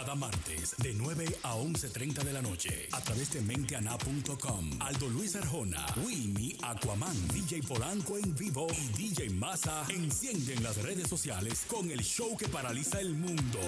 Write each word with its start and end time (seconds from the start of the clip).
Cada 0.00 0.14
martes 0.14 0.74
de 0.78 0.94
9 0.94 1.26
a 1.42 1.56
11.30 1.56 2.24
de 2.24 2.32
la 2.32 2.40
noche 2.40 2.88
a 2.92 3.02
través 3.02 3.34
de 3.34 3.42
menteana.com. 3.42 4.70
Aldo 4.80 5.08
Luis 5.10 5.36
Arjona, 5.36 5.84
Winnie, 6.02 6.56
Aquaman, 6.62 7.14
DJ 7.28 7.60
Polanco 7.68 8.16
en 8.16 8.34
vivo 8.34 8.66
y 8.70 8.96
DJ 8.96 9.28
Massa 9.28 9.84
encienden 9.90 10.62
las 10.62 10.82
redes 10.82 11.06
sociales 11.06 11.66
con 11.68 11.90
el 11.90 12.00
show 12.00 12.34
que 12.34 12.48
paraliza 12.48 12.98
el 12.98 13.12
mundo. 13.12 13.58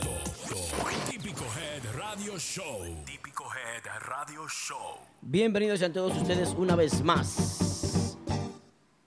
Típico 1.11 1.45
Head 1.45 1.95
Radio 1.99 2.39
Show. 2.39 3.05
Típico 3.05 3.45
Head 3.45 4.01
Radio 4.01 4.49
Show. 4.49 5.01
Bienvenidos 5.21 5.81
sean 5.81 5.93
todos 5.93 6.17
ustedes 6.17 6.55
una 6.57 6.77
vez 6.77 7.05
más 7.05 8.17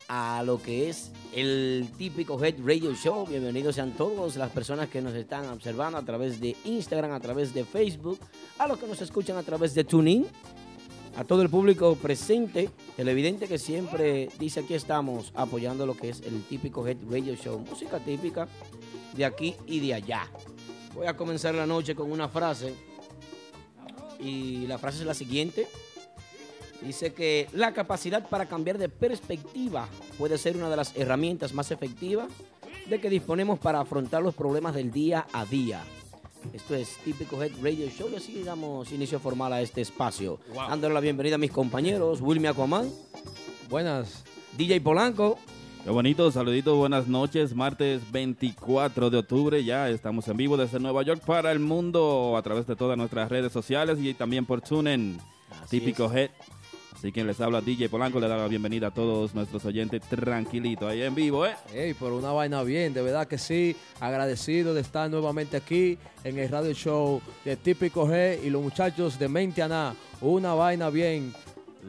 a 0.08 0.44
lo 0.46 0.62
que 0.62 0.90
es 0.90 1.12
el 1.36 1.90
típico 1.98 2.42
Head 2.42 2.56
Radio 2.64 2.94
Show. 2.94 3.28
Bienvenidos 3.28 3.76
sean 3.76 3.92
todos 3.92 4.38
las 4.38 4.50
personas 4.52 4.88
que 4.88 5.02
nos 5.02 5.14
están 5.14 5.46
observando 5.48 5.98
a 5.98 6.06
través 6.06 6.40
de 6.40 6.56
Instagram, 6.64 7.12
a 7.12 7.20
través 7.20 7.54
de 7.54 7.66
Facebook, 7.66 8.18
a 8.58 8.68
los 8.68 8.80
que 8.80 8.88
nos 8.88 9.02
escuchan 9.02 9.36
a 9.36 9.44
través 9.44 9.74
de 9.74 9.84
TuneIn, 9.84 10.26
a 11.18 11.26
todo 11.26 11.42
el 11.42 11.50
público 11.50 11.98
presente, 11.98 12.70
el 12.98 13.10
evidente 13.10 13.50
que 13.50 13.58
siempre 13.58 14.30
dice 14.40 14.62
aquí 14.62 14.76
estamos 14.76 15.34
apoyando 15.36 15.86
lo 15.86 15.98
que 15.98 16.10
es 16.10 16.22
el 16.22 16.42
típico 16.44 16.88
Head 16.88 17.00
Radio 17.10 17.36
Show, 17.36 17.60
música 17.60 18.00
típica 18.00 18.48
de 19.14 19.26
aquí 19.26 19.56
y 19.68 19.82
de 19.82 19.94
allá. 19.94 20.32
Voy 20.94 21.08
a 21.08 21.18
comenzar 21.18 21.54
la 21.54 21.66
noche 21.66 21.96
con 21.96 22.14
una 22.14 22.30
frase 22.30 22.74
y 24.22 24.68
la 24.68 24.78
frase 24.78 25.00
es 25.00 25.06
la 25.06 25.14
siguiente. 25.14 25.68
Dice 26.86 27.14
que 27.14 27.48
la 27.52 27.74
capacidad 27.74 28.30
para 28.30 28.46
cambiar 28.46 28.78
de 28.78 28.90
perspectiva 28.90 29.88
puede 30.20 30.38
ser 30.38 30.56
una 30.56 30.70
de 30.70 30.76
las 30.76 30.96
herramientas 30.96 31.54
más 31.54 31.72
efectivas 31.72 32.28
de 32.88 33.02
que 33.02 33.10
disponemos 33.10 33.58
para 33.58 33.80
afrontar 33.80 34.22
los 34.22 34.36
problemas 34.36 34.76
del 34.76 34.92
día 34.92 35.26
a 35.34 35.46
día. 35.46 35.82
Esto 36.54 36.76
es 36.76 36.98
Típico 37.04 37.42
Head 37.42 37.54
Radio 37.64 37.90
Show 37.90 38.10
y 38.12 38.18
así 38.18 38.44
damos 38.44 38.92
inicio 38.92 39.20
formal 39.20 39.52
a 39.54 39.62
este 39.62 39.82
espacio. 39.82 40.40
Dándole 40.54 40.94
la 40.94 41.00
bienvenida 41.00 41.36
a 41.36 41.40
mis 41.40 41.52
compañeros, 41.52 42.22
Wilmy 42.22 42.48
Aquaman. 42.48 42.88
Buenas. 43.68 44.24
DJ 44.56 44.80
Polanco. 44.82 45.40
Qué 45.84 45.90
bonito, 45.90 46.32
saluditos, 46.32 46.78
buenas 46.78 47.08
noches. 47.08 47.56
Martes 47.56 48.12
24 48.12 49.10
de 49.10 49.18
octubre, 49.18 49.64
ya 49.64 49.90
estamos 49.90 50.28
en 50.28 50.38
vivo 50.38 50.56
desde 50.56 50.80
Nueva 50.80 51.02
York 51.02 51.24
para 51.26 51.52
el 51.52 51.60
mundo 51.60 52.36
a 52.38 52.44
través 52.44 52.68
de 52.68 52.76
todas 52.76 52.96
nuestras 52.96 53.30
redes 53.30 53.52
sociales 53.52 53.98
y 54.00 54.14
también 54.14 54.46
por 54.46 54.62
TuneIn. 54.62 55.20
Típico 55.70 56.12
Head 56.12 56.30
Así 57.06 57.12
que 57.12 57.24
les 57.24 57.40
habla 57.40 57.62
DJ 57.62 57.88
Polanco, 57.88 58.20
le 58.20 58.28
da 58.28 58.36
la 58.36 58.48
bienvenida 58.48 58.88
a 58.88 58.92
todos 58.92 59.36
nuestros 59.36 59.64
oyentes 59.66 60.02
tranquilito 60.10 60.88
ahí 60.88 61.04
en 61.04 61.14
vivo, 61.14 61.46
¿eh? 61.46 61.54
Ey, 61.72 61.94
por 61.94 62.12
una 62.12 62.32
vaina 62.32 62.64
bien, 62.64 62.96
de 62.96 63.04
verdad 63.04 63.28
que 63.28 63.38
sí. 63.38 63.76
Agradecido 64.00 64.74
de 64.74 64.82
estar 64.82 65.08
nuevamente 65.08 65.56
aquí 65.56 66.00
en 66.24 66.40
el 66.40 66.50
radio 66.50 66.74
show 66.74 67.22
de 67.44 67.58
Típico 67.58 68.08
G 68.08 68.40
y 68.44 68.50
los 68.50 68.64
muchachos 68.64 69.20
de 69.20 69.28
Mentiana. 69.28 69.94
Una 70.20 70.56
vaina 70.56 70.90
bien. 70.90 71.32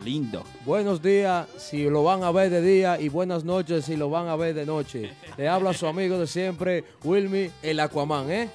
Lindo. 0.04 0.44
Buenos 0.66 1.00
días 1.00 1.48
si 1.56 1.84
lo 1.88 2.04
van 2.04 2.22
a 2.22 2.30
ver 2.30 2.50
de 2.50 2.60
día 2.60 3.00
y 3.00 3.08
buenas 3.08 3.42
noches 3.42 3.86
si 3.86 3.96
lo 3.96 4.10
van 4.10 4.28
a 4.28 4.36
ver 4.36 4.54
de 4.54 4.66
noche. 4.66 5.12
Le 5.38 5.48
habla 5.48 5.72
su 5.72 5.86
amigo 5.86 6.18
de 6.18 6.26
siempre, 6.26 6.84
Wilmy, 7.02 7.50
el 7.62 7.80
Aquaman, 7.80 8.30
¿eh? 8.30 8.50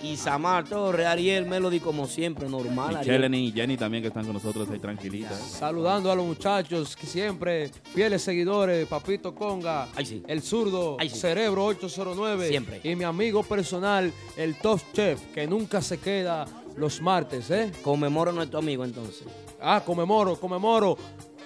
Isamar 0.01 0.67
Torre, 0.67 1.05
Ariel 1.05 1.45
Melody, 1.45 1.79
como 1.79 2.07
siempre, 2.07 2.47
normal. 2.47 2.97
Michelle 2.99 3.37
y 3.37 3.51
Jenny 3.51 3.77
también 3.77 4.03
que 4.03 4.07
están 4.07 4.25
con 4.25 4.33
nosotros 4.33 4.69
ahí 4.69 4.79
tranquilitas. 4.79 5.39
Saludando 5.39 6.11
a 6.11 6.15
los 6.15 6.25
muchachos 6.25 6.95
que 6.95 7.07
siempre, 7.07 7.71
fieles 7.93 8.21
seguidores, 8.21 8.87
Papito 8.87 9.33
Conga, 9.33 9.87
el 10.27 10.41
zurdo, 10.41 10.97
Cerebro 11.09 11.65
809. 11.65 12.47
Siempre. 12.47 12.81
Y 12.83 12.95
mi 12.95 13.03
amigo 13.03 13.43
personal, 13.43 14.11
el 14.35 14.55
Top 14.55 14.81
Chef, 14.93 15.19
que 15.33 15.47
nunca 15.47 15.81
se 15.81 15.99
queda 15.99 16.45
los 16.75 17.01
martes, 17.01 17.49
¿eh? 17.49 17.71
Conmemoro 17.81 18.31
a 18.31 18.33
nuestro 18.33 18.59
amigo 18.59 18.83
entonces. 18.83 19.25
Ah, 19.59 19.81
conmemoro, 19.83 20.39
conmemoro. 20.39 20.97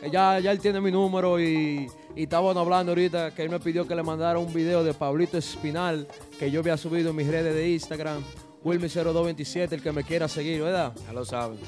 Ya, 0.09 0.39
ya 0.39 0.51
él 0.51 0.59
tiene 0.59 0.81
mi 0.81 0.91
número 0.91 1.39
y, 1.39 1.87
y 2.15 2.23
estábamos 2.23 2.57
hablando 2.57 2.91
ahorita 2.91 3.31
que 3.35 3.43
él 3.43 3.49
me 3.49 3.59
pidió 3.59 3.87
que 3.87 3.95
le 3.95 4.03
mandara 4.03 4.39
un 4.39 4.51
video 4.51 4.83
de 4.83 4.93
Pablito 4.93 5.37
Espinal 5.37 6.07
que 6.39 6.49
yo 6.49 6.61
había 6.61 6.77
subido 6.77 7.11
en 7.11 7.15
mis 7.15 7.27
redes 7.27 7.53
de 7.53 7.69
Instagram. 7.69 8.23
Wilmy0227, 8.63 9.71
el 9.73 9.81
que 9.81 9.91
me 9.91 10.03
quiera 10.03 10.27
seguir, 10.27 10.61
¿verdad? 10.61 10.93
Ya 11.05 11.13
lo 11.13 11.25
saben. 11.25 11.59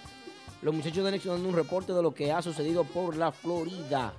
Los 0.62 0.74
muchachos 0.74 1.04
de 1.04 1.10
Nexo 1.10 1.32
dando 1.32 1.48
un 1.48 1.54
reporte 1.54 1.92
de 1.92 2.02
lo 2.02 2.14
que 2.14 2.32
ha 2.32 2.40
sucedido 2.40 2.84
por 2.84 3.16
la 3.16 3.32
Florida. 3.32 4.14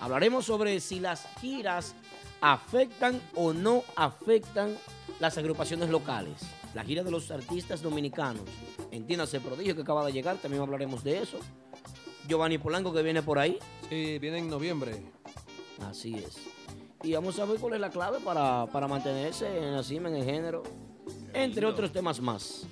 Hablaremos 0.00 0.44
sobre 0.44 0.78
si 0.80 1.00
las 1.00 1.26
giras 1.40 1.94
afectan 2.40 3.20
o 3.34 3.52
no 3.52 3.82
afectan 3.96 4.76
las 5.18 5.36
agrupaciones 5.38 5.90
locales. 5.90 6.34
La 6.74 6.84
gira 6.84 7.02
de 7.02 7.10
los 7.10 7.30
artistas 7.30 7.82
dominicanos. 7.82 8.44
Entiéndase, 8.90 9.38
el 9.38 9.42
prodigio 9.42 9.74
que 9.74 9.82
acaba 9.82 10.06
de 10.06 10.12
llegar, 10.12 10.36
también 10.36 10.62
hablaremos 10.62 11.02
de 11.02 11.22
eso. 11.22 11.38
Giovanni 12.28 12.58
Polanco 12.58 12.92
que 12.92 13.02
viene 13.02 13.22
por 13.22 13.38
ahí. 13.38 13.58
Sí, 13.88 14.18
viene 14.18 14.38
en 14.38 14.48
noviembre. 14.48 15.02
Así 15.88 16.14
es. 16.14 16.36
Y 17.02 17.12
vamos 17.12 17.38
a 17.38 17.44
ver 17.44 17.58
cuál 17.58 17.74
es 17.74 17.80
la 17.80 17.90
clave 17.90 18.18
para, 18.24 18.66
para 18.66 18.88
mantenerse 18.88 19.58
en 19.58 19.74
la 19.74 19.82
cima, 19.82 20.08
en 20.08 20.16
el 20.16 20.24
género 20.24 20.62
entre 21.34 21.66
otros 21.66 21.92
temas 21.92 22.18
más. 22.20 22.66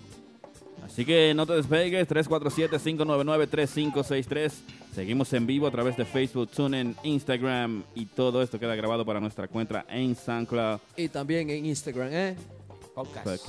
Así 0.84 1.04
que 1.04 1.32
no 1.34 1.46
te 1.46 1.52
despegues, 1.54 2.08
347-599-3563. 2.08 4.52
Seguimos 4.94 5.32
en 5.32 5.46
vivo 5.46 5.66
a 5.66 5.70
través 5.70 5.96
de 5.96 6.04
Facebook, 6.04 6.50
TuneIn, 6.50 6.94
Instagram 7.02 7.82
y 7.94 8.04
todo 8.06 8.42
esto 8.42 8.58
queda 8.58 8.74
grabado 8.74 9.06
para 9.06 9.20
nuestra 9.20 9.46
cuenta 9.48 9.84
en 9.88 10.16
SoundCloud. 10.16 10.80
Y 10.96 11.08
también 11.08 11.48
en 11.50 11.66
Instagram, 11.66 12.08
¿eh? 12.12 12.36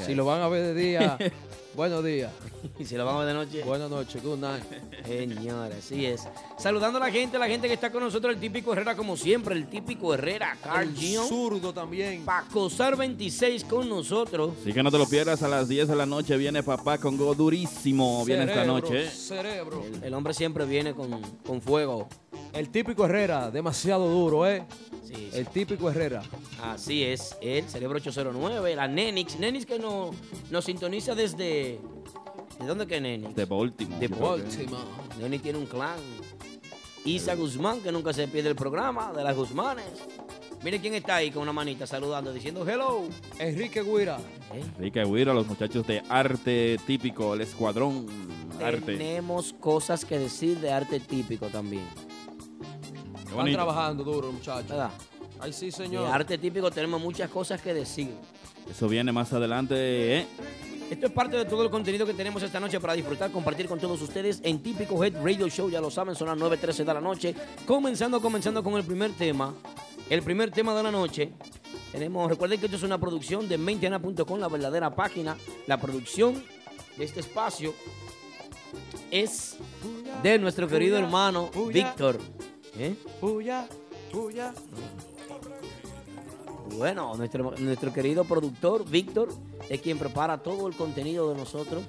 Si 0.06 0.16
lo 0.16 0.24
van 0.24 0.42
a 0.42 0.48
ver 0.48 0.74
de 0.74 0.74
día, 0.74 1.18
buenos 1.76 2.02
días. 2.04 2.32
y 2.80 2.86
si 2.86 2.96
lo 2.96 3.04
van 3.04 3.16
a 3.16 3.20
ver 3.20 3.28
de 3.28 3.34
noche, 3.34 3.64
buenas 3.66 3.90
noches, 3.90 4.24
good 4.24 4.38
night. 4.38 4.64
Señora, 5.06 5.76
así 5.78 6.06
es. 6.06 6.24
Saludando 6.58 6.98
a 6.98 7.02
la 7.02 7.12
gente, 7.12 7.38
la 7.38 7.48
gente 7.48 7.68
que 7.68 7.74
está 7.74 7.92
con 7.92 8.04
nosotros, 8.04 8.34
el 8.34 8.40
típico 8.40 8.72
Herrera 8.72 8.96
como 8.96 9.18
siempre, 9.18 9.54
el 9.54 9.68
típico 9.68 10.14
Herrera, 10.14 10.58
Carl 10.64 10.88
El 10.88 11.18
zurdo 11.28 11.74
también. 11.74 12.24
Pacosar 12.24 12.96
26 12.96 13.66
con 13.66 13.90
nosotros. 13.90 14.54
Así 14.62 14.72
que 14.72 14.82
no 14.82 14.90
te 14.90 14.98
lo 14.98 15.08
pierdas, 15.08 15.44
a 15.44 15.50
las 15.50 15.68
10 15.68 15.90
de 15.90 15.96
la 15.98 16.06
noche 16.06 16.38
viene 16.38 16.64
papá 16.64 16.98
con 16.98 17.18
go 17.18 17.36
durísimo, 17.36 18.24
viene 18.24 18.46
esta 18.46 18.64
noche. 18.64 19.10
Cerebro. 19.10 19.84
El, 20.02 20.14
hombre 20.14 20.34
siempre 20.34 20.66
viene 20.66 20.94
con, 20.94 21.22
con 21.46 21.62
fuego. 21.62 22.08
El 22.54 22.70
típico 22.70 23.06
Herrera, 23.06 23.50
demasiado 23.50 24.08
duro, 24.08 24.48
¿eh? 24.48 24.64
Sí, 25.04 25.30
El 25.34 25.48
típico 25.48 25.90
Herrera. 25.90 26.22
Así 26.62 27.04
es, 27.04 27.36
el 27.42 27.68
Cerebro 27.68 27.98
809, 27.98 28.76
la 28.76 28.88
Nenix. 28.88 29.40
Nenix 29.40 29.66
que 29.66 29.80
nos, 29.80 30.16
nos 30.52 30.64
sintoniza 30.64 31.16
desde... 31.16 31.80
¿De 32.60 32.68
dónde 32.68 32.86
que 32.86 33.02
Nenix? 33.02 33.36
De 33.36 33.46
Baltimore. 33.46 34.00
De 34.00 34.08
Baltimore. 34.08 34.84
Nenix 35.20 35.42
tiene 35.42 35.58
un 35.58 35.66
clan. 35.66 35.98
Isa 37.06 37.36
Guzmán, 37.36 37.82
que 37.82 37.92
nunca 37.92 38.14
se 38.14 38.28
pierde 38.28 38.50
el 38.50 38.56
programa, 38.56 39.12
de 39.12 39.24
las 39.24 39.36
Guzmanes. 39.36 39.86
Mire 40.64 40.80
quién 40.80 40.94
está 40.94 41.16
ahí 41.18 41.32
con 41.32 41.42
una 41.42 41.52
manita 41.52 41.86
saludando, 41.86 42.32
diciendo 42.32 42.66
hello. 42.66 43.02
Enrique 43.40 43.82
Guira. 43.82 44.18
¿Eh? 44.54 44.64
Enrique 44.78 45.04
Guira, 45.04 45.34
los 45.34 45.46
muchachos 45.48 45.86
de 45.86 46.02
arte 46.08 46.78
típico, 46.86 47.34
el 47.34 47.42
escuadrón. 47.42 48.06
Tenemos 48.86 49.54
cosas 49.54 50.06
que 50.06 50.18
decir 50.20 50.60
de 50.60 50.72
arte 50.72 51.02
típico 51.02 51.48
también. 51.48 51.84
Están 53.40 53.54
trabajando 53.54 54.04
duro, 54.04 54.32
muchachos. 54.32 54.68
¿Verdad? 54.70 54.92
Ay, 55.40 55.54
sí, 55.54 55.72
señor. 55.72 56.06
De 56.06 56.12
arte 56.12 56.38
típico 56.38 56.72
tenemos 56.72 57.02
muchas 57.02 57.30
cosas 57.30 57.62
que 57.62 57.74
decir. 57.74 58.14
Eso 58.70 58.88
viene 58.88 59.12
más 59.12 59.34
adelante, 59.34 60.20
¿eh? 60.20 60.28
Esto 60.90 61.08
es 61.08 61.12
parte 61.12 61.38
de 61.38 61.46
todo 61.46 61.64
el 61.64 61.70
contenido 61.70 62.06
que 62.06 62.14
tenemos 62.14 62.44
esta 62.44 62.60
noche 62.60 62.80
para 62.80 62.94
disfrutar, 62.94 63.32
compartir 63.32 63.68
con 63.68 63.80
todos 63.80 64.02
ustedes 64.02 64.40
en 64.44 64.62
Típico 64.62 65.04
Head 65.04 65.24
Radio 65.24 65.48
Show. 65.48 65.70
Ya 65.70 65.82
lo 65.82 65.90
saben, 65.90 66.14
son 66.14 66.28
las 66.28 66.38
9.13 66.38 66.84
de 66.86 66.94
la 66.94 67.02
noche. 67.02 67.36
Comenzando, 67.66 68.22
comenzando 68.22 68.64
con 68.64 68.76
el 68.76 68.84
primer 68.84 69.12
tema. 69.14 69.54
El 70.10 70.22
primer 70.22 70.52
tema 70.52 70.76
de 70.76 70.84
la 70.84 70.92
noche. 70.92 71.32
Tenemos, 71.92 72.30
recuerden 72.30 72.60
que 72.60 72.68
esto 72.68 72.78
es 72.78 72.84
una 72.84 73.00
producción 73.00 73.48
de 73.50 73.58
Mentiana.com, 73.58 74.40
la 74.40 74.50
verdadera 74.50 74.94
página. 74.94 75.36
La 75.68 75.80
producción 75.80 76.44
de 76.98 77.06
este 77.06 77.22
espacio 77.22 77.74
es 79.10 79.58
de 80.22 80.38
nuestro 80.38 80.68
querido 80.68 80.98
hermano 80.98 81.50
Víctor. 81.72 82.20
¿Eh? 82.78 82.96
Puya, 83.20 83.68
puya. 84.12 84.54
Bueno, 86.78 87.16
nuestro, 87.16 87.54
nuestro 87.60 87.94
querido 87.94 88.24
productor, 88.24 88.90
Víctor, 88.90 89.30
es 89.70 89.82
quien 89.82 90.00
prepara 90.00 90.40
todo 90.40 90.68
el 90.68 90.76
contenido 90.76 91.32
de 91.32 91.38
nosotros 91.38 91.84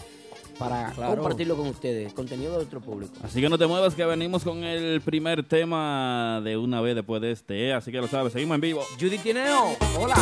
para 0.59 0.93
compartirlo 0.93 1.57
con 1.57 1.67
ustedes, 1.69 2.13
contenido 2.13 2.53
de 2.53 2.59
nuestro 2.59 2.81
público. 2.81 3.13
Así 3.23 3.41
que 3.41 3.49
no 3.49 3.59
te 3.59 3.67
muevas 3.67 3.95
que 3.95 4.05
venimos 4.05 4.45
con 4.45 4.63
el 4.63 5.01
primer 5.01 5.47
tema 5.47 6.41
de 6.45 6.57
una 6.57 6.81
vez 6.81 6.95
después 6.95 7.21
de 7.23 7.33
este, 7.33 7.73
así 7.73 7.91
que 7.91 8.01
lo 8.01 8.09
sabes, 8.09 8.33
seguimos 8.33 8.57
en 8.57 8.61
vivo. 8.61 8.83
Judy 9.01 9.19
Tineo, 9.19 9.77
hola. 9.99 10.17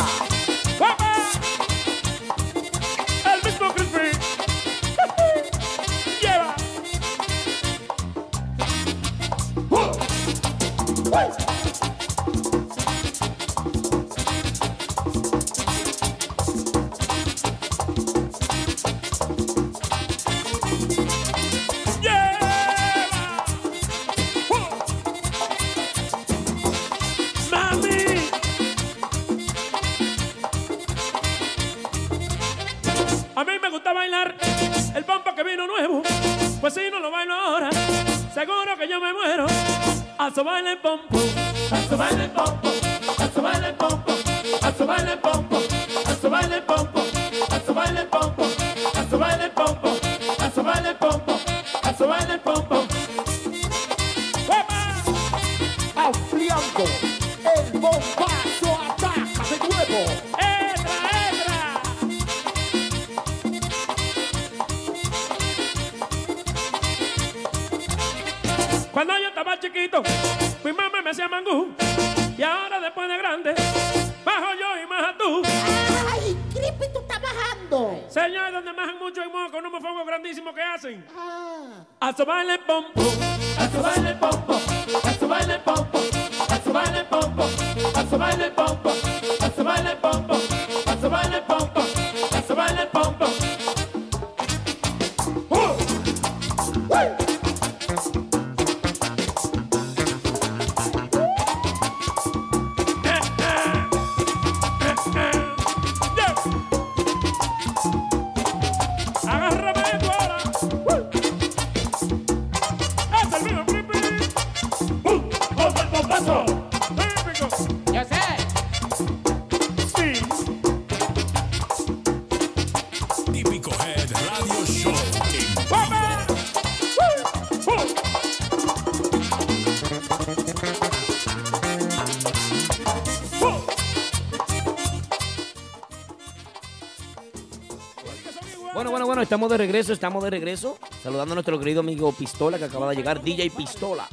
De 139.53 139.57
regreso, 139.57 139.93
estamos 139.93 140.21
de 140.23 140.29
regreso. 140.31 140.77
Saludando 141.01 141.31
a 141.33 141.35
nuestro 141.35 141.59
querido 141.59 141.81
amigo 141.81 142.11
Pistola 142.11 142.57
que 142.57 142.65
acaba 142.65 142.89
de 142.89 142.95
llegar, 142.95 143.21
DJ 143.23 143.51
Pistola. 143.51 144.07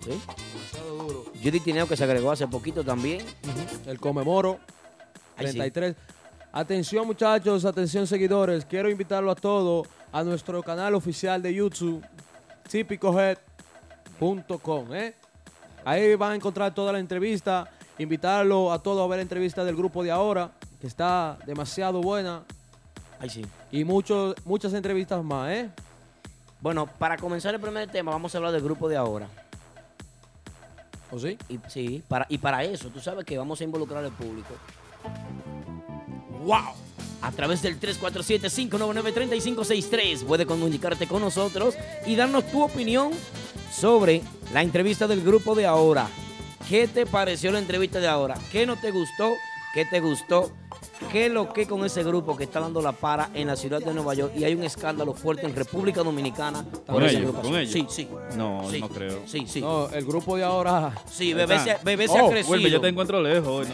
¿Sí? 0.00 0.18
Duro. 0.98 1.26
Judy 1.42 1.60
Tineo 1.60 1.86
que 1.86 1.94
se 1.96 2.04
agregó 2.04 2.32
hace 2.32 2.48
poquito 2.48 2.82
también. 2.82 3.24
El 3.86 4.00
Comemoro, 4.00 4.58
Ahí 5.36 5.48
sí. 5.48 5.58
33. 5.58 5.94
Atención 6.52 7.06
muchachos, 7.06 7.66
atención 7.66 8.06
seguidores. 8.06 8.64
Quiero 8.64 8.88
invitarlo 8.90 9.30
a 9.30 9.34
todos 9.34 9.86
a 10.10 10.24
nuestro 10.24 10.62
canal 10.62 10.94
oficial 10.94 11.42
de 11.42 11.52
YouTube, 11.54 12.02
típicohead.com. 12.70 14.94
¿eh? 14.94 15.14
Ahí 15.84 16.14
van 16.14 16.32
a 16.32 16.36
encontrar 16.36 16.74
toda 16.74 16.92
la 16.92 16.98
entrevista. 16.98 17.68
Invitarlo 17.98 18.72
a 18.72 18.82
todos 18.82 19.04
a 19.04 19.08
ver 19.08 19.18
la 19.18 19.22
entrevista 19.22 19.64
del 19.64 19.76
grupo 19.76 20.02
de 20.02 20.10
ahora, 20.10 20.50
que 20.80 20.86
está 20.86 21.36
demasiado 21.46 22.00
buena. 22.00 22.42
Ahí 23.22 23.30
sí. 23.30 23.46
Y 23.70 23.84
muchos, 23.84 24.34
muchas 24.44 24.74
entrevistas 24.74 25.22
más, 25.22 25.52
¿eh? 25.52 25.70
Bueno, 26.60 26.86
para 26.86 27.16
comenzar 27.16 27.54
el 27.54 27.60
primer 27.60 27.88
tema, 27.88 28.10
vamos 28.10 28.34
a 28.34 28.38
hablar 28.38 28.52
del 28.52 28.62
grupo 28.62 28.88
de 28.88 28.96
ahora. 28.96 29.28
¿O 31.12 31.20
sí? 31.20 31.38
Y, 31.48 31.60
sí, 31.68 32.02
para, 32.08 32.26
y 32.28 32.38
para 32.38 32.64
eso, 32.64 32.88
tú 32.88 32.98
sabes 32.98 33.24
que 33.24 33.38
vamos 33.38 33.60
a 33.60 33.64
involucrar 33.64 34.04
al 34.04 34.10
público. 34.10 34.54
¡Wow! 36.44 36.74
A 37.20 37.30
través 37.30 37.62
del 37.62 37.78
347-599-3563 37.78 40.24
puedes 40.24 40.48
comunicarte 40.48 41.06
con 41.06 41.22
nosotros 41.22 41.76
y 42.04 42.16
darnos 42.16 42.50
tu 42.50 42.60
opinión 42.60 43.12
sobre 43.72 44.20
la 44.52 44.62
entrevista 44.62 45.06
del 45.06 45.22
grupo 45.22 45.54
de 45.54 45.66
ahora. 45.66 46.08
¿Qué 46.68 46.88
te 46.88 47.06
pareció 47.06 47.52
la 47.52 47.60
entrevista 47.60 48.00
de 48.00 48.08
ahora? 48.08 48.34
¿Qué 48.50 48.66
no 48.66 48.74
te 48.74 48.90
gustó? 48.90 49.32
¿Qué 49.74 49.84
te 49.84 50.00
gustó? 50.00 50.50
¿Qué 51.10 51.26
es 51.26 51.32
lo 51.32 51.52
que 51.52 51.66
con 51.66 51.84
ese 51.84 52.02
grupo 52.04 52.36
que 52.36 52.44
está 52.44 52.60
dando 52.60 52.80
la 52.80 52.92
para 52.92 53.30
en 53.34 53.48
la 53.48 53.56
ciudad 53.56 53.80
de 53.80 53.92
Nueva 53.92 54.14
York 54.14 54.32
y 54.36 54.44
hay 54.44 54.54
un 54.54 54.62
escándalo 54.62 55.12
fuerte 55.14 55.46
en 55.46 55.54
República 55.54 56.02
Dominicana 56.02 56.64
¿Con 56.86 57.02
ellos? 57.02 57.34
¿Con 57.34 57.56
ellos? 57.56 57.72
Sí, 57.72 57.86
sí. 57.88 58.08
No, 58.36 58.62
Sí. 58.70 58.80
no 58.80 58.88
creo. 58.88 59.20
Sí, 59.26 59.44
sí. 59.48 59.60
No, 59.60 59.88
el 59.90 60.04
grupo 60.04 60.36
de 60.36 60.44
ahora. 60.44 60.92
Sí, 61.10 61.34
bebé 61.34 61.58
se, 61.58 61.76
bebé 61.82 62.06
se 62.08 62.20
Oh, 62.20 62.26
ha 62.26 62.30
crecido. 62.30 62.52
Wilmer, 62.54 62.72
yo 62.72 62.80
te 62.80 62.88
encuentro 62.88 63.20
lejos. 63.20 63.66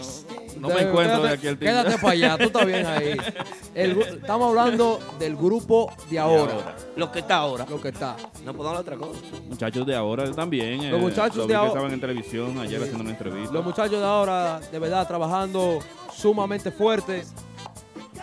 No, 0.57 0.63
no 0.63 0.69
me 0.69 0.75
Quédate- 0.75 0.89
encuentro 0.89 1.23
de 1.23 1.29
aquí 1.29 1.47
al 1.49 1.59
timbre. 1.59 1.67
Quédate 1.69 1.99
para 1.99 2.13
allá, 2.13 2.37
tú 2.39 2.45
estás 2.45 2.67
bien 2.67 2.87
ahí. 2.87 3.17
El 3.75 4.01
estamos 4.01 4.49
hablando 4.49 4.99
del 5.21 5.37
grupo 5.37 5.93
de 6.11 6.19
ahora, 6.19 6.53
ahora. 6.55 6.77
Lo 6.97 7.13
que 7.13 7.19
está 7.21 7.37
ahora. 7.37 7.67
lo 7.69 7.81
que 7.81 7.89
está. 7.91 8.17
No 8.45 8.53
podemos 8.55 8.67
hablar 8.79 8.85
de 8.85 8.95
otra 8.95 9.07
cosa. 9.07 9.21
Muchachos 9.49 9.87
de 9.87 9.95
ahora 9.95 10.31
también. 10.33 10.83
eh, 10.83 10.91
Los 10.91 11.01
muchachos 11.01 11.37
lo 11.37 11.43
de 11.43 11.49
que 11.49 11.55
ahora- 11.55 11.69
estaban 11.69 11.93
en 11.93 12.01
televisión 12.01 12.59
ayer 12.59 12.81
haciendo 12.81 13.03
una 13.03 13.11
entrevista. 13.11 13.53
Los 13.53 13.65
muchachos 13.65 14.01
de 14.01 14.05
ahora, 14.07 14.59
de 14.61 14.79
verdad, 14.81 15.07
trabajando 15.07 15.79
sumamente 16.23 16.71
fuerte 16.73 17.25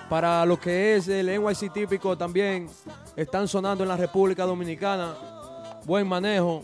para 0.09 0.45
lo 0.45 0.59
que 0.59 0.95
es 0.95 1.07
el 1.07 1.27
NYC 1.27 1.71
típico 1.71 2.17
también. 2.17 2.67
Están 3.15 3.47
sonando 3.47 3.83
en 3.83 3.87
la 3.89 3.95
República 3.97 4.43
Dominicana. 4.45 5.15
Buen 5.85 6.07
manejo, 6.07 6.63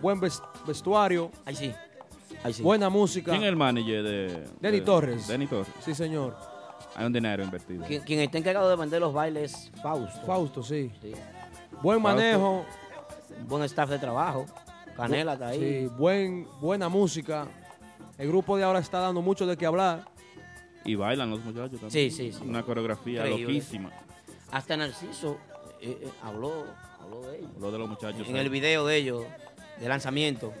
buen 0.00 0.18
ves- 0.20 0.42
vestuario, 0.66 1.30
Ahí 1.44 1.54
sí. 1.56 1.74
Ahí 2.44 2.52
sí. 2.52 2.62
buena 2.62 2.88
música. 2.88 3.30
¿Quién 3.32 3.42
es 3.42 3.48
el 3.48 3.56
manager 3.56 4.02
de. 4.02 4.44
Denny 4.60 4.78
de- 4.80 4.84
Torres. 4.84 5.28
Denny 5.28 5.46
Torres. 5.46 5.72
Sí, 5.84 5.94
señor. 5.94 6.36
Hay 6.94 7.06
un 7.06 7.12
dinero 7.12 7.42
invertido. 7.42 7.84
Quien, 7.86 8.02
quien 8.02 8.20
está 8.20 8.38
encargado 8.38 8.68
de 8.68 8.76
vender 8.76 9.00
los 9.00 9.12
bailes, 9.12 9.70
Fausto. 9.82 10.20
Fausto, 10.26 10.62
sí. 10.62 10.90
Sí. 11.00 11.12
Buen 11.82 12.02
Fausto. 12.02 12.16
manejo, 12.18 12.64
Buen 13.46 13.62
staff 13.64 13.90
de 13.90 13.98
trabajo. 13.98 14.46
Canela 14.96 15.32
está 15.34 15.48
ahí. 15.48 15.58
sí, 15.58 15.86
buen, 15.98 16.46
buena 16.60 16.88
música. 16.88 17.46
El 18.18 18.28
grupo 18.28 18.56
de 18.56 18.62
ahora 18.64 18.78
está 18.78 18.98
dando 19.00 19.22
mucho 19.22 19.46
de 19.46 19.56
qué 19.56 19.64
hablar. 19.66 20.04
Y 20.84 20.94
bailan 20.94 21.30
los 21.30 21.40
muchachos 21.44 21.80
también. 21.80 21.90
Sí, 21.90 22.10
sí, 22.10 22.32
sí. 22.32 22.40
Una 22.44 22.62
coreografía 22.62 23.26
Increíble. 23.26 23.54
loquísima. 23.54 23.90
Hasta 24.50 24.76
Narciso 24.76 25.38
eh, 25.80 25.98
eh, 26.02 26.08
habló, 26.22 26.64
habló 27.00 27.22
de 27.22 27.38
ellos. 27.38 27.50
Lo 27.60 27.70
de 27.72 27.78
los 27.78 27.88
muchachos. 27.88 28.28
En 28.28 28.36
el 28.36 28.50
video 28.50 28.86
de 28.86 28.96
ellos, 28.96 29.24
de 29.80 29.88
lanzamiento. 29.88 30.52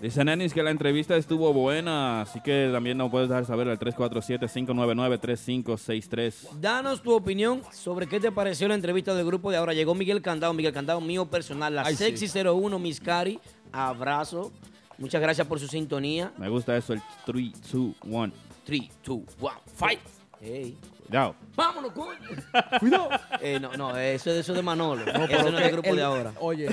Dice 0.00 0.24
Nenis 0.24 0.52
que 0.52 0.62
la 0.62 0.70
entrevista 0.70 1.16
estuvo 1.16 1.52
buena, 1.52 2.22
así 2.22 2.40
que 2.42 2.68
también 2.72 2.98
nos 2.98 3.10
puedes 3.10 3.28
dejar 3.28 3.46
saber 3.46 3.68
al 3.68 3.78
347-599-3563. 3.78 6.60
Danos 6.60 7.02
tu 7.02 7.12
opinión 7.12 7.62
sobre 7.72 8.06
qué 8.06 8.20
te 8.20 8.30
pareció 8.32 8.68
la 8.68 8.74
entrevista 8.74 9.14
del 9.14 9.26
grupo 9.26 9.50
de 9.50 9.56
ahora. 9.56 9.72
Llegó 9.72 9.94
Miguel 9.94 10.22
Candado, 10.22 10.52
Miguel 10.52 10.72
Candado 10.72 11.00
mío 11.00 11.26
personal, 11.26 11.74
la 11.74 11.82
Ay, 11.82 11.96
sí. 11.96 12.16
Sexy 12.16 12.38
01 12.40 12.78
Miss 12.78 13.00
Cari. 13.00 13.40
Abrazo. 13.72 14.52
Muchas 14.98 15.20
gracias 15.20 15.46
por 15.46 15.60
su 15.60 15.68
sintonía. 15.68 16.32
Me 16.38 16.48
gusta 16.48 16.76
eso, 16.76 16.92
el 16.92 17.00
3, 17.24 17.52
2, 17.72 17.94
1. 18.04 18.32
3, 18.68 18.82
2, 19.02 19.20
1, 19.40 19.50
fight. 19.76 19.98
Hey. 20.42 20.76
Cuidado. 21.06 21.34
Vámonos, 21.56 21.90
coño. 21.92 22.18
Cuidado. 22.80 23.08
Eh, 23.40 23.58
no, 23.58 23.72
no, 23.78 23.96
eso, 23.96 24.30
eso 24.30 24.52
es 24.52 24.56
de 24.56 24.62
Manolo. 24.62 25.06
No, 25.06 25.24
eso 25.24 25.26
pero 25.26 25.50
no 25.50 25.56
es 25.58 25.64
del 25.64 25.72
grupo 25.72 25.88
el- 25.88 25.96
de 25.96 26.02
ahora. 26.02 26.32
Oye, 26.40 26.68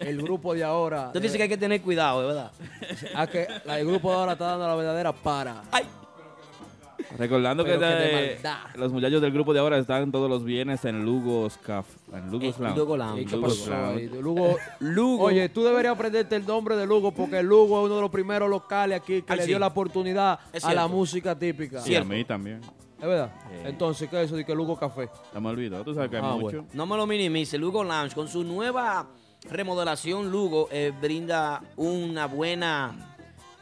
el 0.00 0.22
grupo 0.22 0.54
de 0.54 0.64
ahora. 0.64 1.10
Tú 1.12 1.20
dices 1.20 1.36
que 1.36 1.42
hay 1.42 1.48
que 1.50 1.58
tener 1.58 1.82
cuidado, 1.82 2.22
¿eh, 2.22 2.26
¿verdad? 2.28 2.50
a 3.14 3.26
que 3.26 3.46
el 3.66 3.86
grupo 3.86 4.08
de 4.10 4.16
ahora 4.16 4.32
está 4.32 4.46
dando 4.46 4.66
la 4.68 4.74
verdadera 4.74 5.12
para. 5.12 5.62
Ay, 5.70 5.84
Recordando 7.18 7.64
que, 7.64 7.76
de 7.78 8.38
los 8.74 8.92
muchachos 8.92 9.20
del 9.22 9.32
grupo 9.32 9.52
de 9.54 9.60
ahora 9.60 9.78
están 9.78 10.10
todos 10.10 10.28
los 10.28 10.44
viernes 10.44 10.84
en 10.84 11.04
Lugos 11.04 11.56
Caf, 11.58 11.86
en 12.12 12.30
Lugos 12.30 12.56
Eh, 12.56 12.62
Lounge. 12.62 12.76
Lugo 12.78 12.96
Lounge. 12.96 14.08
Lugo. 14.20 14.56
Lugo. 14.80 15.24
Oye, 15.24 15.48
tú 15.48 15.62
deberías 15.62 15.94
aprenderte 15.94 16.36
el 16.36 16.46
nombre 16.46 16.76
de 16.76 16.86
Lugo 16.86 17.12
porque 17.12 17.42
Lugo 17.42 17.80
es 17.80 17.86
uno 17.86 17.96
de 17.96 18.00
los 18.02 18.10
primeros 18.10 18.50
locales 18.50 19.00
aquí 19.00 19.22
que 19.22 19.32
Ay, 19.32 19.36
le 19.38 19.42
sí. 19.44 19.48
dio 19.50 19.58
la 19.58 19.68
oportunidad 19.68 20.38
a 20.62 20.74
la 20.74 20.88
música 20.88 21.38
típica. 21.38 21.80
Y 21.86 21.94
a 21.94 22.04
mí 22.04 22.24
también. 22.24 22.60
¿Es 23.00 23.06
verdad? 23.08 23.32
Sí. 23.50 23.56
Entonces, 23.68 24.08
¿qué 24.08 24.16
es 24.20 24.26
eso 24.26 24.36
de 24.36 24.44
que 24.44 24.54
Lugo 24.54 24.76
Café? 24.76 25.08
No 25.34 25.40
me 25.40 25.50
olvidó, 25.50 25.84
tú 25.84 25.94
sabes 25.94 26.10
que 26.10 26.16
hay 26.16 26.22
Ah, 26.24 26.32
mucho. 26.36 26.42
bueno. 26.62 26.64
No 26.72 26.86
me 26.86 26.96
lo 26.96 27.06
minimice. 27.06 27.58
Lugo 27.58 27.84
Lounge, 27.84 28.14
con 28.14 28.28
su 28.28 28.42
nueva 28.44 29.06
remodelación, 29.50 30.30
Lugo 30.30 30.68
eh, 30.72 30.90
brinda 31.02 31.62
una 31.76 32.26
buena, 32.26 33.13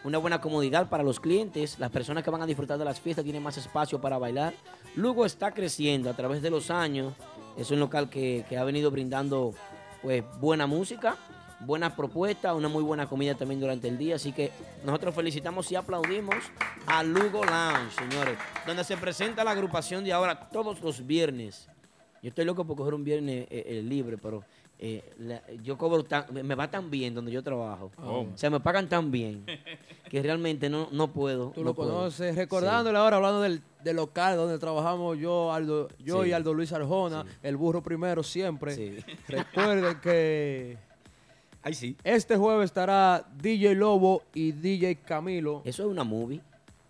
una 0.05 0.19
buena 0.19 0.41
comodidad 0.41 0.89
para 0.89 1.03
los 1.03 1.21
clientes. 1.21 1.79
Las 1.79 1.91
personas 1.91 2.25
que 2.25 2.31
van 2.31 2.43
a 2.43 2.47
disfrutar 2.47 2.79
de 2.79 2.85
las 2.85 3.01
fiestas 3.01 3.25
tienen 3.25 3.43
más 3.43 3.57
espacio 3.57 4.01
para 4.01 4.19
bailar. 4.19 4.55
Lugo 4.97 5.25
está 5.25 5.53
creciendo 5.53 6.11
a 6.11 6.15
través 6.15 6.43
de 6.43 6.51
los 6.51 6.71
años. 6.71 7.15
Es 7.57 7.71
un 7.71 7.79
local 7.81 8.09
que, 8.11 8.45
que 8.49 8.57
ha 8.57 8.65
venido 8.65 8.91
brindando 8.91 9.55
pues, 10.03 10.25
buena 10.41 10.67
música, 10.67 11.17
buenas 11.61 11.93
propuestas, 11.93 12.55
una 12.55 12.69
muy 12.69 12.83
buena 12.83 13.09
comida 13.09 13.35
también 13.35 13.61
durante 13.61 13.89
el 13.89 13.99
día. 13.99 14.17
Así 14.17 14.33
que 14.33 14.51
nosotros 14.85 15.15
felicitamos 15.15 15.71
y 15.71 15.77
aplaudimos 15.77 16.37
a 16.87 17.03
Lugo 17.03 17.45
Lounge, 17.45 17.93
señores, 17.97 18.39
donde 18.67 18.85
se 18.85 18.97
presenta 18.97 19.45
la 19.45 19.53
agrupación 19.53 20.05
de 20.05 20.13
ahora 20.13 20.49
todos 20.51 20.81
los 20.81 21.07
viernes. 21.07 21.69
Yo 22.23 22.29
estoy 22.29 22.45
loco 22.45 22.65
por 22.65 22.77
coger 22.77 22.95
un 22.95 23.03
viernes 23.03 23.49
eh, 23.51 23.65
eh, 23.67 23.83
libre, 23.83 24.17
pero 24.17 24.45
eh, 24.79 25.03
la- 25.19 25.43
yo 25.63 25.79
cobro 25.79 26.03
tan, 26.05 26.27
me- 26.33 26.55
va 26.55 26.71
tan 26.71 26.91
bien 26.91 27.15
donde 27.15 27.31
yo 27.31 27.43
trabajo. 27.43 27.91
Oh. 27.99 28.27
O 28.35 28.37
sea, 28.39 28.51
me 28.51 28.59
pagan 28.61 28.89
tan 28.89 29.11
bien 29.11 29.45
que 30.11 30.23
realmente 30.23 30.69
no, 30.69 30.89
no 30.91 31.13
puedo. 31.13 31.51
Tú 31.51 31.61
no 31.61 31.67
lo 31.67 31.75
puedo. 31.75 31.91
conoces. 31.95 32.35
Recordándole 32.35 32.99
ahora, 32.99 33.17
hablando 33.17 33.41
del, 33.43 33.63
del 33.85 33.97
local 33.97 34.37
donde 34.37 34.59
trabajamos 34.59 35.19
yo, 35.19 35.53
Aldo, 35.53 35.89
yo 35.99 36.23
Sí. 36.25 36.31
y 36.31 36.33
Aldo 36.33 36.53
Luis 36.55 36.73
Arjona, 36.73 37.25
el 37.43 37.57
burro 37.57 37.83
primero 37.83 38.23
siempre. 38.23 38.75
Sí. 38.75 38.97
Recuerden 39.29 40.01
que 40.01 40.77
Ay, 41.63 41.75
sí. 41.75 41.97
este 42.03 42.37
jueves 42.37 42.65
estará 42.65 43.25
DJ 43.41 43.77
Lobo 43.77 44.25
y 44.35 44.51
DJ 44.53 44.97
Camilo. 44.97 45.63
Eso 45.65 45.85
es 45.85 45.89
una 45.89 46.03
movie. 46.03 46.41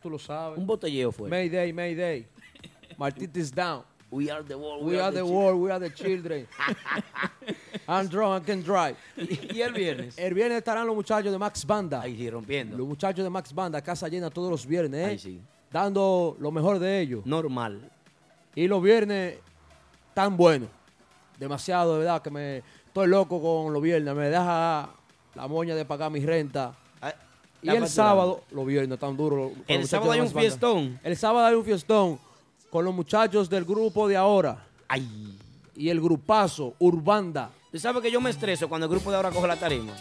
Tú 0.02 0.08
lo 0.10 0.18
sabes. 0.18 0.58
Un 0.58 0.66
botelleo 0.66 1.12
fue. 1.12 1.28
Mayday, 1.28 1.72
Mayday. 1.74 2.26
Martitis 2.96 3.54
down. 3.54 3.82
We 4.10 4.30
are 4.30 4.42
the 4.44 4.54
world. 4.56 4.84
We 4.84 5.00
are 5.00 5.10
the 5.14 5.22
world, 5.22 5.58
we 5.62 5.70
are 5.70 5.80
the 5.88 5.94
children. 5.94 6.46
I'm 7.88 8.08
drunk, 8.08 8.42
I 8.42 8.46
can 8.46 8.62
drive. 8.62 8.96
Y, 9.16 9.56
y 9.56 9.62
el 9.62 9.72
viernes. 9.72 10.18
El 10.18 10.34
viernes 10.34 10.58
estarán 10.58 10.86
los 10.86 10.94
muchachos 10.94 11.30
de 11.32 11.38
Max 11.38 11.66
Banda. 11.66 12.00
Ahí 12.02 12.16
sí, 12.16 12.30
rompiendo. 12.30 12.76
Los 12.76 12.86
muchachos 12.86 13.22
de 13.24 13.30
Max 13.30 13.52
Banda, 13.54 13.80
casa 13.82 14.08
llena 14.08 14.30
todos 14.30 14.50
los 14.50 14.66
viernes, 14.66 15.00
¿eh? 15.00 15.04
Ahí 15.10 15.18
sí. 15.18 15.40
Dando 15.70 16.36
lo 16.38 16.50
mejor 16.50 16.78
de 16.78 17.00
ellos. 17.00 17.24
Normal. 17.26 17.90
Y 18.54 18.66
los 18.68 18.82
viernes 18.82 19.38
tan 20.14 20.36
buenos. 20.36 20.68
Demasiado, 21.38 21.94
de 21.94 21.98
verdad, 22.00 22.22
que 22.22 22.30
me 22.30 22.58
estoy 22.86 23.08
loco 23.08 23.40
con 23.40 23.72
los 23.72 23.82
viernes. 23.82 24.14
Me 24.14 24.28
deja 24.28 24.90
la 25.34 25.48
moña 25.48 25.74
de 25.74 25.84
pagar 25.84 26.10
mi 26.10 26.20
renta. 26.20 26.74
Ah, 27.00 27.14
Y 27.62 27.70
el 27.70 27.88
sábado, 27.88 28.42
los 28.50 28.66
viernes 28.66 28.98
tan 28.98 29.16
los 29.16 29.52
El 29.66 29.88
sábado 29.88 30.12
hay 30.12 30.20
un 30.20 30.26
Banda. 30.26 30.40
fiestón. 30.40 31.00
El 31.02 31.16
sábado 31.16 31.46
hay 31.46 31.54
un 31.54 31.64
fiestón 31.64 32.18
con 32.70 32.84
los 32.84 32.94
muchachos 32.94 33.48
del 33.50 33.64
grupo 33.64 34.08
de 34.08 34.16
ahora 34.16 34.66
Ay. 34.88 35.38
y 35.74 35.88
el 35.88 36.00
grupazo 36.00 36.74
Urbanda. 36.78 37.50
Tú 37.72 37.78
sabes 37.78 38.02
que 38.02 38.10
yo 38.10 38.20
me 38.20 38.28
estreso 38.30 38.68
cuando 38.68 38.84
el 38.86 38.90
grupo 38.92 39.10
de 39.10 39.16
ahora 39.16 39.30
coge 39.30 39.48
la 39.48 39.56
tarima. 39.56 39.92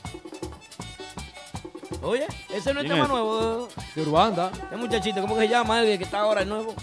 Oye, 2.03 2.27
ese 2.53 2.73
no 2.73 2.81
es 2.81 2.85
¿Quién 2.85 2.95
tema 2.95 3.03
es? 3.03 3.09
nuevo. 3.09 3.69
De 3.95 4.01
Urbanda. 4.01 4.51
Este 4.53 4.75
muchachito, 4.75 5.21
¿cómo 5.21 5.35
que 5.35 5.41
se 5.41 5.47
llama? 5.47 5.81
El 5.81 5.97
que 5.97 6.03
está 6.03 6.19
ahora 6.19 6.41
el 6.41 6.49
nuevo. 6.49 6.75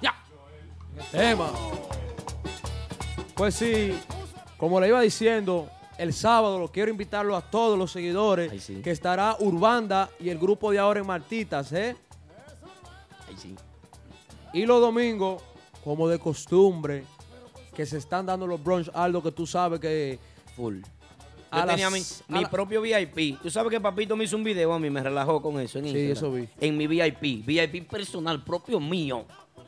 Ya. 0.00 0.14
Tema. 1.10 1.50
Pues 3.34 3.54
sí, 3.56 3.98
como 4.56 4.78
le 4.80 4.88
iba 4.88 5.00
diciendo, 5.00 5.68
el 5.98 6.12
sábado 6.12 6.58
lo 6.58 6.68
quiero 6.68 6.90
invitarlo 6.90 7.34
a 7.34 7.40
todos 7.40 7.76
los 7.78 7.90
seguidores 7.90 8.52
Ay, 8.52 8.60
sí. 8.60 8.82
que 8.82 8.90
estará 8.90 9.34
Urbanda 9.40 10.10
y 10.20 10.28
el 10.28 10.38
grupo 10.38 10.70
de 10.70 10.78
ahora 10.78 11.00
en 11.00 11.06
Martitas, 11.06 11.72
¿eh? 11.72 11.96
Ay, 13.26 13.34
sí. 13.36 13.56
Y 14.52 14.66
los 14.66 14.80
domingos, 14.80 15.42
como 15.82 16.06
de 16.06 16.18
costumbre, 16.18 17.04
que 17.74 17.86
se 17.86 17.98
están 17.98 18.26
dando 18.26 18.46
los 18.46 18.62
brunch, 18.62 18.90
algo 18.94 19.22
que 19.22 19.32
tú 19.32 19.46
sabes 19.46 19.80
que... 19.80 20.18
Full. 20.56 20.78
A 21.52 21.60
Yo 21.62 21.66
tenía 21.66 21.90
las- 21.90 22.22
mi, 22.28 22.34
a 22.36 22.38
mi 22.38 22.42
la- 22.44 22.50
propio 22.50 22.80
VIP. 22.80 23.40
Tú 23.42 23.50
sabes 23.50 23.70
que 23.70 23.80
Papito 23.80 24.14
me 24.16 24.24
hizo 24.24 24.36
un 24.36 24.44
video 24.44 24.72
a 24.72 24.78
mí, 24.78 24.88
me 24.90 25.02
relajó 25.02 25.40
con 25.42 25.58
eso 25.60 25.78
en 25.78 25.84
Sí, 25.86 25.90
Instagram. 25.90 26.12
eso 26.12 26.32
vi. 26.32 26.48
En 26.60 26.76
mi 26.76 26.86
VIP, 26.86 27.44
VIP 27.44 27.88
personal, 27.90 28.42
propio 28.44 28.78
mío. 28.78 29.24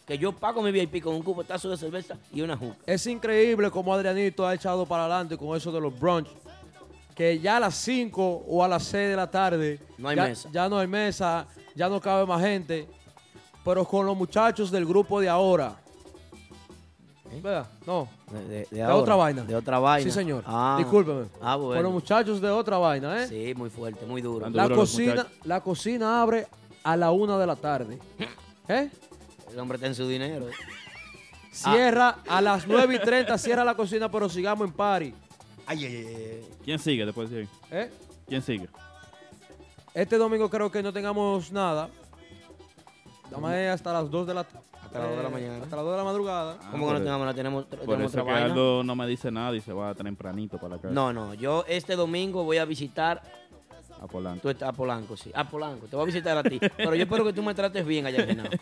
Que 0.06 0.18
yo 0.18 0.32
pago 0.32 0.62
mi 0.62 0.70
VIP 0.72 1.02
con 1.02 1.14
un 1.14 1.22
cubetazo 1.22 1.70
de 1.70 1.76
cerveza 1.76 2.16
y 2.32 2.40
una 2.40 2.56
juca. 2.56 2.76
Es 2.86 3.06
increíble 3.06 3.70
cómo 3.70 3.94
Adrianito 3.94 4.46
ha 4.46 4.54
echado 4.54 4.84
para 4.86 5.04
adelante 5.04 5.36
con 5.36 5.56
eso 5.56 5.70
de 5.72 5.80
los 5.80 5.98
brunch. 5.98 6.28
Que 7.14 7.38
ya 7.38 7.56
a 7.58 7.60
las 7.60 7.74
5 7.76 8.44
o 8.48 8.64
a 8.64 8.68
las 8.68 8.84
6 8.84 9.10
de 9.10 9.16
la 9.16 9.30
tarde 9.30 9.78
No 9.98 10.08
hay 10.08 10.16
ya, 10.16 10.24
mesa. 10.24 10.48
ya 10.52 10.68
no 10.68 10.78
hay 10.78 10.86
mesa, 10.86 11.46
ya 11.74 11.88
no 11.88 12.00
cabe 12.00 12.26
más 12.26 12.40
gente. 12.42 12.88
Pero 13.64 13.84
con 13.84 14.06
los 14.06 14.16
muchachos 14.16 14.70
del 14.70 14.86
grupo 14.86 15.20
de 15.20 15.28
ahora. 15.28 15.76
¿Verdad? 17.40 17.66
No. 17.86 18.08
De, 18.30 18.44
de- 18.44 18.48
de 18.48 18.66
De 18.70 18.82
ahora. 18.82 18.96
otra 18.96 19.14
vaina. 19.16 19.42
De 19.44 19.54
otra 19.56 19.78
vaina. 19.78 20.04
Sí, 20.04 20.10
señor. 20.14 20.42
Ah. 20.46 20.76
Discúlpeme. 20.78 21.26
Ah, 21.40 21.54
Con 21.54 21.62
los 21.62 21.74
bueno. 21.74 21.90
muchachos 21.90 22.40
de 22.40 22.50
otra 22.50 22.78
vaina, 22.78 23.22
¿eh? 23.22 23.28
Sí, 23.28 23.54
muy 23.56 23.70
fuerte, 23.70 24.04
muy 24.06 24.20
duro. 24.20 24.48
La 24.50 24.64
Duro 24.64 24.76
cocina, 24.76 25.26
la 25.44 25.60
cocina 25.60 26.20
abre 26.22 26.46
a 26.82 26.96
la 26.96 27.10
una 27.12 27.38
de 27.38 27.46
la 27.46 27.56
tarde. 27.56 27.98
¿Eh? 28.68 28.90
El 29.52 29.58
hombre 29.58 29.76
está 29.76 29.86
en 29.86 29.94
su 29.94 30.06
dinero. 30.08 30.46
Cierra 31.50 32.18
a 32.28 32.40
las 32.40 32.66
9 32.66 32.94
y 32.94 32.98
30, 33.04 33.36
cierra 33.38 33.64
la 33.64 33.74
cocina, 33.74 34.10
pero 34.10 34.28
sigamos 34.28 34.66
en 34.68 34.72
party. 34.74 35.14
Ay, 35.66 35.84
ay, 35.84 35.96
ay. 35.96 36.48
¿Quién 36.64 36.78
sigue 36.78 37.04
después 37.06 37.30
de? 37.30 37.46
¿Eh? 37.70 37.90
¿Quién 38.26 38.42
sigue? 38.42 38.68
Este 39.94 40.16
domingo 40.16 40.48
creo 40.48 40.70
que 40.70 40.82
no 40.82 40.92
tengamos 40.92 41.52
nada. 41.52 41.88
Nada 43.26 43.38
más 43.38 43.54
hasta 43.54 43.92
las 43.92 44.10
2 44.10 44.26
de 44.26 44.34
la 44.34 44.46
Hasta 44.92 45.00
las 45.00 45.08
dos 45.08 45.16
de 45.16 45.22
la 45.22 45.30
mañana. 45.30 45.64
Hasta 45.64 45.76
las 45.76 45.84
2 45.86 45.92
de 45.92 45.98
la 45.98 46.04
madrugada. 46.04 46.58
Ah, 46.60 46.68
¿Cómo 46.70 46.86
que 46.86 46.92
no 46.92 46.98
tengamos? 46.98 47.26
la 47.26 47.34
tenemos, 47.34 47.64
Por 47.64 47.78
tenemos 47.78 48.12
eso 48.12 48.20
otra 48.20 48.24
que 48.24 48.30
vaina. 48.30 48.46
Aldo 48.46 48.84
no 48.84 48.94
me 48.94 49.06
dice 49.06 49.30
nada 49.30 49.56
y 49.56 49.60
se 49.62 49.72
va 49.72 49.94
tempranito 49.94 50.58
para 50.58 50.76
la 50.76 50.82
casa. 50.82 50.92
No, 50.92 51.12
no. 51.14 51.32
Yo 51.32 51.64
este 51.66 51.96
domingo 51.96 52.44
voy 52.44 52.58
a 52.58 52.66
visitar. 52.66 53.22
A 54.02 54.06
Polanco. 54.06 54.42
Tú 54.42 54.50
estás 54.50 54.68
a 54.68 54.72
Polanco, 54.72 55.16
sí. 55.16 55.30
A 55.34 55.48
Polanco. 55.48 55.86
Te 55.86 55.96
voy 55.96 56.02
a 56.02 56.06
visitar 56.06 56.36
a 56.36 56.42
ti. 56.42 56.60
Pero 56.76 56.94
yo 56.94 57.04
espero 57.04 57.24
que 57.24 57.32
tú 57.32 57.42
me 57.42 57.54
trates 57.54 57.86
bien 57.86 58.04
allá 58.04 58.22
en 58.22 58.28
Genao. 58.28 58.46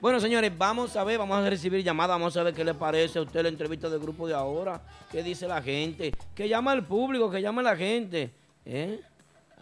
Bueno, 0.00 0.18
señores, 0.18 0.50
vamos 0.56 0.96
a 0.96 1.04
ver, 1.04 1.18
vamos 1.18 1.36
a 1.36 1.50
recibir 1.50 1.84
llamadas, 1.84 2.14
vamos 2.18 2.34
a 2.34 2.42
ver 2.42 2.54
qué 2.54 2.64
le 2.64 2.72
parece 2.72 3.18
a 3.18 3.22
usted 3.22 3.42
la 3.42 3.50
entrevista 3.50 3.90
del 3.90 4.00
grupo 4.00 4.26
de 4.26 4.32
ahora, 4.32 4.80
qué 5.12 5.22
dice 5.22 5.46
la 5.46 5.60
gente, 5.60 6.14
que 6.34 6.48
llama 6.48 6.72
al 6.72 6.86
público, 6.86 7.30
que 7.30 7.42
llama 7.42 7.60
a 7.60 7.64
la 7.64 7.76
gente. 7.76 8.32
¿Eh? 8.64 8.98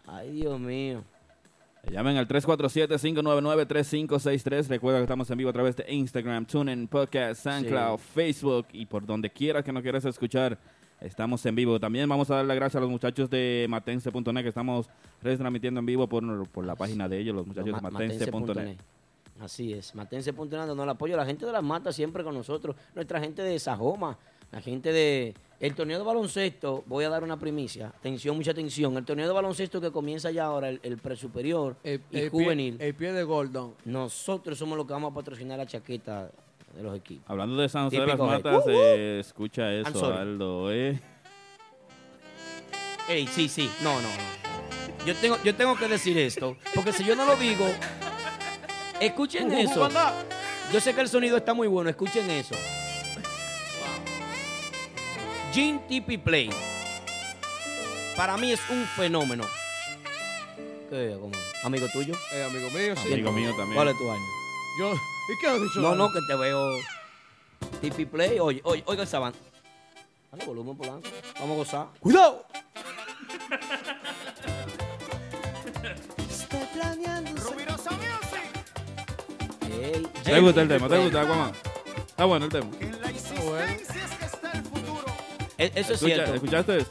Ay, 0.07 0.31
Dios 0.31 0.61
mío. 0.61 1.03
Llamen 1.91 2.17
al 2.19 2.29
347-599-3563. 2.29 4.69
Recuerda 4.69 4.99
que 4.99 5.05
estamos 5.05 5.31
en 5.31 5.39
vivo 5.39 5.51
a 5.51 5.53
través 5.53 5.75
de 5.77 5.85
Instagram, 5.93 6.45
TuneIn, 6.45 6.87
Podcast, 6.87 7.43
SoundCloud, 7.43 7.99
Facebook 7.99 8.67
y 8.73 8.85
por 8.87 9.05
donde 9.07 9.31
quieras 9.31 9.65
que 9.65 9.73
nos 9.73 9.83
quieras 9.83 10.05
escuchar. 10.05 10.59
Estamos 11.01 11.45
en 11.47 11.55
vivo. 11.55 11.79
También 11.81 12.09
vamos 12.09 12.31
a 12.31 12.35
dar 12.37 12.45
las 12.45 12.57
gracias 12.57 12.77
a 12.77 12.81
los 12.81 12.91
muchachos 12.91 13.31
de 13.31 13.67
matense.net 13.69 14.43
que 14.43 14.49
estamos 14.49 14.89
retransmitiendo 15.23 15.81
en 15.81 15.87
vivo 15.87 16.07
por, 16.09 16.49
por 16.49 16.65
la 16.67 16.75
página 16.75 17.09
de 17.09 17.19
ellos, 17.21 17.35
los 17.37 17.47
muchachos 17.47 17.71
Ma- 17.73 17.79
de 17.79 17.83
matense.net. 17.91 18.77
Así 19.41 19.73
es, 19.73 19.95
matense.net, 19.95 20.49
dando 20.51 20.83
el 20.83 20.89
apoyo. 20.91 21.17
La 21.17 21.25
gente 21.25 21.47
de 21.47 21.53
las 21.53 21.63
matas 21.63 21.95
siempre 21.95 22.25
con 22.25 22.35
nosotros, 22.35 22.75
nuestra 22.95 23.21
gente 23.21 23.41
de 23.43 23.57
Sajoma, 23.59 24.19
la 24.53 24.61
gente 24.61 24.93
de... 24.93 25.35
El 25.61 25.75
torneo 25.75 25.99
de 25.99 26.05
baloncesto, 26.05 26.85
voy 26.87 27.05
a 27.05 27.09
dar 27.09 27.25
una 27.25 27.37
primicia, 27.37 27.89
atención, 27.89 28.37
mucha 28.37 28.53
atención. 28.53 28.97
El 28.97 29.05
torneo 29.05 29.27
de 29.27 29.33
baloncesto 29.33 29.81
que 29.81 29.91
comienza 29.91 30.31
ya 30.31 30.45
ahora, 30.45 30.69
el, 30.69 30.79
el 30.85 30.99
presuperior 30.99 31.75
El, 31.83 32.01
y 32.13 32.19
el 32.21 32.31
juvenil, 32.31 32.77
Pie, 32.77 32.87
el 32.87 32.95
pie 32.95 33.13
de 33.13 33.25
Gordon. 33.25 33.75
nosotros 33.85 34.57
somos 34.57 34.79
los 34.79 34.87
que 34.87 34.93
vamos 34.93 35.11
a 35.11 35.15
patrocinar 35.17 35.59
la 35.59 35.67
chaqueta 35.67 36.31
de 36.77 36.83
los 36.85 36.97
equipos. 36.97 37.29
Hablando 37.29 37.57
de 37.57 37.69
San 37.69 37.87
José 37.87 37.99
de 37.99 38.07
las 38.07 38.21
eh. 38.21 38.23
Matas, 38.23 38.65
Uh, 38.67 38.69
uh. 38.69 38.73
eh, 38.73 39.19
escucha 39.19 39.73
eso. 39.73 40.07
Aldo. 40.15 40.73
Eh. 40.73 41.01
Ey, 43.09 43.27
sí, 43.27 43.49
sí, 43.49 43.69
no, 43.83 43.95
no, 44.01 44.09
no. 44.09 45.05
Yo 45.07 45.15
tengo, 45.17 45.39
yo 45.43 45.57
tengo 45.57 45.75
que 45.75 45.89
decir 45.89 46.17
esto, 46.19 46.57
porque 46.73 46.93
si 46.93 47.05
yo 47.05 47.17
no 47.17 47.25
lo 47.27 47.35
digo, 47.35 47.67
escuchen 49.01 49.51
eso. 49.53 49.89
Yo 50.73 50.81
sé 50.81 50.95
que 50.95 51.01
el 51.01 51.09
sonido 51.09 51.37
está 51.37 51.53
muy 51.53 51.67
bueno, 51.67 51.91
escuchen 51.91 52.31
eso. 52.31 52.55
Gene 55.59 55.81
TP 55.89 56.23
Play. 56.23 56.51
Para 58.17 58.37
mí 58.37 58.53
es 58.53 58.61
un 58.71 58.85
fenómeno. 58.85 59.43
¿Qué, 60.89 61.17
cómo? 61.21 61.35
¿Amigo 61.65 61.89
tuyo? 61.93 62.15
Eh, 62.33 62.45
amigo 62.45 62.71
mío, 62.71 62.95
sí. 62.95 63.13
Amigo 63.13 63.33
mío 63.33 63.51
también. 63.57 63.75
¿Cuál 63.75 63.89
es 63.89 63.99
tu 63.99 64.09
año? 64.09 64.23
Yo, 64.79 64.95
¿Y 64.95 65.41
qué 65.41 65.49
has 65.49 65.61
dicho? 65.61 65.81
No, 65.81 65.97
no, 65.97 66.13
que 66.13 66.21
te 66.29 66.37
veo. 66.37 66.77
TP 67.81 68.09
Play, 68.09 68.39
oye, 68.39 68.61
oye, 68.63 68.85
oiga 68.87 69.03
el 69.03 69.09
saban. 69.09 69.35
Dale 70.31 70.47
volumen, 70.47 70.77
Polanco. 70.77 71.09
Vamos 71.41 71.51
a 71.51 71.57
gozar. 71.57 71.87
¡Cuidado! 71.99 72.47
Ey, 79.73 80.07
¿Te 80.23 80.23
Gene 80.23 80.41
gusta 80.41 80.63
el 80.63 80.69
tema? 80.69 80.89
¿Te 80.89 80.99
gusta, 80.99 81.23
Aquaman? 81.23 81.53
Está 82.07 82.25
bueno 82.27 82.45
el 82.45 82.53
tema. 82.53 82.71
E- 85.59 85.73
Eso 85.75 85.93
es 85.95 86.03
Escucha- 86.03 86.15
cierto. 86.15 86.35
¿Escuchaste 86.35 86.77
eso? 86.79 86.89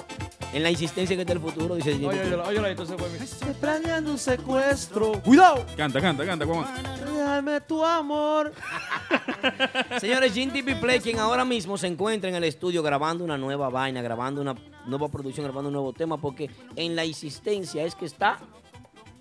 En 0.53 0.63
la 0.63 0.71
insistencia 0.71 1.15
que 1.15 1.21
está 1.23 1.34
el 1.34 1.39
futuro, 1.41 1.75
dice 1.75 1.91
Gene 1.93 2.08
Oye, 2.08 2.36
oye, 2.60 2.71
entonces 2.71 2.95
fue 2.97 3.10
mi... 3.10 3.17
Estoy 3.17 3.53
planeando 3.53 4.12
un 4.12 4.17
secuestro. 4.17 5.12
¡Cuidado! 5.21 5.65
Canta, 5.75 5.99
canta, 5.99 6.25
canta, 6.25 6.45
Aquaman. 6.45 6.67
Déjame 7.06 7.62
tu 7.62 7.84
amor. 7.84 8.53
Señores, 9.99 10.34
Gene 10.34 10.51
TP 10.53 10.80
Play, 10.80 10.99
quien 11.01 11.19
ahora 11.19 11.43
mismo 11.43 11.77
se 11.77 11.88
encuentra 11.88 12.30
en 12.30 12.36
el 12.36 12.43
estudio 12.45 12.82
grabando 12.82 13.23
una 13.23 13.38
nueva 13.38 13.69
vaina, 13.69 14.01
grabando 14.01 14.41
una 14.41 14.56
nueva 14.86 15.10
producción, 15.10 15.43
grabando 15.45 15.67
un 15.67 15.73
nuevo 15.73 15.91
tema, 15.93 16.17
porque 16.17 16.49
en 16.75 16.95
la 16.95 17.03
insistencia 17.06 17.84
es 17.84 17.93
que 17.95 18.06
está. 18.06 18.39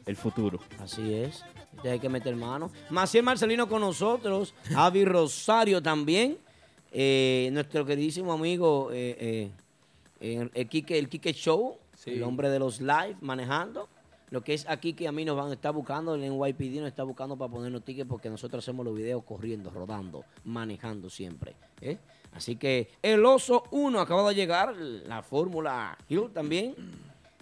El 0.06 0.16
futuro. 0.16 0.60
Así 0.80 1.12
es. 1.12 1.44
Usted 1.74 1.90
hay 1.90 1.98
que 1.98 2.08
meter 2.08 2.34
mano. 2.36 2.70
Maciel 2.90 3.24
Marcelino 3.24 3.68
con 3.68 3.80
nosotros, 3.80 4.54
Avi 4.76 5.04
Rosario 5.04 5.82
también, 5.82 6.38
eh, 6.98 7.50
nuestro 7.52 7.84
queridísimo 7.84 8.32
amigo 8.32 8.88
eh, 8.90 9.50
eh, 10.18 10.48
el, 10.54 10.66
Quique, 10.66 10.98
el 10.98 11.10
Quique 11.10 11.34
Show, 11.34 11.76
el 12.06 12.22
hombre 12.22 12.48
de 12.48 12.58
los 12.58 12.80
live 12.80 13.16
manejando. 13.20 13.86
Lo 14.30 14.42
que 14.42 14.54
es 14.54 14.66
aquí 14.66 14.94
que 14.94 15.06
a 15.06 15.12
mí 15.12 15.22
nos 15.22 15.36
van 15.36 15.50
a 15.50 15.52
estar 15.52 15.74
buscando, 15.74 16.14
el 16.14 16.22
NYPD 16.22 16.80
nos 16.80 16.88
está 16.88 17.02
buscando 17.02 17.36
para 17.36 17.52
ponernos 17.52 17.84
tickets 17.84 18.08
porque 18.08 18.30
nosotros 18.30 18.64
hacemos 18.64 18.82
los 18.82 18.96
videos 18.96 19.22
corriendo, 19.24 19.68
rodando, 19.68 20.24
manejando 20.44 21.10
siempre. 21.10 21.54
Así 22.32 22.56
que 22.56 22.88
el 23.02 23.26
Oso 23.26 23.64
1 23.72 24.00
acaba 24.00 24.26
de 24.30 24.34
llegar, 24.34 24.74
la 24.74 25.22
Fórmula 25.22 25.98
Hill 26.08 26.30
también. 26.32 26.74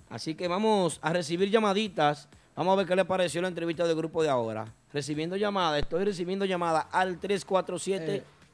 Así 0.08 0.34
que 0.34 0.48
vamos 0.48 0.98
a 1.00 1.12
recibir 1.12 1.48
llamaditas. 1.48 2.28
Vamos 2.56 2.72
a 2.72 2.76
ver 2.76 2.86
qué 2.88 2.96
le 2.96 3.04
pareció 3.04 3.40
la 3.40 3.48
entrevista 3.48 3.86
del 3.86 3.96
grupo 3.96 4.20
de 4.20 4.30
ahora. 4.30 4.66
Recibiendo 4.92 5.36
llamadas, 5.36 5.80
estoy 5.80 6.04
recibiendo 6.04 6.44
llamadas 6.44 6.86
al 6.90 7.20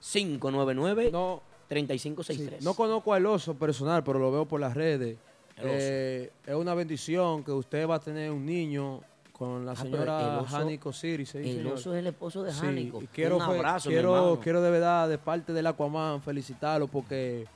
347-599-3563. 0.01 1.11
No, 1.13 1.43
sí, 1.43 1.65
3563. 1.69 2.65
no 2.65 2.75
conozco 2.75 3.13
al 3.15 3.27
oso 3.27 3.55
personal, 3.55 4.03
pero 4.05 4.19
lo 4.19 4.31
veo 4.33 4.47
por 4.47 4.61
las 4.61 4.75
redes. 4.75 5.17
Eh, 5.63 6.31
es 6.47 6.55
una 6.55 6.75
bendición 6.75 7.45
que 7.45 7.53
usted 7.53 7.87
va 7.89 7.97
a 7.97 8.01
tener 8.01 8.31
un 8.31 8.45
niño 8.47 9.01
con 9.33 9.65
la 9.67 9.73
Ah, 9.73 9.77
señora 9.77 10.45
Jánico 10.49 10.93
Siri. 10.93 11.25
sí, 11.27 11.39
el 11.39 11.45
señor. 11.45 11.73
oso 11.75 11.93
es 11.95 11.99
el 12.01 12.07
esposo 12.09 12.43
de 12.43 12.53
Sí, 12.53 12.61
Jánico. 12.61 13.03
y 13.03 13.07
quiero, 13.07 13.37
Un 13.37 13.43
abrazo, 13.43 13.89
quiero, 13.91 14.39
quiero 14.43 14.63
de 14.63 14.71
verdad, 14.71 15.09
de 15.09 15.19
parte 15.19 15.53
del 15.53 15.67
Aquaman, 15.67 16.23
felicitarlo 16.23 16.89
porque 16.89 17.47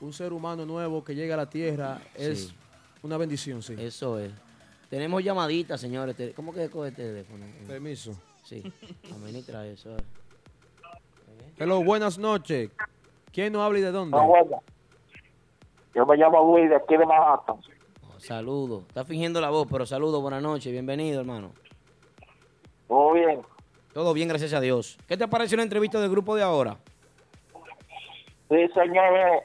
un 0.00 0.12
ser 0.12 0.32
humano 0.32 0.64
nuevo 0.66 1.04
que 1.04 1.14
llega 1.14 1.34
a 1.34 1.38
la 1.38 1.48
tierra 1.50 2.00
es 2.14 2.48
Sí. 2.48 2.54
una 3.02 3.16
bendición, 3.18 3.62
sí. 3.62 3.74
Eso 3.78 4.18
es. 4.18 4.32
Tenemos 4.90 5.22
llamaditas, 5.24 5.80
señores. 5.80 6.14
¿Cómo 6.34 6.52
que 6.52 6.68
coge 6.68 6.88
el 6.88 6.94
teléfono? 6.94 7.44
Permiso. 7.66 8.12
Sí, 8.44 8.62
administra 9.14 9.66
eso. 9.66 9.96
Hello, 11.62 11.80
buenas 11.84 12.18
noches. 12.18 12.70
¿Quién 13.32 13.52
nos 13.52 13.62
habla 13.62 13.78
y 13.78 13.82
de 13.82 13.92
dónde? 13.92 14.16
No, 14.16 14.26
bueno. 14.26 14.60
Yo 15.94 16.04
me 16.04 16.16
llamo 16.16 16.42
Luis 16.56 16.68
de 16.68 16.74
aquí 16.74 16.96
de 16.96 17.06
Manhattan. 17.06 17.54
Oh, 18.08 18.18
saludo. 18.18 18.80
Está 18.88 19.04
fingiendo 19.04 19.40
la 19.40 19.48
voz, 19.50 19.68
pero 19.70 19.86
saludo, 19.86 20.20
buenas 20.20 20.42
noches. 20.42 20.72
Bienvenido, 20.72 21.20
hermano. 21.20 21.52
Todo 22.88 23.12
bien. 23.12 23.42
Todo 23.94 24.12
bien, 24.12 24.28
gracias 24.28 24.52
a 24.54 24.60
Dios. 24.60 24.98
¿Qué 25.06 25.16
te 25.16 25.28
pareció 25.28 25.56
la 25.56 25.62
entrevista 25.62 26.00
del 26.00 26.10
grupo 26.10 26.34
de 26.34 26.42
ahora? 26.42 26.78
Sí, 28.48 28.68
señores. 28.74 29.44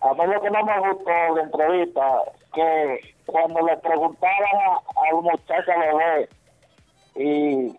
A 0.00 0.14
mí 0.14 0.26
lo 0.26 0.42
que 0.42 0.50
no 0.50 0.64
me 0.64 0.80
gustó 0.80 1.08
de 1.10 1.34
la 1.36 1.42
entrevista 1.44 2.02
que 2.52 3.14
cuando 3.26 3.60
le 3.64 3.76
preguntaban 3.76 4.56
a- 4.56 5.08
al 5.08 5.22
muchacho 5.22 5.70
bebé 5.78 6.28
y 7.14 7.78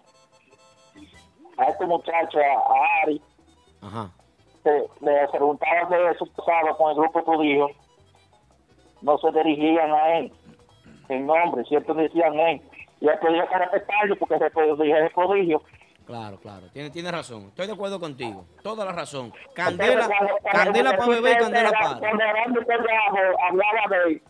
a 1.57 1.65
este 1.65 1.85
muchacho, 1.85 2.39
a, 2.39 2.73
a 2.73 3.01
Ari, 3.03 3.21
Ajá. 3.85 4.09
se- 4.63 4.87
le 5.01 5.27
preguntaban 5.29 5.89
de 5.89 6.17
su 6.17 6.25
pasado 6.33 6.75
con 6.77 6.91
el 6.91 6.97
grupo 6.97 7.21
judío, 7.23 7.67
no 9.01 9.17
se 9.17 9.31
dirigían 9.31 9.91
a 9.91 10.17
él 10.19 10.31
en 11.09 11.25
nombre, 11.27 11.63
siempre 11.65 11.93
decían 11.95 12.33
él. 12.39 12.61
Y 13.01 13.07
él 13.07 13.19
tenía 13.21 13.45
que 13.47 13.57
respetarlo 13.57 14.15
porque 14.17 14.37
se 14.39 14.49
prodigio, 14.51 14.97
es 14.97 15.13
prodigio. 15.13 15.61
Claro, 16.05 16.37
claro. 16.39 16.67
Tiene, 16.71 16.89
tiene 16.89 17.11
razón. 17.11 17.43
Estoy 17.47 17.67
de 17.67 17.73
acuerdo 17.73 17.99
contigo. 17.99 18.45
Toda 18.61 18.85
la 18.85 18.91
razón. 18.93 19.33
Candela, 19.53 20.07
candela 20.51 20.95
para 20.97 21.09
beber 21.09 21.33
y 21.33 21.39
candela 21.43 21.71
para. 21.71 21.99
Cuando 21.99 22.61
Pedrajo 22.65 23.17
hablaba 23.49 23.87
de 23.89 23.97
él, 24.13 24.21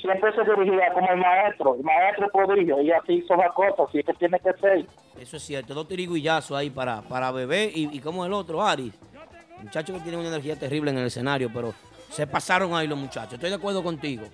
siempre 0.00 0.32
se 0.34 0.42
dirigía 0.42 0.92
como 0.92 1.08
el 1.10 1.18
maestro, 1.18 1.76
el 1.76 1.82
maestro 1.82 2.28
prodigio, 2.32 2.80
y 2.80 2.90
así 2.90 3.22
son 3.28 3.38
las 3.38 3.52
cosas, 3.52 3.88
así 3.88 3.98
es 3.98 4.06
que 4.06 4.14
tiene 4.14 4.40
que 4.40 4.52
ser. 4.54 4.86
Eso 5.18 5.36
es 5.36 5.42
cierto. 5.42 5.74
Dos 5.74 5.88
tiriguillazos 5.88 6.56
ahí 6.56 6.70
para, 6.70 7.02
para 7.02 7.30
beber 7.30 7.76
y, 7.76 7.90
y 7.92 8.00
como 8.00 8.24
el 8.24 8.32
otro, 8.32 8.62
Aris. 8.62 8.94
Muchachos 9.62 9.96
que 9.96 10.02
tienen 10.02 10.20
una 10.20 10.30
energía 10.30 10.56
terrible 10.56 10.90
en 10.90 10.98
el 10.98 11.06
escenario, 11.06 11.50
pero 11.52 11.74
se 12.08 12.26
pasaron 12.26 12.74
ahí 12.74 12.86
los 12.86 12.98
muchachos. 12.98 13.34
Estoy 13.34 13.50
de 13.50 13.56
acuerdo 13.56 13.82
contigo. 13.82 14.24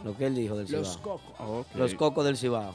Lo 0.03 0.17
que 0.17 0.25
él 0.25 0.35
dijo 0.35 0.57
del 0.57 0.67
Cibao. 0.67 0.81
Los 0.81 0.97
cocos. 0.97 1.35
Ok. 1.39 1.67
Los 1.75 1.95
Cocos 1.95 2.25
del 2.25 2.39
Cibao. 2.39 2.75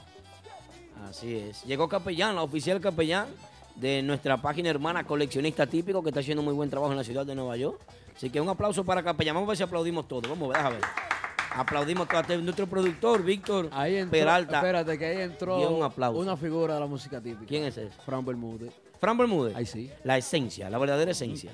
Así 1.09 1.33
es. 1.35 1.63
Llegó 1.63 1.89
Capellán, 1.89 2.35
la 2.35 2.43
oficial 2.43 2.79
Capellán 2.79 3.25
de 3.73 4.03
nuestra 4.03 4.39
página 4.39 4.69
hermana 4.69 5.05
coleccionista 5.05 5.65
típico 5.65 6.03
que 6.03 6.09
está 6.09 6.19
haciendo 6.19 6.43
muy 6.43 6.53
buen 6.53 6.69
trabajo 6.69 6.91
en 6.91 6.97
la 6.99 7.03
ciudad 7.03 7.25
de 7.25 7.33
Nueva 7.33 7.57
York. 7.57 7.81
Así 8.15 8.29
que 8.29 8.39
un 8.39 8.49
aplauso 8.49 8.83
para 8.83 9.01
Capellán. 9.01 9.33
Vamos 9.33 9.47
a 9.47 9.49
ver 9.49 9.57
si 9.57 9.63
aplaudimos 9.63 10.07
todos. 10.07 10.29
Vamos 10.29 10.43
a 10.43 10.47
ver, 10.49 10.57
déjame 10.57 10.75
ver. 10.75 11.18
Aplaudimos 11.55 12.07
es 12.29 12.41
Nuestro 12.41 12.67
productor, 12.67 13.23
Víctor 13.23 13.69
Ahí 13.71 13.97
entró, 13.97 14.11
Peralta. 14.11 14.57
Espérate, 14.57 14.97
que 14.97 15.05
ahí 15.05 15.21
entró 15.21 15.69
un 15.69 15.83
aplauso. 15.83 16.19
una 16.19 16.37
figura 16.37 16.75
de 16.75 16.79
la 16.79 16.85
música 16.85 17.19
típica. 17.19 17.45
¿Quién 17.47 17.63
es 17.63 17.77
ese? 17.77 17.89
Fran 18.05 18.25
Bermúdez. 18.25 18.73
Fran 18.99 19.17
Bermúdez. 19.17 19.55
Ahí 19.55 19.65
sí. 19.65 19.91
La 20.03 20.17
esencia, 20.17 20.69
la 20.69 20.77
verdadera 20.77 21.11
esencia. 21.11 21.51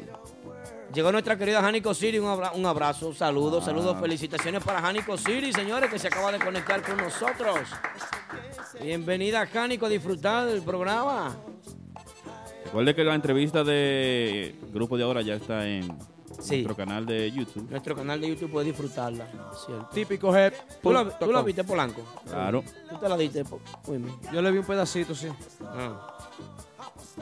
Llegó 0.93 1.11
nuestra 1.11 1.37
querida 1.37 1.61
Janico 1.61 1.93
City, 1.93 2.19
un, 2.19 2.27
abra- 2.27 2.51
un 2.53 2.65
abrazo, 2.65 3.07
un 3.07 3.15
saludo, 3.15 3.59
Ah. 3.59 3.65
saludos, 3.65 3.97
felicitaciones 3.99 4.61
para 4.63 4.81
Janico 4.81 5.15
City, 5.17 5.53
señores, 5.53 5.89
que 5.89 5.97
se 5.97 6.07
acaba 6.07 6.31
de 6.31 6.39
conectar 6.39 6.81
con 6.81 6.97
nosotros. 6.97 7.59
Bienvenida, 8.81 9.45
Janico, 9.47 9.85
a 9.85 9.89
disfrutar 9.89 10.47
del 10.47 10.61
programa. 10.63 11.35
Recuerde 12.65 12.93
que 12.95 13.03
la 13.03 13.15
entrevista 13.15 13.63
de 13.63 14.55
Grupo 14.73 14.97
de 14.97 15.03
Ahora 15.03 15.21
ya 15.21 15.35
está 15.35 15.65
en 15.67 15.83
Sí. 16.39 16.63
nuestro 16.63 16.75
canal 16.75 17.05
de 17.05 17.31
YouTube. 17.31 17.69
Nuestro 17.69 17.95
canal 17.95 18.19
de 18.19 18.29
YouTube 18.29 18.51
puede 18.51 18.67
disfrutarla, 18.67 19.27
¿cierto? 19.65 19.89
Típico 19.93 20.35
head. 20.35 20.53
¿Tú 20.81 20.91
la, 20.91 21.17
tú 21.19 21.31
la 21.31 21.41
viste, 21.41 21.63
Polanco? 21.63 22.01
Claro. 22.27 22.63
¿Tú 22.89 22.97
te 22.97 23.07
la 23.09 23.15
diste? 23.17 23.43
Uy, 23.87 24.03
Yo 24.33 24.41
le 24.41 24.51
vi 24.51 24.57
un 24.57 24.65
pedacito, 24.65 25.13
sí. 25.15 25.27
ah. 25.63 26.10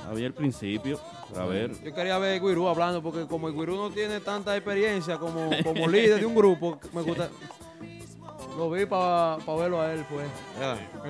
Había 0.08 0.28
el 0.28 0.34
principio. 0.34 1.00
A 1.36 1.46
ver. 1.46 1.72
Yo 1.84 1.94
quería 1.94 2.18
ver 2.18 2.40
a 2.40 2.44
Guirú 2.44 2.68
hablando 2.68 3.02
porque 3.02 3.26
como 3.28 3.48
el 3.48 3.54
Guirú 3.54 3.76
no 3.76 3.92
tiene 3.92 4.20
tanta 4.20 4.56
experiencia 4.56 5.18
como, 5.18 5.50
como 5.64 5.88
líder 5.88 6.20
de 6.20 6.26
un 6.26 6.36
grupo, 6.36 6.80
me 6.94 7.02
gusta. 7.02 7.30
Lo 8.58 8.70
vi 8.70 8.86
para 8.86 9.38
verlo 9.38 9.82
a 9.82 9.94
él, 9.94 10.06
pues. 10.10 10.28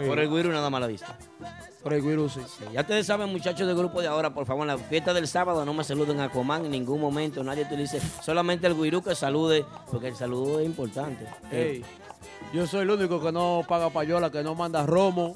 Por 0.08 0.20
el 0.20 0.30
Guiru 0.30 0.52
nada 0.52 0.70
más 0.70 0.82
la 0.82 0.88
vista. 0.88 1.18
Por 1.82 1.94
el 1.94 2.02
Guirú, 2.02 2.30
sí. 2.30 2.42
Ya 2.74 2.82
ustedes 2.82 3.06
saben, 3.06 3.30
muchachos 3.30 3.66
del 3.66 3.76
grupo 3.76 4.02
de 4.02 4.08
ahora, 4.08 4.34
por 4.34 4.46
favor, 4.46 4.64
en 4.64 4.68
la 4.68 4.78
fiesta 4.78 5.14
del 5.14 5.28
sábado 5.28 5.66
no 5.66 5.74
me 5.74 5.84
saluden 5.84 6.20
a 6.20 6.30
Comán 6.30 6.66
en 6.66 6.72
ningún 6.72 7.00
momento. 7.00 7.44
Nadie 7.44 7.64
utilice, 7.64 8.02
solamente 8.22 8.68
el 8.68 8.76
Guirú 8.76 9.02
que 9.02 9.16
salude, 9.16 9.66
porque 9.90 10.10
el 10.10 10.16
saludo 10.16 10.60
es 10.60 10.66
importante. 10.66 11.26
Ey, 11.52 11.84
yo 12.54 12.68
soy 12.68 12.82
el 12.82 12.92
único 12.92 13.22
que 13.22 13.32
no 13.32 13.64
paga 13.68 13.90
payola, 13.90 14.30
que 14.30 14.44
no 14.44 14.56
manda 14.56 14.86
romo, 14.86 15.36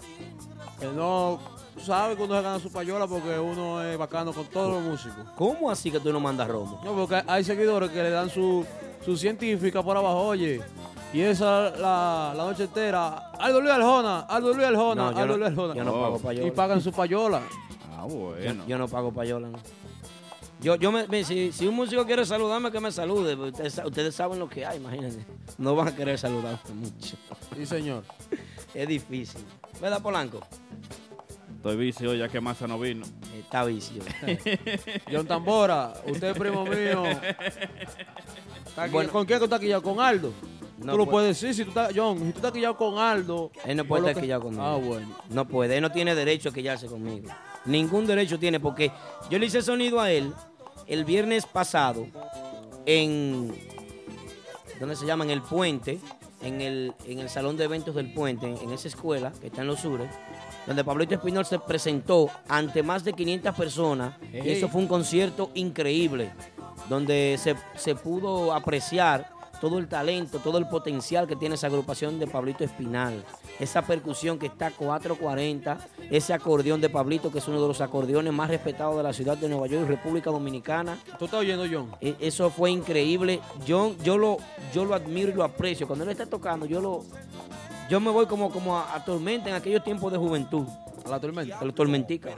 que 0.79 0.87
no 0.87 1.39
sabe 1.81 2.15
que 2.15 2.23
uno 2.23 2.35
se 2.35 2.41
gana 2.41 2.59
su 2.59 2.71
payola 2.71 3.07
porque 3.07 3.37
uno 3.39 3.83
es 3.83 3.97
bacano 3.97 4.31
con 4.33 4.45
todos 4.45 4.71
los 4.73 4.81
músicos. 4.83 5.25
¿Cómo 5.35 5.69
así 5.71 5.91
que 5.91 5.99
tú 5.99 6.11
no 6.13 6.19
mandas 6.19 6.47
romo? 6.47 6.79
No, 6.83 6.93
porque 6.93 7.21
hay 7.25 7.43
seguidores 7.43 7.89
que 7.91 8.01
le 8.03 8.09
dan 8.09 8.29
su, 8.29 8.65
su 9.03 9.17
científica 9.17 9.81
por 9.83 9.97
abajo. 9.97 10.21
Oye, 10.27 10.61
Y 11.13 11.21
esa 11.21 11.69
la, 11.71 12.33
la 12.35 12.43
noche 12.45 12.63
entera. 12.63 13.31
Aldo 13.39 13.61
Luis 13.61 13.73
Aljona, 13.73 14.21
Aldo 14.21 14.53
Luis 14.53 14.67
Aljona, 14.67 15.11
No, 15.11 15.17
Aldo 15.19 15.37
Luis 15.37 15.49
Aljona. 15.49 15.75
yo 15.75 15.83
no 15.83 15.91
pago 15.93 16.19
payola. 16.19 16.47
Y 16.47 16.51
pagan 16.51 16.81
su 16.81 16.91
payola. 16.91 17.41
Ah, 17.95 18.05
Yo, 18.09 18.15
bueno. 18.15 18.63
yo 18.67 18.77
no 18.77 18.87
pago 18.87 19.11
payola. 19.11 19.47
no. 19.49 19.59
Yo, 20.61 20.75
yo 20.77 20.93
me, 20.93 21.05
me- 21.09 21.25
si, 21.25 21.51
si 21.51 21.67
un 21.67 21.75
músico 21.75 22.05
quiere 22.05 22.25
saludarme, 22.25 22.71
que 22.71 22.79
me 22.79 22.89
salude. 22.89 23.35
Ustedes, 23.35 23.81
ustedes 23.85 24.15
saben 24.15 24.39
lo 24.39 24.47
que 24.47 24.65
hay, 24.65 24.77
imagínense. 24.77 25.25
No 25.57 25.75
van 25.75 25.89
a 25.89 25.95
querer 25.95 26.17
saludarme 26.17 26.57
mucho. 26.73 27.17
Sí, 27.55 27.65
señor. 27.65 28.03
Es 28.73 28.87
difícil. 28.87 29.43
¿Verdad, 29.79 30.01
Polanco? 30.01 30.39
Estoy 31.63 31.77
vicio 31.77 32.13
ya 32.13 32.27
que 32.27 32.41
Massa 32.41 32.67
no 32.67 32.77
vino. 32.77 33.05
Está 33.39 33.63
vicio. 33.63 34.03
John 35.09 35.25
Tambora, 35.25 35.93
usted 36.05 36.31
es 36.31 36.37
primo 36.37 36.65
mío. 36.65 37.03
Está 38.67 38.87
Bueno. 38.87 39.09
¿Con 39.09 39.25
quién 39.25 39.39
tú 39.39 39.45
estás 39.45 39.61
quillado? 39.61 39.81
¿Con 39.81 40.01
Aldo? 40.01 40.33
No 40.79 40.91
tú 40.91 40.97
lo 40.97 41.05
puede- 41.05 41.11
puedes 41.29 41.39
decir 41.39 41.55
si 41.55 41.63
tú 41.63 41.69
estás, 41.69 41.93
John, 41.95 42.17
si 42.19 42.31
tú 42.33 42.39
estás 42.39 42.51
quillado 42.51 42.75
con 42.75 42.97
Aldo. 42.99 43.49
Él 43.63 43.77
no 43.77 43.83
por 43.85 43.99
puede 43.99 44.09
estar 44.11 44.15
que- 44.15 44.25
quillado 44.27 44.41
conmigo. 44.41 44.61
Ah, 44.61 44.75
bueno. 44.75 45.07
No 45.29 45.47
puede, 45.47 45.77
él 45.77 45.81
no 45.81 45.89
tiene 45.93 46.13
derecho 46.15 46.49
a 46.49 46.53
quillarse 46.53 46.87
conmigo. 46.87 47.29
Ningún 47.63 48.05
derecho 48.05 48.37
tiene, 48.37 48.59
porque 48.59 48.91
yo 49.29 49.39
le 49.39 49.45
hice 49.45 49.61
sonido 49.61 50.01
a 50.01 50.11
él 50.11 50.33
el 50.87 51.05
viernes 51.05 51.45
pasado 51.45 52.07
en. 52.85 53.55
¿Dónde 54.81 54.97
se 54.97 55.05
llama? 55.05 55.23
En 55.23 55.29
el 55.29 55.41
puente, 55.41 55.97
en 56.41 56.59
el, 56.59 56.93
en 57.07 57.19
el 57.19 57.29
salón 57.29 57.55
de 57.55 57.63
eventos 57.63 57.95
del 57.95 58.13
puente, 58.13 58.47
en, 58.47 58.73
esa 58.73 58.89
escuela 58.89 59.31
que 59.39 59.47
está 59.47 59.61
en 59.61 59.67
los 59.67 59.79
sures, 59.79 60.09
donde 60.67 60.83
Pablito 60.83 61.15
Espinol 61.15 61.45
se 61.45 61.59
presentó 61.59 62.29
ante 62.47 62.83
más 62.83 63.03
de 63.03 63.13
500 63.13 63.55
personas. 63.55 64.15
Y 64.31 64.49
eso 64.49 64.67
fue 64.69 64.81
un 64.81 64.87
concierto 64.87 65.49
increíble, 65.53 66.31
donde 66.89 67.37
se, 67.41 67.55
se 67.75 67.95
pudo 67.95 68.53
apreciar 68.53 69.31
todo 69.61 69.79
el 69.79 69.87
talento, 69.87 70.39
todo 70.39 70.57
el 70.57 70.67
potencial 70.67 71.25
que 71.25 71.37
tiene 71.37 71.55
esa 71.55 71.67
agrupación 71.67 72.19
de 72.19 72.27
Pablito 72.27 72.65
Espinal. 72.65 73.23
Esa 73.61 73.81
percusión 73.81 74.37
que 74.37 74.47
está 74.47 74.71
440, 74.71 75.77
ese 76.09 76.33
acordeón 76.33 76.81
de 76.81 76.89
Pablito, 76.89 77.31
que 77.31 77.37
es 77.37 77.47
uno 77.47 77.61
de 77.61 77.67
los 77.69 77.79
acordeones 77.79 78.33
más 78.33 78.49
respetados 78.49 78.97
de 78.97 79.03
la 79.03 79.13
ciudad 79.13 79.37
de 79.37 79.47
Nueva 79.47 79.67
York 79.67 79.83
y 79.85 79.87
República 79.87 80.31
Dominicana. 80.31 80.97
¿Tú 81.17 81.25
estás 81.25 81.39
oyendo, 81.39 81.63
John? 81.71 81.91
E- 82.01 82.15
Eso 82.19 82.49
fue 82.49 82.71
increíble. 82.71 83.39
Yo, 83.65 83.95
yo, 84.03 84.17
lo, 84.17 84.37
yo 84.73 84.83
lo 84.83 84.95
admiro 84.95 85.29
y 85.29 85.33
lo 85.33 85.45
aprecio. 85.45 85.87
Cuando 85.87 86.03
él 86.03 86.11
está 86.11 86.25
tocando, 86.25 86.65
yo 86.65 86.81
lo 86.81 87.05
yo 87.89 87.99
me 87.99 88.11
voy 88.11 88.25
como, 88.25 88.51
como 88.51 88.77
a, 88.77 88.95
a 88.95 89.03
tormenta 89.03 89.49
en 89.49 89.55
aquellos 89.55 89.83
tiempos 89.83 90.11
de 90.11 90.17
juventud. 90.17 90.65
A 91.05 91.09
la 91.09 91.19
tormenta. 91.19 91.59
A 91.59 91.65
la 91.65 91.73
tormentica. 91.73 92.29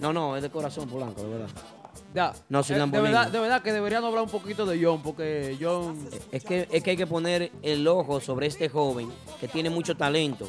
No, 0.00 0.12
no, 0.12 0.36
es 0.36 0.42
de 0.42 0.50
corazón, 0.50 0.88
Polanco, 0.88 1.22
de 1.22 1.28
verdad. 1.28 1.48
Ya. 2.14 2.32
No, 2.48 2.62
sin 2.62 2.76
Eh, 2.76 2.86
de, 2.86 3.00
verdad, 3.00 3.30
de 3.30 3.38
verdad 3.38 3.62
que 3.62 3.72
deberían 3.72 4.04
hablar 4.04 4.24
un 4.24 4.30
poquito 4.30 4.66
de 4.66 4.82
John, 4.82 5.02
porque 5.02 5.56
John. 5.60 6.08
Es 6.32 6.44
que, 6.44 6.66
es 6.70 6.82
que 6.82 6.90
hay 6.90 6.96
que 6.96 7.06
poner 7.06 7.52
el 7.62 7.86
ojo 7.86 8.20
sobre 8.20 8.46
este 8.46 8.68
joven 8.68 9.10
que 9.38 9.46
tiene 9.46 9.70
mucho 9.70 9.96
talento. 9.96 10.48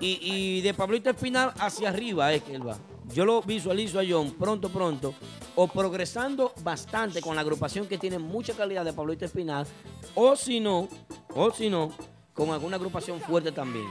Y, 0.00 0.18
y 0.20 0.60
de 0.60 0.74
Pablito 0.74 1.10
Espinal 1.10 1.52
hacia 1.58 1.88
arriba 1.88 2.32
es 2.32 2.42
que 2.42 2.54
él 2.54 2.68
va. 2.68 2.76
Yo 3.12 3.24
lo 3.24 3.42
visualizo 3.42 4.00
a 4.00 4.02
John 4.08 4.32
pronto, 4.32 4.68
pronto, 4.68 5.14
o 5.56 5.68
progresando 5.68 6.52
bastante 6.62 7.20
con 7.20 7.34
la 7.34 7.42
agrupación 7.42 7.86
que 7.86 7.98
tiene 7.98 8.18
mucha 8.18 8.54
calidad 8.54 8.84
de 8.84 8.92
Pablito 8.92 9.24
Espinal, 9.24 9.66
o 10.14 10.36
si 10.36 10.58
no, 10.58 10.88
o 11.34 11.50
si 11.50 11.68
no, 11.68 11.92
con 12.34 12.50
alguna 12.50 12.76
agrupación 12.76 13.20
fuerte 13.20 13.52
también. 13.52 13.86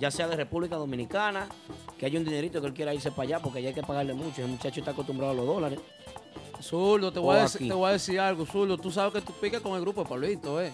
Ya 0.00 0.10
sea 0.10 0.26
de 0.26 0.34
República 0.34 0.76
Dominicana, 0.76 1.46
que 1.98 2.06
haya 2.06 2.18
un 2.18 2.24
dinerito 2.24 2.60
que 2.60 2.66
él 2.66 2.74
quiera 2.74 2.92
irse 2.92 3.10
para 3.10 3.22
allá, 3.22 3.38
porque 3.38 3.60
allá 3.60 3.68
hay 3.68 3.74
que 3.74 3.82
pagarle 3.82 4.14
mucho. 4.14 4.42
El 4.42 4.48
muchacho 4.48 4.80
está 4.80 4.90
acostumbrado 4.90 5.32
a 5.32 5.34
los 5.36 5.46
dólares. 5.46 5.78
Zurdo, 6.60 7.12
te 7.12 7.20
voy, 7.20 7.36
a 7.36 7.42
decir, 7.42 7.58
aquí. 7.58 7.68
te 7.68 7.74
voy 7.74 7.88
a 7.88 7.92
decir 7.92 8.18
algo, 8.18 8.46
Zurdo. 8.46 8.78
Tú 8.78 8.90
sabes 8.90 9.12
que 9.12 9.20
tú 9.20 9.32
picas 9.40 9.60
con 9.60 9.74
el 9.74 9.82
grupo 9.82 10.02
de 10.02 10.08
Pablito, 10.08 10.60
¿eh? 10.60 10.72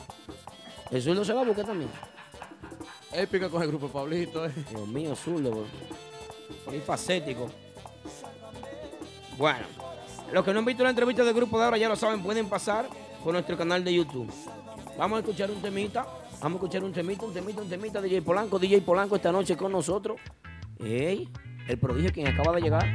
El 0.90 1.02
zurdo 1.02 1.24
se 1.24 1.32
va 1.32 1.42
a 1.42 1.44
buscar 1.44 1.66
también. 1.66 1.90
Él 3.12 3.26
pica 3.28 3.48
con 3.48 3.62
el 3.62 3.68
grupo 3.68 3.88
de 3.88 3.92
Pablito, 3.92 4.46
¿eh? 4.46 4.52
Dios 4.70 4.88
mío, 4.88 5.14
zurdo, 5.16 5.50
bro. 5.50 5.66
Muy 6.66 6.80
facético. 6.80 7.50
Bueno, 9.36 9.66
los 10.32 10.44
que 10.44 10.52
no 10.52 10.60
han 10.60 10.64
visto 10.64 10.84
la 10.84 10.90
entrevista 10.90 11.24
del 11.24 11.34
grupo 11.34 11.58
de 11.58 11.64
ahora 11.64 11.78
ya 11.78 11.88
lo 11.88 11.96
saben, 11.96 12.22
pueden 12.22 12.48
pasar 12.48 12.88
por 13.22 13.32
nuestro 13.32 13.56
canal 13.56 13.82
de 13.82 13.94
YouTube. 13.94 14.32
Vamos 14.96 15.16
a 15.16 15.20
escuchar 15.20 15.50
un 15.50 15.60
temita. 15.60 16.06
Vamos 16.42 16.56
a 16.56 16.64
escuchar 16.64 16.84
un 16.84 16.92
temita, 16.92 17.26
un 17.26 17.34
temita, 17.34 17.60
un 17.60 17.68
temita 17.68 18.00
DJ 18.00 18.22
Polanco. 18.22 18.58
DJ 18.58 18.80
Polanco 18.80 19.14
esta 19.14 19.30
noche 19.30 19.58
con 19.58 19.70
nosotros. 19.72 20.16
Ey, 20.78 21.28
el 21.68 21.78
prodigio 21.78 22.10
quien 22.12 22.28
acaba 22.28 22.56
de 22.56 22.62
llegar. 22.62 22.86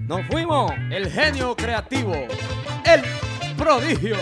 ¡Nos 0.00 0.26
fuimos! 0.26 0.72
El 0.90 1.08
genio 1.08 1.54
creativo. 1.54 2.12
El 2.12 3.56
prodigio. 3.56 4.16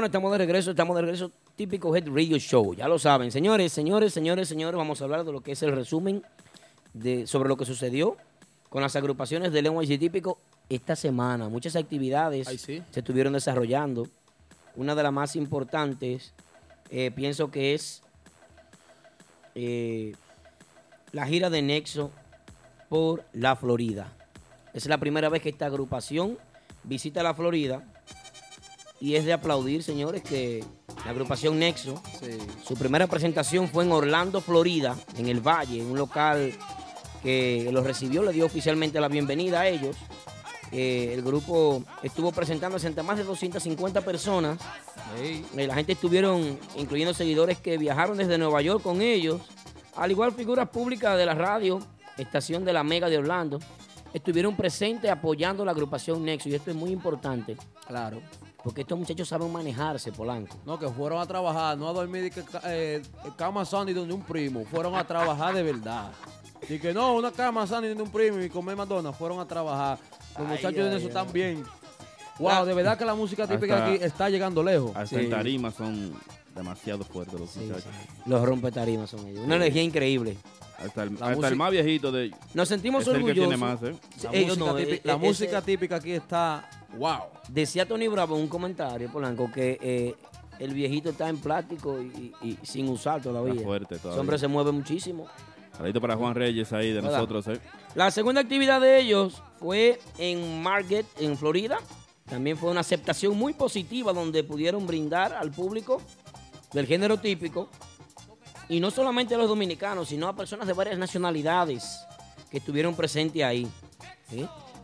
Bueno, 0.00 0.06
estamos 0.06 0.32
de 0.32 0.38
regreso, 0.38 0.70
estamos 0.70 0.96
de 0.96 1.02
regreso. 1.02 1.30
Típico 1.56 1.94
Head 1.94 2.08
Radio 2.08 2.38
Show, 2.38 2.72
ya 2.72 2.88
lo 2.88 2.98
saben. 2.98 3.30
Señores, 3.30 3.70
señores, 3.70 4.14
señores, 4.14 4.48
señores, 4.48 4.78
vamos 4.78 4.98
a 5.02 5.04
hablar 5.04 5.24
de 5.26 5.32
lo 5.32 5.42
que 5.42 5.52
es 5.52 5.62
el 5.62 5.72
resumen 5.72 6.22
de, 6.94 7.26
sobre 7.26 7.50
lo 7.50 7.58
que 7.58 7.66
sucedió 7.66 8.16
con 8.70 8.80
las 8.80 8.96
agrupaciones 8.96 9.52
del 9.52 9.70
NYC 9.70 10.00
Típico 10.00 10.38
esta 10.70 10.96
semana. 10.96 11.50
Muchas 11.50 11.76
actividades 11.76 12.48
Ay, 12.48 12.56
sí. 12.56 12.82
se 12.90 13.00
estuvieron 13.00 13.34
desarrollando. 13.34 14.06
Una 14.74 14.94
de 14.94 15.02
las 15.02 15.12
más 15.12 15.36
importantes, 15.36 16.32
eh, 16.88 17.10
pienso 17.14 17.50
que 17.50 17.74
es 17.74 18.02
eh, 19.54 20.14
la 21.12 21.26
gira 21.26 21.50
de 21.50 21.60
Nexo 21.60 22.10
por 22.88 23.22
la 23.34 23.54
Florida. 23.54 24.10
Es 24.72 24.86
la 24.86 24.96
primera 24.96 25.28
vez 25.28 25.42
que 25.42 25.50
esta 25.50 25.66
agrupación 25.66 26.38
visita 26.84 27.22
la 27.22 27.34
Florida 27.34 27.84
y 29.00 29.14
es 29.16 29.24
de 29.24 29.32
aplaudir, 29.32 29.82
señores, 29.82 30.22
que 30.22 30.62
la 31.04 31.10
agrupación 31.12 31.58
Nexo, 31.58 32.00
Sí. 32.20 32.38
su 32.64 32.74
primera 32.74 33.06
presentación 33.06 33.68
fue 33.68 33.84
en 33.84 33.92
Orlando, 33.92 34.40
Florida, 34.40 34.96
en 35.16 35.28
el 35.28 35.40
Valle, 35.40 35.80
en 35.80 35.86
un 35.90 35.98
local 35.98 36.52
que 37.22 37.68
los 37.72 37.84
recibió, 37.84 38.22
le 38.22 38.32
dio 38.32 38.46
oficialmente 38.46 39.00
la 39.00 39.08
bienvenida 39.08 39.60
a 39.60 39.68
ellos. 39.68 39.96
Eh, 40.72 41.10
el 41.14 41.22
grupo 41.22 41.82
estuvo 42.02 42.30
presentándose 42.30 42.86
ante 42.86 43.02
más 43.02 43.18
de 43.18 43.24
250 43.24 44.02
personas. 44.02 44.58
Eh, 45.18 45.42
la 45.66 45.74
gente 45.74 45.92
estuvieron, 45.92 46.58
incluyendo 46.76 47.12
seguidores 47.12 47.58
que 47.58 47.76
viajaron 47.76 48.16
desde 48.16 48.38
Nueva 48.38 48.62
York 48.62 48.82
con 48.82 49.02
ellos, 49.02 49.40
al 49.96 50.10
igual 50.12 50.32
figuras 50.32 50.68
públicas 50.68 51.18
de 51.18 51.26
la 51.26 51.34
radio, 51.34 51.80
estación 52.16 52.64
de 52.64 52.72
la 52.72 52.84
Mega 52.84 53.08
de 53.08 53.18
Orlando, 53.18 53.58
estuvieron 54.14 54.56
presentes 54.56 55.10
apoyando 55.10 55.64
la 55.64 55.72
agrupación 55.72 56.24
Nexo. 56.24 56.48
Y 56.48 56.54
esto 56.54 56.70
es 56.70 56.76
muy 56.76 56.90
importante, 56.90 57.56
Claro. 57.86 58.20
Porque 58.62 58.82
estos 58.82 58.98
muchachos 58.98 59.28
saben 59.28 59.50
manejarse, 59.52 60.12
Polanco. 60.12 60.56
No, 60.66 60.78
que 60.78 60.88
fueron 60.88 61.20
a 61.20 61.26
trabajar, 61.26 61.76
no 61.78 61.88
a 61.88 61.92
dormir 61.92 62.22
de 62.24 62.30
que, 62.30 62.42
eh, 62.64 63.02
cama 63.36 63.64
Sandy 63.64 63.92
donde 63.92 64.12
un 64.14 64.22
primo. 64.22 64.64
Fueron 64.64 64.94
a 64.94 65.04
trabajar 65.06 65.54
de 65.54 65.62
verdad. 65.62 66.10
Y 66.68 66.78
que 66.78 66.92
no, 66.92 67.14
una 67.14 67.32
cama 67.32 67.66
Sandy 67.66 67.88
donde 67.88 68.02
un 68.02 68.10
primo 68.10 68.38
y 68.40 68.50
comer 68.50 68.76
Madonna. 68.76 69.12
Fueron 69.12 69.40
a 69.40 69.46
trabajar. 69.46 69.98
Los 70.38 70.46
Ay, 70.46 70.56
muchachos 70.56 70.74
de 70.74 70.88
eso 70.88 70.96
ay. 70.98 71.06
están 71.06 71.32
bien. 71.32 71.64
Wow, 72.38 72.64
de 72.64 72.74
verdad 72.74 72.96
que 72.96 73.04
la 73.04 73.14
música 73.14 73.46
típica 73.46 73.76
Hasta- 73.76 73.86
aquí 73.94 74.04
está 74.04 74.28
llegando 74.30 74.62
lejos. 74.62 74.90
Hasta 74.96 75.06
Sí. 75.18 75.24
en 75.24 75.30
tarima 75.30 75.70
son 75.70 76.14
demasiado 76.54 77.04
fuertes 77.04 77.38
los 77.38 77.50
Sí, 77.50 77.60
muchachos. 77.60 77.84
sí. 77.84 78.22
Los 78.26 78.42
rompetarimas 78.44 79.10
son 79.10 79.26
ellos. 79.26 79.44
Una 79.44 79.56
energía 79.56 79.82
increíble. 79.82 80.36
Hasta, 80.78 81.02
el, 81.02 81.16
hasta 81.20 81.48
el 81.48 81.56
más 81.56 81.70
viejito 81.70 82.10
de 82.10 82.24
ellos. 82.24 82.38
Nos 82.54 82.68
sentimos 82.68 83.02
Es 83.02 83.08
el 83.08 83.14
que 83.14 83.18
orgullosos. 83.18 83.48
tiene 83.50 83.56
más, 83.58 83.82
¿eh? 83.82 83.94
Sí, 84.16 84.26
La, 84.26 84.32
ellos 84.38 84.58
música, 84.58 84.64
no, 84.72 84.76
típica, 84.78 84.94
eh, 84.96 85.00
la 85.04 85.16
música 85.18 85.58
ese- 85.58 85.66
típica 85.66 85.96
aquí 85.96 86.12
está 86.12 86.70
wow. 86.96 87.18
Decía 87.48 87.86
Tony 87.86 88.08
Bravo 88.08 88.36
en 88.36 88.42
un 88.42 88.48
comentario, 88.48 89.10
Polanco, 89.12 89.50
que 89.52 89.78
eh, 89.82 90.14
el 90.58 90.72
viejito 90.74 91.10
está 91.10 91.28
en 91.28 91.38
plástico 91.38 92.00
y, 92.00 92.32
y- 92.42 92.48
y 92.48 92.58
sin 92.66 92.88
usar 92.88 93.20
todavía. 93.20 93.52
Está 93.52 93.64
fuerte 93.64 93.94
Ese 93.96 94.02
todavía. 94.02 94.20
hombre 94.22 94.38
se 94.38 94.48
mueve 94.48 94.72
muchísimo. 94.72 95.26
Saludito 95.76 96.00
para 96.00 96.16
Juan 96.16 96.34
Reyes 96.34 96.72
ahí 96.72 96.88
de 96.88 96.94
¿Verdad? 97.00 97.12
nosotros, 97.12 97.46
¿eh? 97.48 97.60
La 97.94 98.10
segunda 98.10 98.40
actividad 98.40 98.80
de 98.80 99.00
ellos 99.00 99.42
fue 99.58 99.98
en 100.18 100.62
Market, 100.62 101.06
en 101.18 101.36
Florida. 101.36 101.78
También 102.26 102.56
fue 102.56 102.70
una 102.70 102.80
aceptación 102.80 103.36
muy 103.36 103.52
positiva 103.54 104.12
donde 104.12 104.44
pudieron 104.44 104.86
brindar 104.86 105.32
al 105.32 105.50
público 105.50 106.00
del 106.72 106.86
género 106.86 107.18
típico. 107.18 107.68
Y 108.68 108.80
no 108.80 108.90
solamente 108.90 109.34
a 109.34 109.38
los 109.38 109.48
dominicanos, 109.48 110.08
sino 110.08 110.28
a 110.28 110.36
personas 110.36 110.66
de 110.66 110.72
varias 110.72 110.98
nacionalidades 110.98 112.06
que 112.50 112.58
estuvieron 112.58 112.94
presentes 112.94 113.42
ahí. 113.42 113.68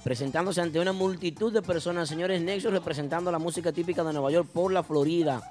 Presentándose 0.03 0.61
ante 0.61 0.81
una 0.81 0.93
multitud 0.93 1.53
de 1.53 1.63
personas, 1.63 2.09
señores 2.09 2.41
Nexus, 2.41 2.73
representando 2.73 3.31
la 3.31 3.39
música 3.39 3.73
típica 3.73 4.03
de 4.05 4.13
Nueva 4.13 4.31
York 4.31 4.49
por 4.53 4.73
la 4.73 4.83
Florida. 4.83 5.43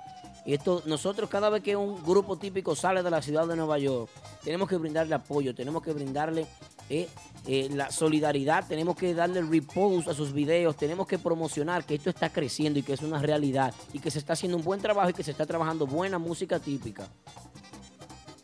Y 0.46 0.54
esto, 0.54 0.84
nosotros 0.86 1.30
cada 1.30 1.50
vez 1.50 1.64
que 1.64 1.76
un 1.76 2.04
grupo 2.04 2.38
típico 2.38 2.76
sale 2.76 3.02
de 3.02 3.10
la 3.10 3.22
ciudad 3.22 3.48
de 3.48 3.56
Nueva 3.56 3.80
York, 3.80 4.10
tenemos 4.44 4.70
que 4.70 4.78
brindarle 4.78 5.16
apoyo, 5.16 5.56
tenemos 5.56 5.82
que 5.82 5.92
brindarle 5.92 6.46
eh, 6.90 7.10
eh, 7.48 7.70
la 7.72 7.92
solidaridad, 7.92 8.68
tenemos 8.68 8.96
que 8.96 9.14
darle 9.14 9.40
el 9.40 9.50
repost 9.50 10.08
a 10.08 10.14
sus 10.14 10.34
videos, 10.34 10.76
tenemos 10.76 11.06
que 11.08 11.20
promocionar 11.20 11.86
que 11.86 11.96
esto 11.96 12.10
está 12.10 12.30
creciendo 12.30 12.80
y 12.80 12.84
que 12.84 12.94
es 12.94 13.02
una 13.02 13.20
realidad 13.20 13.74
y 13.94 14.00
que 14.00 14.10
se 14.12 14.20
está 14.20 14.34
haciendo 14.34 14.58
un 14.58 14.64
buen 14.64 14.82
trabajo 14.82 15.10
y 15.10 15.14
que 15.14 15.24
se 15.24 15.32
está 15.32 15.46
trabajando 15.46 15.86
buena 15.86 16.18
música 16.18 16.60
típica. 16.60 17.08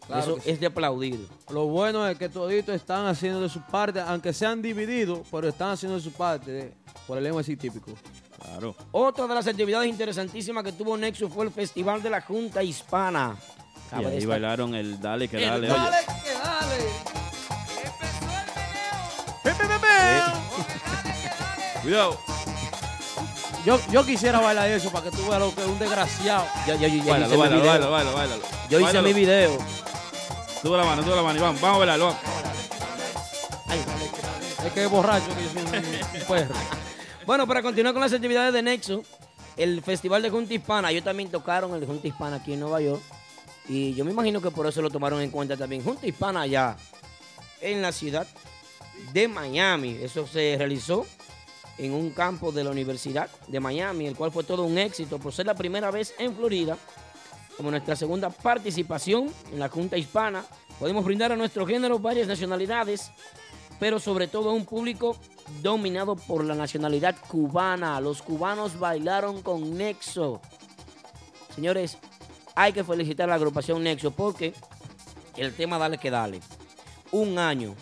Claro 0.07 0.21
Eso 0.35 0.43
sí. 0.43 0.49
es 0.51 0.59
de 0.59 0.65
aplaudir. 0.67 1.25
Lo 1.51 1.67
bueno 1.67 2.05
es 2.07 2.17
que 2.17 2.27
toditos 2.27 2.75
están 2.75 3.05
haciendo 3.05 3.41
de 3.41 3.49
su 3.49 3.61
parte, 3.61 4.01
aunque 4.01 4.33
sean 4.33 4.61
divididos, 4.61 5.19
pero 5.31 5.47
están 5.47 5.69
haciendo 5.71 5.97
de 5.97 6.03
su 6.03 6.11
parte 6.11 6.51
de- 6.51 6.73
por 7.07 7.17
el 7.17 7.23
lenguaje 7.23 7.55
típico. 7.55 7.91
Claro. 8.43 8.75
Otra 8.91 9.27
de 9.27 9.35
las 9.35 9.47
actividades 9.47 9.87
interesantísimas 9.87 10.63
que 10.63 10.71
tuvo 10.73 10.97
Nexus 10.97 11.31
fue 11.31 11.45
el 11.45 11.51
Festival 11.51 12.01
de 12.03 12.09
la 12.09 12.21
Junta 12.21 12.61
Hispana. 12.63 13.37
Y 13.99 14.03
ahí 14.05 14.25
bailaron 14.25 14.73
el 14.73 14.99
Dale 14.99 15.27
que 15.27 15.37
El 15.37 15.43
Dale. 15.49 15.67
Dale 15.67 15.81
oye. 15.89 15.89
que 15.89 15.91
dale. 16.07 16.10
Cuidado. 21.81 22.17
Yo, 23.65 23.79
yo 23.91 24.05
quisiera 24.05 24.39
bailar 24.39 24.69
eso 24.69 24.91
para 24.91 25.05
que 25.09 25.15
tú 25.15 25.23
veas 25.27 25.39
lo 25.39 25.53
que 25.53 25.61
es 25.61 25.67
un 25.67 25.77
desgraciado. 25.79 26.45
Yo, 26.67 26.75
yo- 26.75 26.81
yo- 26.81 26.87
yo 26.87 26.95
hice 26.95 27.09
Báilalo, 27.11 27.29
mi 27.29 27.35
video. 27.35 27.71
báilalo, 27.71 27.91
báilalo, 27.91 28.17
báilalo. 28.17 28.41
Yo 28.69 28.79
hice 28.79 28.85
Báilalo. 28.85 29.07
mi 29.07 29.13
video. 29.13 29.57
Sube 30.61 30.77
la 30.77 30.83
mano, 30.83 31.03
sube 31.03 31.15
la 31.15 31.21
mano 31.23 31.37
y 31.39 31.41
vamos, 31.41 31.61
vamos 31.61 31.75
a 31.75 31.79
bailarlo. 31.79 32.05
vamos. 32.07 32.21
Es 34.65 34.71
que 34.73 34.83
es 34.83 34.89
borracho 34.89 35.25
que 35.35 35.43
yo 35.43 35.49
soy 35.49 35.61
un, 35.61 35.67
un 36.21 36.27
perro. 36.27 36.55
Bueno, 37.25 37.47
para 37.47 37.61
continuar 37.61 37.93
con 37.93 38.01
las 38.01 38.13
actividades 38.13 38.53
de 38.53 38.61
Nexo, 38.61 39.03
el 39.57 39.81
Festival 39.81 40.21
de 40.21 40.29
Junta 40.29 40.53
Hispana, 40.53 40.91
ellos 40.91 41.03
también 41.03 41.29
tocaron 41.29 41.73
el 41.75 41.85
Junta 41.85 42.07
Hispana 42.07 42.37
aquí 42.37 42.53
en 42.53 42.59
Nueva 42.61 42.81
York. 42.81 43.01
Y 43.67 43.93
yo 43.95 44.05
me 44.05 44.11
imagino 44.11 44.41
que 44.41 44.49
por 44.51 44.65
eso 44.67 44.81
lo 44.81 44.89
tomaron 44.89 45.21
en 45.21 45.29
cuenta 45.29 45.55
también. 45.57 45.83
Junta 45.83 46.05
Hispana 46.07 46.41
allá 46.41 46.75
en 47.59 47.81
la 47.81 47.91
ciudad 47.91 48.25
de 49.13 49.27
Miami. 49.27 49.97
Eso 50.01 50.27
se 50.27 50.55
realizó 50.57 51.05
en 51.81 51.93
un 51.93 52.11
campo 52.11 52.51
de 52.51 52.63
la 52.63 52.69
Universidad 52.69 53.27
de 53.47 53.59
Miami, 53.59 54.05
el 54.05 54.15
cual 54.15 54.31
fue 54.31 54.43
todo 54.43 54.63
un 54.63 54.77
éxito 54.77 55.17
por 55.17 55.33
ser 55.33 55.47
la 55.47 55.55
primera 55.55 55.89
vez 55.89 56.13
en 56.19 56.35
Florida. 56.35 56.77
Como 57.57 57.71
nuestra 57.71 57.95
segunda 57.95 58.29
participación 58.29 59.33
en 59.51 59.59
la 59.59 59.67
Junta 59.67 59.97
Hispana, 59.97 60.45
podemos 60.79 61.03
brindar 61.03 61.31
a 61.31 61.35
nuestro 61.35 61.65
género 61.65 61.97
varias 61.97 62.27
nacionalidades, 62.27 63.11
pero 63.79 63.99
sobre 63.99 64.27
todo 64.27 64.51
a 64.51 64.53
un 64.53 64.65
público 64.65 65.17
dominado 65.63 66.15
por 66.15 66.45
la 66.45 66.53
nacionalidad 66.53 67.15
cubana. 67.27 67.99
Los 67.99 68.21
cubanos 68.21 68.79
bailaron 68.79 69.41
con 69.41 69.75
Nexo. 69.75 70.39
Señores, 71.55 71.97
hay 72.53 72.73
que 72.73 72.83
felicitar 72.83 73.27
a 73.27 73.31
la 73.31 73.35
agrupación 73.35 73.81
Nexo 73.81 74.11
porque 74.11 74.53
el 75.35 75.55
tema 75.55 75.79
Dale 75.79 75.97
que 75.97 76.11
Dale. 76.11 76.41
Un 77.11 77.39
año. 77.39 77.73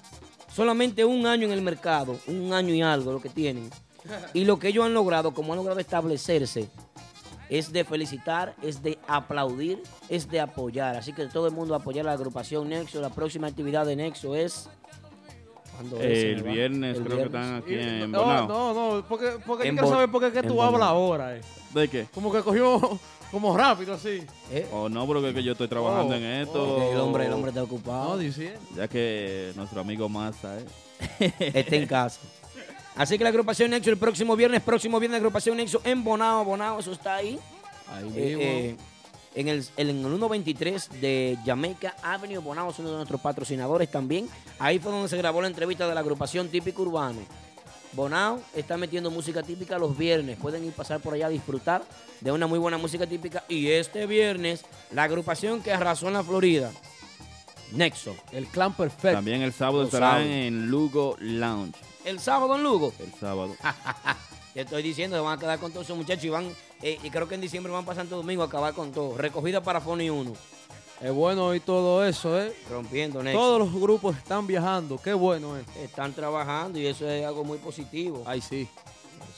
Solamente 0.53 1.03
un 1.03 1.25
año 1.25 1.47
en 1.47 1.51
el 1.51 1.61
mercado. 1.61 2.17
Un 2.27 2.53
año 2.53 2.73
y 2.73 2.81
algo 2.81 3.11
lo 3.11 3.21
que 3.21 3.29
tienen. 3.29 3.69
Y 4.33 4.45
lo 4.45 4.57
que 4.59 4.69
ellos 4.69 4.85
han 4.85 4.93
logrado, 4.93 5.33
como 5.33 5.53
han 5.53 5.57
logrado 5.57 5.79
establecerse, 5.79 6.69
es 7.49 7.71
de 7.71 7.83
felicitar, 7.83 8.55
es 8.61 8.81
de 8.83 8.99
aplaudir, 9.07 9.81
es 10.07 10.29
de 10.29 10.39
apoyar. 10.39 10.95
Así 10.95 11.13
que 11.13 11.25
todo 11.27 11.47
el 11.47 11.53
mundo 11.53 11.73
apoyar 11.75 12.05
a 12.05 12.09
la 12.09 12.13
agrupación 12.13 12.69
Nexo. 12.69 13.01
La 13.01 13.09
próxima 13.09 13.47
actividad 13.47 13.85
de 13.85 13.95
Nexo 13.95 14.35
es... 14.35 14.69
¿cuándo 15.75 15.97
es? 16.01 16.23
El 16.23 16.43
viernes 16.43 16.97
El 16.97 17.03
creo 17.05 17.17
que 17.17 17.23
viernes. 17.23 17.43
están 17.43 17.55
aquí 17.63 17.73
en 17.73 18.11
No, 18.11 18.21
Bonao. 18.23 18.47
no, 18.47 18.73
no, 18.97 19.05
porque, 19.07 19.27
porque 19.45 19.63
yo 19.65 19.69
En 19.69 19.75
quiero 19.75 19.87
Bon- 19.87 19.95
saber 19.95 20.11
por 20.11 20.21
qué 20.21 20.27
es 20.27 20.33
que 20.33 20.39
en 20.39 20.47
tú 20.47 20.53
Bonao. 20.55 20.73
hablas 20.73 20.89
ahora. 20.89 21.37
eh. 21.37 21.41
¿De 21.73 21.87
qué? 21.87 22.05
Como 22.13 22.31
que 22.31 22.41
cogió 22.41 22.99
como 23.31 23.55
rápido 23.57 23.93
así. 23.93 24.23
¿Eh? 24.51 24.67
O 24.71 24.89
no, 24.89 25.05
porque 25.07 25.33
que 25.33 25.41
yo 25.43 25.53
estoy 25.53 25.67
trabajando 25.67 26.13
Oh, 26.13 26.17
en 26.17 26.23
esto. 26.23 26.75
Ok, 26.75 26.81
el 26.93 26.99
hombre, 26.99 27.25
el 27.27 27.33
hombre 27.33 27.49
está 27.49 27.63
ocupado. 27.63 28.09
No, 28.09 28.17
diciendo. 28.17 28.59
Ya 28.75 28.87
que 28.87 29.53
nuestro 29.55 29.81
amigo 29.81 30.07
Massa, 30.09 30.57
¿eh? 30.59 30.65
Está 31.39 31.75
en 31.75 31.87
casa. 31.87 32.19
Así 32.99 33.17
que 33.17 33.23
la 33.23 33.29
agrupación 33.29 33.71
Nexo 33.71 33.89
el 33.89 33.97
próximo 33.97 34.35
viernes, 34.35 34.61
próximo 34.61 34.99
viernes, 34.99 35.19
agrupación 35.19 35.55
Nexo 35.55 35.79
en 35.85 36.03
Bonao, 36.03 36.43
Bonao, 36.43 36.79
eso 36.79 36.91
está 36.91 37.15
ahí. 37.15 37.39
Ahí 37.87 38.03
Eh, 38.13 38.27
mismo. 38.27 38.41
eh, 38.43 38.75
en 39.35 39.47
el, 39.47 39.65
en 39.77 39.89
el 39.89 39.95
123 40.01 40.89
de 40.99 41.37
Jamaica 41.45 41.95
Avenue, 42.03 42.39
Bonao 42.39 42.71
es 42.71 42.79
uno 42.79 42.89
de 42.89 42.95
nuestros 42.97 43.21
patrocinadores 43.21 43.89
también. 43.89 44.27
Ahí 44.59 44.79
fue 44.79 44.91
donde 44.91 45.07
se 45.07 45.15
grabó 45.15 45.41
la 45.41 45.47
entrevista 45.47 45.87
de 45.87 45.93
la 45.95 46.01
agrupación 46.01 46.49
Típico 46.49 46.81
Urbano. 46.81 47.21
Bonao 47.93 48.41
está 48.53 48.75
metiendo 48.75 49.09
música 49.09 49.43
típica 49.43 49.79
los 49.79 49.97
viernes. 49.97 50.37
Pueden 50.37 50.65
ir 50.65 50.73
pasar 50.73 50.99
por 50.99 51.13
allá 51.13 51.27
a 51.27 51.29
disfrutar 51.29 51.81
de 52.19 52.31
una 52.33 52.47
muy 52.47 52.59
buena 52.59 52.77
música 52.77 53.07
típica. 53.07 53.45
Y 53.47 53.67
este 53.69 54.05
viernes, 54.07 54.65
la 54.91 55.03
agrupación 55.03 55.61
que 55.63 55.71
arrasó 55.71 56.07
en 56.09 56.13
la 56.15 56.23
Florida, 56.23 56.69
Nexo. 57.71 58.13
el 58.33 58.45
clan 58.47 58.73
perfecto. 58.75 59.17
También 59.17 59.41
el 59.41 59.53
sábado 59.53 59.79
Los 59.83 59.87
estarán 59.93 60.11
sábados. 60.23 60.31
en 60.31 60.67
Lugo 60.67 61.15
Lounge. 61.19 61.79
El 62.09 62.19
sábado 62.19 62.55
en 62.55 62.63
Lugo. 62.63 62.91
El 62.97 63.13
sábado. 63.13 63.55
Te 64.55 64.61
estoy 64.61 64.81
diciendo, 64.81 65.15
se 65.15 65.21
van 65.21 65.37
a 65.37 65.39
quedar 65.39 65.59
con 65.59 65.71
todos 65.71 65.85
esos 65.85 65.95
muchachos 65.95 66.23
y 66.23 66.29
van, 66.29 66.51
eh, 66.81 66.97
y 67.03 67.11
creo 67.11 67.27
que 67.27 67.35
en 67.35 67.41
diciembre 67.41 67.71
van 67.71 67.83
a 67.83 67.85
pasar 67.85 68.05
Santo 68.05 68.17
Domingo 68.17 68.41
a 68.41 68.47
acabar 68.47 68.73
con 68.73 68.91
todo. 68.91 69.15
Recogida 69.15 69.61
para 69.61 69.79
Fony 69.79 70.09
1. 70.09 70.33
Es 71.01 71.13
bueno 71.13 71.53
y 71.53 71.59
todo 71.59 72.03
eso, 72.03 72.41
¿eh? 72.41 72.51
Rompiendo, 72.67 73.21
Nexo. 73.21 73.37
Todos 73.37 73.59
los 73.59 73.79
grupos 73.79 74.17
están 74.17 74.47
viajando. 74.47 74.97
Qué 74.97 75.13
bueno 75.13 75.55
es. 75.55 75.67
Están 75.77 76.13
trabajando 76.13 76.79
y 76.79 76.87
eso 76.87 77.07
es 77.07 77.23
algo 77.23 77.43
muy 77.43 77.59
positivo. 77.59 78.23
Ay, 78.25 78.41
sí. 78.41 78.67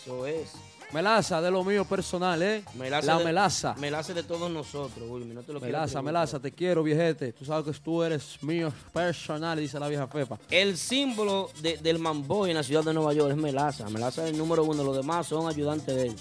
Eso 0.01 0.25
es. 0.25 0.53
Melaza 0.93 1.41
de 1.41 1.49
lo 1.51 1.63
mío 1.63 1.85
personal, 1.85 2.41
¿eh? 2.43 2.63
Melaza 2.75 3.07
La 3.07 3.17
de- 3.19 3.23
melaza. 3.25 3.75
Melaza 3.79 4.13
de 4.13 4.23
todos 4.23 4.51
nosotros, 4.51 5.07
Wilmy. 5.09 5.33
No 5.33 5.41
te 5.41 5.53
lo 5.53 5.59
quiero 5.59 5.71
Melaza, 5.77 6.01
melaza, 6.01 6.37
te 6.39 6.51
quiero, 6.51 6.83
viejete. 6.83 7.31
Tú 7.31 7.45
sabes 7.45 7.65
que 7.65 7.71
tú 7.81 8.03
eres 8.03 8.37
mío 8.43 8.73
personal, 8.91 9.57
dice 9.57 9.79
la 9.79 9.87
vieja 9.87 10.05
Fepa. 10.07 10.37
El 10.49 10.77
símbolo 10.77 11.49
de- 11.61 11.77
del 11.77 11.97
Mamboy 11.99 12.49
en 12.51 12.57
la 12.57 12.63
ciudad 12.63 12.83
de 12.83 12.93
Nueva 12.93 13.13
York 13.13 13.31
es 13.31 13.37
Melaza. 13.37 13.87
Melaza 13.89 14.25
es 14.25 14.31
el 14.31 14.37
número 14.37 14.65
uno. 14.65 14.83
Los 14.83 14.97
demás 14.97 15.27
son 15.27 15.47
ayudantes 15.47 15.95
de 15.95 16.07
él. 16.07 16.15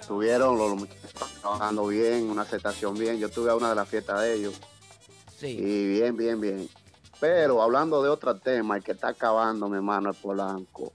tuvieron 0.07 0.57
los 0.57 0.76
muchachos 0.76 1.12
trabajando 1.40 1.86
bien, 1.88 2.30
una 2.30 2.42
aceptación 2.42 2.94
bien. 2.96 3.18
Yo 3.18 3.28
tuve 3.28 3.50
a 3.50 3.57
una 3.57 3.70
de 3.70 3.74
las 3.74 3.88
fiestas 3.88 4.20
de 4.20 4.34
ellos 4.34 4.55
Sí. 5.36 5.48
y 5.48 5.86
bien, 5.88 6.16
bien, 6.16 6.40
bien. 6.40 6.68
Pero 7.18 7.61
hablando 7.62 8.03
de 8.03 8.09
otro 8.09 8.36
tema, 8.36 8.76
el 8.76 8.82
que 8.84 8.92
está 8.92 9.09
acabando, 9.09 9.68
mi 9.68 9.76
hermano, 9.76 10.11
es 10.11 10.16
Polanco. 10.16 10.92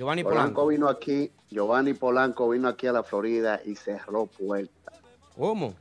Giovanni 0.00 0.22
Polanco 0.24 0.62
Polanco. 0.62 0.66
vino 0.68 0.88
aquí, 0.88 1.30
Giovanni 1.50 1.92
Polanco 1.92 2.48
vino 2.48 2.68
aquí 2.68 2.86
a 2.86 2.92
la 2.92 3.02
Florida 3.02 3.60
y 3.66 3.76
cerró 3.76 4.24
puertas. 4.24 4.98
¿Cómo? 5.36 5.74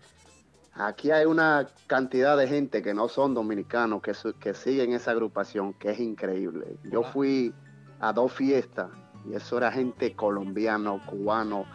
Aquí 0.74 1.09
hay 1.11 1.26
una 1.26 1.70
cantidad 1.88 2.36
de 2.38 2.45
gente 2.45 2.82
que 2.82 2.93
no 2.93 3.07
son 3.07 3.34
dominicanos 3.34 4.01
que, 4.01 4.13
su- 4.13 4.34
que 4.34 4.53
siguen 4.53 4.91
esa 4.91 5.11
agrupación, 5.11 5.72
que 5.74 5.91
es 5.91 5.99
increíble. 6.01 6.76
Yo 6.91 7.03
fui 7.03 7.53
a 8.01 8.11
dos 8.11 8.34
fiestas 8.34 8.89
Y 9.26 9.36
eso 9.36 9.57
era 9.57 9.72
gente 9.72 10.13
colombiano, 10.15 10.99
cubano, 11.05 11.65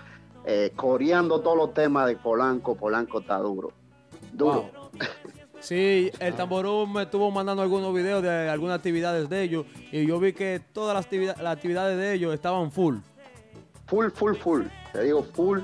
eh, 0.44 0.70
coreando 0.76 1.40
todos 1.40 1.56
los 1.56 1.72
temas 1.72 2.06
de 2.08 2.16
Polanco. 2.16 2.74
Polanco 2.74 3.20
está 3.20 3.38
duro. 3.38 3.72
Duro. 4.34 4.70
Sí, 5.64 6.10
el 6.20 6.34
tamborón 6.34 6.92
me 6.92 7.04
estuvo 7.04 7.30
mandando 7.30 7.62
algunos 7.62 7.94
videos 7.94 8.22
de 8.22 8.50
algunas 8.50 8.76
actividades 8.76 9.30
de 9.30 9.42
ellos 9.42 9.64
y 9.90 10.04
yo 10.04 10.20
vi 10.20 10.34
que 10.34 10.60
todas 10.74 10.94
las, 10.94 11.38
las 11.40 11.56
actividades 11.56 11.96
de 11.96 12.12
ellos 12.12 12.34
estaban 12.34 12.70
full. 12.70 12.96
Full, 13.86 14.10
full, 14.10 14.34
full. 14.34 14.62
Te 14.92 15.04
digo 15.04 15.22
full. 15.22 15.60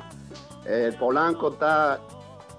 El 0.64 0.94
Polanco 0.94 1.52
está, 1.52 2.00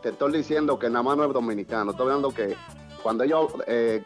te 0.03 0.09
estoy 0.09 0.33
diciendo 0.33 0.77
que 0.77 0.87
nada 0.87 1.01
más 1.01 1.17
no 1.17 1.25
es 1.25 1.33
dominicano. 1.33 1.91
Estoy 1.91 2.09
hablando 2.09 2.29
que 2.29 2.55
cuando 3.01 3.23
ellos 3.23 3.51
eh, 3.65 4.03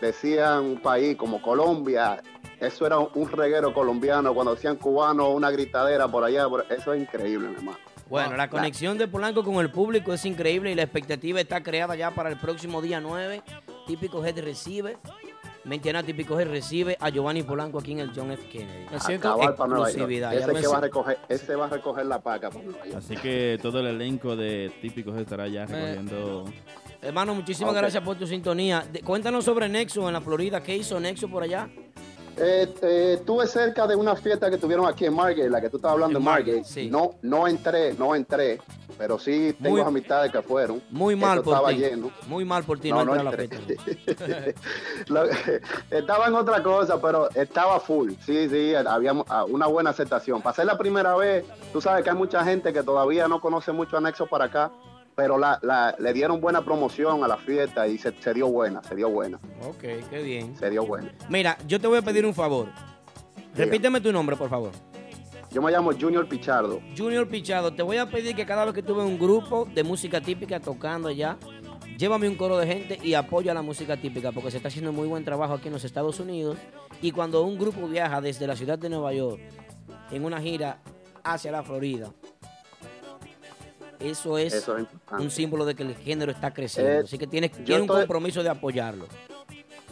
decían 0.00 0.64
un 0.64 0.80
país 0.80 1.18
como 1.18 1.42
Colombia, 1.42 2.22
eso 2.60 2.86
era 2.86 2.98
un 2.98 3.30
reguero 3.30 3.74
colombiano. 3.74 4.32
Cuando 4.32 4.54
decían 4.54 4.76
cubano, 4.76 5.28
una 5.28 5.50
gritadera 5.50 6.08
por 6.08 6.24
allá. 6.24 6.46
eso 6.70 6.94
es 6.94 7.02
increíble, 7.02 7.48
mi 7.48 7.56
hermano. 7.56 7.89
Bueno, 8.10 8.36
la 8.36 8.50
conexión 8.50 8.98
de 8.98 9.06
Polanco 9.08 9.44
con 9.44 9.54
el 9.56 9.70
público 9.70 10.12
es 10.12 10.24
increíble 10.24 10.72
y 10.72 10.74
la 10.74 10.82
expectativa 10.82 11.40
está 11.40 11.62
creada 11.62 11.94
ya 11.94 12.10
para 12.10 12.28
el 12.28 12.36
próximo 12.38 12.82
día 12.82 13.00
9. 13.00 13.42
Típico 13.86 14.24
Head 14.24 14.40
recibe, 14.40 14.98
Mentiana 15.64 16.02
Típico 16.02 16.38
Head 16.38 16.48
recibe 16.48 16.96
a 17.00 17.10
Giovanni 17.10 17.42
Polanco 17.42 17.78
aquí 17.78 17.92
en 17.92 18.00
el 18.00 18.12
John 18.14 18.32
F. 18.32 18.48
Kennedy. 18.48 18.86
Me 18.90 18.98
siento 19.00 19.40
exclusividad. 19.42 20.34
Ese, 20.34 20.52
que 20.52 20.58
es. 20.58 20.72
va 20.72 20.78
a 20.78 20.80
recoger, 20.80 21.18
ese 21.28 21.54
va 21.54 21.66
a 21.66 21.68
recoger 21.68 22.06
la 22.06 22.20
paca. 22.20 22.50
Así 22.96 23.16
que 23.16 23.58
todo 23.62 23.80
el 23.80 23.86
elenco 23.86 24.34
de 24.36 24.72
típicos 24.82 25.16
estará 25.18 25.46
ya 25.48 25.66
Me- 25.66 25.74
recogiendo. 25.94 26.44
Hermano, 27.02 27.34
muchísimas 27.34 27.74
gracias 27.74 28.02
por 28.02 28.16
tu 28.16 28.26
sintonía. 28.26 28.84
De- 28.92 29.00
cuéntanos 29.02 29.44
sobre 29.44 29.68
Nexo 29.68 30.06
en 30.08 30.12
la 30.14 30.20
Florida. 30.20 30.62
¿Qué 30.62 30.76
hizo 30.76 30.98
Nexo 31.00 31.28
por 31.28 31.42
allá? 31.42 31.68
Eh, 32.42 32.74
eh, 32.82 33.14
estuve 33.18 33.46
cerca 33.46 33.86
de 33.86 33.94
una 33.94 34.16
fiesta 34.16 34.50
que 34.50 34.56
tuvieron 34.56 34.86
aquí 34.86 35.04
en 35.04 35.14
Margate, 35.14 35.50
la 35.50 35.60
que 35.60 35.68
tú 35.68 35.76
estabas 35.76 35.94
hablando 35.94 36.18
En 36.18 36.24
Margate. 36.24 36.52
Margate, 36.52 36.68
sí. 36.72 36.88
No, 36.90 37.16
no 37.22 37.46
entré, 37.46 37.92
no 37.94 38.14
entré, 38.14 38.58
pero 38.96 39.18
sí 39.18 39.54
tengo 39.62 39.76
Muy- 39.76 39.86
amistades 39.86 40.32
que 40.32 40.40
fueron. 40.40 40.82
Muy 40.90 41.16
mal 41.16 41.34
Eso 41.38 41.44
por 41.44 41.54
estaba 41.54 41.68
ti. 41.68 41.76
lleno. 41.76 42.10
Muy 42.28 42.44
mal 42.46 42.64
por 42.64 42.78
ti 42.80 42.90
no, 42.90 43.04
la 43.04 43.20
entré. 43.20 43.48
fiesta. 43.48 44.60
Lo- 45.08 45.24
estaba 45.90 46.28
en 46.28 46.34
otra 46.34 46.62
cosa, 46.62 47.00
pero 47.00 47.28
estaba 47.34 47.78
full. 47.78 48.12
Sí, 48.24 48.48
sí, 48.48 48.74
había 48.74 49.12
ah, 49.28 49.44
una 49.44 49.66
buena 49.66 49.90
aceptación. 49.90 50.40
Para 50.40 50.56
ser 50.56 50.64
la 50.64 50.78
primera 50.78 51.14
vez, 51.16 51.44
tú 51.72 51.80
sabes 51.80 52.02
que 52.04 52.10
hay 52.10 52.16
mucha 52.16 52.42
gente 52.42 52.72
que 52.72 52.82
todavía 52.82 53.28
no 53.28 53.40
conoce 53.40 53.72
mucho 53.72 53.98
Anexo 53.98 54.26
para 54.26 54.46
acá, 54.46 54.70
pero 55.20 55.36
la, 55.36 55.58
la- 55.60 55.94
le 55.98 56.14
dieron 56.14 56.40
buena 56.40 56.64
promoción 56.64 57.22
a 57.22 57.28
la 57.28 57.36
fiesta 57.36 57.86
y 57.86 57.98
se, 57.98 58.10
se 58.22 58.32
dio 58.32 58.48
buena, 58.48 58.82
se 58.82 58.94
dio 58.96 59.10
buena, 59.10 59.38
Ok, 59.68 59.82
qué 60.08 60.22
bien. 60.22 60.56
se 60.56 60.70
dio 60.70 60.86
buena. 60.86 61.12
Mira, 61.28 61.58
yo 61.68 61.78
te 61.78 61.86
voy 61.86 61.98
a 61.98 62.02
pedir 62.02 62.24
un 62.24 62.32
favor. 62.32 62.68
Repíteme 63.54 64.00
tu 64.00 64.10
nombre, 64.12 64.34
por 64.34 64.48
favor. 64.48 64.70
Yo 65.50 65.60
me 65.60 65.70
llamo 65.70 65.90
Junior 65.92 66.26
Pichardo. 66.26 66.80
Junior 66.96 67.28
Pichado, 67.28 67.74
te 67.74 67.82
voy 67.82 67.98
a 67.98 68.06
pedir 68.08 68.34
que 68.34 68.46
cada 68.46 68.64
vez 68.64 68.72
que 68.72 68.82
tuve 68.82 69.04
un 69.04 69.18
grupo 69.18 69.66
de 69.74 69.82
música 69.84 70.22
típica 70.22 70.58
tocando 70.58 71.08
allá, 71.08 71.36
llévame 71.98 72.26
un 72.26 72.36
coro 72.36 72.56
de 72.56 72.66
gente 72.66 72.98
y 73.02 73.12
apoya 73.12 73.52
la 73.52 73.60
música 73.60 73.98
típica, 73.98 74.32
porque 74.32 74.50
se 74.52 74.56
está 74.56 74.68
haciendo 74.68 74.90
muy 74.90 75.06
buen 75.06 75.22
trabajo 75.26 75.52
aquí 75.52 75.66
en 75.68 75.74
los 75.74 75.84
Estados 75.84 76.18
Unidos. 76.18 76.56
Y 77.02 77.10
cuando 77.10 77.42
un 77.42 77.58
grupo 77.58 77.86
viaja 77.88 78.22
desde 78.22 78.46
la 78.46 78.56
ciudad 78.56 78.78
de 78.78 78.88
Nueva 78.88 79.12
York 79.12 79.38
en 80.12 80.24
una 80.24 80.40
gira 80.40 80.78
hacia 81.24 81.52
la 81.52 81.62
Florida, 81.62 82.10
eso 84.00 84.38
es, 84.38 84.52
Eso 84.54 84.74
es 84.76 84.80
importante. 84.80 85.22
un 85.24 85.30
símbolo 85.30 85.64
de 85.64 85.74
que 85.74 85.82
el 85.82 85.94
género 85.96 86.32
está 86.32 86.52
creciendo. 86.52 86.92
Eh, 86.92 86.98
Así 87.04 87.18
que 87.18 87.26
tiene 87.26 87.50
un 87.54 87.62
estoy- 87.62 87.86
compromiso 87.86 88.42
de 88.42 88.48
apoyarlo. 88.48 89.06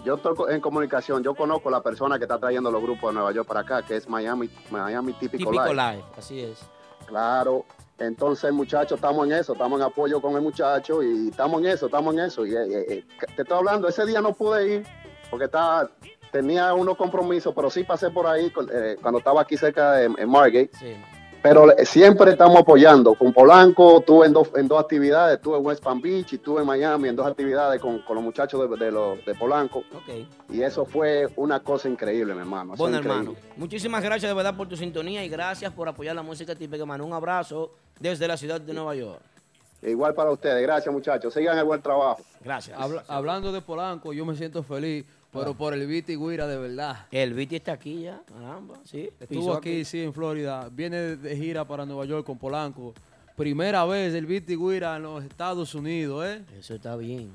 Yo 0.05 0.15
estoy 0.15 0.35
en 0.55 0.61
comunicación, 0.61 1.23
yo 1.23 1.35
conozco 1.35 1.71
la 1.71 1.83
persona 1.83 2.19
que 2.19 2.25
está 2.25 2.39
trayendo 2.39 2.71
los 2.71 2.81
grupos 2.83 3.11
de 3.11 3.15
Nueva 3.15 3.33
York 3.33 3.47
para 3.49 3.61
acá, 3.61 3.83
que 3.83 3.97
es 3.97 4.09
Miami, 4.09 4.49
Miami 4.71 5.13
Típico, 5.15 5.51
Típico 5.51 5.73
Live. 5.75 5.93
live, 5.93 6.05
así 6.17 6.41
es. 6.41 6.59
Claro. 7.07 7.65
Entonces, 7.99 8.53
muchachos, 8.53 8.93
estamos 8.97 9.27
en 9.27 9.33
eso, 9.33 9.55
estamos 9.55 9.81
en 9.81 9.87
apoyo 9.87 10.21
con 10.23 10.35
el 10.37 10.41
muchacho 10.41 11.03
y 11.03 11.29
estamos 11.31 11.61
en 11.61 11.67
eso, 11.67 11.87
estamos 11.87 12.15
en 12.15 12.21
eso. 12.21 12.47
Y, 12.47 12.55
eh, 12.55 12.57
eh, 12.65 12.85
eh, 12.91 13.05
te 13.35 13.43
estoy 13.43 13.59
hablando, 13.59 13.89
ese 13.89 14.07
día 14.07 14.21
no 14.21 14.33
pude 14.35 14.75
ir 14.77 14.87
porque 15.31 15.47
estaba, 15.47 15.91
tenía 16.31 16.73
unos 16.75 16.97
compromisos, 16.97 17.53
pero 17.53 17.69
sí 17.69 17.83
pasé 17.83 18.09
por 18.11 18.27
ahí 18.29 18.53
eh, 18.73 18.97
cuando 19.03 19.19
estaba 19.19 19.43
aquí 19.43 19.57
cerca 19.57 19.95
de 19.95 20.05
en 20.05 20.31
Margate. 20.31 20.71
Sí. 20.79 20.95
Pero 21.43 21.67
siempre 21.85 22.33
estamos 22.33 22.57
apoyando. 22.59 23.15
Con 23.15 23.33
Polanco 23.33 24.01
tuve 24.01 24.27
en 24.27 24.33
dos, 24.33 24.51
en 24.57 24.67
dos 24.67 24.81
actividades, 24.81 25.37
estuve 25.37 25.57
en 25.59 25.65
West 25.67 25.83
Palm 25.83 26.01
Beach 26.01 26.33
y 26.33 26.37
estuve 26.37 26.61
en 26.63 26.67
Miami 26.67 27.09
en 27.09 27.17
dos 27.17 27.27
actividades 27.27 27.81
con, 27.81 28.01
con 28.01 28.17
los 28.17 28.25
muchachos 28.25 28.69
de, 28.69 28.77
de 28.85 28.91
los- 28.91 29.25
de 29.25 29.35
Polanco. 29.37 29.85
Y 30.51 30.63
eso 30.63 30.85
fue 30.85 31.29
una 31.37 31.61
cosa 31.61 31.89
increíble, 31.89 32.35
mi 32.35 32.41
hermano. 32.41 32.75
eso 32.75 32.83
Bueno, 32.83 32.99
hermano, 32.99 33.35
muchísimas 33.57 34.03
gracias 34.03 34.29
de 34.31 34.35
verdad 34.35 34.57
por 34.57 34.69
tu 34.69 34.77
sintonía 34.77 35.25
y 35.25 35.29
gracias 35.29 35.73
por 35.73 35.89
apoyar 35.89 36.17
la 36.17 36.23
música 36.23 36.55
típica, 36.57 36.83
hermano. 36.83 37.07
Un 37.07 37.13
abrazo 37.13 37.71
desde 38.01 38.27
la 38.27 38.37
ciudad 38.37 38.61
de 38.61 38.73
Nueva 38.75 38.95
York. 38.97 39.21
Igual 39.81 40.13
para 40.15 40.33
ustedes. 40.33 40.61
Gracias, 40.61 40.93
muchachos. 40.93 41.33
Sigan 41.33 41.57
el 41.57 41.65
buen 41.65 41.81
trabajo. 41.81 42.21
Gracias. 42.45 42.77
Habla- 42.77 43.05
hablando 43.07 43.53
de 43.53 43.61
Polanco, 43.61 44.13
yo 44.13 44.25
me 44.27 44.35
siento 44.35 44.65
feliz, 44.65 45.05
pero 45.33 45.55
por 45.55 45.75
el 45.75 45.87
Viti 45.87 46.17
Guira 46.17 46.47
de 46.47 46.57
verdad. 46.59 47.07
El 47.11 47.35
Viti 47.35 47.57
está 47.57 47.73
aquí 47.73 48.03
ya, 48.03 48.21
caramba, 48.27 48.77
sí. 48.85 49.11
Estuvo 49.21 49.53
aquí, 49.55 49.85
sí, 49.85 50.03
en 50.03 50.13
Florida. 50.15 50.69
Viene 50.73 51.17
de- 51.17 51.37
gira 51.37 51.65
para 51.67 51.85
Nueva 51.85 52.05
York 52.05 52.25
con 52.27 52.39
Polanco. 52.39 52.95
Primera 53.37 53.85
vez 53.85 54.15
el 54.15 54.27
Viti 54.27 54.57
Guira 54.57 54.97
en 54.97 55.03
los 55.05 55.23
Estados 55.25 55.75
Unidos, 55.75 56.27
¿eh? 56.27 56.43
Eso 56.59 56.75
está 56.75 56.97
bien. 56.97 57.31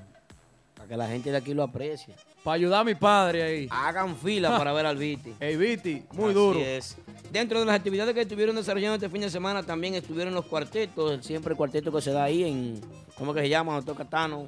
Para 0.75 0.87
que 0.89 0.97
la 0.97 1.07
gente 1.07 1.31
de 1.31 1.37
aquí 1.37 1.53
lo 1.53 1.63
aprecie. 1.63 2.13
Para 2.43 2.55
ayudar 2.55 2.81
a 2.81 2.83
mi 2.83 2.93
padre 2.95 3.41
ahí. 3.43 3.67
Hagan 3.71 4.17
fila 4.17 4.57
para 4.57 4.73
ver 4.73 4.85
al 4.85 4.97
Viti. 4.97 5.33
El 5.39 5.57
Viti, 5.57 6.03
muy 6.11 6.25
Así 6.25 6.33
duro. 6.33 6.59
es. 6.59 6.97
Dentro 7.31 7.59
de 7.61 7.65
las 7.65 7.75
actividades 7.75 8.13
que 8.13 8.21
estuvieron 8.21 8.55
desarrollando 8.55 8.95
este 8.95 9.07
fin 9.09 9.21
de 9.21 9.29
semana 9.29 9.63
también 9.63 9.93
estuvieron 9.95 10.33
los 10.33 10.45
cuartetos, 10.45 11.25
siempre 11.25 11.51
el 11.51 11.57
cuarteto 11.57 11.89
que 11.91 12.01
se 12.01 12.11
da 12.11 12.25
ahí 12.25 12.43
en, 12.43 12.81
¿cómo 13.17 13.33
que 13.33 13.39
se 13.41 13.49
llama? 13.49 13.73
Donde 13.75 13.85
toca 13.85 14.03
Tano, 14.03 14.45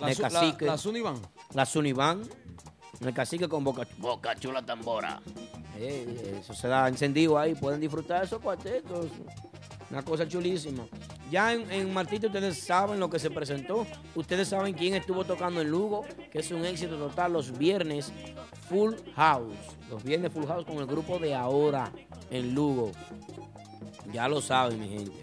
La, 0.00 0.12
su- 0.12 0.22
la, 0.22 0.56
la 0.60 0.76
Sunivan. 0.78 1.16
la 1.54 1.64
Suniván, 1.66 2.22
el 3.00 3.14
cacique 3.14 3.48
con 3.48 3.64
boca, 3.64 3.86
boca 3.98 4.34
chula 4.36 4.62
tambora. 4.62 5.20
Eh, 5.78 6.38
eso 6.40 6.52
se 6.54 6.68
da 6.68 6.88
encendido 6.88 7.38
ahí, 7.38 7.54
pueden 7.54 7.80
disfrutar 7.80 8.24
esos 8.24 8.40
cuartetos. 8.40 9.06
Una 9.90 10.02
cosa 10.02 10.28
chulísima. 10.28 10.86
Ya 11.30 11.52
en, 11.52 11.68
en 11.70 11.92
Martito 11.92 12.28
ustedes 12.28 12.58
saben 12.58 13.00
lo 13.00 13.10
que 13.10 13.18
se 13.18 13.30
presentó. 13.30 13.86
Ustedes 14.14 14.48
saben 14.48 14.74
quién 14.74 14.94
estuvo 14.94 15.24
tocando 15.24 15.60
en 15.60 15.70
Lugo, 15.70 16.04
que 16.30 16.40
es 16.40 16.50
un 16.52 16.64
éxito 16.64 16.96
total 16.96 17.32
los 17.32 17.56
viernes 17.56 18.12
Full 18.68 18.94
House. 19.16 19.56
Los 19.88 20.04
viernes 20.04 20.32
Full 20.32 20.46
House 20.46 20.64
con 20.64 20.76
el 20.76 20.86
grupo 20.86 21.18
de 21.18 21.34
ahora 21.34 21.90
en 22.30 22.54
Lugo. 22.54 22.92
Ya 24.12 24.28
lo 24.28 24.40
saben, 24.40 24.78
mi 24.78 24.88
gente. 24.88 25.20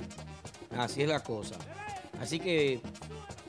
Así 0.75 1.03
es 1.03 1.09
la 1.09 1.21
cosa. 1.21 1.55
Así 2.19 2.39
que 2.39 2.81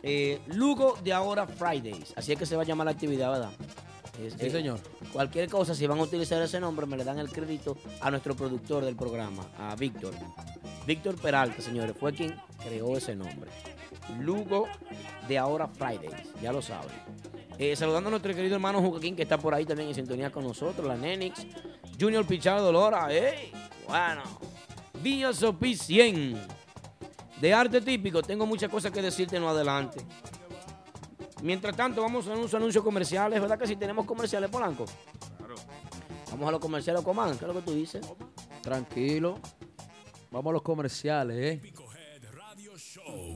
eh, 0.03 0.41
Lugo 0.47 0.97
de 1.03 1.13
ahora 1.13 1.47
Fridays. 1.47 2.13
Así 2.17 2.33
es 2.33 2.39
que 2.39 2.47
se 2.47 2.55
va 2.55 2.63
a 2.63 2.67
llamar 2.67 2.85
la 2.85 2.93
actividad, 2.93 3.33
¿verdad? 3.33 3.51
Es- 4.23 4.35
Sí, 4.35 4.47
eh, 4.47 4.51
señor. 4.51 4.81
Cualquier 5.13 5.49
cosa, 5.49 5.75
si 5.75 5.87
van 5.87 5.99
a 5.99 6.03
utilizar 6.03 6.41
ese 6.43 6.59
nombre, 6.61 6.87
me 6.87 6.97
le 6.97 7.05
dan 7.05 7.19
el 7.19 7.31
crédito 7.31 7.77
a 8.01 8.11
nuestro 8.11 8.35
productor 8.35 8.85
del 8.85 8.97
programa, 8.97 9.45
a 9.59 9.75
Víctor. 9.77 10.13
Víctor 10.87 11.17
Peralta, 11.17 11.63
señores, 11.63 11.95
fue 11.99 12.13
quien 12.13 12.35
creó 12.63 12.97
ese 12.97 13.15
nombre. 13.15 13.51
Lugo 14.21 14.67
de 15.29 15.39
ahora 15.39 15.69
Fridays, 15.69 16.29
ya 16.43 16.53
lo 16.53 16.63
saben. 16.63 16.91
Eh, 17.59 17.75
saludando 17.77 18.09
a 18.09 18.11
nuestro 18.13 18.35
querido 18.35 18.55
hermano 18.55 18.81
Joaquín, 18.81 19.15
que 19.17 19.23
está 19.23 19.37
por 19.39 19.53
ahí 19.55 19.65
también 19.65 19.89
en 19.89 19.95
sintonía 19.95 20.31
con 20.31 20.45
nosotros, 20.45 20.87
la 20.87 20.97
Nenix. 20.97 21.47
Junior 22.01 22.25
Pichardo 22.25 22.71
Lora, 22.73 23.09
¡ey! 23.13 23.53
Bueno. 23.87 24.23
Villa 25.03 25.33
Sopi 25.33 25.75
100. 25.77 26.41
De 27.41 27.55
arte 27.55 27.81
típico, 27.81 28.23
tengo 28.23 28.47
muchas 28.47 28.71
cosas 28.71 28.91
que 28.91 29.01
decirte 29.03 29.37
en 29.37 29.43
lo 29.43 29.49
adelante. 29.51 30.01
Mientras 31.43 31.77
tanto, 31.77 32.03
vamos 32.03 32.27
a 32.27 32.35
unos 32.35 32.53
anuncios 32.55 32.83
comerciales, 32.83 33.41
¿verdad 33.41 33.59
que 33.59 33.67
si 33.67 33.77
tenemos 33.77 34.05
comerciales, 34.07 34.51
Polanco? 34.51 34.87
Vamos 36.31 36.49
a 36.49 36.53
los 36.53 36.61
comerciales, 36.61 37.03
Comán, 37.03 37.39
¿qué 37.39 37.45
es 37.45 37.49
lo 37.49 37.55
que 37.55 37.63
tú 37.63 37.75
dices? 37.75 38.07
Tranquilo. 38.63 39.39
Vamos 40.31 40.51
a 40.51 40.53
los 40.53 40.63
comerciales, 40.63 41.37
¿eh? 41.37 41.73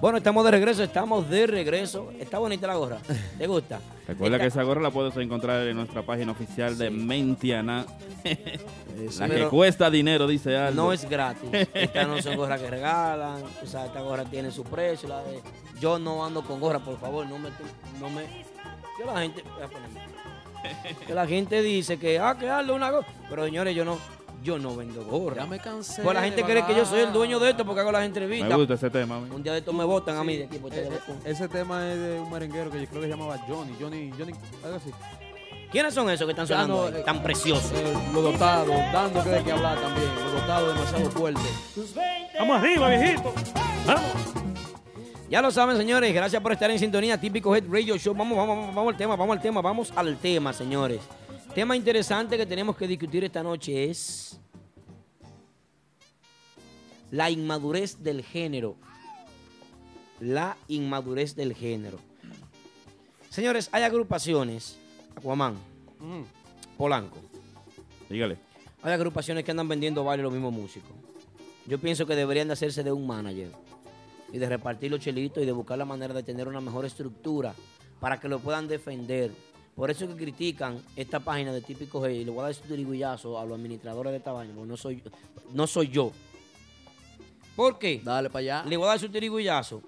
Bueno, 0.00 0.18
estamos 0.18 0.44
de 0.44 0.50
regreso, 0.52 0.84
estamos 0.84 1.28
de 1.28 1.46
regreso. 1.48 2.12
Está 2.20 2.38
bonita 2.38 2.68
la 2.68 2.76
gorra. 2.76 2.98
¿Te 3.36 3.46
gusta? 3.48 3.80
Recuerda 4.06 4.38
que 4.38 4.46
esa 4.46 4.62
gorra 4.62 4.80
la 4.80 4.90
puedes 4.92 5.16
encontrar 5.16 5.66
en 5.66 5.76
nuestra 5.76 6.02
página 6.02 6.30
oficial 6.32 6.78
de 6.78 6.88
Mentiana. 6.90 7.84
la 8.24 9.26
que 9.26 9.34
Pero- 9.34 9.50
cuesta 9.50 9.90
dinero, 9.90 10.28
dice 10.28 10.56
Aldo. 10.56 10.84
No 10.84 10.92
es 10.92 11.08
gratis. 11.08 11.50
Estas 11.74 12.06
no 12.06 12.22
son 12.22 12.36
gorras 12.36 12.60
que 12.60 12.70
regalan. 12.70 13.42
O 13.62 13.66
sea, 13.66 13.86
esta 13.86 14.00
gorra 14.00 14.24
tiene 14.24 14.52
su 14.52 14.62
precio. 14.62 15.08
la 15.08 15.22
de- 15.24 15.42
Yo 15.80 15.98
no 15.98 16.24
ando 16.24 16.42
con 16.42 16.60
gorra, 16.60 16.78
por 16.78 16.98
favor. 17.00 17.26
No 17.26 17.36
me. 17.38 17.48
No 18.00 18.08
me 18.08 18.22
que 18.96 19.04
la 19.04 19.20
gente. 19.20 19.42
Que 21.06 21.14
la 21.14 21.26
gente 21.26 21.60
dice 21.62 21.98
que, 21.98 22.18
ah, 22.20 22.36
que 22.38 22.46
darle 22.46 22.72
una 22.72 22.90
gorra. 22.90 23.06
Pero 23.28 23.44
señores, 23.44 23.74
yo 23.74 23.84
no. 23.84 23.98
Yo 24.42 24.58
no 24.58 24.76
vendo 24.76 25.04
gorra. 25.04 25.36
Ya 25.36 25.46
me 25.46 25.58
cansé. 25.58 26.02
Pues 26.02 26.14
la 26.14 26.22
gente 26.22 26.42
cree 26.44 26.64
que 26.64 26.74
yo 26.74 26.84
soy 26.84 27.00
el 27.00 27.12
dueño 27.12 27.38
de 27.40 27.50
esto 27.50 27.64
porque 27.64 27.80
hago 27.80 27.90
las 27.92 28.04
entrevistas. 28.04 28.48
Me 28.48 28.56
gusta 28.56 28.74
ese 28.74 28.88
tema. 28.90 29.18
Un 29.18 29.42
día 29.42 29.52
de 29.52 29.58
estos 29.58 29.74
me 29.74 29.84
votan 29.84 30.16
a 30.16 30.24
mí 30.24 30.36
de 30.36 30.44
aquí. 30.44 30.60
Eh, 30.72 30.90
ese 31.24 31.48
tema 31.48 31.90
es 31.90 31.98
de 31.98 32.20
un 32.20 32.30
merenguero 32.30 32.70
que 32.70 32.80
yo 32.80 32.86
creo 32.86 33.00
que 33.02 33.06
se 33.08 33.12
llamaba 33.12 33.36
Johnny. 33.48 33.74
Johnny, 33.80 34.12
Johnny, 34.16 34.32
algo 34.64 34.76
así. 34.76 34.90
¿Quiénes 35.72 35.92
son 35.92 36.08
esos 36.08 36.24
que 36.26 36.30
están 36.32 36.46
sonando 36.46 36.84
Ya 36.84 36.90
no, 36.90 36.96
ahí? 36.96 37.00
eh, 37.02 37.04
tan 37.04 37.22
preciosos? 37.22 37.72
Eh, 37.74 37.94
los 38.14 38.22
dotados, 38.22 38.68
dando 38.92 39.22
que 39.22 39.28
de 39.30 39.42
qué 39.42 39.52
hablar 39.52 39.78
también. 39.80 40.08
Los 40.24 40.32
dotados 40.40 40.74
demasiado 40.74 41.10
fuertes. 41.10 41.94
Vamos 42.38 42.58
arriba, 42.58 42.88
viejito. 42.88 43.34
Vamos. 43.86 44.02
Ya 45.28 45.42
lo 45.42 45.50
saben, 45.50 45.76
señores. 45.76 46.14
Gracias 46.14 46.40
por 46.40 46.52
estar 46.52 46.70
en 46.70 46.78
sintonía. 46.78 47.20
Típico 47.20 47.54
Head 47.54 47.64
Radio 47.70 47.98
Show. 47.98 48.14
Vamos, 48.14 48.38
vamos, 48.38 48.56
vamos, 48.56 48.74
vamos 48.74 48.92
al 48.92 48.96
tema, 48.96 49.16
vamos 49.16 49.36
al 49.36 49.42
tema, 49.42 49.60
vamos 49.60 49.92
al 49.94 50.16
tema, 50.16 50.52
señores. 50.54 51.00
Tema 51.58 51.74
interesante 51.74 52.36
que 52.36 52.46
tenemos 52.46 52.76
que 52.76 52.86
discutir 52.86 53.24
esta 53.24 53.42
noche 53.42 53.90
es 53.90 54.38
la 57.10 57.30
inmadurez 57.30 58.00
del 58.00 58.22
género. 58.22 58.76
La 60.20 60.56
inmadurez 60.68 61.34
del 61.34 61.54
género. 61.54 61.98
Señores, 63.28 63.68
hay 63.72 63.82
agrupaciones, 63.82 64.78
Aquaman, 65.16 65.56
Polanco. 66.76 67.18
Dígale. 68.08 68.38
Hay 68.84 68.92
agrupaciones 68.92 69.42
que 69.42 69.50
andan 69.50 69.66
vendiendo 69.66 70.04
baile 70.04 70.22
los 70.22 70.32
mismos 70.32 70.52
músicos. 70.52 70.92
Yo 71.66 71.80
pienso 71.80 72.06
que 72.06 72.14
deberían 72.14 72.46
de 72.46 72.52
hacerse 72.52 72.84
de 72.84 72.92
un 72.92 73.04
manager 73.04 73.50
y 74.32 74.38
de 74.38 74.48
repartir 74.48 74.92
los 74.92 75.00
chelitos 75.00 75.42
y 75.42 75.46
de 75.46 75.50
buscar 75.50 75.76
la 75.76 75.84
manera 75.84 76.14
de 76.14 76.22
tener 76.22 76.46
una 76.46 76.60
mejor 76.60 76.84
estructura 76.84 77.52
para 77.98 78.20
que 78.20 78.28
lo 78.28 78.38
puedan 78.38 78.68
defender. 78.68 79.32
Por 79.78 79.92
eso 79.92 80.06
es 80.06 80.10
que 80.10 80.16
critican 80.16 80.82
esta 80.96 81.20
página 81.20 81.52
de 81.52 81.60
Típico 81.60 82.00
G 82.00 82.12
y 82.12 82.24
le 82.24 82.32
voy 82.32 82.40
a 82.40 82.46
dar 82.46 82.54
su 82.54 82.64
diriguillazo 82.64 83.38
a 83.38 83.44
los 83.44 83.54
administradores 83.56 84.10
de 84.10 84.16
esta 84.18 84.32
vaina, 84.32 84.52
porque 84.52 84.68
no 84.68 84.76
soy, 84.76 85.00
no 85.52 85.68
soy 85.68 85.86
yo. 85.86 86.10
¿Por 87.54 87.78
qué? 87.78 88.00
Dale 88.02 88.28
para 88.28 88.40
allá. 88.40 88.64
Le 88.64 88.76
voy 88.76 88.86
a 88.86 88.88
dar 88.88 88.98
su 88.98 89.08
tirigullazo. 89.08 89.80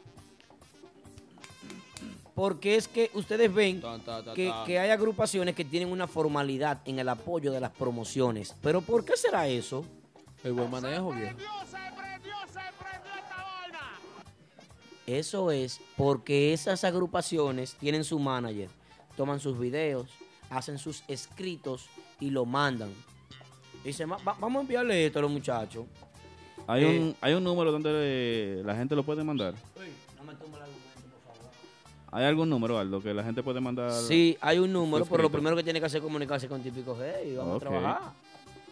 Porque 2.36 2.76
es 2.76 2.86
que 2.86 3.10
ustedes 3.14 3.52
ven 3.52 3.80
ta, 3.80 3.98
que, 4.32 4.46
ta. 4.46 4.62
que 4.64 4.78
hay 4.78 4.90
agrupaciones 4.90 5.56
que 5.56 5.64
tienen 5.64 5.90
una 5.90 6.06
formalidad 6.06 6.82
en 6.84 7.00
el 7.00 7.08
apoyo 7.08 7.50
de 7.50 7.58
las 7.58 7.72
promociones. 7.72 8.54
Pero 8.62 8.82
¿por 8.82 9.04
qué 9.04 9.16
será 9.16 9.48
eso? 9.48 9.84
El 10.44 10.52
buen 10.52 10.70
manejo, 10.70 11.10
viejo. 11.10 11.36
Eso 15.04 15.50
es 15.50 15.80
porque 15.96 16.52
esas 16.52 16.84
agrupaciones 16.84 17.74
tienen 17.74 18.04
su 18.04 18.20
manager, 18.20 18.70
toman 19.20 19.38
sus 19.38 19.58
videos, 19.58 20.08
hacen 20.48 20.78
sus 20.78 21.02
escritos 21.06 21.90
y 22.20 22.30
lo 22.30 22.46
mandan. 22.46 22.88
Dicen, 23.84 24.10
"Va- 24.10 24.16
va- 24.26 24.36
vamos 24.40 24.60
a 24.60 24.62
enviarle 24.62 25.04
esto 25.04 25.18
a 25.18 25.22
los 25.22 25.30
muchachos. 25.30 25.84
Hay, 26.66 26.84
Eh, 26.84 26.98
un, 27.00 27.16
hay 27.20 27.34
un 27.34 27.44
número 27.44 27.70
donde 27.70 27.90
eh, 27.92 28.62
la 28.64 28.74
gente 28.74 28.96
lo 28.96 29.02
puede 29.02 29.22
mandar. 29.22 29.52
¿Hay 32.12 32.24
algún 32.24 32.48
número, 32.48 32.78
Aldo, 32.78 33.00
que 33.02 33.12
la 33.12 33.22
gente 33.22 33.42
puede 33.42 33.60
mandar? 33.60 33.92
Sí, 33.92 34.36
hay 34.40 34.58
un 34.58 34.72
número, 34.72 35.04
pero 35.04 35.22
lo 35.22 35.30
primero 35.30 35.54
que 35.54 35.62
tiene 35.62 35.78
que 35.80 35.86
hacer 35.86 35.98
es 35.98 36.02
comunicarse 36.04 36.48
con 36.48 36.62
Típico 36.62 36.96
G 36.96 37.32
y 37.32 37.36
vamos 37.36 37.56
a 37.56 37.60
trabajar. 37.60 38.00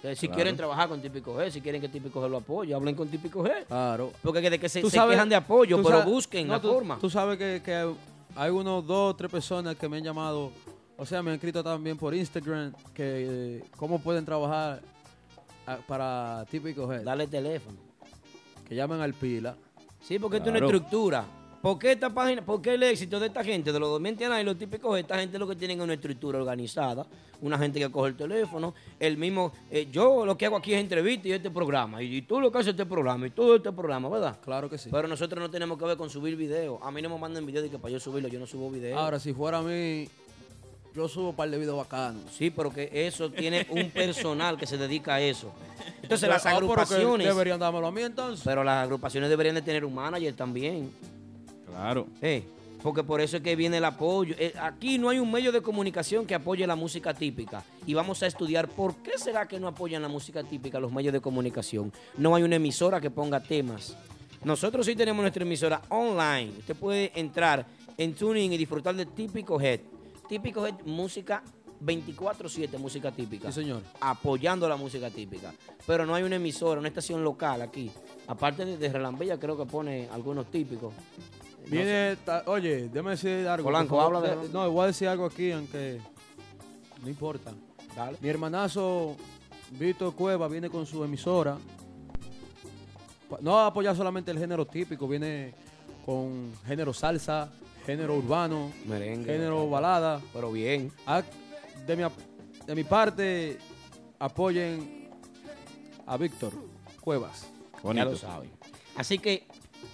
Que 0.01 0.15
si 0.17 0.27
Claro. 0.29 0.35
quieren 0.37 0.57
trabajar 0.57 0.89
con 0.89 1.01
Típico 1.03 1.37
G, 1.37 1.51
si 1.51 1.61
quieren 1.61 1.81
que 1.81 1.89
Típico 1.89 2.21
G 2.25 2.29
lo 2.31 2.39
apoye, 2.39 2.73
hablen 2.75 2.95
con 2.95 3.09
Típico 3.09 3.43
G. 3.45 3.67
Claro. 3.67 4.13
Porque 4.23 4.49
de 4.49 4.59
que 4.59 4.69
se, 4.69 4.81
Tú 4.81 4.89
se 4.91 4.97
sabes- 4.97 5.13
quejan 5.15 5.29
de 5.29 5.37
apoyo, 5.37 5.77
tú 5.77 5.83
pero 5.83 5.99
sabes- 5.99 6.13
busquen 6.13 6.47
no, 6.49 6.55
la 6.55 6.61
tú- 6.61 6.73
forma. 6.73 6.99
Tú 7.01 7.11
sabes 7.11 7.37
que, 7.39 7.61
que 7.65 7.93
hay 8.37 8.51
unos 8.51 8.87
dos, 8.87 9.17
tres 9.17 9.31
personas 9.31 9.77
que 9.77 9.89
me 9.89 9.97
han 9.99 10.05
llamado, 10.05 10.51
o 10.97 11.07
sea, 11.07 11.23
me 11.23 11.31
han 11.31 11.35
escrito 11.37 11.63
también 11.63 11.97
por 11.97 12.15
Instagram 12.15 12.73
que 12.95 13.59
eh, 13.59 13.65
cómo 13.77 13.99
pueden 14.01 14.25
trabajar 14.25 14.81
ah, 15.67 15.79
para 15.87 16.45
típico 16.51 16.87
G. 16.89 17.03
Dale 17.03 17.27
teléfono. 17.27 17.77
Que 18.69 18.75
llamen 18.75 19.01
al 19.01 19.15
pila. 19.15 19.57
Sí, 20.03 20.19
porque 20.19 20.37
esto 20.39 20.51
es 20.51 20.53
una 20.53 20.59
Claro. 20.61 20.77
estructura. 20.77 21.25
¿Por 21.63 21.77
qué 21.79 21.93
esta 21.93 22.09
página, 22.11 22.45
por 22.45 22.63
qué 22.63 22.75
el 22.75 22.83
éxito 22.85 23.19
de 23.19 23.27
esta 23.27 23.43
gente, 23.43 23.73
de 23.73 23.81
los 23.81 23.89
dos 23.89 24.01
mentianas 24.01 24.41
y 24.41 24.45
los 24.45 24.57
típicos, 24.57 24.97
esta 24.99 25.19
gente 25.19 25.39
lo 25.41 25.49
que 25.49 25.57
tienen 25.57 25.79
es 25.79 25.85
una 25.85 25.95
estructura 25.95 26.39
organizada, 26.39 27.05
una 27.41 27.59
gente 27.59 27.81
que 27.81 27.91
coge 27.91 28.11
el 28.11 28.17
teléfono, 28.17 28.75
el 29.01 29.17
mismo, 29.17 29.53
eh, 29.69 29.89
yo 29.91 30.25
lo 30.25 30.39
que 30.39 30.47
hago 30.47 30.57
aquí 30.57 30.73
es 30.73 30.81
entrevista 30.81 31.27
y 31.27 31.33
este 31.33 31.51
programa, 31.51 32.01
y, 32.01 32.17
y 32.19 32.23
tú 32.23 32.41
lo 32.41 32.53
que 32.53 32.59
haces 32.59 32.71
este 32.71 32.87
programa, 32.87 33.27
y 33.27 33.31
todo 33.31 33.57
este 33.57 33.73
programa, 33.73 34.09
¿verdad? 34.09 34.39
Claro 34.45 34.71
que 34.71 34.79
sí. 34.79 34.89
Pero 34.93 35.09
nosotros 35.09 35.41
no 35.41 35.51
tenemos 35.51 35.77
que 35.79 35.85
ver 35.85 35.97
con 35.97 36.09
subir 36.09 36.37
video. 36.37 36.79
A 36.81 36.93
mí 36.93 37.03
no 37.03 37.09
me 37.11 37.19
mandan 37.19 37.45
video 37.45 37.61
de 37.61 37.69
que 37.71 37.79
para 37.79 37.91
yo 37.91 37.99
subirlo, 37.99 38.29
yo 38.29 38.39
no 38.39 38.47
subo 38.47 38.71
video. 38.71 38.97
Ahora, 38.97 39.19
si 39.19 39.33
fuera 39.33 39.59
a 39.59 39.63
mí, 39.63 40.09
yo 40.95 41.09
subo 41.09 41.31
un 41.31 41.37
par 41.37 41.51
de 41.51 41.59
videos 41.59 41.77
bacanos. 41.77 42.23
Sí, 42.33 42.51
pero 42.51 42.73
que 42.73 42.89
eso 42.93 43.31
tiene 43.33 43.67
un 43.71 43.91
personal 43.93 44.57
que 44.57 44.67
se 44.67 44.79
dedica 44.79 45.17
a 45.17 45.21
eso. 45.21 45.51
Entonces 46.03 46.29
las 46.29 46.47
Ah, 46.47 46.51
pero 46.55 46.67
agrupaciones... 46.67 47.27
Deberían 47.27 47.59
dármelo 47.59 47.89
a 47.89 47.91
mí 47.93 48.03
entonces. 48.03 48.45
Pero 48.45 48.63
las 48.63 48.85
agrupaciones 48.85 49.29
deberían 49.29 49.57
de 49.57 49.63
tener 49.63 49.85
un 49.85 49.95
manager 49.95 50.35
también. 50.35 50.93
Claro. 51.69 52.07
Eh, 52.21 52.45
porque 52.83 53.03
por 53.03 53.21
eso 53.21 53.39
es 53.39 53.43
que 53.43 53.57
viene 53.57 53.79
el 53.79 53.85
apoyo. 53.85 54.35
Eh, 54.39 54.53
aquí 54.61 54.99
no 54.99 55.09
hay 55.09 55.19
un 55.19 55.31
medio 55.31 55.51
de 55.51 55.61
comunicación 55.61 56.27
que 56.27 56.35
apoye 56.35 56.67
la 56.67 56.77
música 56.77 57.13
típica. 57.13 57.65
Y 57.87 57.95
vamos 57.95 58.23
a 58.23 58.27
estudiar 58.27 58.69
por 58.69 58.97
qué 58.97 59.19
será 59.19 59.47
que 59.49 59.59
no 59.59 59.69
apoyan 59.69 60.03
la 60.03 60.09
música 60.09 60.43
típica 60.45 60.79
los 60.79 60.93
medios 60.93 61.13
de 61.13 61.21
comunicación. 61.21 61.93
No 62.17 62.35
hay 62.35 62.43
una 62.45 62.57
emisora 62.57 63.01
que 63.01 63.11
ponga 63.11 63.41
temas. 63.41 63.97
Nosotros 64.45 64.87
sí 64.87 64.95
tenemos 64.95 65.23
nuestra 65.23 65.43
emisora 65.43 65.83
online. 65.89 66.53
Usted 66.59 66.77
puede 66.77 67.13
entrar 67.19 67.67
en 67.97 68.15
Tuning 68.15 68.53
y 68.53 68.57
disfrutar 68.57 68.95
de 68.95 69.07
Típico 69.07 69.61
Head. 69.61 69.81
Típico 70.29 70.65
Head, 70.65 70.83
música 70.85 71.43
24-7, 71.85 72.79
música 72.79 73.11
típica. 73.11 73.51
Sí, 73.51 73.63
señor. 73.63 73.83
Apoyando 74.01 74.69
la 74.69 74.77
música 74.77 75.11
típica. 75.11 75.53
Pero 75.87 76.07
no 76.07 76.15
hay 76.15 76.23
una 76.23 76.37
emisora, 76.37 76.79
una 76.79 76.89
estación 76.89 77.25
local 77.25 77.63
aquí. 77.63 77.91
Aparte 78.29 78.65
de, 78.65 78.77
de 78.77 78.89
Relambella, 78.89 79.39
creo 79.39 79.57
que 79.57 79.65
pone 79.65 80.09
algunos 80.13 80.47
típicos. 80.51 80.93
Viene, 81.67 82.17
ta- 82.25 82.45
oye, 82.47 82.89
déjame 82.89 83.11
decir 83.11 83.47
algo. 83.47 83.65
por 83.65 83.73
Polanco, 83.73 83.97
favor. 83.97 84.17
habla 84.17 84.37
de- 84.37 84.47
De- 84.49 84.53
No, 84.53 84.71
voy 84.71 84.85
a 84.85 84.87
decir 84.87 85.09
algo 85.09 85.27
aquí, 85.27 85.51
aunque 85.53 86.01
no 87.03 87.09
importa. 87.09 87.53
Mi 88.21 88.29
hermanazo 88.29 89.17
Víctor 89.73 90.15
Cueva 90.15 90.49
viene 90.49 90.71
con 90.71 90.87
su 90.87 91.03
emisora. 91.05 91.59
Pa- 93.29 93.39
No 93.41 93.53
va 93.53 93.65
a 93.65 93.67
apoyar 93.67 93.95
solamente 93.97 94.31
el 94.31 94.39
género 94.39 94.67
típico, 94.67 95.07
viene 95.07 95.53
con 96.07 96.53
género 96.67 96.95
salsa, 96.95 97.51
género 97.85 98.17
urbano, 98.17 98.73
Merengue. 98.87 99.27
género 99.33 99.69
balada. 99.69 100.21
Pero 100.33 100.53
bien. 100.53 100.91
Ah, 101.07 101.23
De 101.87 101.97
mi, 101.97 102.03
ap- 102.03 102.13
de 102.67 102.75
mi 102.75 102.85
parte, 102.85 103.57
apoyen 104.19 105.09
a 106.07 106.17
Víctor 106.19 106.53
Cuevas. 107.01 107.47
Ya 107.95 108.05
lo 108.05 108.15
saben. 108.17 108.51
Así 108.97 109.19
que 109.19 109.47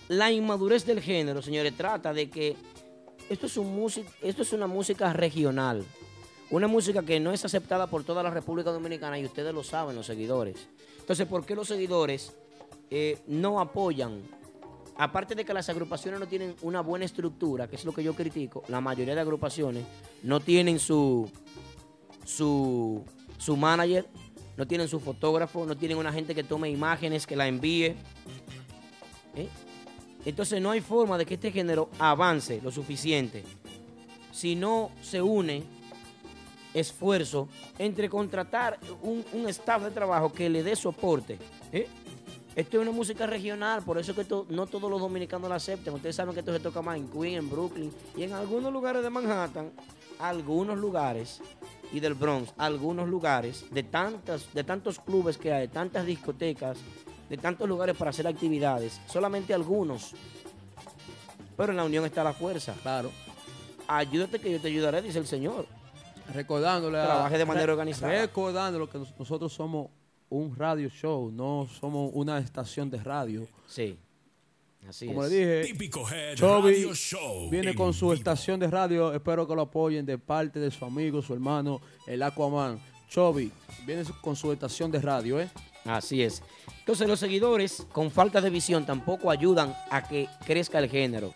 la 0.08 0.30
inmadurez 0.30 0.84
del 0.84 1.00
género, 1.00 1.42
señores, 1.42 1.76
trata 1.76 2.12
de 2.12 2.28
que 2.30 2.56
esto 3.28 3.46
es, 3.46 3.56
un 3.56 3.78
músic- 3.78 4.06
esto 4.22 4.42
es 4.42 4.52
una 4.52 4.66
música 4.66 5.12
regional. 5.12 5.84
Una 6.50 6.68
música 6.68 7.02
que 7.02 7.18
no 7.20 7.32
es 7.32 7.44
aceptada 7.44 7.86
por 7.86 8.04
toda 8.04 8.22
la 8.22 8.30
República 8.30 8.70
Dominicana 8.70 9.18
y 9.18 9.24
ustedes 9.24 9.52
lo 9.54 9.64
saben, 9.64 9.96
los 9.96 10.06
seguidores. 10.06 10.68
Entonces, 11.00 11.26
¿por 11.26 11.44
qué 11.44 11.54
los 11.54 11.68
seguidores 11.68 12.34
eh, 12.90 13.18
no 13.26 13.60
apoyan? 13.60 14.22
Aparte 14.96 15.34
de 15.34 15.44
que 15.44 15.52
las 15.54 15.68
agrupaciones 15.68 16.20
no 16.20 16.28
tienen 16.28 16.54
una 16.62 16.80
buena 16.80 17.06
estructura, 17.06 17.66
que 17.66 17.76
es 17.76 17.84
lo 17.84 17.92
que 17.92 18.04
yo 18.04 18.14
critico, 18.14 18.62
la 18.68 18.80
mayoría 18.80 19.14
de 19.14 19.22
agrupaciones 19.22 19.84
no 20.22 20.38
tienen 20.38 20.78
su, 20.78 21.28
su, 22.24 23.02
su 23.38 23.56
manager, 23.56 24.06
no 24.56 24.66
tienen 24.68 24.86
su 24.86 25.00
fotógrafo, 25.00 25.66
no 25.66 25.76
tienen 25.76 25.96
una 25.96 26.12
gente 26.12 26.34
que 26.34 26.44
tome 26.44 26.70
imágenes, 26.70 27.26
que 27.26 27.34
la 27.34 27.48
envíe. 27.48 27.96
¿eh? 29.34 29.48
Entonces 30.24 30.60
no 30.60 30.70
hay 30.70 30.80
forma 30.80 31.18
de 31.18 31.26
que 31.26 31.34
este 31.34 31.52
género 31.52 31.90
avance 31.98 32.60
lo 32.62 32.70
suficiente 32.70 33.44
si 34.32 34.56
no 34.56 34.90
se 35.02 35.22
une 35.22 35.62
esfuerzo 36.72 37.48
entre 37.78 38.08
contratar 38.08 38.80
un, 39.02 39.24
un 39.32 39.48
staff 39.48 39.82
de 39.84 39.90
trabajo 39.92 40.32
que 40.32 40.48
le 40.48 40.62
dé 40.62 40.74
soporte. 40.74 41.38
¿eh? 41.72 41.86
Esto 42.56 42.76
es 42.76 42.82
una 42.82 42.92
música 42.92 43.26
regional, 43.26 43.82
por 43.82 43.98
eso 43.98 44.12
es 44.12 44.16
que 44.16 44.34
no 44.48 44.66
todos 44.66 44.90
los 44.90 45.00
dominicanos 45.00 45.48
la 45.48 45.56
aceptan. 45.56 45.94
Ustedes 45.94 46.16
saben 46.16 46.34
que 46.34 46.40
esto 46.40 46.52
se 46.52 46.60
toca 46.60 46.82
más 46.82 46.96
en 46.96 47.08
Queens, 47.08 47.38
en 47.38 47.50
Brooklyn 47.50 47.92
y 48.16 48.22
en 48.22 48.32
algunos 48.32 48.72
lugares 48.72 49.02
de 49.02 49.10
Manhattan, 49.10 49.72
algunos 50.18 50.78
lugares 50.78 51.40
y 51.92 52.00
del 52.00 52.14
Bronx, 52.14 52.52
algunos 52.56 53.08
lugares 53.08 53.64
de 53.72 53.82
tantas, 53.82 54.52
de 54.54 54.62
tantos 54.62 55.00
clubes 55.00 55.36
que 55.36 55.52
hay, 55.52 55.68
tantas 55.68 56.06
discotecas, 56.06 56.78
de 57.36 57.42
tantos 57.42 57.68
lugares 57.68 57.96
para 57.96 58.10
hacer 58.10 58.26
actividades, 58.26 59.00
solamente 59.06 59.52
algunos. 59.54 60.12
Pero 61.56 61.70
en 61.72 61.76
la 61.76 61.84
unión 61.84 62.04
está 62.04 62.24
la 62.24 62.32
fuerza. 62.32 62.74
Claro. 62.82 63.10
Ayúdate 63.86 64.38
que 64.40 64.50
yo 64.50 64.60
te 64.60 64.68
ayudaré, 64.68 65.02
dice 65.02 65.18
el 65.18 65.26
Señor. 65.26 65.66
Recordándole 66.32 66.98
a- 66.98 67.04
Trabaje 67.04 67.38
de 67.38 67.44
manera 67.44 67.66
re- 67.66 67.72
organizada. 67.72 68.12
Recordándolo 68.20 68.88
que 68.88 68.98
nos- 68.98 69.18
nosotros 69.18 69.52
somos 69.52 69.88
un 70.30 70.56
radio 70.56 70.88
show, 70.88 71.30
no 71.30 71.68
somos 71.80 72.10
una 72.14 72.38
estación 72.38 72.90
de 72.90 72.98
radio. 73.02 73.46
Sí. 73.68 73.98
Así 74.88 75.06
Como 75.06 75.24
es. 75.24 75.30
le 75.32 75.38
dije, 75.38 75.72
Típico 75.72 76.08
Head 76.10 76.34
Chovy 76.36 76.72
Radio 76.74 76.94
Show 76.94 77.50
viene 77.50 77.70
en 77.70 77.76
con 77.76 77.94
su 77.94 78.12
estación 78.12 78.58
de 78.60 78.66
radio. 78.68 79.12
Espero 79.14 79.46
que 79.46 79.54
lo 79.54 79.62
apoyen 79.62 80.04
de 80.04 80.18
parte 80.18 80.58
de 80.58 80.70
su 80.70 80.84
amigo, 80.84 81.22
su 81.22 81.32
hermano, 81.34 81.80
el 82.06 82.22
Aquaman. 82.22 82.78
Chovy 83.08 83.50
viene 83.86 84.02
con 84.22 84.34
su 84.34 84.50
estación 84.52 84.90
de 84.90 85.00
radio, 85.00 85.40
¿eh? 85.40 85.48
Así 85.84 86.22
es. 86.22 86.42
Entonces 86.84 87.08
los 87.08 87.18
seguidores 87.18 87.86
con 87.92 88.10
falta 88.10 88.42
de 88.42 88.50
visión 88.50 88.84
tampoco 88.84 89.30
ayudan 89.30 89.74
a 89.90 90.06
que 90.06 90.28
crezca 90.44 90.78
el 90.78 90.90
género. 90.90 91.32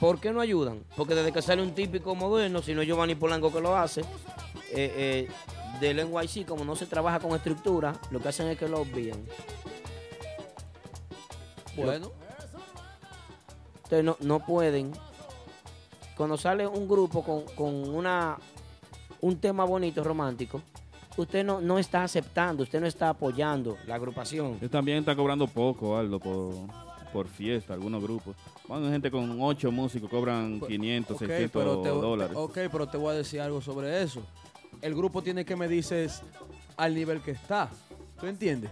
¿Por 0.00 0.18
qué 0.20 0.32
no 0.32 0.40
ayudan? 0.40 0.82
Porque 0.96 1.14
desde 1.14 1.32
que 1.32 1.42
sale 1.42 1.60
un 1.60 1.74
típico 1.74 2.14
moderno, 2.14 2.62
si 2.62 2.72
no 2.72 2.80
es 2.80 2.88
Giovanni 2.88 3.14
Polanco 3.14 3.52
que 3.52 3.60
lo 3.60 3.76
hace, 3.76 4.00
eh, 4.70 5.28
eh, 5.28 5.28
del 5.80 6.10
NYC, 6.10 6.46
como 6.46 6.64
no 6.64 6.74
se 6.76 6.86
trabaja 6.86 7.20
con 7.20 7.36
estructura, 7.36 7.92
lo 8.10 8.18
que 8.18 8.28
hacen 8.28 8.48
es 8.48 8.56
que 8.56 8.66
lo 8.66 8.80
obvían. 8.80 9.22
Bueno. 11.76 12.10
Entonces 13.84 14.02
no, 14.02 14.16
no 14.20 14.46
pueden. 14.46 14.92
Cuando 16.16 16.38
sale 16.38 16.66
un 16.66 16.88
grupo 16.88 17.22
con, 17.22 17.42
con 17.54 17.94
una 17.94 18.38
un 19.20 19.38
tema 19.40 19.66
bonito, 19.66 20.02
romántico, 20.02 20.62
usted 21.16 21.44
no, 21.44 21.60
no 21.60 21.78
está 21.78 22.04
aceptando, 22.04 22.62
usted 22.62 22.80
no 22.80 22.86
está 22.86 23.08
apoyando 23.10 23.76
la 23.86 23.94
agrupación. 23.96 24.58
Él 24.60 24.70
también 24.70 24.98
está 24.98 25.14
cobrando 25.16 25.46
poco, 25.46 25.96
Aldo, 25.96 26.18
por, 26.20 26.54
por 27.12 27.28
fiesta, 27.28 27.74
algunos 27.74 28.02
grupos. 28.02 28.36
Van 28.68 28.90
gente 28.90 29.10
con 29.10 29.40
ocho 29.40 29.70
músicos, 29.70 30.10
cobran 30.10 30.60
500, 30.60 31.14
Ok, 31.16 31.26
600 31.26 31.50
pero 31.62 31.82
te, 31.82 31.88
dólares. 31.88 32.36
ok, 32.36 32.58
pero 32.70 32.88
te 32.88 32.96
voy 32.98 33.10
a 33.14 33.18
decir 33.18 33.40
algo 33.40 33.60
sobre 33.60 34.02
eso. 34.02 34.22
El 34.82 34.94
grupo 34.94 35.22
tiene 35.22 35.44
que 35.44 35.56
medirse 35.56 36.08
al 36.76 36.94
nivel 36.94 37.20
que 37.22 37.30
está. 37.32 37.68
¿Tú 38.20 38.26
entiendes? 38.26 38.70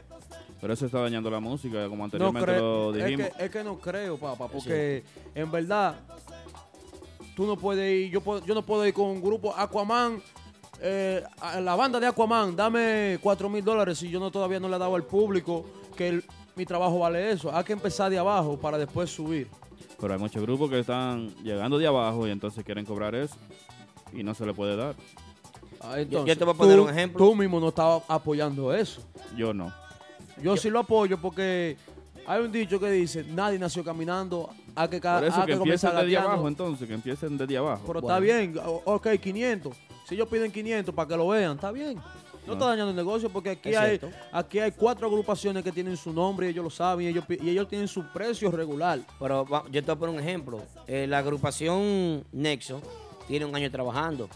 Pero 0.60 0.72
eso 0.72 0.86
está 0.86 1.00
dañando 1.00 1.30
la 1.30 1.40
música, 1.40 1.88
como 1.88 2.04
anteriormente 2.04 2.52
lo 2.52 2.94
es, 2.94 3.04
dijimos. 3.04 3.28
que, 3.36 3.44
es 3.44 3.50
que 3.50 3.62
no 3.64 3.78
creo, 3.78 4.16
papá, 4.16 4.48
porque 4.48 5.04
en 5.34 5.50
verdad 5.50 5.96
tú 7.36 7.46
no 7.46 7.56
puedes 7.56 8.06
ir, 8.06 8.10
yo, 8.10 8.20
puedo- 8.20 8.44
yo 8.44 8.54
no 8.54 8.62
puedo 8.62 8.86
ir 8.86 8.94
con 8.94 9.06
un 9.06 9.20
grupo 9.20 9.54
Aquaman, 9.54 10.22
eh, 10.80 11.22
a 11.40 11.60
la 11.60 11.74
banda 11.76 11.98
de 12.00 12.06
Aquaman, 12.06 12.54
dame 12.56 13.18
4 13.22 13.48
mil 13.48 13.64
dólares 13.64 13.98
si 13.98 14.08
yo 14.08 14.18
no 14.20 14.30
todavía 14.30 14.60
no 14.60 14.68
le 14.68 14.76
he 14.76 14.78
dado 14.78 14.94
al 14.94 15.04
público 15.04 15.64
que 15.96 16.08
el- 16.08 16.24
mi 16.56 16.64
trabajo 16.66 16.98
vale 17.00 17.30
eso. 17.32 17.54
Hay 17.54 17.64
que 17.64 17.72
empezar 17.72 18.10
de 18.10 18.18
abajo 18.18 18.56
para 18.58 18.78
después 18.78 19.10
subir. 19.10 19.48
Pero 20.00 20.12
hay 20.12 20.18
muchos 20.20 20.42
grupos 20.42 20.70
que 20.70 20.80
están 20.80 21.34
llegando 21.42 21.78
de 21.78 21.86
abajo 21.86 22.26
y 22.26 22.30
entonces 22.30 22.64
quieren 22.64 22.84
cobrar 22.84 23.14
eso 23.14 23.34
y 24.12 24.22
no 24.22 24.34
se 24.34 24.44
le 24.46 24.52
puede 24.54 24.76
dar. 24.76 24.94
Ah, 25.80 25.96
yo 25.96 26.02
entonces, 26.02 26.38
te 26.38 26.44
voy 26.44 26.54
a 26.54 26.56
poner 26.56 26.76
tú- 26.76 26.82
un 26.84 26.90
ejemplo. 26.90 27.18
Tú 27.26 27.34
mismo 27.34 27.60
no 27.60 27.68
estabas 27.68 28.02
apoyando 28.08 28.72
eso. 28.74 29.00
Yo 29.36 29.52
no. 29.52 29.72
Yo, 30.42 30.56
sí 30.56 30.70
lo 30.70 30.80
apoyo 30.80 31.18
porque 31.20 31.76
hay 32.26 32.40
un 32.42 32.50
dicho 32.52 32.78
que 32.80 32.90
dice, 32.90 33.24
nadie 33.24 33.58
nació 33.58 33.84
caminando, 33.84 34.50
hay 34.74 34.88
que, 34.88 35.00
Por 35.00 35.24
eso 35.24 35.36
hay 35.36 35.40
que 35.42 35.46
que 35.46 35.52
empiecen 35.52 35.90
desde 35.90 36.02
gateando". 36.04 36.28
abajo 36.30 36.48
entonces, 36.48 36.88
que 36.88 36.94
empiecen 36.94 37.36
desde 37.38 37.56
abajo. 37.58 37.82
Pero 37.86 37.98
está 38.00 38.18
bien, 38.18 38.54
ok, 38.84 39.08
500. 39.20 39.76
Si 40.04 40.14
ellos 40.14 40.28
piden 40.28 40.52
500 40.52 40.94
para 40.94 41.08
que 41.08 41.16
lo 41.16 41.28
vean, 41.28 41.54
está 41.54 41.70
bien. 41.72 42.00
No, 42.46 42.52
está 42.52 42.66
dañando 42.66 42.90
el 42.90 42.96
negocio 42.96 43.30
porque 43.30 43.50
aquí 43.50 43.70
Es 43.70 43.76
hay, 43.78 43.98
cierto. 43.98 44.10
aquí 44.30 44.58
hay 44.58 44.70
cuatro 44.72 45.06
agrupaciones 45.06 45.64
que 45.64 45.72
tienen 45.72 45.96
su 45.96 46.12
nombre 46.12 46.46
y 46.46 46.50
ellos 46.50 46.62
lo 46.64 46.68
saben 46.70 47.06
y 47.06 47.08
ellos, 47.08 47.24
pi- 47.24 47.38
y 47.42 47.48
ellos 47.48 47.66
tienen 47.68 47.88
su 47.88 48.04
precio 48.12 48.50
regular. 48.50 49.00
Pero 49.18 49.46
yo 49.70 49.82
te 49.82 49.86
voy 49.86 49.92
a 49.92 49.98
poner 49.98 50.14
un 50.16 50.20
ejemplo. 50.20 50.60
Eh, 50.86 51.06
la 51.08 51.18
agrupación 51.20 52.22
Nexo 52.32 52.82
tiene 53.26 53.46
un 53.46 53.56
año 53.56 53.70
trabajando. 53.70 54.28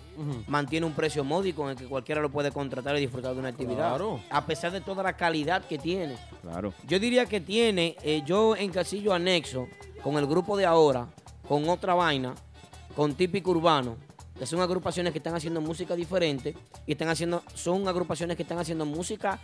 Mantiene 0.47 0.87
un 0.87 0.95
precio 0.95 1.23
módico 1.23 1.65
en 1.65 1.71
el 1.73 1.77
que 1.77 1.85
cualquiera 1.85 2.23
lo 2.23 2.31
puede 2.31 2.51
contratar 2.51 2.97
y 2.97 3.01
disfrutar 3.01 3.35
de 3.35 3.41
una 3.41 3.51
actividad. 3.51 3.89
Claro. 3.91 4.21
A 4.31 4.47
pesar 4.47 4.73
de 4.73 4.81
toda 4.81 5.03
la 5.03 5.15
calidad 5.15 5.63
que 5.67 5.77
tiene. 5.77 6.17
Claro. 6.41 6.73
Yo 6.87 6.99
diría 6.99 7.27
que 7.27 7.43
tiene, 7.43 7.95
eh, 8.03 8.23
yo 8.25 8.57
encasillo 8.57 9.13
a 9.13 9.19
Nexo 9.19 9.69
con 10.03 10.17
el 10.17 10.27
grupo 10.27 10.57
de 10.57 10.65
ahora, 10.65 11.09
con 11.47 11.69
otra 11.69 11.93
vaina, 11.93 12.35
con 12.97 13.13
típico 13.15 13.51
urbano, 13.51 13.97
que 14.39 14.47
son 14.47 14.61
agrupaciones 14.61 15.13
que 15.13 15.19
están 15.19 15.35
haciendo 15.35 15.61
música 15.61 15.97
diferente 15.97 16.55
y 16.87 16.93
están 16.93 17.09
haciendo, 17.09 17.43
son 17.55 17.89
agrupaciones 17.89 18.37
que 18.37 18.43
están 18.43 18.59
haciendo 18.59 18.87
música 18.87 19.41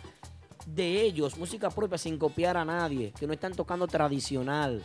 de 0.65 1.01
ellos, 1.01 1.37
música 1.37 1.69
propia 1.69 1.97
sin 1.97 2.17
copiar 2.17 2.57
a 2.57 2.65
nadie, 2.65 3.13
que 3.19 3.27
no 3.27 3.33
están 3.33 3.53
tocando 3.53 3.87
tradicional. 3.87 4.83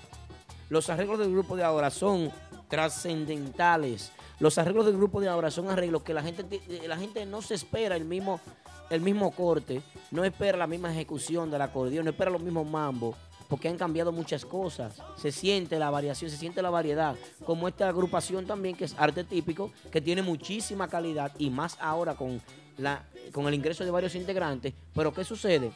Los 0.69 0.91
arreglos 0.91 1.19
del 1.19 1.33
grupo 1.33 1.57
de 1.57 1.65
ahora 1.65 1.91
son 1.91 2.31
trascendentales. 2.69 4.13
Los 4.39 4.59
arreglos 4.59 4.87
del 4.87 4.97
grupo 4.97 5.21
de 5.21 5.29
ahora 5.29 5.51
son 5.51 5.69
arreglos 5.69 6.03
que 6.03 6.15
la 6.15 6.23
gente, 6.23 6.61
eh, 6.69 6.87
la 6.87 6.97
gente 6.97 7.27
no 7.27 7.43
se 7.43 7.55
espera 7.55 7.97
el 7.97 8.05
mismo, 8.05 8.41
el 8.89 9.01
mismo 9.01 9.31
corte, 9.33 9.83
no 10.11 10.25
espera 10.25 10.59
la 10.59 10.67
misma 10.67 10.93
ejecución 10.93 11.51
del 11.51 11.63
acordeón, 11.63 12.05
no 12.05 12.11
espera 12.11 12.31
los 12.31 12.43
mismos 12.43 12.69
mambos, 12.69 13.17
porque 13.51 13.69
han 13.69 13.77
cambiado 13.77 14.13
muchas 14.13 14.47
cosas. 14.47 15.03
Se 15.17 15.33
siente 15.33 15.79
la 15.79 15.91
variación, 15.91 16.31
se 16.31 16.37
siente 16.37 16.63
la 16.63 16.71
variedad. 16.71 17.17
Como 17.45 17.67
esta 17.67 17.89
agrupación 17.89 18.47
también, 18.47 18.77
que 18.77 18.85
es 18.85 18.95
arte 18.97 19.25
típico, 19.25 19.73
que 19.91 20.01
tiene 20.01 20.23
muchísima 20.23 20.89
calidad 20.89 21.33
y 21.37 21.51
más 21.51 21.77
ahora 21.81 22.15
con, 22.15 22.41
la, 22.79 23.05
con 23.33 23.47
el 23.49 23.55
ingreso 23.55 23.85
de 23.85 23.91
varios 23.91 24.15
integrantes. 24.15 24.73
Pero 24.95 25.13
¿qué 25.13 25.25
sucede? 25.25 25.73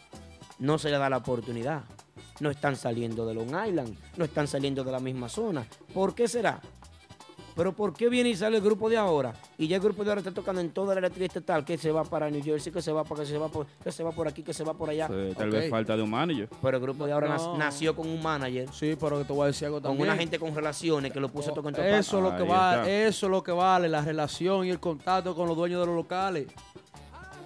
No 0.60 0.78
se 0.78 0.88
le 0.88 0.98
da 0.98 1.10
la 1.10 1.16
oportunidad. 1.16 1.82
No 2.38 2.50
están 2.50 2.76
saliendo 2.76 3.26
de 3.26 3.34
Long 3.34 3.54
Island, 3.66 3.96
no 4.16 4.24
están 4.24 4.46
saliendo 4.46 4.84
de 4.84 4.92
la 4.92 5.00
misma 5.00 5.28
zona. 5.28 5.66
¿Por 5.92 6.14
qué 6.14 6.28
será? 6.28 6.60
Pero 7.56 7.72
¿por 7.72 7.92
qué 7.94 8.08
viene 8.08 8.30
y 8.30 8.36
sale 8.36 8.56
el 8.56 8.62
grupo 8.64 8.90
de 8.90 8.96
ahora? 8.96 9.32
Y 9.56 9.68
ya 9.68 9.76
el 9.76 9.82
grupo 9.82 10.02
de 10.02 10.10
ahora 10.10 10.20
está 10.20 10.32
tocando 10.32 10.60
en 10.60 10.70
toda 10.70 10.94
la 10.94 10.98
electricidad 10.98 11.36
estatal, 11.36 11.64
que 11.64 11.78
se 11.78 11.92
va 11.92 12.02
para 12.02 12.28
New 12.28 12.42
Jersey, 12.42 12.72
que 12.72 12.82
se 12.82 12.90
va 12.90 13.04
para 13.04 13.20
que 13.22 13.26
se 13.28 13.38
va 13.38 13.48
por, 13.48 13.66
que 13.66 13.92
se 13.92 14.02
va 14.02 14.10
por 14.10 14.26
aquí, 14.26 14.42
que 14.42 14.52
se 14.52 14.64
va 14.64 14.74
por 14.74 14.90
allá. 14.90 15.08
Tal 15.36 15.50
vez 15.50 15.70
falta 15.70 15.96
de 15.96 16.02
un 16.02 16.10
manager. 16.10 16.48
Pero 16.60 16.76
el 16.78 16.82
grupo 16.82 17.06
de 17.06 17.12
ahora 17.12 17.36
No. 17.36 17.56
nació 17.56 17.94
con 17.94 18.08
un 18.08 18.20
manager. 18.20 18.68
Sí, 18.72 18.96
pero 19.00 19.18
que 19.18 19.24
te 19.24 19.32
voy 19.32 19.44
a 19.44 19.46
decir 19.46 19.66
algo 19.66 19.76
Con 19.80 19.90
también. 19.92 20.08
una 20.08 20.16
gente 20.18 20.38
con 20.40 20.52
relaciones 20.54 21.12
que 21.12 21.20
lo 21.20 21.28
puso 21.28 21.52
a 21.52 21.54
tocar 21.54 21.70
en 21.70 21.76
todas 21.76 22.06
Eso 22.06 22.16
es 22.18 22.22
lo 22.24 22.36
que 22.36 22.42
vale, 22.42 23.06
eso 23.06 23.26
es 23.26 23.30
lo 23.30 23.42
que 23.42 23.52
vale, 23.52 23.88
la 23.88 24.00
relación 24.02 24.66
y 24.66 24.70
el 24.70 24.80
contacto 24.80 25.34
con 25.34 25.46
los 25.46 25.56
dueños 25.56 25.80
de 25.80 25.86
los 25.86 25.94
locales. 25.94 26.48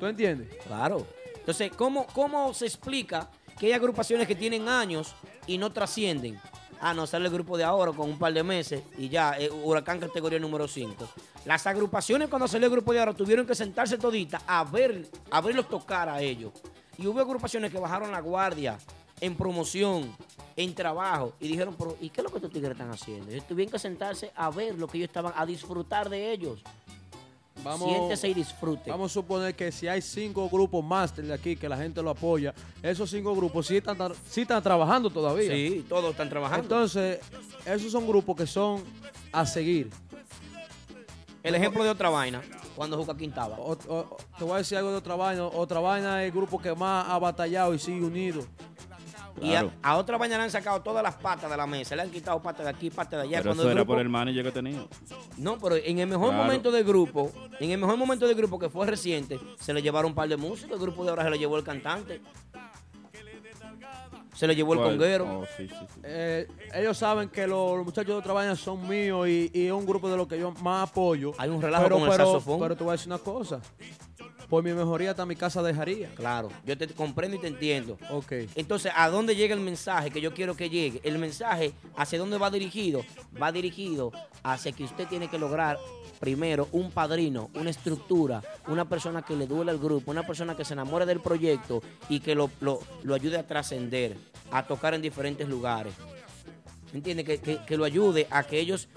¿Tú 0.00 0.06
entiendes? 0.06 0.48
Claro. 0.66 1.06
Entonces, 1.36 1.70
¿cómo, 1.76 2.06
¿cómo 2.14 2.54
se 2.54 2.64
explica 2.66 3.28
que 3.58 3.66
hay 3.66 3.72
agrupaciones 3.72 4.26
que 4.26 4.34
tienen 4.34 4.68
años 4.68 5.14
y 5.46 5.58
no 5.58 5.70
trascienden? 5.72 6.38
Ah, 6.80 6.94
no, 6.94 7.06
sale 7.06 7.26
el 7.26 7.32
grupo 7.32 7.56
de 7.56 7.64
ahora 7.64 7.92
con 7.92 8.08
un 8.08 8.18
par 8.18 8.32
de 8.32 8.42
meses 8.42 8.82
y 8.96 9.08
ya, 9.08 9.38
eh, 9.38 9.50
Huracán 9.50 9.98
categoría 9.98 10.38
número 10.38 10.68
5. 10.68 11.08
Las 11.44 11.66
agrupaciones 11.66 12.28
cuando 12.28 12.46
salió 12.46 12.66
el 12.66 12.72
grupo 12.72 12.92
de 12.92 13.00
ahora 13.00 13.14
tuvieron 13.14 13.46
que 13.46 13.54
sentarse 13.54 13.98
toditas 13.98 14.42
a 14.46 14.62
ver, 14.64 15.08
a 15.30 15.40
verlos 15.40 15.68
tocar 15.68 16.08
a 16.08 16.20
ellos. 16.20 16.52
Y 16.96 17.06
hubo 17.06 17.20
agrupaciones 17.20 17.72
que 17.72 17.78
bajaron 17.78 18.12
la 18.12 18.20
guardia 18.20 18.78
en 19.20 19.36
promoción, 19.36 20.14
en 20.56 20.74
trabajo, 20.74 21.32
y 21.40 21.48
dijeron, 21.48 21.74
pero 21.76 21.96
¿y 22.00 22.10
qué 22.10 22.20
es 22.20 22.24
lo 22.24 22.30
que 22.30 22.36
estos 22.36 22.52
tigres 22.52 22.72
están 22.72 22.90
haciendo? 22.90 23.34
Y 23.34 23.40
tuvieron 23.40 23.72
que 23.72 23.78
sentarse 23.78 24.30
a 24.36 24.50
ver 24.50 24.76
lo 24.78 24.86
que 24.86 24.98
ellos 24.98 25.08
estaban, 25.08 25.32
a 25.36 25.44
disfrutar 25.46 26.08
de 26.08 26.32
ellos. 26.32 26.62
Vamos, 27.68 27.88
Siéntese 27.88 28.28
y 28.28 28.34
disfrute. 28.34 28.90
Vamos 28.90 29.10
a 29.10 29.14
suponer 29.14 29.54
que 29.54 29.70
si 29.72 29.86
hay 29.88 30.00
cinco 30.02 30.48
grupos 30.48 30.84
máster 30.84 31.24
de 31.26 31.34
aquí 31.34 31.56
que 31.56 31.68
la 31.68 31.76
gente 31.76 32.02
lo 32.02 32.10
apoya, 32.10 32.54
esos 32.82 33.10
cinco 33.10 33.34
grupos 33.34 33.66
sí 33.66 33.76
están, 33.76 33.96
sí 34.28 34.42
están 34.42 34.62
trabajando 34.62 35.10
todavía. 35.10 35.50
Sí, 35.52 35.84
todos 35.88 36.10
están 36.10 36.28
trabajando. 36.28 36.62
Entonces, 36.62 37.20
esos 37.66 37.92
son 37.92 38.06
grupos 38.06 38.36
que 38.36 38.46
son 38.46 38.82
a 39.32 39.44
seguir. 39.46 39.90
El 41.42 41.54
ejemplo 41.54 41.82
de 41.84 41.90
otra 41.90 42.10
vaina, 42.10 42.42
cuando 42.74 42.96
Juca 42.98 43.16
Quintaba. 43.16 43.56
O- 43.58 43.72
o- 43.88 44.16
te 44.36 44.44
voy 44.44 44.54
a 44.54 44.58
decir 44.58 44.76
algo 44.78 44.90
de 44.90 44.96
otra 44.96 45.14
vaina. 45.14 45.44
Otra 45.46 45.80
vaina 45.80 46.22
es 46.22 46.26
el 46.26 46.32
grupo 46.36 46.60
que 46.60 46.74
más 46.74 47.06
ha 47.08 47.18
batallado 47.18 47.74
y 47.74 47.78
sigue 47.78 48.04
unido. 48.04 48.44
Y 49.42 49.54
a, 49.54 49.70
a 49.82 49.96
otra 49.96 50.16
vaina 50.18 50.36
le 50.38 50.44
han 50.44 50.50
sacado 50.50 50.80
todas 50.82 51.02
las 51.02 51.14
patas 51.16 51.50
de 51.50 51.56
la 51.56 51.66
mesa, 51.66 51.94
le 51.96 52.02
han 52.02 52.10
quitado 52.10 52.40
patas 52.40 52.64
de 52.64 52.70
aquí, 52.70 52.90
patas 52.90 53.20
de 53.22 53.28
allá. 53.28 53.38
Pero 53.38 53.50
Cuando 53.50 53.62
eso 53.64 53.70
el 53.70 53.76
era 53.76 53.80
grupo- 53.82 53.92
por 53.94 54.00
el 54.02 54.08
manager 54.08 54.44
que 54.44 54.52
tenía. 54.52 54.84
No, 55.36 55.58
pero 55.58 55.76
en 55.76 55.98
el 55.98 56.06
mejor 56.06 56.28
Claro. 56.30 56.44
momento 56.44 56.70
del 56.70 56.84
grupo, 56.84 57.30
en 57.60 57.70
el 57.70 57.78
mejor 57.78 57.96
momento 57.96 58.26
del 58.26 58.36
grupo 58.36 58.58
que 58.58 58.68
fue 58.68 58.86
reciente, 58.86 59.38
se 59.60 59.72
le 59.72 59.82
llevaron 59.82 60.10
un 60.10 60.14
par 60.14 60.28
de 60.28 60.36
músicos. 60.36 60.72
El 60.72 60.80
grupo 60.80 61.04
de 61.04 61.10
ahora 61.10 61.24
se 61.24 61.30
lo 61.30 61.36
llevó 61.36 61.56
el 61.56 61.64
cantante. 61.64 62.20
Se 64.38 64.46
le 64.46 64.54
llevó 64.54 64.74
el 64.74 64.78
¿Cuál? 64.78 64.90
conguero. 64.90 65.40
Oh, 65.40 65.46
sí, 65.56 65.66
sí, 65.66 65.74
sí. 65.74 66.00
Eh, 66.04 66.46
ellos 66.72 66.96
saben 66.96 67.28
que 67.28 67.44
los, 67.44 67.76
los 67.76 67.84
muchachos 67.84 68.06
de 68.06 68.14
otra 68.14 68.32
vaina 68.32 68.54
son 68.54 68.88
míos 68.88 69.26
y, 69.26 69.50
y 69.52 69.66
es 69.66 69.72
un 69.72 69.84
grupo 69.84 70.08
de 70.08 70.16
los 70.16 70.28
que 70.28 70.38
yo 70.38 70.52
más 70.62 70.88
apoyo. 70.88 71.32
Hay 71.38 71.50
un 71.50 71.60
relajo 71.60 71.82
pero, 71.82 71.98
con 71.98 72.08
el 72.08 72.14
saxofón. 72.14 72.60
Pero 72.60 72.76
te 72.76 72.84
voy 72.84 72.90
a 72.90 72.92
decir 72.92 73.08
una 73.08 73.18
cosa. 73.18 73.60
Por 74.48 74.62
mi 74.62 74.72
mejoría 74.72 75.10
hasta 75.10 75.26
mi 75.26 75.34
casa 75.34 75.60
dejaría. 75.60 76.08
Claro, 76.14 76.50
yo 76.64 76.78
te 76.78 76.86
comprendo 76.86 77.36
y 77.36 77.40
te 77.40 77.48
entiendo. 77.48 77.98
Ok. 78.10 78.32
Entonces, 78.54 78.92
¿a 78.94 79.10
dónde 79.10 79.34
llega 79.34 79.54
el 79.54 79.60
mensaje 79.60 80.10
que 80.12 80.20
yo 80.20 80.32
quiero 80.32 80.54
que 80.54 80.70
llegue? 80.70 81.00
El 81.02 81.18
mensaje, 81.18 81.72
¿hacia 81.96 82.20
dónde 82.20 82.38
va 82.38 82.48
dirigido? 82.48 83.04
Va 83.42 83.50
dirigido 83.50 84.12
hacia 84.44 84.70
que 84.70 84.84
usted 84.84 85.08
tiene 85.08 85.26
que 85.26 85.38
lograr 85.38 85.78
primero 86.18 86.68
un 86.72 86.90
padrino, 86.90 87.50
una 87.54 87.70
estructura, 87.70 88.42
una 88.66 88.88
persona 88.88 89.22
que 89.22 89.36
le 89.36 89.46
duele 89.46 89.70
al 89.70 89.78
grupo, 89.78 90.10
una 90.10 90.26
persona 90.26 90.56
que 90.56 90.64
se 90.64 90.72
enamore 90.74 91.06
del 91.06 91.20
proyecto 91.20 91.82
y 92.08 92.20
que 92.20 92.34
lo, 92.34 92.50
lo- 92.60 92.80
lo 93.02 93.14
ayude 93.14 93.38
a 93.38 93.46
trascender, 93.46 94.16
a 94.50 94.66
tocar 94.66 94.94
en 94.94 95.02
diferentes 95.02 95.48
lugares. 95.48 95.94
¿Entiende? 96.92 97.24
Que, 97.24 97.38
que- 97.38 97.58
que 97.64 97.76
lo 97.76 97.84
ayude 97.84 98.26
a 98.30 98.42
que 98.44 98.58
ellos 98.58 98.88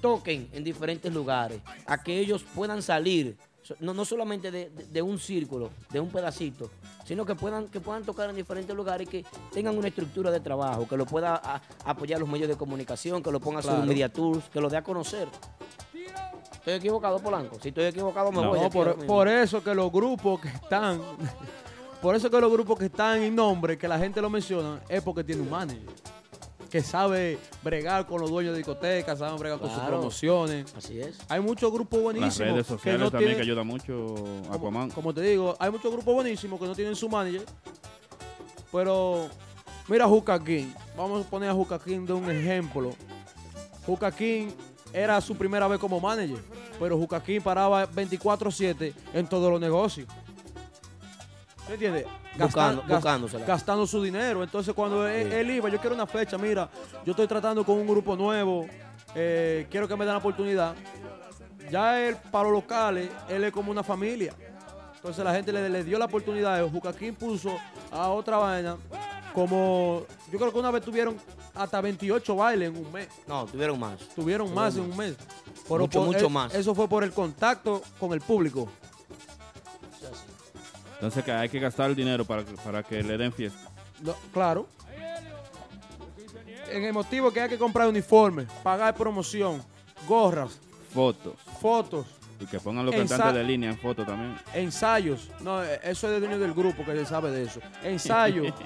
toquen 0.00 0.48
en 0.52 0.64
diferentes 0.64 1.12
lugares, 1.12 1.60
a 1.86 2.02
que 2.02 2.18
ellos 2.18 2.44
puedan 2.54 2.82
salir, 2.82 3.36
no, 3.80 3.92
no 3.92 4.04
solamente 4.04 4.50
de, 4.50 4.70
de- 4.70 4.84
de 4.86 5.02
un 5.02 5.18
círculo, 5.18 5.70
de 5.90 6.00
un 6.00 6.08
pedacito, 6.08 6.70
sino 7.04 7.26
que 7.26 7.34
puedan, 7.34 7.68
que 7.68 7.80
puedan 7.80 8.04
tocar 8.04 8.30
en 8.30 8.36
diferentes 8.36 8.74
lugares 8.74 9.06
y 9.08 9.10
que 9.10 9.24
tengan 9.52 9.76
una 9.76 9.88
estructura 9.88 10.30
de 10.30 10.40
trabajo, 10.40 10.88
que 10.88 10.96
lo 10.96 11.04
pueda 11.04 11.34
a- 11.36 11.60
apoyar 11.84 12.18
los 12.18 12.28
medios 12.28 12.48
de 12.48 12.56
comunicación, 12.56 13.22
que 13.22 13.30
lo 13.30 13.40
ponga 13.40 13.58
a 13.58 13.60
hacer 13.60 13.72
un 13.72 13.86
media 13.88 14.10
tours, 14.10 14.48
que 14.48 14.60
lo 14.60 14.70
dé 14.70 14.78
a 14.78 14.82
conocer. 14.82 15.28
¿Estoy 16.60 16.74
equivocado, 16.74 17.18
Polanco? 17.18 17.56
Si 17.60 17.68
estoy 17.68 17.84
equivocado, 17.86 18.30
me 18.30 18.40
No, 18.42 18.48
voy. 18.50 18.60
aquí 18.60 18.68
por, 18.70 19.06
por 19.06 19.28
eso 19.28 19.62
que 19.64 19.74
los 19.74 19.90
grupos 19.90 20.40
que 20.40 20.48
están, 20.48 21.00
por 22.02 22.14
eso 22.14 22.30
que 22.30 22.40
los 22.40 22.52
grupos 22.52 22.78
que 22.78 22.84
están 22.86 23.22
en 23.22 23.34
nombre, 23.34 23.76
que 23.78 23.88
la 23.88 23.98
gente 23.98 24.20
lo 24.20 24.30
menciona, 24.30 24.80
es 24.88 25.02
porque 25.02 25.24
tiene 25.24 25.42
un 25.42 25.50
manager 25.50 25.88
que 26.70 26.82
sabe 26.82 27.36
bregar 27.64 28.06
con 28.06 28.20
los 28.20 28.30
dueños 28.30 28.52
de 28.52 28.58
discotecas, 28.58 29.18
sabe 29.18 29.36
bregar 29.38 29.58
con 29.58 29.70
sus 29.70 29.80
promociones. 29.80 30.72
Así 30.76 31.00
es. 31.00 31.18
Hay 31.28 31.40
muchos 31.40 31.72
grupos 31.72 31.98
Las 31.98 32.04
buenísimos 32.04 32.38
redes 32.38 32.66
que 32.66 32.72
sociales 32.74 33.00
no 33.00 33.10
también 33.10 33.30
tienen, 33.30 33.44
que 33.44 33.50
ayuda 33.50 33.64
mucho 33.64 34.14
Aquaman. 34.52 34.90
como 34.90 35.12
te 35.12 35.20
digo, 35.22 35.56
hay 35.58 35.70
muchos 35.72 35.90
grupos 35.90 36.14
buenísimos 36.14 36.60
que 36.60 36.66
no 36.66 36.74
tienen 36.76 36.94
su 36.94 37.08
manager. 37.08 37.44
Pero 38.70 39.26
mira 39.88 40.06
Juca 40.06 40.38
King, 40.42 40.66
vamos 40.96 41.26
a 41.26 41.28
poner 41.28 41.50
a 41.50 41.54
Juca 41.54 41.78
King 41.78 42.06
de 42.06 42.12
un 42.12 42.30
ejemplo. 42.30 42.90
Juca 43.84 44.12
King 44.12 44.50
era 44.92 45.20
su 45.20 45.36
primera 45.36 45.66
vez 45.68 45.78
como 45.78 46.00
manager, 46.00 46.38
pero 46.78 46.96
Juca 46.96 47.22
King 47.22 47.40
paraba 47.40 47.86
24/7 47.86 48.92
en 49.14 49.26
todos 49.26 49.50
los 49.50 49.60
negocios. 49.60 50.08
¿Me 51.68 51.74
entiendes? 51.74 52.06
Buscando- 52.38 52.82
gas- 52.82 52.96
buscándosela. 52.98 53.44
gastando 53.46 53.86
su 53.86 54.02
dinero. 54.02 54.42
Entonces 54.42 54.74
cuando 54.74 55.06
él, 55.06 55.32
él 55.32 55.50
iba, 55.50 55.68
yo 55.68 55.78
quiero 55.78 55.94
una 55.94 56.06
fecha, 56.06 56.36
mira, 56.38 56.68
yo 57.04 57.12
estoy 57.12 57.26
tratando 57.26 57.64
con 57.64 57.76
un 57.78 57.86
grupo 57.86 58.16
nuevo, 58.16 58.66
eh, 59.14 59.66
quiero 59.70 59.86
que 59.86 59.94
me 59.96 60.04
den 60.04 60.14
la 60.14 60.18
oportunidad. 60.18 60.74
Ya 61.70 62.00
él, 62.00 62.16
para 62.32 62.44
los 62.44 62.52
locales, 62.52 63.08
él 63.28 63.44
es 63.44 63.52
como 63.52 63.70
una 63.70 63.82
familia. 63.84 64.34
Entonces 64.96 65.24
la 65.24 65.32
gente 65.34 65.52
le, 65.52 65.68
le 65.68 65.84
dio 65.84 65.98
la 65.98 66.06
oportunidad. 66.06 66.62
Jucaquín 66.68 67.14
puso 67.14 67.56
a 67.92 68.08
otra 68.10 68.38
vaina 68.38 68.76
como, 69.32 70.04
yo 70.32 70.38
creo 70.38 70.52
que 70.52 70.58
una 70.58 70.70
vez 70.72 70.82
tuvieron 70.84 71.16
hasta 71.54 71.80
28 71.80 72.36
bailes 72.36 72.68
en 72.70 72.76
un 72.84 72.92
mes. 72.92 73.08
No, 73.26 73.46
tuvieron 73.46 73.78
más. 73.78 73.98
Tuvieron 74.14 74.52
más 74.54 74.76
en 74.76 74.82
un 74.82 74.96
mes. 74.96 75.16
Pero 75.68 75.80
Mucho, 75.80 75.98
por- 76.00 76.06
mucho 76.14 76.30
más. 76.30 76.54
Eso 76.54 76.74
fue 76.74 76.88
por 76.88 77.04
el 77.04 77.12
contacto 77.12 77.82
con 77.98 78.12
el 78.12 78.20
público. 78.20 78.68
Entonces 80.94 81.24
que 81.24 81.32
hay 81.32 81.48
que 81.48 81.58
gastar 81.58 81.88
el 81.90 81.96
dinero 81.96 82.24
para, 82.24 82.42
para 82.44 82.82
que 82.82 83.02
le 83.02 83.16
den 83.16 83.32
fiesta. 83.32 83.58
No, 84.02 84.14
claro. 84.32 84.66
En 86.70 86.84
el 86.84 86.92
motivo 86.92 87.32
que 87.32 87.40
hay 87.40 87.48
que 87.48 87.58
comprar 87.58 87.88
uniformes, 87.88 88.46
pagar 88.62 88.94
promoción, 88.94 89.62
gorras, 90.06 90.60
Fotos. 90.94 91.34
fotos, 91.60 92.06
Y 92.38 92.46
que 92.46 92.60
pongan 92.60 92.86
los 92.86 92.94
Ensa- 92.94 93.08
cantantes 93.08 93.34
de 93.34 93.44
línea 93.44 93.70
en 93.70 93.78
foto 93.78 94.04
también. 94.04 94.36
ensayos. 94.54 95.30
No, 95.40 95.62
eso 95.62 96.06
es 96.06 96.12
de 96.12 96.20
dueño 96.20 96.38
del 96.38 96.52
grupo 96.54 96.84
que 96.84 96.92
se 96.96 97.06
sabe 97.06 97.30
de 97.32 97.44
eso. 97.44 97.60
Ensayos. 97.82 98.52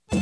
Qué 0.09 0.17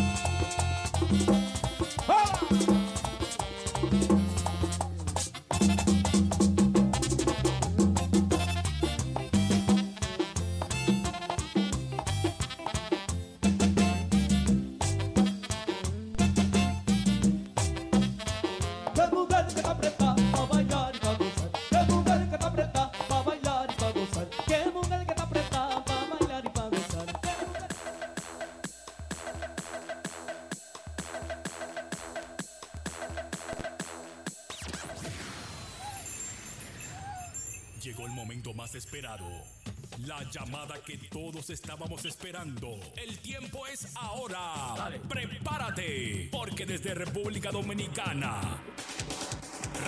todos 41.39 41.51
estábamos 41.51 42.05
esperando. 42.05 42.77
El 42.97 43.17
tiempo 43.19 43.65
es 43.69 43.87
ahora. 43.95 44.91
Prepárate, 45.09 46.29
porque 46.33 46.67
desde 46.67 46.95
República 46.95 47.53
Dominicana 47.53 48.59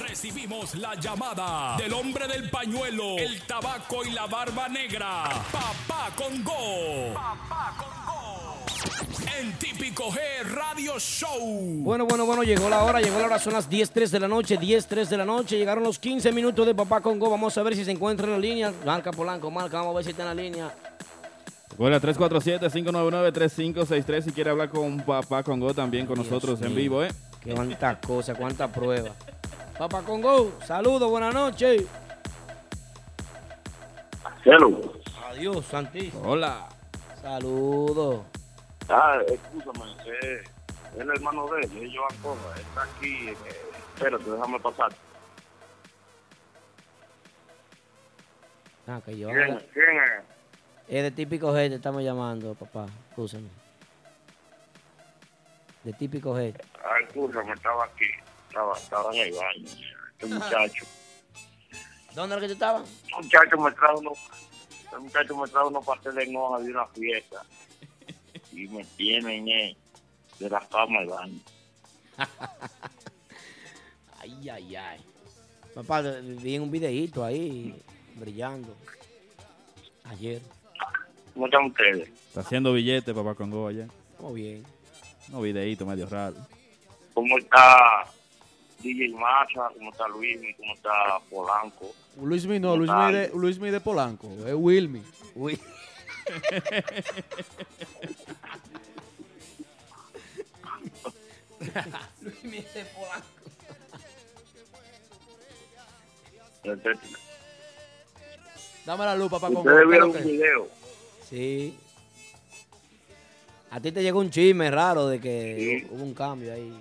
recibimos 0.00 0.76
la 0.76 0.94
llamada 0.94 1.76
del 1.76 1.92
hombre 1.92 2.28
del 2.28 2.48
pañuelo, 2.50 3.18
el 3.18 3.42
tabaco 3.42 4.04
y 4.04 4.10
la 4.12 4.26
barba 4.26 4.68
negra. 4.68 5.24
Papá 5.50 6.12
Congo. 6.14 7.14
Papá 7.14 7.74
Congo. 7.78 8.64
En 9.36 9.52
Típico 9.54 10.12
G 10.12 10.20
Radio 10.44 11.00
Show. 11.00 11.82
Bueno, 11.82 12.06
bueno, 12.06 12.26
bueno, 12.26 12.44
llegó 12.44 12.68
la 12.68 12.84
hora, 12.84 13.00
llegó 13.00 13.18
la 13.18 13.26
hora, 13.26 13.38
son 13.40 13.54
las 13.54 13.68
10.03 13.68 14.08
de 14.10 14.20
la 14.20 14.28
noche, 14.28 14.56
10.03 14.56 15.08
de 15.08 15.16
la 15.16 15.24
noche, 15.24 15.58
llegaron 15.58 15.82
los 15.82 15.98
15 15.98 16.30
minutos 16.30 16.64
de 16.64 16.76
Papá 16.76 17.00
Congo, 17.00 17.28
vamos 17.28 17.58
a 17.58 17.62
ver 17.64 17.74
si 17.74 17.84
se 17.84 17.90
encuentra 17.90 18.26
en 18.26 18.32
la 18.34 18.38
línea, 18.38 18.72
marca 18.86 19.10
Polanco, 19.10 19.50
marca, 19.50 19.78
vamos 19.78 19.94
a 19.94 19.96
ver 19.96 20.04
si 20.04 20.10
está 20.10 20.22
en 20.22 20.28
la 20.28 20.42
línea. 20.42 20.89
Recuerda 21.80 22.12
347-599-3563 22.12 24.20
si 24.20 24.32
quiere 24.32 24.50
hablar 24.50 24.68
con 24.68 25.00
Papá 25.00 25.42
Congo 25.42 25.72
también 25.72 26.04
con 26.04 26.18
nosotros 26.18 26.60
en 26.60 26.74
vivo, 26.74 27.02
¿eh? 27.02 27.08
Qué 27.42 27.54
cuántas 27.54 27.96
cosas, 28.06 28.36
cuántas 28.36 28.70
pruebas. 28.70 29.12
Papá 29.78 30.02
Congo, 30.02 30.52
saludos, 30.62 31.08
buenas 31.08 31.32
noches. 31.32 31.86
Hello. 34.44 34.92
Adiós, 35.30 35.64
Santísimo. 35.64 36.20
Hola. 36.22 36.68
Saludos. 37.22 38.26
Ah, 38.90 39.18
escúchame, 39.26 39.90
eh, 40.04 40.42
es 40.92 41.00
el 41.00 41.08
hermano 41.08 41.46
de 41.46 41.62
él, 41.62 41.70
es 41.82 41.96
Joan 41.96 42.14
Corra, 42.22 42.56
está 42.58 42.82
aquí, 42.82 43.30
eh, 43.30 43.36
espérate, 43.94 44.30
déjame 44.30 44.60
pasar. 44.60 44.92
Ah, 48.86 49.00
que 49.02 49.16
yo. 49.16 49.28
¿Quién, 49.28 49.58
quién 49.72 49.96
es? 49.96 50.39
Es 50.90 51.04
de 51.04 51.12
típico 51.12 51.52
G, 51.52 51.68
te 51.68 51.76
estamos 51.76 52.02
llamando, 52.02 52.52
papá. 52.56 52.86
Escúchame. 53.10 53.48
De 55.84 55.92
típico 55.92 56.34
G. 56.34 56.52
Ah, 56.82 56.98
escúchame, 57.06 57.52
estaba 57.52 57.84
aquí, 57.84 58.06
estaba, 58.48 58.76
estaba 58.76 59.14
en 59.14 59.20
el 59.28 59.32
baño, 59.32 59.68
este 60.18 60.26
muchacho. 60.26 60.84
¿Dónde 62.16 62.34
era 62.34 62.40
que 62.40 62.48
tú 62.48 62.54
estabas? 62.54 62.90
Este 62.90 63.16
muchacho 63.22 63.56
me 63.58 63.70
trajo 63.70 63.98
unos, 64.00 64.18
este 64.82 64.98
muchacho 64.98 65.36
me 65.36 65.48
trajo 65.48 65.68
unos 65.68 65.84
pasteles 65.86 66.28
en 66.28 66.36
hoja 66.36 66.58
de 66.58 66.70
una 66.72 66.86
fiesta 66.88 67.42
y 68.52 68.66
me 68.66 68.84
tienen 68.84 69.48
eh, 69.48 69.76
de 70.40 70.50
la 70.50 70.58
cama 70.58 70.98
al 70.98 71.06
baño. 71.06 71.38
Ay, 74.22 74.50
ay, 74.50 74.76
ay. 74.76 75.00
Papá, 75.74 76.02
vi 76.02 76.58
un 76.58 76.70
videíto 76.70 77.24
ahí 77.24 77.80
brillando. 78.16 78.76
Ayer. 80.04 80.42
¿Cómo 81.34 81.46
están 81.46 81.64
ustedes? 81.66 82.08
Está 82.28 82.40
haciendo 82.40 82.72
billete 82.72 83.14
Papá 83.14 83.34
Congo 83.34 83.68
allá. 83.68 83.86
Muy 84.18 84.42
bien. 84.42 84.64
No 85.28 85.40
videíto 85.40 85.86
medio 85.86 86.06
raro. 86.06 86.36
¿Cómo 87.14 87.38
está 87.38 88.04
DJ 88.82 89.10
Massa? 89.10 89.70
¿Cómo 89.76 89.90
está 89.90 90.08
Luis? 90.08 90.38
¿Cómo 90.56 90.74
está 90.74 90.90
Polanco? 91.30 91.92
Luismi 92.20 92.58
no, 92.58 92.76
Luismi 92.76 93.12
de, 93.12 93.30
Luismi 93.34 93.70
de 93.70 93.80
Polanco, 93.80 94.28
es 94.46 94.54
Wilmy. 94.54 95.02
Uy. 95.34 95.58
Luis 102.20 102.44
Miguel 102.44 102.86
Polanco. 102.94 103.26
Dame 108.86 109.04
la 109.04 109.16
luz, 109.16 109.30
papá 109.30 109.48
Congo. 109.48 109.60
Ustedes 109.60 109.88
vieron 109.88 110.12
¿qué 110.12 110.18
un 110.18 110.24
video. 110.24 110.68
Sí. 111.30 111.78
A 113.70 113.80
ti 113.80 113.92
te 113.92 114.02
llegó 114.02 114.18
un 114.20 114.30
chisme 114.30 114.70
raro 114.70 115.06
de 115.06 115.20
que 115.20 115.86
hubo 115.90 116.02
un 116.02 116.12
cambio 116.14 116.52
ahí. 116.52 116.72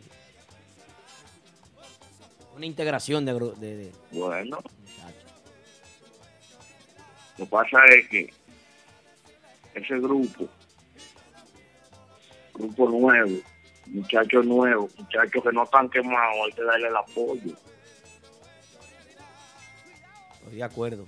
Una 2.55 2.65
integración 2.65 3.25
de... 3.25 3.33
gru- 3.35 3.55
de, 3.55 3.75
de- 3.77 3.91
Bueno. 4.11 4.57
Lo 7.37 7.45
que 7.45 7.51
pasa 7.51 7.77
es 7.95 8.09
que 8.09 8.33
ese 9.75 9.97
grupo, 9.99 10.49
grupo 12.53 12.89
nuevo, 12.89 13.37
muchachos 13.85 14.45
nuevos, 14.45 14.91
muchachos 14.97 15.41
que 15.43 15.51
no 15.53 15.63
están 15.63 15.89
quemados, 15.89 16.35
hay 16.47 16.51
que 16.51 16.63
darle 16.63 16.87
el 16.89 16.95
apoyo. 16.97 17.53
Estoy 20.41 20.55
de 20.57 20.63
acuerdo. 20.63 21.07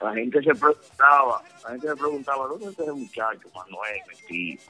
La 0.00 0.12
gente 0.14 0.42
se 0.42 0.54
preguntaba, 0.54 1.42
la 1.62 1.70
gente 1.70 1.88
se 1.88 1.96
preguntaba, 1.96 2.46
¿dónde 2.48 2.66
está 2.66 2.82
ese 2.82 2.92
muchacho, 2.92 3.48
Manuel, 3.54 4.00
metido? 4.08 4.62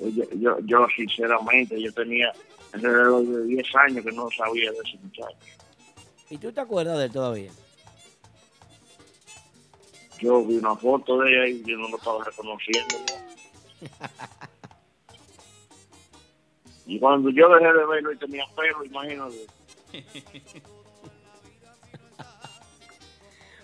yo, 0.00 0.24
yo, 0.34 0.58
yo, 0.60 0.86
sinceramente, 0.94 1.80
yo 1.80 1.92
tenía 1.92 2.32
alrededor 2.72 3.24
de 3.24 3.44
10 3.44 3.74
años 3.76 4.04
que 4.04 4.12
no 4.12 4.28
sabía 4.36 4.70
de 4.70 4.78
ese 4.78 4.98
muchacho. 5.02 5.36
¿Y 6.28 6.38
tú 6.38 6.52
te 6.52 6.60
acuerdas 6.60 6.98
de 6.98 7.06
él 7.06 7.12
todavía? 7.12 7.50
Yo 10.20 10.44
vi 10.44 10.58
una 10.58 10.76
foto 10.76 11.18
de 11.18 11.44
él 11.44 11.62
y 11.64 11.70
yo 11.70 11.78
no 11.78 11.88
lo 11.88 11.96
estaba 11.96 12.24
reconociendo. 12.24 12.96
Y 16.90 16.98
cuando 16.98 17.30
yo 17.30 17.48
dejé 17.54 17.72
de 17.72 17.86
verlo 17.86 18.10
y 18.10 18.16
tenía 18.16 18.44
pelo, 18.56 18.84
imagínate. 18.84 19.46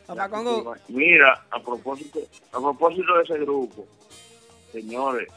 Papá 0.07 0.29
Congo, 0.29 0.75
Mira, 0.89 1.45
a 1.51 1.61
propósito, 1.61 2.21
a 2.53 2.61
propósito 2.61 3.17
de 3.17 3.23
ese 3.25 3.39
grupo, 3.39 3.87
señores, 4.73 5.29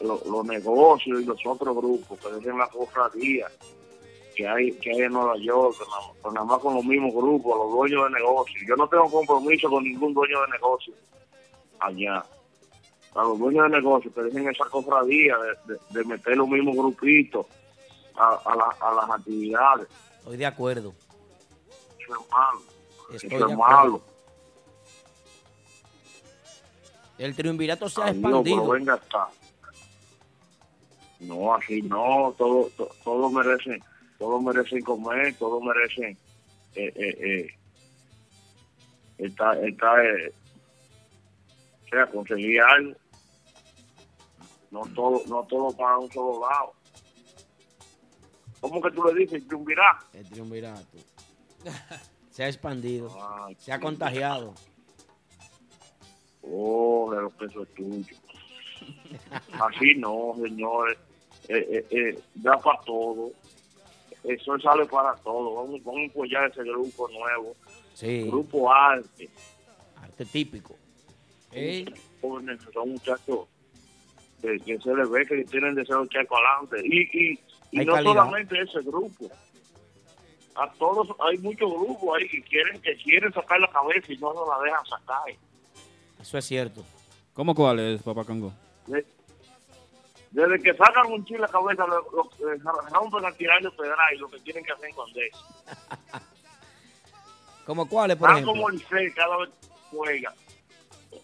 lo- 0.00 0.06
lo- 0.06 0.30
los 0.30 0.44
negocios 0.46 1.20
y 1.20 1.24
los 1.24 1.40
otros 1.46 1.74
grupos 1.76 2.18
que 2.20 2.28
dejen 2.32 2.58
la 2.58 2.68
cofradía 2.68 3.48
que 4.36 4.46
hay 4.48 4.72
que 4.72 4.90
hay 4.90 5.00
en 5.02 5.12
Nueva 5.12 5.36
York, 5.38 5.76
nada, 6.32 6.44
más 6.44 6.58
con 6.58 6.74
los 6.74 6.84
mismos 6.84 7.14
grupos, 7.14 7.56
los 7.56 7.70
dueños 7.72 8.04
de 8.04 8.10
negocios. 8.18 8.62
Yo 8.68 8.74
no 8.76 8.88
tengo 8.88 9.08
compromiso 9.10 9.70
con 9.70 9.84
ningún 9.84 10.12
dueño 10.12 10.40
de 10.42 10.48
negocio 10.48 10.92
allá. 11.80 12.24
A 13.14 13.22
los 13.22 13.38
dueños 13.38 13.70
de 13.70 13.76
negocios 13.76 14.12
que 14.12 14.22
dejen 14.22 14.48
esa 14.48 14.64
cofradía 14.66 15.36
de, 15.38 15.74
de- 15.74 15.80
de 15.90 16.04
meter 16.04 16.36
los 16.36 16.48
mismos 16.48 16.74
grupitos 16.76 17.46
a, 18.16 18.34
a 18.44 18.56
la- 18.56 18.76
a 18.80 18.94
las 18.94 19.10
actividades. 19.20 19.86
estoy 20.18 20.36
de 20.36 20.46
acuerdo. 20.46 20.92
Eso 22.00 22.12
es 22.20 22.30
malo. 22.30 22.60
Estoy 23.16 23.34
Eso 23.36 23.48
es 23.48 23.56
malo. 23.56 24.02
El 27.18 27.34
triunvirato 27.36 27.88
se 27.88 28.00
ha 28.00 28.06
Adiós, 28.06 28.20
pero 28.22 28.36
expandido. 28.40 28.68
venga 28.70 28.94
acá. 28.94 29.28
No, 31.20 31.54
así 31.54 31.80
no, 31.82 32.34
todo, 32.36 32.68
to- 32.76 32.90
todo 33.04 33.30
merece, 33.30 33.80
todos 34.18 34.42
merecen 34.42 34.82
comer, 34.82 35.34
todos 35.38 35.62
merecen 35.62 36.18
eh, 36.74 36.92
eh, 36.96 37.16
eh, 37.20 37.58
está, 39.18 39.52
está, 39.60 40.04
eh, 40.04 40.32
o 41.84 41.88
sea, 41.88 42.06
conseguir 42.08 42.60
algo. 42.60 42.96
No 44.72 44.80
todo, 44.94 45.22
no 45.28 45.44
todo 45.44 45.74
para 45.76 45.98
un 45.98 46.10
solo 46.10 46.40
lado. 46.40 46.72
¿Cómo 48.60 48.82
que 48.82 48.90
tú 48.90 49.04
le 49.04 49.14
dices, 49.20 49.46
triunvirá? 49.46 50.00
El 50.12 50.28
triunvirato. 50.28 50.98
Se 52.34 52.42
ha 52.42 52.48
expandido. 52.48 53.16
Ay, 53.46 53.54
Se 53.60 53.72
ha 53.72 53.78
contagiado. 53.78 54.54
Oh, 56.42 57.08
de 57.14 57.22
lo 57.22 57.30
que 57.36 57.44
eso 57.44 57.62
es 57.62 57.74
tuyo. 57.74 58.16
Así 59.52 59.94
no, 59.96 60.32
señores. 60.42 60.98
Eh, 61.48 61.64
eh, 61.70 61.86
eh, 61.90 62.18
da 62.34 62.58
para 62.58 62.80
todo. 62.80 63.30
Eso 64.24 64.58
sale 64.58 64.84
para 64.86 65.14
todo. 65.18 65.54
Vamos, 65.54 65.84
vamos 65.84 66.00
a 66.08 66.10
apoyar 66.10 66.50
ese 66.50 66.64
grupo 66.64 67.08
nuevo. 67.08 67.54
Sí. 67.94 68.24
Grupo 68.26 68.72
Arte. 68.72 69.30
Arte 70.02 70.24
típico. 70.24 70.74
Jóvenes, 72.20 72.60
son 72.72 72.90
muchachos 72.90 73.46
que, 74.42 74.58
que 74.58 74.76
se 74.80 74.92
les 74.92 75.08
ve 75.08 75.24
que 75.24 75.44
tienen 75.44 75.76
deseo 75.76 76.00
de 76.00 76.06
echar 76.06 76.26
para 76.26 76.48
adelante. 76.58 76.82
Y, 76.84 77.30
y, 77.30 77.40
y 77.70 77.84
no 77.84 77.92
calidad. 77.92 78.12
solamente 78.12 78.60
ese 78.60 78.80
grupo. 78.80 79.30
A 80.56 80.70
todos, 80.74 81.08
hay 81.20 81.36
muchos 81.38 81.70
grupos 81.70 82.16
ahí 82.18 82.28
que 82.28 82.42
quieren 82.42 82.80
que 82.80 82.96
quieren 82.96 83.32
sacar 83.32 83.58
la 83.60 83.70
cabeza 83.70 84.12
y 84.12 84.16
no 84.18 84.32
nos 84.32 84.48
la 84.48 84.58
dejan 84.64 84.86
sacar. 84.86 85.22
Eso 86.20 86.38
es 86.38 86.44
cierto. 86.44 86.84
¿Cómo 87.34 87.54
cuál 87.54 87.80
es, 87.80 88.02
Papá 88.02 88.24
Congo? 88.24 88.52
De- 88.86 89.04
Desde 90.30 90.60
que 90.62 90.74
sacan 90.74 91.10
un 91.12 91.24
chile 91.24 91.40
la 91.40 91.48
cabeza, 91.48 91.86
lo, 91.86 91.96
lo- 92.12 92.52
eh, 92.52 92.58
rompen 92.90 93.24
a 93.24 93.32
tirarle 93.32 93.70
pedra 93.72 93.96
y 94.14 94.18
lo 94.18 94.28
que 94.28 94.38
tienen 94.40 94.64
que 94.64 94.72
hacer 94.72 94.84
es 94.86 94.90
esconderse. 94.90 95.38
¿Como 97.66 97.88
cuáles, 97.88 98.16
por 98.16 98.28
Están 98.30 98.42
ejemplo? 98.42 98.62
como 98.62 98.70
Licey 98.70 99.12
cada 99.12 99.36
vez 99.38 99.48
que 99.60 99.68
juega. 99.90 100.34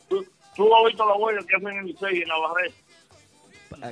Tú, 0.08 0.24
tú 0.56 0.74
has 0.76 0.84
visto 0.86 1.06
la 1.06 1.14
huella 1.14 1.40
que 1.46 1.56
hacen 1.56 1.68
en 1.68 1.86
Licey 1.86 2.18
y 2.18 2.22
en 2.22 2.28
Navarrete. 2.28 2.74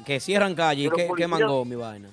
Que 0.05 0.19
cierran 0.21 0.55
calle 0.55 0.83
y 0.83 0.85
Pero 0.87 0.97
que, 0.97 1.03
que 1.03 1.09
policía- 1.09 1.29
mangó 1.29 1.65
mi 1.65 1.77
vaina. 1.77 2.11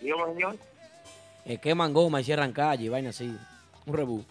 Dígame, 0.00 0.32
señor. 0.34 0.56
Eh, 1.44 1.58
que 1.58 1.74
mangoma 1.74 2.20
y 2.20 2.24
cierran 2.24 2.52
calle 2.52 2.84
y 2.84 2.88
vaina 2.88 3.10
así. 3.10 3.34
Un 3.86 3.94
rebú. 3.94 4.24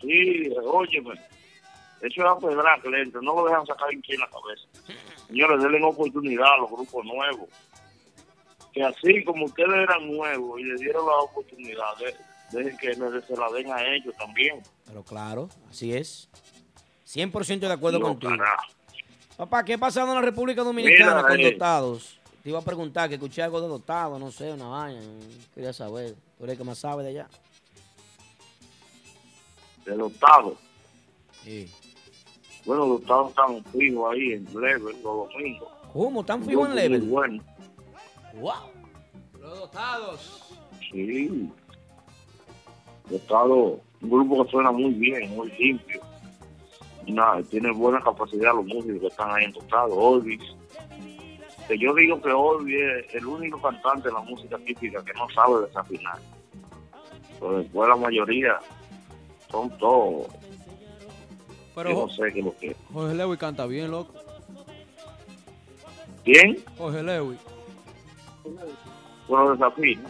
Sí, 0.00 0.50
óyeme. 0.64 1.14
Eso 2.02 2.20
es 2.20 2.26
a 2.26 2.38
pedra 2.38 2.78
que 2.82 2.90
le 2.90 3.02
entra. 3.02 3.20
No 3.22 3.34
lo 3.34 3.46
dejan 3.46 3.66
sacar 3.66 3.90
en 3.92 4.02
en 4.06 4.20
la 4.20 4.28
cabeza. 4.28 4.96
Señores, 5.26 5.62
denle 5.62 5.82
oportunidad 5.82 6.52
a 6.54 6.56
los 6.58 6.70
grupos 6.70 7.04
nuevos. 7.04 7.48
Que 8.72 8.82
así 8.84 9.24
como 9.24 9.46
ustedes 9.46 9.70
eran 9.74 10.06
nuevos 10.14 10.60
y 10.60 10.64
le 10.64 10.74
dieron 10.76 11.06
la 11.06 11.16
oportunidad, 11.20 11.96
de- 11.98 12.14
dejen 12.58 12.76
que 12.76 12.88
les- 12.88 13.24
se 13.24 13.36
la 13.36 13.50
den 13.50 13.72
a 13.72 13.82
ellos 13.82 14.14
también. 14.18 14.62
Pero 14.84 15.02
claro, 15.02 15.48
así 15.70 15.94
es. 15.94 16.28
100% 17.04 17.66
de 17.66 17.72
acuerdo 17.72 17.98
No, 17.98 18.08
contigo. 18.08 18.34
Papá, 19.38 19.64
¿qué 19.64 19.74
ha 19.74 19.78
pasado 19.78 20.08
en 20.08 20.14
la 20.16 20.20
República 20.20 20.62
Dominicana 20.62 21.16
Mira, 21.16 21.28
con 21.28 21.40
eh. 21.40 21.52
dotados? 21.52 22.15
Te 22.46 22.50
iba 22.50 22.60
a 22.60 22.62
preguntar, 22.62 23.08
que 23.08 23.16
escuché 23.16 23.42
algo 23.42 23.60
de 23.60 23.66
dotados, 23.66 24.20
no 24.20 24.30
sé, 24.30 24.52
una 24.52 24.68
vaina. 24.68 25.00
Quería 25.52 25.72
saber. 25.72 26.14
Tú 26.38 26.44
eres 26.44 26.52
el 26.52 26.58
que 26.58 26.62
más 26.62 26.78
sabe 26.78 27.02
de 27.02 27.08
allá. 27.08 27.28
De 29.84 30.00
octavos. 30.00 30.54
Sí. 31.42 31.68
Bueno, 32.64 32.86
los 32.86 33.00
octavos 33.00 33.30
están 33.30 33.64
fijos 33.64 34.12
ahí 34.12 34.34
en 34.34 34.44
level 34.44 34.94
los 35.02 35.02
domingos. 35.02 35.68
¿Cómo? 35.92 36.20
¿Están 36.20 36.44
fijos 36.44 36.68
en 36.68 36.76
level? 36.76 37.02
muy 37.02 37.10
Bueno, 37.10 37.44
Wow. 38.34 38.52
Los 39.40 39.58
dotados. 39.58 40.54
sí. 40.92 41.50
Dotado, 43.10 43.80
un 44.02 44.08
grupo 44.08 44.44
que 44.44 44.52
suena 44.52 44.70
muy 44.70 44.94
bien, 44.94 45.34
muy 45.34 45.50
limpio. 45.50 46.00
Nada, 47.08 47.42
tiene 47.42 47.72
buena 47.72 48.00
capacidad 48.00 48.54
los 48.54 48.66
músicos 48.66 49.00
que 49.00 49.06
están 49.08 49.32
ahí 49.32 49.46
en 49.46 49.52
Dotado. 49.52 49.96
Olvis. 49.96 50.54
Que 51.68 51.76
yo 51.78 51.94
digo 51.94 52.20
que 52.20 52.30
Olvis 52.30 52.78
es 52.80 53.14
el 53.14 53.26
único 53.26 53.60
cantante 53.60 54.08
de 54.08 54.14
la 54.14 54.20
música 54.20 54.56
típica 54.58 55.04
que 55.04 55.12
no 55.14 55.28
sabe 55.30 55.66
desafinar. 55.66 56.18
Pero 57.40 57.58
después 57.58 57.88
la 57.88 57.96
mayoría 57.96 58.58
son 59.50 59.76
todos. 59.78 60.28
Pero 61.74 61.90
yo 61.90 62.06
no 62.06 62.08
sé 62.08 62.32
qué 62.32 62.38
es 62.38 62.44
lo 62.44 62.56
que 62.56 62.68
es. 62.68 62.76
Jorge 62.92 63.14
Lewy 63.14 63.36
canta 63.36 63.66
bien, 63.66 63.90
loco. 63.90 64.14
¿Quién? 66.24 66.56
Jorge 66.78 67.02
Lewy. 67.02 67.36
Bueno, 69.28 69.52
desafina. 69.52 70.08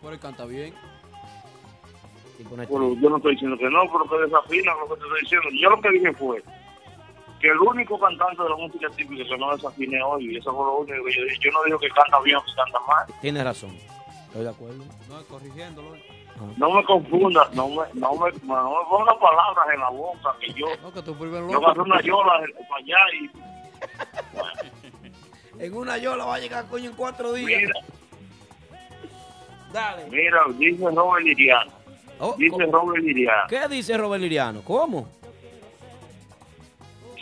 Pero 0.00 0.12
él 0.12 0.20
canta 0.20 0.44
bien. 0.46 0.74
Bueno, 2.68 2.94
yo 3.00 3.10
no 3.10 3.16
estoy 3.16 3.32
diciendo 3.32 3.56
que 3.56 3.70
no, 3.70 3.82
pero 3.92 4.08
que 4.08 4.24
desafina 4.24 4.72
lo 4.74 4.88
que 4.88 5.00
te 5.00 5.06
estoy 5.06 5.20
diciendo. 5.20 5.48
Yo 5.60 5.70
lo 5.70 5.80
que 5.80 5.90
dije 5.90 6.12
fue 6.14 6.42
que 7.42 7.48
el 7.48 7.58
único 7.58 7.98
cantante 7.98 8.42
de 8.42 8.48
la 8.48 8.56
música 8.56 8.88
típica 8.96 9.24
que 9.24 9.36
no 9.36 9.50
desafine 9.54 10.00
hoy, 10.02 10.32
y 10.32 10.36
eso 10.38 10.54
fue 10.54 10.64
lo 10.64 10.76
único 10.78 11.04
que 11.04 11.12
yo 11.12 11.22
dije. 11.24 11.38
Yo 11.40 11.50
no 11.50 11.64
digo 11.64 11.78
que 11.78 11.88
canta 11.90 12.20
bien 12.20 12.36
o 12.36 12.44
que 12.44 12.52
canta 12.54 12.78
mal. 12.86 13.04
Tienes 13.20 13.44
razón. 13.44 13.76
Estoy 14.28 14.44
de 14.44 14.50
acuerdo. 14.50 14.84
No, 15.10 15.22
corrigiéndolo. 15.28 15.94
No 16.56 16.70
me 16.70 16.82
confunda, 16.84 17.46
no 17.52 17.68
me, 17.68 17.82
no 17.92 18.14
me, 18.14 18.30
no 18.42 18.70
me 18.70 18.84
ponga 18.88 19.18
palabras 19.20 19.66
en 19.74 19.80
la 19.80 19.90
boca 19.90 20.34
que 20.40 20.52
yo, 20.54 20.66
No, 20.82 20.90
que 20.92 21.02
tú 21.02 21.14
primer 21.16 21.40
yo 21.42 21.60
voy 21.60 21.64
a 21.66 21.70
hacer 21.70 21.82
una 21.82 22.00
yola 22.00 22.32
para 22.70 22.80
allá 22.80 22.96
y 23.20 23.30
En 25.64 25.76
una 25.76 25.98
yola 25.98 26.24
va 26.24 26.36
a 26.36 26.38
llegar 26.38 26.66
coño 26.68 26.90
en 26.90 26.96
cuatro 26.96 27.32
días. 27.34 27.60
mira, 27.60 27.74
Dale. 29.72 30.06
mira, 30.10 30.40
dice 30.58 30.90
Robert 30.90 31.24
Liriano. 31.24 31.70
Oh, 32.18 32.34
dice 32.38 32.50
co- 32.56 32.70
Robert 32.72 33.02
Liriano 33.04 33.42
¿Qué 33.48 33.68
dice 33.68 33.96
Robert 33.98 34.22
Liriano? 34.22 34.62
¿Cómo? 34.62 35.08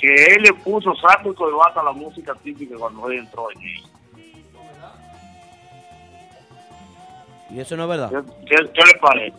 Que 0.00 0.14
él 0.34 0.42
le 0.42 0.52
puso 0.54 0.94
saco 0.96 1.30
y 1.30 1.34
corbata 1.34 1.80
a 1.80 1.84
la 1.84 1.92
música 1.92 2.34
típica 2.42 2.76
cuando 2.78 3.10
él 3.10 3.18
entró 3.18 3.50
en 3.52 3.60
ella. 3.60 3.88
Y 7.50 7.58
eso 7.60 7.76
no 7.76 7.82
es 7.84 7.88
verdad. 7.88 8.10
¿Qué, 8.10 8.46
qué- 8.56 8.70
qué 8.72 8.82
le 8.84 8.98
parece? 9.00 9.36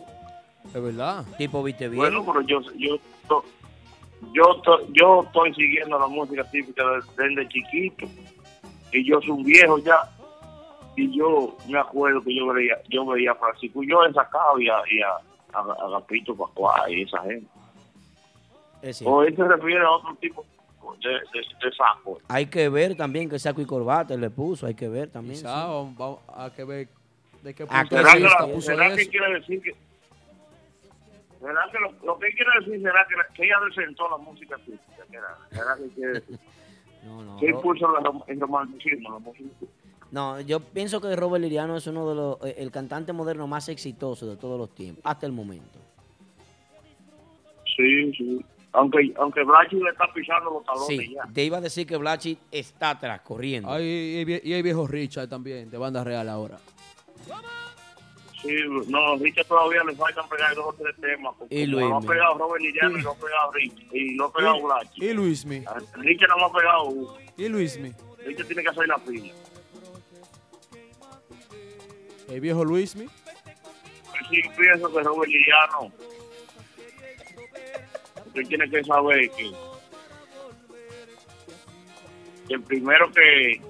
Es 0.74 0.82
verdad. 0.82 1.24
Tipo, 1.38 1.62
viste 1.62 1.88
bien. 1.88 1.98
Bueno, 2.00 2.24
pero 2.26 2.40
yo, 2.42 2.60
yo, 2.76 2.96
yo, 4.32 4.62
yo 4.92 5.22
estoy 5.22 5.54
siguiendo 5.54 5.98
la 5.98 6.06
música 6.06 6.44
típica 6.50 6.84
de- 6.84 7.28
desde 7.28 7.48
chiquito. 7.48 8.06
Y 8.92 9.04
yo 9.08 9.20
soy 9.20 9.30
un 9.30 9.44
viejo 9.44 9.78
ya. 9.78 9.98
Y 10.94 11.16
yo 11.16 11.56
me 11.68 11.78
acuerdo 11.78 12.20
que 12.22 12.36
yo 12.36 12.46
veía, 12.52 12.76
yo 12.90 13.06
veía 13.06 13.32
a 13.32 13.34
Francisco 13.36 13.80
yo 13.82 14.04
he 14.04 14.12
sacado 14.12 14.60
y 14.60 14.68
a, 14.68 14.74
y 14.90 15.00
a, 15.00 15.08
a, 15.58 15.60
a 15.60 15.86
Agapito 15.86 16.36
Pascual 16.36 16.92
y 16.92 17.02
esa 17.02 17.22
gente. 17.22 17.46
Es. 18.82 19.00
O 19.06 19.22
él 19.22 19.34
se 19.34 19.42
refiere 19.44 19.82
a 19.82 19.90
otro 19.90 20.14
tipo 20.20 20.44
de, 21.02 21.10
de, 21.10 21.20
de 21.64 21.72
saco. 21.76 22.18
Hay 22.28 22.46
que 22.46 22.68
ver 22.68 22.96
también 22.96 23.28
que 23.30 23.38
saco 23.38 23.60
y 23.60 23.64
corbata 23.66 24.14
él 24.14 24.20
le 24.20 24.30
puso. 24.30 24.66
Hay 24.66 24.74
que 24.74 24.88
ver 24.88 25.08
también. 25.10 25.36
Quizá 25.36 25.66
sí. 25.66 25.94
vamos, 25.96 26.20
a 26.28 26.50
que 26.54 26.64
ver 26.64 26.88
de 27.42 27.54
qué 27.54 27.64
Ah, 27.68 27.80
punto 27.80 27.96
de 27.96 28.02
¿Será, 28.02 28.12
que, 28.14 28.22
vista 28.22 28.46
la- 28.46 28.52
puso 28.54 28.66
será 28.66 28.96
que 28.96 29.08
quiere 29.08 29.34
decir 29.34 29.62
que... 29.62 29.74
¿Será 31.40 31.60
que 31.72 31.78
lo, 31.80 32.06
lo 32.06 32.18
que 32.20 32.28
quiere 32.30 32.50
decir 32.60 32.80
será 32.82 33.06
que, 33.08 33.16
la- 33.16 33.26
que 33.34 33.44
ella 33.44 33.56
desentó 33.68 34.08
la 34.08 34.16
música 34.18 34.56
típica? 34.58 35.04
¿Será, 35.10 35.38
será 35.50 35.76
que 35.76 35.94
quiere 35.94 36.12
decir? 36.14 36.38
No, 37.04 37.20
no. 37.24 37.36
puso 37.60 37.84
rom- 37.88 38.22
el 38.28 38.38
romanticismo 38.38 39.10
la 39.10 39.18
música 39.18 39.48
típica? 39.58 39.72
No, 40.12 40.40
yo 40.40 40.60
pienso 40.60 41.00
que 41.00 41.16
Robert 41.16 41.42
Liriano 41.42 41.76
es 41.76 41.86
uno 41.88 42.08
de 42.08 42.14
los, 42.14 42.36
eh, 42.44 42.54
el 42.58 42.70
cantante 42.70 43.12
moderno 43.12 43.48
más 43.48 43.68
exitoso 43.68 44.26
de 44.28 44.36
todos 44.36 44.56
los 44.56 44.72
tiempos, 44.72 45.02
hasta 45.04 45.26
el 45.26 45.32
momento. 45.32 45.80
Sí, 47.76 48.12
sí. 48.12 48.44
Aunque, 48.74 49.12
aunque 49.18 49.44
Blachi 49.44 49.76
le 49.76 49.90
está 49.90 50.10
pisando 50.14 50.50
los 50.50 50.64
talones 50.64 50.86
Sí, 50.86 51.14
ya. 51.14 51.22
te 51.32 51.44
iba 51.44 51.58
a 51.58 51.60
decir 51.60 51.86
que 51.86 51.96
Blachi 51.96 52.38
está 52.50 52.90
atrás, 52.90 53.20
corriendo. 53.20 53.70
Ay, 53.70 54.40
y, 54.44 54.52
hay 54.54 54.62
viejo 54.62 54.86
Richard 54.86 55.28
también, 55.28 55.70
de 55.70 55.76
banda 55.76 56.02
real 56.02 56.28
ahora. 56.28 56.58
Sí, 58.40 58.56
no, 58.88 59.16
Richard 59.18 59.46
todavía 59.46 59.84
le 59.84 59.94
faltan 59.94 60.28
pegar 60.28 60.54
dos 60.54 60.66
o 60.68 60.72
tres 60.72 60.96
temas. 61.00 61.34
Porque 61.38 61.54
Y 61.54 61.70
como 61.70 61.80
lo 61.80 61.86
ha 61.86 61.90
Luismi. 62.00 62.08
pegado 62.08 62.38
Robert 62.38 62.64
y 62.64 62.72
lo 63.02 63.10
ha 63.10 63.14
pegado 63.14 63.52
Richard. 63.52 63.94
Y 63.94 64.14
lo 64.16 64.24
ha 64.24 64.32
pegado 64.32 64.56
Y, 64.56 64.62
Blachi. 64.62 65.04
y 65.04 65.12
Luismi. 65.12 65.64
Richard 65.96 66.28
no 66.30 66.36
lo 66.38 66.44
ha 66.46 66.52
pegado 66.52 66.84
uno. 66.84 67.14
Y 67.36 67.48
Luismi. 67.48 67.92
Richard 68.24 68.46
tiene 68.46 68.62
que 68.62 68.68
hacer 68.70 68.88
la 68.88 68.98
pila. 68.98 69.32
El 72.28 72.40
viejo 72.40 72.64
Luismi. 72.64 73.06
Sí 74.30 74.40
pienso 74.56 74.92
que 74.92 75.02
Robert 75.02 75.30
Liriano 75.30 75.92
usted 78.32 78.48
tiene 78.48 78.68
que 78.70 78.82
saber 78.84 79.30
que, 79.30 79.50
que 82.48 82.54
el 82.54 82.62
primero 82.62 83.10
que 83.12 83.60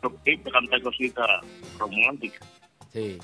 toque 0.00 0.38
cantar 0.52 0.82
cositas 0.82 1.26
románticas 1.78 2.46
Sí. 2.92 3.18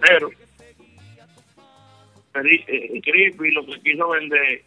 pero 0.00 0.30
Cri- 2.32 2.64
eh, 2.68 3.00
Creepy 3.02 3.50
lo 3.52 3.64
que 3.64 3.80
quiso 3.80 4.08
vender 4.10 4.62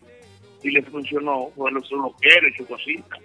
y 0.64 0.72
le 0.72 0.82
funcionó, 0.84 1.52
eso 1.84 1.96
lo 1.98 2.12
quiere, 2.14 2.52
su 2.58 2.66
cosita. 2.66 3.16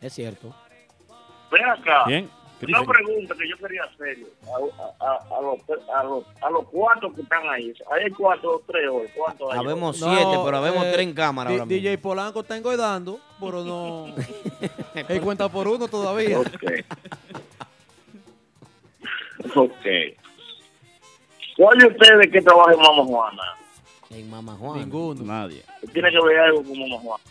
Es 0.00 0.12
cierto. 0.12 0.54
Ven 1.50 1.64
acá. 1.64 2.04
Bien. 2.06 2.28
¿Qué 2.64 2.66
Una 2.72 2.84
pregunta 2.84 3.34
que 3.34 3.48
yo 3.48 3.56
quería 3.58 3.82
hacerle 3.82 4.26
a, 4.44 5.04
a, 5.04 5.10
a, 5.10 5.38
a 5.38 5.40
los, 5.42 5.58
a, 5.92 6.04
los, 6.04 6.24
a 6.42 6.50
los 6.50 6.68
cuatro 6.68 7.12
que 7.12 7.22
están 7.22 7.48
ahí. 7.48 7.74
Hay 7.90 8.08
cuatro 8.12 8.50
o 8.56 8.62
tres 8.64 8.88
hoy. 8.88 9.08
¿Cuántos 9.16 9.52
hay? 9.52 9.58
Habemos 9.58 10.00
No, 10.00 10.14
siete, 10.14 10.38
pero 10.44 10.56
habemos 10.58 10.84
eh, 10.86 10.90
tres 10.92 11.06
en 11.08 11.12
cámara 11.14 11.50
D- 11.50 11.54
ahora 11.56 11.66
mismo. 11.66 11.82
DJ 11.82 11.98
Polanco 11.98 12.40
está 12.40 12.56
engoidando, 12.56 13.18
pero 13.40 13.64
no. 13.64 14.06
Él 15.08 15.20
cuenta 15.22 15.48
por 15.48 15.66
uno 15.66 15.88
todavía. 15.88 16.38
Ok. 16.38 16.48
ok. 19.56 19.86
¿Cuál 21.56 21.78
de 21.78 21.86
ustedes 21.88 22.30
que 22.32 22.40
trabaja 22.42 22.72
en 22.72 22.78
Mama 22.80 23.04
Juana? 23.04 23.42
En 24.10 24.30
Mama 24.30 24.52
Juana. 24.54 24.80
Ninguno. 24.84 25.22
Nadie. 25.24 25.62
Tiene 25.92 26.10
que 26.10 26.20
ver 26.26 26.38
algo 26.40 26.62
con 26.62 26.78
Mama 26.78 26.98
Juana. 27.02 27.24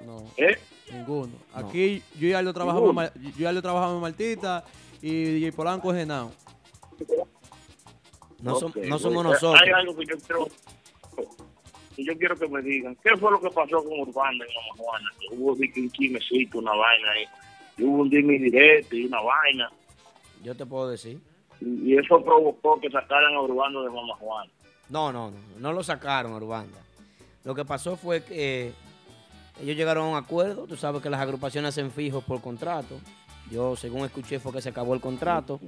No, 0.00 0.22
¿Eh? 0.36 0.58
Ninguno. 0.92 1.32
Aquí 1.54 2.02
yo 2.18 2.28
y 2.28 2.32
Aldo 2.32 2.52
trabajamos, 2.52 2.90
en 3.14 3.22
yo 3.32 3.42
y 3.42 3.44
Aldo 3.46 3.62
trabajamos 3.62 3.96
en 3.96 4.00
Martita 4.02 4.64
y 5.02 5.24
DJ 5.40 5.52
Polanco 5.52 5.92
es 5.92 5.98
Genao. 5.98 6.30
No, 8.40 8.56
som- 8.60 8.74
no 8.88 8.98
somos 8.98 9.24
nosotros. 9.24 9.60
Hay 9.62 9.70
algo 9.70 9.96
que 9.96 10.04
yo 10.06 10.16
quiero, 10.18 10.46
que 11.96 12.04
yo 12.04 12.18
quiero 12.18 12.36
que 12.36 12.48
me 12.48 12.60
digan. 12.62 12.96
¿Qué 13.02 13.16
fue 13.16 13.30
lo 13.30 13.40
que 13.40 13.48
pasó 13.50 13.82
con 13.82 14.00
Urbana 14.00 14.32
en 14.32 14.38
Mama 14.54 14.74
Juana? 14.76 15.10
Que 15.18 15.34
hubo 15.36 15.52
un 15.52 15.90
chismecito, 15.90 16.58
una 16.58 16.72
vaina 16.74 17.10
ahí. 17.12 17.24
Y 17.78 17.84
hubo 17.84 18.02
un 18.02 18.10
dime 18.10 18.38
directo 18.38 18.96
y 18.96 19.06
una 19.06 19.20
vaina. 19.22 19.70
Yo 20.42 20.54
te 20.54 20.66
puedo 20.66 20.88
decir. 20.88 21.20
Y, 21.60 21.92
y 21.92 21.96
eso 21.98 22.22
provocó 22.22 22.78
que 22.80 22.90
sacaran 22.90 23.34
a 23.34 23.40
Urbano 23.40 23.82
de 23.82 23.88
Mama 23.90 24.14
Juana. 24.16 24.50
No, 24.90 25.10
no, 25.12 25.30
no. 25.30 25.36
No 25.58 25.72
lo 25.72 25.82
sacaron 25.82 26.32
a 26.32 26.36
Urbanda. 26.36 26.78
Lo 27.44 27.54
que 27.54 27.64
pasó 27.64 27.96
fue 27.96 28.22
que 28.22 28.72
ellos 29.60 29.76
llegaron 29.76 30.06
a 30.06 30.08
un 30.10 30.16
acuerdo. 30.16 30.66
Tú 30.66 30.76
sabes 30.76 31.02
que 31.02 31.10
las 31.10 31.20
agrupaciones 31.20 31.70
hacen 31.70 31.90
fijos 31.90 32.22
por 32.24 32.40
contrato. 32.40 32.98
Yo, 33.50 33.76
según 33.76 34.04
escuché, 34.04 34.38
fue 34.38 34.52
que 34.52 34.62
se 34.62 34.70
acabó 34.70 34.94
el 34.94 35.00
contrato. 35.00 35.60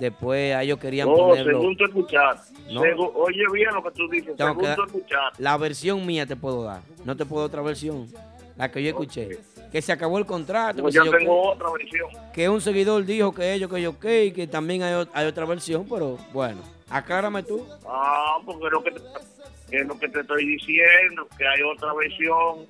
Después 0.00 0.54
a 0.54 0.62
ellos 0.62 0.78
querían 0.78 1.08
No, 1.08 1.14
ponerlo. 1.16 1.60
según 1.60 1.76
tú 1.76 1.84
escuchaste. 1.84 2.52
No. 2.72 2.80
Oye 2.80 3.44
bien 3.52 3.72
lo 3.72 3.82
que 3.82 3.90
tú 3.92 4.08
dices. 4.08 4.36
Tengo 4.36 4.50
según 4.50 4.64
que 4.64 4.74
tú 4.74 4.82
escuchaste. 4.84 5.42
La 5.42 5.56
versión 5.56 6.04
mía 6.04 6.26
te 6.26 6.34
puedo 6.34 6.64
dar. 6.64 6.80
No 7.04 7.16
te 7.16 7.24
puedo 7.24 7.42
dar 7.42 7.48
otra 7.48 7.62
versión. 7.62 8.08
La 8.56 8.70
que 8.70 8.82
yo 8.82 8.88
escuché. 8.88 9.38
Que 9.70 9.82
se 9.82 9.92
acabó 9.92 10.18
el 10.18 10.26
contrato. 10.26 10.82
Pues 10.82 10.94
que 10.94 11.04
yo 11.04 11.10
tengo 11.10 11.42
qué. 11.42 11.48
otra 11.48 11.70
versión. 11.72 12.08
que 12.32 12.48
un 12.48 12.60
seguidor 12.60 13.04
dijo 13.04 13.32
que 13.34 13.52
ellos, 13.52 13.70
que 13.70 13.82
yo, 13.82 13.98
que, 13.98 14.24
y 14.26 14.32
que 14.32 14.46
también 14.46 14.82
hay, 14.82 15.06
hay 15.12 15.26
otra 15.26 15.44
versión, 15.44 15.86
pero 15.88 16.16
bueno, 16.32 16.60
aclárame 16.88 17.42
tú. 17.42 17.66
Ah, 17.86 18.36
porque 18.44 18.66
es 18.66 18.72
lo 18.72 18.82
que 18.84 18.90
te, 18.92 19.00
es 19.70 19.86
lo 19.86 19.98
que 19.98 20.08
te 20.08 20.20
estoy 20.20 20.46
diciendo, 20.46 21.26
que 21.36 21.46
hay 21.46 21.62
otra 21.62 21.92
versión. 21.94 22.66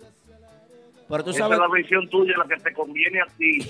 Pero 1.09 1.25
tú 1.25 1.31
Esa 1.31 1.41
sabes, 1.41 1.57
es 1.57 1.61
la 1.61 1.69
versión 1.69 2.09
tuya, 2.09 2.35
la 2.39 2.47
que 2.47 2.63
te 2.63 2.73
conviene 2.73 3.21
a 3.21 3.27
ti. 3.27 3.59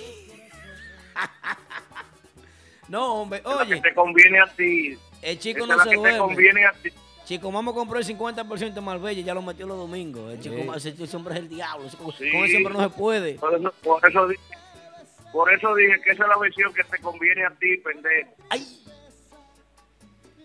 no, 2.89 3.15
hombre, 3.23 3.41
La 3.45 3.57
oye, 3.57 3.77
que 3.77 3.81
te 3.89 3.95
conviene 3.95 4.41
a 4.41 4.47
ti. 4.47 4.99
el 5.23 5.39
chico 5.39 5.61
Esa 5.65 5.67
no 5.69 5.77
la 5.77 5.85
se 5.85 5.91
que 5.91 5.95
te 5.97 6.01
duerme. 6.01 6.19
conviene 6.19 6.67
a 6.67 6.73
ti. 6.73 6.91
Chico, 7.25 7.51
Mamo 7.51 7.75
compró 7.75 7.99
el 7.99 8.05
50% 8.05 8.75
de 8.75 8.81
Marbella 8.83 9.21
y 9.21 9.25
ya 9.25 9.33
lo 9.33 9.41
metió 9.41 9.67
los 9.67 9.79
domingos. 9.79 10.35
El 10.35 10.41
chico, 10.41 10.57
Sí. 10.79 10.89
ese, 10.91 11.05
ese 11.05 11.17
hombre 11.17 11.35
es 11.35 11.41
el 11.41 11.49
diablo. 11.49 11.87
ese- 11.87 11.97
con 11.97 12.13
Sí. 12.13 12.31
con 12.31 12.45
ese 12.45 12.57
hombre 12.59 12.75
no 12.75 12.83
se 12.83 12.91
puede. 12.91 13.35
Por 13.37 13.55
eso, 13.55 13.73
por 13.83 14.07
eso 14.09 14.29
dije, 14.29 14.43
por 15.33 15.53
eso 15.53 15.75
dije 15.75 16.01
que 16.05 16.11
esa 16.11 16.23
es 16.25 16.29
la 16.29 16.39
versión 16.39 16.75
que 16.75 16.85
te 16.85 16.99
conviene 16.99 17.47
a 17.47 17.51
ti, 17.51 17.79
pendejo. 17.79 18.35
¡Ay! 18.51 18.83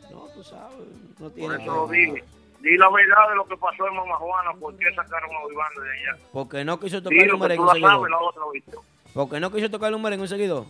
No, 0.09 0.27
tú 0.33 0.41
sabes, 0.43 0.77
no 1.19 1.29
Por 1.29 1.33
tiene 1.33 1.55
eso 1.55 1.65
lo 1.65 1.87
dije. 1.89 2.23
Di 2.61 2.75
la 2.77 2.89
verdad 2.89 3.29
de 3.29 3.35
lo 3.35 3.45
que 3.45 3.55
pasó 3.57 3.87
en 3.87 3.95
Mama 3.95 4.15
Juana, 4.17 4.51
por 4.59 4.75
qué 4.77 4.85
sacaron 4.95 5.29
a 5.29 5.51
Iván 5.51 5.67
de 5.75 5.91
allá. 5.91 6.23
Porque 6.33 6.65
no 6.65 6.79
quiso 6.79 7.01
tocar 7.01 7.17
el 7.19 7.27
número 7.29 7.53
en 7.53 7.59
un 7.61 7.69
seguidor. 7.69 8.09
Porque 9.13 9.39
no 9.39 9.51
quiso 9.51 9.69
tocar 9.71 9.87
el 9.87 9.93
número 9.93 10.15
en 10.15 10.21
un 10.21 10.27
seguidor. 10.27 10.65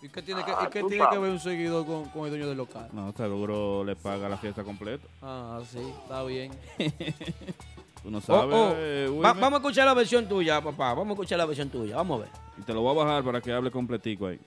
¿Y 0.00 0.08
qué 0.08 0.20
tiene 0.22 0.44
que, 0.44 0.50
Ah, 0.50 0.64
y 0.66 0.70
qué 0.70 0.80
tú 0.80 0.88
tiene 0.88 1.08
que 1.08 1.18
ver 1.18 1.30
un 1.30 1.38
seguidor 1.38 1.86
con, 1.86 2.06
con 2.08 2.24
el 2.24 2.30
dueño 2.30 2.48
del 2.48 2.58
local? 2.58 2.88
No, 2.92 3.12
seguro 3.12 3.84
le 3.84 3.94
paga 3.94 4.28
la 4.28 4.36
fiesta 4.36 4.64
completa. 4.64 5.06
Ah, 5.22 5.60
sí, 5.70 5.78
está 6.02 6.24
bien. 6.24 6.50
Tú 8.02 8.10
no 8.10 8.18
Oh, 8.18 8.20
sabes. 8.20 8.52
oh. 8.56 8.72
eh, 8.76 9.06
Va- 9.24 9.32
vamos 9.34 9.52
a 9.52 9.56
escuchar 9.58 9.86
la 9.86 9.94
versión 9.94 10.28
tuya, 10.28 10.60
papá. 10.60 10.88
Vamos 10.92 11.10
a 11.10 11.12
escuchar 11.12 11.38
la 11.38 11.46
versión 11.46 11.70
tuya. 11.70 11.94
Vamos 11.94 12.18
a 12.18 12.24
ver. 12.24 12.32
Y 12.58 12.62
te 12.62 12.74
lo 12.74 12.80
voy 12.82 12.90
a 13.00 13.04
bajar 13.04 13.22
para 13.22 13.40
que 13.40 13.52
hable 13.52 13.70
completico 13.70 14.26
ahí. 14.26 14.40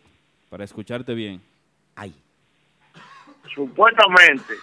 Para 0.49 0.65
escucharte 0.65 1.13
bien. 1.13 1.41
Ay. 1.95 2.13
Supuestamente 3.54 4.54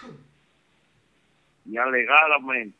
y 1.65 1.77
alegadamente, 1.77 2.77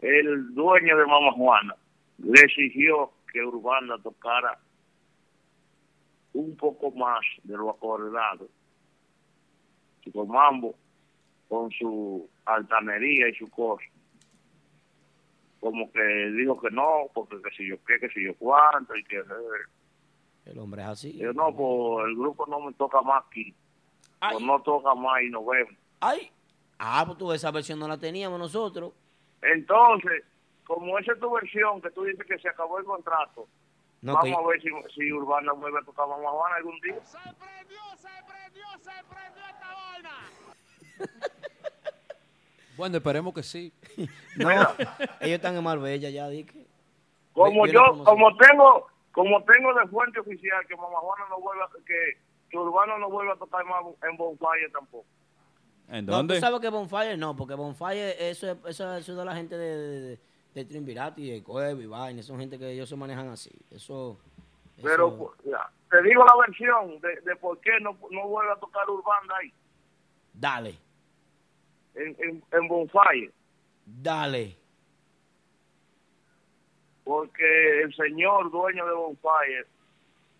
el 0.00 0.54
dueño 0.54 0.96
de 0.96 1.06
Mama 1.06 1.32
Juana 1.32 1.76
le 2.18 2.40
exigió 2.40 3.12
que 3.32 3.42
Urbana 3.42 3.96
tocara 4.02 4.58
un 6.32 6.56
poco 6.56 6.90
más 6.92 7.20
de 7.42 7.56
lo 7.56 7.70
acordado. 7.70 8.48
Chico 10.02 10.26
Mambo, 10.26 10.74
con 11.48 11.70
su 11.70 12.28
altanería 12.44 13.28
y 13.28 13.34
su 13.34 13.48
cosa, 13.50 13.84
como 15.60 15.90
que 15.92 16.02
dijo 16.32 16.60
que 16.60 16.70
no, 16.70 17.08
porque 17.14 17.40
que 17.40 17.50
si 17.56 17.68
yo 17.68 17.76
qué, 17.86 17.98
que 17.98 18.08
si 18.10 18.24
yo 18.24 18.34
cuánto, 18.36 18.94
y 18.96 19.04
que... 19.04 19.18
eh, 19.18 19.22
El 20.46 20.58
hombre 20.58 20.82
es 20.82 20.88
así. 20.88 21.16
yo 21.16 21.32
no, 21.32 21.54
pues 21.54 22.08
el 22.08 22.16
grupo 22.16 22.46
no 22.46 22.60
me 22.60 22.72
toca 22.74 23.00
más 23.02 23.24
aquí. 23.26 23.54
Pues 24.32 24.44
no 24.44 24.60
toca 24.62 24.94
más 24.94 25.22
y 25.22 25.30
nos 25.30 25.44
vemos. 25.46 25.74
Ay. 26.00 26.30
Ah, 26.78 27.04
pues 27.06 27.18
tú 27.18 27.32
esa 27.32 27.50
versión 27.50 27.78
no 27.78 27.86
la 27.88 27.98
teníamos 27.98 28.38
nosotros. 28.38 28.92
Entonces, 29.42 30.24
como 30.66 30.98
esa 30.98 31.12
es 31.12 31.20
tu 31.20 31.30
versión, 31.32 31.80
que 31.80 31.90
tú 31.90 32.04
dices 32.04 32.26
que 32.26 32.38
se 32.38 32.48
acabó 32.48 32.78
el 32.78 32.84
contrato, 32.84 33.46
No, 34.02 34.14
vamos 34.14 34.28
que- 34.28 34.34
a 34.34 34.46
ver 34.48 34.60
si, 34.62 34.68
si 34.94 35.12
Urbana 35.12 35.52
vuelve 35.52 35.78
a 35.80 35.84
tocar 35.84 36.08
Mamá 36.08 36.30
Juana 36.30 36.56
algún 36.56 36.78
día. 36.80 36.96
Bueno, 42.76 42.96
esperemos 42.96 43.32
que 43.34 43.42
sí. 43.42 43.72
No, 44.36 44.50
ellos 44.50 44.66
están 45.20 45.56
en 45.56 45.62
Marbella 45.62 46.10
ya, 46.10 46.28
dije. 46.28 46.66
Como 47.32 47.66
yo, 47.66 47.80
como 48.04 48.36
tengo, 48.36 48.86
como 49.12 49.42
tengo 49.44 49.72
de 49.74 49.86
fuente 49.88 50.18
oficial 50.20 50.66
que 50.66 50.76
Mamá 50.76 50.98
Juana 50.98 51.24
no 51.30 51.40
vuelva, 51.40 51.68
que, 51.86 52.18
que 52.54 52.58
Urbana 52.58 52.96
no 52.98 53.10
vuelva 53.10 53.32
a 53.34 53.36
tocar 53.36 53.64
más 53.64 53.82
en 54.08 54.16
Bonfire 54.16 54.70
tampoco. 54.72 55.06
¿En 55.88 56.06
No, 56.06 56.12
dónde? 56.16 56.34
tú 56.34 56.40
sabes 56.40 56.60
que 56.60 56.68
Bonfire 56.70 57.16
no, 57.16 57.34
porque 57.36 57.54
Bonfire, 57.54 58.30
eso 58.30 58.50
es, 58.52 58.58
eso, 58.66 58.94
eso 58.96 59.12
es 59.12 59.18
de 59.18 59.24
la 59.24 59.34
gente 59.34 59.56
de, 59.56 59.76
de, 59.76 60.00
de, 60.00 60.18
de 60.54 60.64
Triunvirati, 60.64 61.30
de 61.30 61.42
Cueva 61.42 61.80
y 61.82 61.86
vaina, 61.86 62.22
son 62.22 62.38
gente 62.38 62.58
que 62.58 62.70
ellos 62.70 62.88
se 62.88 62.96
manejan 62.96 63.28
así. 63.28 63.50
Eso. 63.70 64.18
Pero 64.82 65.08
eso- 65.08 65.34
ya, 65.44 65.68
te 65.90 66.02
digo 66.02 66.24
la 66.24 66.34
versión 66.46 67.00
de, 67.00 67.20
de 67.22 67.36
por 67.36 67.58
qué 67.60 67.72
no, 67.80 67.98
no 68.10 68.28
vuelve 68.28 68.52
a 68.52 68.56
tocar 68.56 68.88
Urbana 68.88 69.34
ahí, 69.40 69.52
Dale, 70.32 70.78
en, 71.94 72.16
en, 72.18 72.44
en 72.52 72.68
Bonfire. 72.68 73.30
dale. 73.84 74.56
porque 77.04 77.82
el 77.82 77.94
señor 77.94 78.50
dueño 78.50 78.86
de 78.86 78.94
Bonfire 78.94 79.66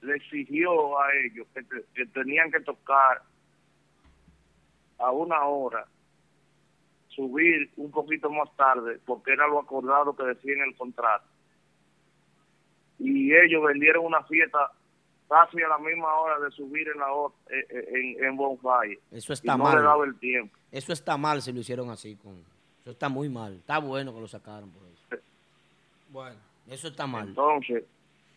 le 0.05 0.17
exigió 0.17 0.99
a 1.01 1.13
ellos 1.25 1.47
que, 1.55 1.63
te- 1.63 1.85
que 1.95 2.07
tenían 2.07 2.51
que 2.53 2.61
tocar 2.61 3.23
a 4.99 5.11
una 5.11 5.43
hora, 5.45 5.87
subir 7.09 7.71
un 7.77 7.91
poquito 7.91 8.31
más 8.31 8.55
tarde, 8.57 9.01
porque 9.05 9.33
era 9.33 9.47
lo 9.49 9.61
acordado 9.61 10.15
que 10.17 10.25
decía 10.25 10.55
en 10.55 10.63
el 10.63 10.77
contrato. 10.77 11.25
Y 12.99 13.33
ellos 13.35 13.63
vendieron 13.65 14.05
una 14.05 14.23
fiesta 14.25 14.71
casi 15.29 15.61
a 15.63 15.69
la 15.69 15.79
misma 15.79 16.15
hora 16.21 16.39
de 16.39 16.51
subir 16.53 16.87
en 16.89 16.99
la 17.01 17.07
eh, 17.51 17.67
eh, 17.71 18.15
en, 18.19 18.25
en 18.25 18.37
Bonfire. 18.37 19.01
Eso 19.11 19.33
y 19.33 19.35
está 19.35 19.57
no 19.57 19.65
mal. 19.65 19.77
le 19.77 19.83
daba 19.83 20.05
el 20.05 20.19
tiempo. 20.19 20.57
Eso 20.71 20.93
está 20.93 21.17
mal 21.17 21.43
si 21.43 21.53
lo 21.53 21.61
hicieron 21.61 21.91
así. 21.91 22.17
Con, 22.17 22.45
eso 22.83 22.91
está 22.91 23.09
muy 23.09 23.29
mal. 23.29 23.55
Está 23.55 23.79
bueno 23.79 24.15
que 24.15 24.21
lo 24.21 24.29
sacaron 24.29 24.71
por 24.71 24.83
eso. 24.87 25.23
Bueno. 26.11 26.37
Eso 26.69 26.89
está 26.89 27.07
mal. 27.07 27.29
Entonces, 27.29 27.85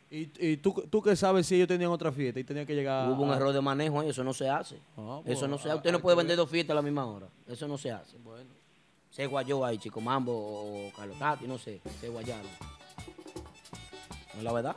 ¿Y, 0.10 0.32
y 0.40 0.58
tú, 0.58 0.74
tú 0.90 1.02
qué 1.02 1.16
sabes 1.18 1.48
si 1.48 1.56
ellos 1.56 1.68
tenían 1.68 1.92
otra 1.92 2.12
fiesta 2.14 2.40
y 2.40 2.44
tenían 2.46 2.66
que 2.66 2.74
llegar 2.74 3.10
Hubo 3.10 3.24
un 3.24 3.34
error 3.34 3.52
de 3.52 3.60
manejo 3.60 4.00
ahí, 4.00 4.10
eso 4.10 4.24
no 4.24 4.34
se 4.34 4.50
hace. 4.50 4.80
Ah, 4.98 5.20
pues, 5.24 5.38
eso 5.38 5.48
no 5.50 5.58
se 5.58 5.68
ah, 5.68 5.72
hace. 5.74 5.78
Usted 5.78 5.92
no 5.92 6.00
puede 6.00 6.16
vender 6.16 6.38
ver. 6.38 6.46
dos 6.46 6.50
fiestas 6.50 6.72
a 6.72 6.76
la 6.76 6.82
misma 6.82 7.06
hora. 7.06 7.28
Eso 7.48 7.68
no 7.68 7.78
se 7.78 7.92
hace. 7.92 8.18
Bueno. 8.18 8.50
Se 9.10 9.26
guayó 9.26 9.66
ahí, 9.66 9.78
Chico 9.78 10.00
Mambo 10.00 10.32
o 10.34 10.92
Carlos 10.96 11.18
Tati, 11.20 11.48
no 11.48 11.58
sé. 11.58 11.82
Se 12.00 12.08
guayaron. 12.08 12.50
¿No 14.34 14.38
es 14.38 14.44
la 14.44 14.54
verdad? 14.54 14.76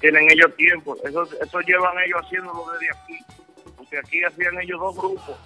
tienen 0.00 0.30
ellos 0.30 0.54
tiempo. 0.56 0.96
Eso, 1.04 1.24
eso 1.24 1.60
llevan 1.60 1.96
ellos 2.06 2.20
haciéndolo 2.24 2.64
desde 2.72 2.90
aquí. 2.90 3.18
Porque 3.76 3.98
aquí 3.98 4.22
hacían 4.24 4.58
ellos 4.60 4.78
dos 4.80 4.96
grupos. 4.96 5.36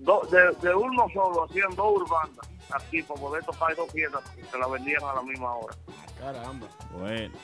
Do- 0.00 0.22
de, 0.30 0.68
de 0.68 0.74
uno 0.74 1.06
solo 1.12 1.44
hacían 1.44 1.74
dos 1.74 2.02
urbanas 2.02 2.46
aquí 2.70 3.02
para 3.02 3.20
poder 3.20 3.44
tocar 3.44 3.74
dos 3.74 3.90
fiestas 3.90 4.22
que 4.30 4.44
se 4.44 4.58
la 4.58 4.66
vendían 4.66 5.02
a 5.02 5.14
la 5.14 5.22
misma 5.22 5.54
hora. 5.54 5.74
Caramba. 6.20 6.68
Bueno. 6.98 7.34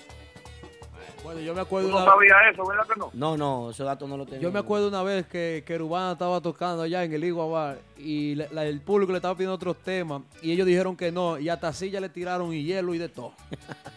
Bueno, 1.22 1.40
yo 1.40 1.55
me 1.55 1.60
acuerdo 1.62 1.89
¿Tú 1.89 1.94
no 1.94 2.02
una- 2.02 2.12
sabías 2.12 2.36
eso, 2.52 2.66
verdad 2.66 2.85
que 2.93 3.01
no? 3.01 3.10
No, 3.14 3.36
no, 3.36 3.70
ese 3.70 3.82
dato 3.85 4.06
no 4.06 4.16
lo 4.16 4.26
tengo. 4.26 4.43
Yo 4.43 4.52
me 4.52 4.59
acuerdo 4.59 4.89
una 4.89 5.02
vez 5.02 5.26
que, 5.26 5.62
que 5.66 5.76
Urbana 5.76 6.12
estaba 6.12 6.40
tocando 6.40 6.82
allá 6.82 7.02
en 7.05 7.12
el 7.12 7.24
Igua 7.24 7.47
Bar 7.47 7.78
y 7.97 8.35
la- 8.35 8.48
la- 8.52 8.66
el 8.66 8.81
público 8.81 9.12
le 9.12 9.18
estaba 9.18 9.35
pidiendo 9.35 9.55
otros 9.55 9.76
temas 9.78 10.22
y 10.43 10.52
ellos 10.52 10.66
dijeron 10.66 10.97
que 10.97 11.10
no 11.10 11.39
y 11.39 11.48
hasta 11.48 11.68
así 11.68 11.90
ya 11.90 12.01
le 12.01 12.09
tiraron 12.09 12.52
y 12.52 12.62
hielo 12.64 12.94
y 12.94 12.98
de 12.98 13.09
todo. 13.09 13.32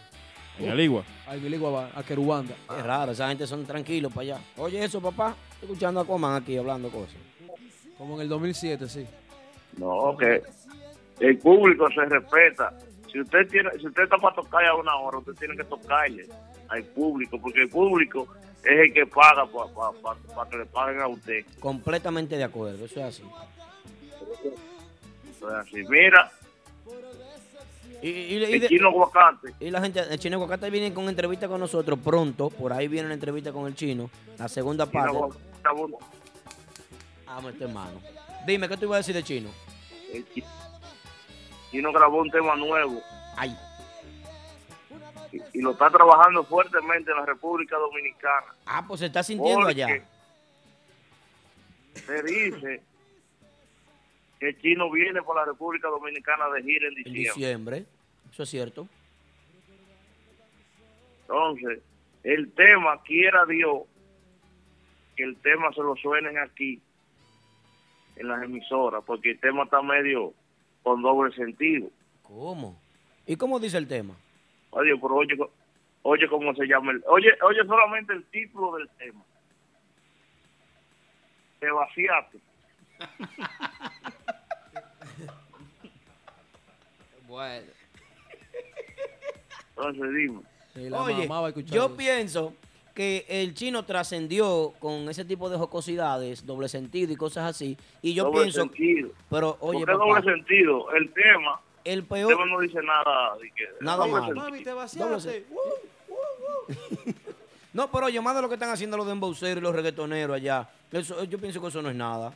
En 0.58 0.68
el 0.70 0.80
Igua. 0.80 1.04
Al 1.28 1.44
el 1.44 1.54
Igua 1.54 1.70
Bar, 1.70 1.92
a 1.94 2.02
Querubanda. 2.02 2.52
Es 2.76 2.84
raro, 2.84 3.12
esa 3.12 3.28
gente 3.28 3.46
son 3.46 3.64
tranquilos 3.64 4.12
para 4.12 4.22
allá. 4.22 4.38
Oye, 4.56 4.82
eso, 4.82 5.00
papá. 5.00 5.36
Estoy 5.52 5.68
escuchando 5.68 6.00
a 6.00 6.04
Coman 6.04 6.34
aquí 6.42 6.56
hablando 6.56 6.88
cosas. 6.90 7.14
Como 7.96 8.16
en 8.16 8.22
el 8.22 8.28
2007, 8.28 8.88
sí. 8.88 9.06
No, 9.76 10.16
que 10.18 10.42
el 11.20 11.38
público 11.38 11.86
se 11.94 12.04
respeta. 12.06 12.72
Si 13.12 13.20
usted 13.20 13.46
tiene, 13.48 13.70
si 13.78 13.86
usted 13.86 14.02
está 14.02 14.16
para 14.18 14.34
tocar 14.34 14.64
a 14.64 14.74
una 14.74 14.96
hora, 14.96 15.18
usted 15.18 15.34
tiene 15.34 15.56
que 15.56 15.62
tocarle 15.62 16.26
al 16.68 16.84
público, 16.84 17.40
porque 17.40 17.62
el 17.62 17.68
público 17.68 18.28
es 18.64 18.78
el 18.80 18.92
que 18.92 19.06
paga 19.06 19.46
para 19.46 20.50
que 20.50 20.56
le 20.58 20.66
paguen 20.66 21.00
a 21.00 21.08
usted. 21.08 21.44
Completamente 21.60 22.36
de 22.36 22.44
acuerdo, 22.44 22.84
eso 22.84 23.00
es 23.00 23.06
así. 23.06 23.22
Eso 25.36 25.48
es 25.50 25.54
así. 25.54 25.82
Mira, 25.88 26.30
Y, 28.00 28.10
y- 28.10 28.34
y 28.38 28.44
el 28.54 28.60
de- 28.60 28.68
chino 28.68 28.88
aguacate. 28.90 29.54
y 29.58 29.70
la 29.70 29.80
gente, 29.80 30.00
el 30.08 30.18
chino 30.20 30.36
Aguacate 30.36 30.70
viene 30.70 30.94
con 30.94 31.08
entrevista 31.08 31.48
con 31.48 31.58
nosotros 31.58 31.98
pronto. 31.98 32.48
Por 32.48 32.72
ahí 32.72 32.86
viene 32.86 33.06
una 33.06 33.14
entrevista 33.14 33.50
con 33.52 33.66
el 33.66 33.74
chino. 33.74 34.08
La 34.38 34.48
segunda 34.48 34.86
Chino 34.88 35.02
parte. 35.02 35.38
Aguacate, 35.64 36.04
Ah, 37.26 37.40
este 37.50 37.64
hermano. 37.64 38.00
Dime, 38.46 38.68
¿qué 38.68 38.76
tú 38.76 38.84
ibas 38.86 38.96
a 38.96 38.98
decir 38.98 39.14
de 39.16 39.22
chino? 39.24 39.48
el 40.12 40.24
chi- 40.32 40.44
chino 41.72 41.92
grabó 41.92 42.18
un 42.22 42.30
tema 42.30 42.54
nuevo. 42.56 43.02
Ay. 43.36 43.56
Y, 45.52 45.58
y 45.58 45.62
lo 45.62 45.72
está 45.72 45.90
trabajando 45.90 46.44
fuertemente 46.44 47.10
en 47.10 47.16
la 47.16 47.26
República 47.26 47.76
Dominicana. 47.76 48.46
Ah, 48.66 48.84
pues 48.86 49.00
se 49.00 49.06
está 49.06 49.22
sintiendo 49.22 49.66
allá. 49.66 50.02
Se 51.94 52.22
dice 52.22 52.82
que 54.38 54.48
el 54.48 54.60
chino 54.60 54.90
viene 54.90 55.22
por 55.22 55.36
la 55.36 55.44
República 55.44 55.88
Dominicana 55.88 56.48
de 56.50 56.62
gira 56.62 56.88
en 56.88 56.94
diciembre. 56.94 57.84
Eso 58.32 58.42
es 58.42 58.48
cierto. 58.48 58.88
Entonces, 61.22 61.80
el 62.22 62.52
tema, 62.52 63.02
quiera 63.02 63.44
Dios, 63.46 63.82
que 65.16 65.24
el 65.24 65.36
tema 65.36 65.72
se 65.72 65.82
lo 65.82 65.96
suenen 65.96 66.38
aquí, 66.38 66.80
en 68.16 68.28
las 68.28 68.42
emisoras, 68.42 69.02
porque 69.04 69.32
el 69.32 69.40
tema 69.40 69.64
está 69.64 69.82
medio 69.82 70.32
con 70.82 71.02
doble 71.02 71.34
sentido. 71.34 71.88
¿Cómo? 72.22 72.80
¿Y 73.26 73.36
cómo 73.36 73.60
dice 73.60 73.78
el 73.78 73.86
tema? 73.86 74.14
Oye, 74.70 74.96
pero 75.00 75.14
oye, 75.14 75.36
oye 76.02 76.28
cómo 76.28 76.54
se 76.54 76.66
llama 76.66 76.92
el... 76.92 77.02
Oye, 77.06 77.32
oye 77.42 77.64
solamente 77.66 78.12
el 78.12 78.24
título 78.26 78.76
del 78.76 78.88
tema. 78.98 79.22
Te 81.60 81.70
vaciaste. 81.70 82.38
Bueno. 87.28 87.66
Entonces 89.76 90.14
dime. 90.14 90.40
Oye, 90.96 91.28
yo 91.66 91.96
pienso 91.96 92.54
que 92.94 93.24
el 93.28 93.54
chino 93.54 93.84
trascendió 93.84 94.72
con 94.80 95.08
ese 95.08 95.24
tipo 95.24 95.48
de 95.48 95.56
jocosidades, 95.56 96.44
doble 96.44 96.68
sentido 96.68 97.12
y 97.12 97.16
cosas 97.16 97.50
así. 97.50 97.76
Y 98.02 98.14
yo 98.14 98.24
doble 98.24 98.40
pienso, 98.40 98.62
sentido. 98.62 99.10
pero 99.30 99.56
oye, 99.60 99.80
¿Por 99.80 99.88
qué 99.88 99.92
papá, 99.92 100.04
doble 100.04 100.22
sentido? 100.22 100.92
El 100.92 101.12
tema, 101.12 101.60
el 101.92 101.98
el 102.00 102.04
peor, 102.04 102.46
no 102.48 102.60
dice 102.60 102.78
nada. 102.82 103.36
de 103.38 103.50
que- 103.50 103.68
Nada 103.80 104.06
vaciaste. 104.06 105.44
no, 107.72 107.90
pero 107.90 108.06
oye, 108.06 108.20
más 108.20 108.34
de 108.34 108.42
lo 108.42 108.48
que 108.48 108.54
están 108.54 108.70
haciendo 108.70 108.96
los 108.96 109.06
dembowceros 109.06 109.58
y 109.58 109.60
los 109.60 109.74
reggaetoneros 109.74 110.36
allá, 110.36 110.68
eso, 110.92 111.22
yo 111.24 111.38
pienso 111.38 111.60
que 111.60 111.68
eso 111.68 111.82
no 111.82 111.90
es 111.90 111.96
nada. 111.96 112.32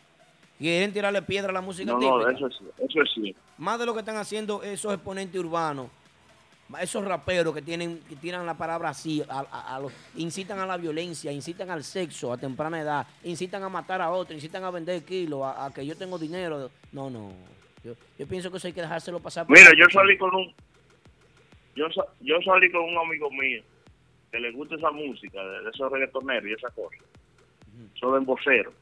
Quieren 0.59 0.93
tirarle 0.93 1.23
piedra 1.23 1.51
a 1.51 1.53
la 1.55 1.61
música 1.61 1.91
No, 1.93 1.99
típica. 1.99 2.15
no, 2.15 2.29
eso 2.31 2.47
es, 2.47 2.55
eso 2.79 3.03
es 3.03 3.11
cierto. 3.15 3.41
Más 3.59 3.79
de 3.79 3.87
lo 3.87 3.95
que 3.95 4.01
están 4.01 4.17
haciendo 4.17 4.63
esos 4.63 4.93
exponentes 4.95 5.41
urbanos, 5.41 5.89
esos 6.81 7.05
raperos 7.05 7.53
que 7.55 7.61
tienen 7.63 7.99
que 8.09 8.17
tiran 8.17 8.47
la 8.47 8.55
palabra 8.55 8.91
así, 8.91 9.23
a, 9.29 9.41
a- 9.51 9.75
a 9.77 9.81
los, 9.81 9.93
incitan 10.17 10.59
a 10.61 10.67
la 10.67 10.77
violencia, 10.77 11.33
incitan 11.33 11.71
al 11.71 11.83
sexo 11.83 12.33
a 12.33 12.37
temprana 12.39 12.81
edad, 12.81 13.07
incitan 13.25 13.63
a 13.65 13.69
matar 13.69 14.01
a 14.01 14.11
otro, 14.11 14.35
incitan 14.35 14.63
a 14.65 14.71
vender 14.71 15.03
kilos, 15.05 15.43
a, 15.43 15.67
a 15.67 15.73
que 15.73 15.85
yo 15.85 15.97
tengo 15.97 16.19
dinero. 16.19 16.71
No, 16.93 17.11
no. 17.11 17.33
Yo, 17.85 17.95
yo 18.19 18.27
pienso 18.29 18.51
que 18.51 18.57
eso 18.59 18.67
hay 18.69 18.73
que 18.73 18.81
dejárselo 18.83 19.21
pasar. 19.21 19.47
por 19.47 19.57
Mira, 19.59 19.71
yo 19.77 19.87
salí 19.91 20.17
con 20.19 20.35
un 20.35 20.55
yo, 21.75 21.87
yo 22.21 22.41
salí 22.45 22.71
con 22.71 22.83
un 22.83 22.99
amigo 22.99 23.31
mío 23.31 23.63
que 24.31 24.39
le 24.41 24.51
gusta 24.53 24.77
esa 24.77 24.91
música, 24.91 25.43
de, 25.45 25.71
esos 25.71 25.91
reggaetoneros 25.91 26.49
y 26.49 26.53
esas 26.55 26.73
cosas. 26.75 27.01
Son 27.95 28.17
emboceros. 28.17 28.75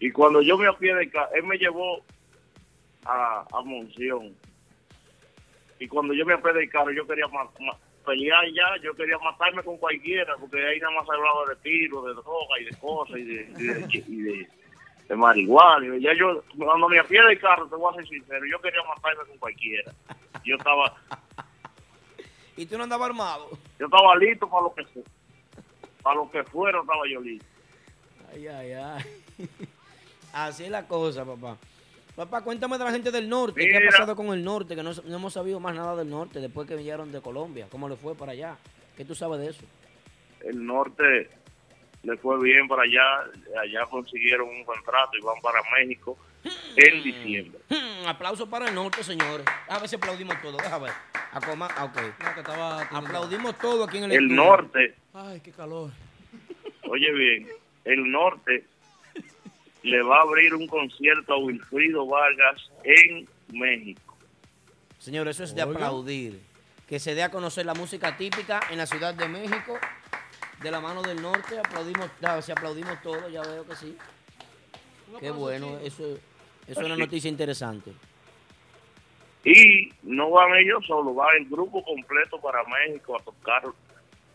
Y 0.00 0.10
cuando 0.10 0.42
yo 0.42 0.58
me 0.58 0.66
apié 0.66 0.94
de 0.94 1.10
él 1.34 1.44
me 1.44 1.56
llevó 1.56 2.02
a, 3.04 3.46
a 3.52 3.62
Monción. 3.62 4.34
Y 5.78 5.88
cuando 5.88 6.14
yo 6.14 6.24
me 6.26 6.34
apié 6.34 6.52
del 6.52 6.70
carro, 6.70 6.90
yo 6.92 7.06
quería 7.06 7.26
ma- 7.28 7.50
ma- 7.60 7.78
pelear 8.04 8.44
ya, 8.52 8.82
yo 8.82 8.94
quería 8.94 9.18
matarme 9.18 9.62
con 9.62 9.76
cualquiera, 9.78 10.34
porque 10.38 10.62
ahí 10.66 10.78
nada 10.80 10.94
más 10.94 11.08
hablaba 11.08 11.46
de 11.48 11.56
tiro, 11.56 12.02
de 12.02 12.12
droga 12.14 12.60
y 12.60 12.64
de 12.64 12.76
cosas, 12.76 13.16
y 13.18 13.24
de, 13.24 13.42
y 13.58 13.62
de, 13.64 14.04
y 14.08 14.16
de- 14.22 14.48
de 15.08 15.16
marihuana. 15.16 15.96
Ya 15.98 16.12
yo, 16.14 16.42
cuando 16.56 16.88
me 16.88 16.98
apié 16.98 17.22
del 17.22 17.38
carro, 17.40 17.66
te 17.68 17.76
voy 17.76 17.92
a 17.92 17.96
ser 17.96 18.06
sincero, 18.08 18.40
yo 18.50 18.60
quería 18.60 18.80
matarme 18.84 19.24
con 19.28 19.38
cualquiera. 19.38 19.92
Yo 20.44 20.56
estaba, 20.56 20.94
Y 22.56 22.66
tú 22.66 22.76
no 22.78 22.84
andabas 22.84 23.08
armado. 23.08 23.50
yo 23.78 23.86
estaba 23.86 24.14
listo 24.16 24.48
para 24.48 24.62
lo 24.62 24.74
que 24.74 24.84
fu- 24.84 25.04
para 26.02 26.16
lo 26.16 26.30
que 26.30 26.44
fuera, 26.44 26.80
estaba 26.80 27.00
yo 27.10 27.20
listo. 27.20 27.46
Ay, 28.32 28.46
ay, 28.46 28.72
ay. 28.72 29.04
Así 30.32 30.64
es 30.64 30.70
la 30.70 30.86
cosa, 30.86 31.24
papá. 31.24 31.56
Papá, 32.16 32.42
cuéntame 32.44 32.78
de 32.78 32.84
la 32.84 32.92
gente 32.92 33.10
del 33.10 33.28
norte. 33.28 33.60
¿Qué 33.68 33.76
ha 33.76 33.90
pasado 33.90 34.14
con 34.14 34.26
el 34.28 34.44
norte? 34.44 34.76
Que 34.76 34.82
no, 34.84 34.92
no 34.92 35.16
hemos 35.16 35.32
sabido 35.32 35.58
más 35.58 35.74
nada 35.74 35.96
del 35.96 36.08
norte 36.08 36.38
después 36.40 36.68
que 36.68 36.76
vinieron 36.76 37.10
de 37.10 37.20
Colombia. 37.20 37.66
¿Cómo 37.70 37.88
le 37.88 37.96
fue 37.96 38.14
para 38.14 38.32
allá? 38.32 38.56
¿Qué 38.96 39.04
tú 39.04 39.14
sabes 39.16 39.40
de 39.40 39.48
eso? 39.50 39.64
el 40.40 40.64
norte 40.64 41.28
le 42.04 42.16
fue 42.18 42.42
bien 42.42 42.68
para 42.68 42.82
allá, 42.82 43.02
allá 43.62 43.86
consiguieron 43.90 44.48
un 44.48 44.64
contrato 44.64 45.16
y 45.16 45.20
van 45.22 45.40
para 45.42 45.60
México 45.78 46.16
en 46.76 47.02
diciembre. 47.02 47.58
Hmm, 47.70 48.06
aplauso 48.06 48.48
para 48.48 48.68
el 48.68 48.74
norte, 48.74 49.02
señores. 49.02 49.46
A 49.68 49.78
ver 49.78 49.88
si 49.88 49.96
aplaudimos 49.96 50.40
todo. 50.42 50.56
Déjame 50.58 50.84
ver. 50.86 50.94
A 51.32 51.40
coma- 51.40 51.68
ah. 51.76 52.88
Aplaudimos 52.92 53.58
todo 53.58 53.84
aquí 53.84 53.98
en 53.98 54.04
el 54.04 54.12
El 54.12 54.24
estudio. 54.24 54.36
norte, 54.44 54.94
Ay, 55.14 55.40
qué 55.40 55.50
calor. 55.52 55.90
oye 56.88 57.10
bien, 57.12 57.48
el 57.84 58.10
norte 58.10 58.64
le 59.82 60.02
va 60.02 60.18
a 60.18 60.22
abrir 60.22 60.54
un 60.54 60.66
concierto 60.66 61.34
a 61.34 61.38
Wilfrido 61.38 62.06
Vargas 62.06 62.70
en 62.84 63.28
México. 63.52 64.16
Señores, 64.98 65.36
eso 65.36 65.44
es 65.44 65.54
de 65.54 65.62
Oiga. 65.62 65.74
aplaudir. 65.74 66.40
Que 66.88 66.98
se 67.00 67.14
dé 67.14 67.22
a 67.22 67.30
conocer 67.30 67.64
la 67.66 67.74
música 67.74 68.16
típica 68.16 68.60
en 68.70 68.76
la 68.78 68.86
Ciudad 68.86 69.14
de 69.14 69.26
México, 69.28 69.78
de 70.64 70.70
la 70.70 70.80
mano 70.80 71.02
del 71.02 71.20
norte. 71.22 71.58
Aplaudimos, 71.58 72.10
si 72.40 72.50
aplaudimos 72.50 73.00
todo, 73.02 73.28
ya 73.28 73.42
veo 73.42 73.64
que 73.66 73.76
sí. 73.76 73.96
Qué 75.20 75.30
bueno, 75.30 75.78
eso, 75.78 76.02
eso 76.66 76.80
es 76.80 76.86
una 76.86 76.96
noticia 76.96 77.28
interesante. 77.30 77.92
Y 79.44 79.90
no 80.02 80.30
van 80.30 80.56
ellos 80.56 80.84
solo, 80.86 81.14
va 81.14 81.26
el 81.38 81.46
grupo 81.48 81.84
completo 81.84 82.40
para 82.40 82.64
México 82.64 83.16
a 83.16 83.22
tocar, 83.22 83.62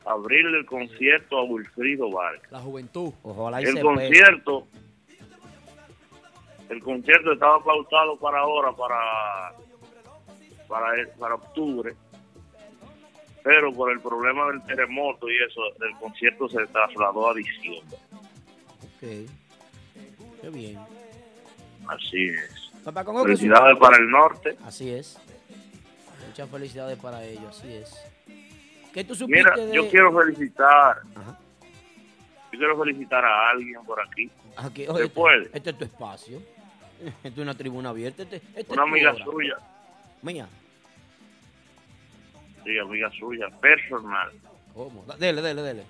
a 0.06 0.12
abrirle 0.12 0.60
el 0.60 0.66
concierto 0.66 1.40
a 1.40 1.44
Wilfrido 1.44 2.12
Vargas. 2.12 2.52
La 2.52 2.60
juventud. 2.60 3.12
Ojalá 3.24 3.62
y 3.62 3.66
el 3.66 3.74
se 3.74 3.82
concierto 3.82 4.68
el 6.70 6.84
concierto 6.84 7.34
estaba 7.34 7.60
pautado 7.64 8.16
para 8.18 8.40
ahora 8.42 8.72
para 8.72 9.54
para 10.68 11.08
para 11.18 11.36
octubre 11.36 11.96
pero 13.44 13.72
por 13.74 13.92
el 13.92 14.00
problema 14.00 14.48
del 14.52 14.62
terremoto 14.64 15.30
y 15.30 15.36
eso 15.44 15.62
el 15.86 15.96
concierto 16.00 16.48
se 16.50 16.66
trasladó 16.68 17.30
a 17.30 17.34
diciembre 17.34 17.98
Ok. 18.82 19.30
Qué 20.42 20.50
bien. 20.50 20.80
así 21.88 22.30
es 22.30 22.72
Papá, 22.84 23.04
¿cómo 23.04 23.20
que 23.24 23.30
felicidades 23.36 23.78
para 23.78 23.98
el 23.98 24.10
norte 24.10 24.56
Así 24.66 24.90
es. 24.90 25.18
Muchas 26.28 26.50
felicidades 26.50 26.98
para 27.00 27.24
ellos, 27.26 27.58
así 27.58 27.74
es. 27.74 27.98
¿Qué 28.94 29.04
tú 29.04 29.16
supiste 29.16 29.44
mira 29.52 29.56
de... 29.66 29.74
yo 29.74 29.90
quiero 29.90 30.18
felicitar 30.18 31.02
yo 32.52 32.58
quiero 32.58 32.80
felicitar 32.80 33.24
a 33.26 33.50
alguien 33.52 33.84
por 33.86 34.00
aquí 34.02 34.30
Aquí, 34.58 34.84
¿Se 34.86 34.92
oye, 34.92 35.04
este, 35.06 35.16
puede? 35.16 35.50
este 35.54 35.70
es 35.70 35.78
tu 35.78 35.86
espacio. 35.86 36.42
Esto 37.24 37.28
es 37.30 37.38
una 37.38 37.56
tribuna 37.56 37.90
abierta. 37.90 38.24
Este, 38.24 38.38
este 38.38 38.60
es 38.62 38.70
una 38.70 38.84
amiga 38.84 39.14
hora. 39.14 39.24
suya 39.24 39.56
Mía. 40.22 40.50
Sí 42.74 42.78
amiga 42.80 43.10
suya 43.12 43.48
personal 43.62 44.32
¿Cómo? 44.74 45.04
Dele, 45.18 45.42
dele, 45.42 45.62
dele. 45.62 45.84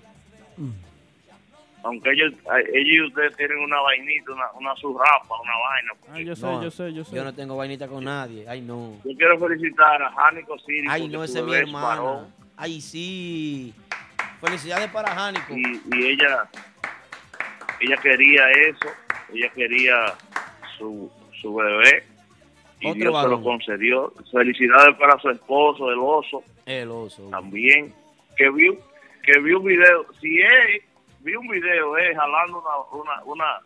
aunque 1.84 2.10
ellos, 2.10 2.32
ellos 2.72 2.86
y 2.86 3.02
ustedes 3.02 3.36
tienen 3.36 3.58
una 3.58 3.80
vainita, 3.80 4.32
una, 4.32 4.50
una 4.52 4.74
surrapa, 4.76 5.40
una 5.40 5.52
vaina. 5.52 5.92
Ay, 6.12 6.24
yo 6.24 6.34
sé, 6.34 6.46
No, 6.46 6.62
yo 6.62 6.70
sé, 6.70 6.92
yo 6.92 7.04
sé. 7.04 7.14
Yo 7.16 7.22
no 7.24 7.32
tengo 7.32 7.56
vainita 7.56 7.86
con 7.88 8.04
nadie. 8.04 8.46
Ay, 8.48 8.62
no. 8.62 8.96
Yo 9.04 9.16
quiero 9.16 9.38
felicitar 9.38 10.02
a 10.02 10.10
Jánico 10.12 10.58
Círico. 10.58 10.90
Ay, 10.92 11.08
no, 11.08 11.22
ese 11.22 11.38
es 11.38 11.44
mi 11.44 11.72
varón. 11.72 12.34
Ay, 12.56 12.80
sí. 12.80 13.74
Felicidades 14.40 14.90
para 14.90 15.14
Jánico. 15.14 15.54
y, 15.54 15.80
y 15.94 16.06
ella 16.06 16.48
ella 17.80 17.96
quería 17.96 18.50
eso, 18.50 18.88
ella 19.32 19.48
quería 19.50 20.14
su, 20.76 21.10
su 21.40 21.54
bebé 21.54 22.04
y 22.80 22.88
Otro 22.88 23.10
Dios 23.10 23.22
se 23.22 23.28
lo 23.28 23.42
concedió. 23.42 24.12
Felicidades 24.32 24.96
para 24.96 25.18
su 25.20 25.30
esposo, 25.30 25.90
el 25.90 25.98
oso, 25.98 26.42
El 26.66 26.90
oso. 26.90 27.28
también, 27.30 27.94
que 28.36 28.50
vio, 28.50 28.74
que 29.22 29.38
vio 29.40 29.58
un 29.60 29.66
video, 29.66 30.06
si 30.20 30.38
él 30.40 30.82
vio 31.20 31.40
un 31.40 31.48
video, 31.48 31.96
es 31.98 32.16
jalando 32.16 32.62
una, 32.92 33.02
una, 33.02 33.24
una, 33.24 33.60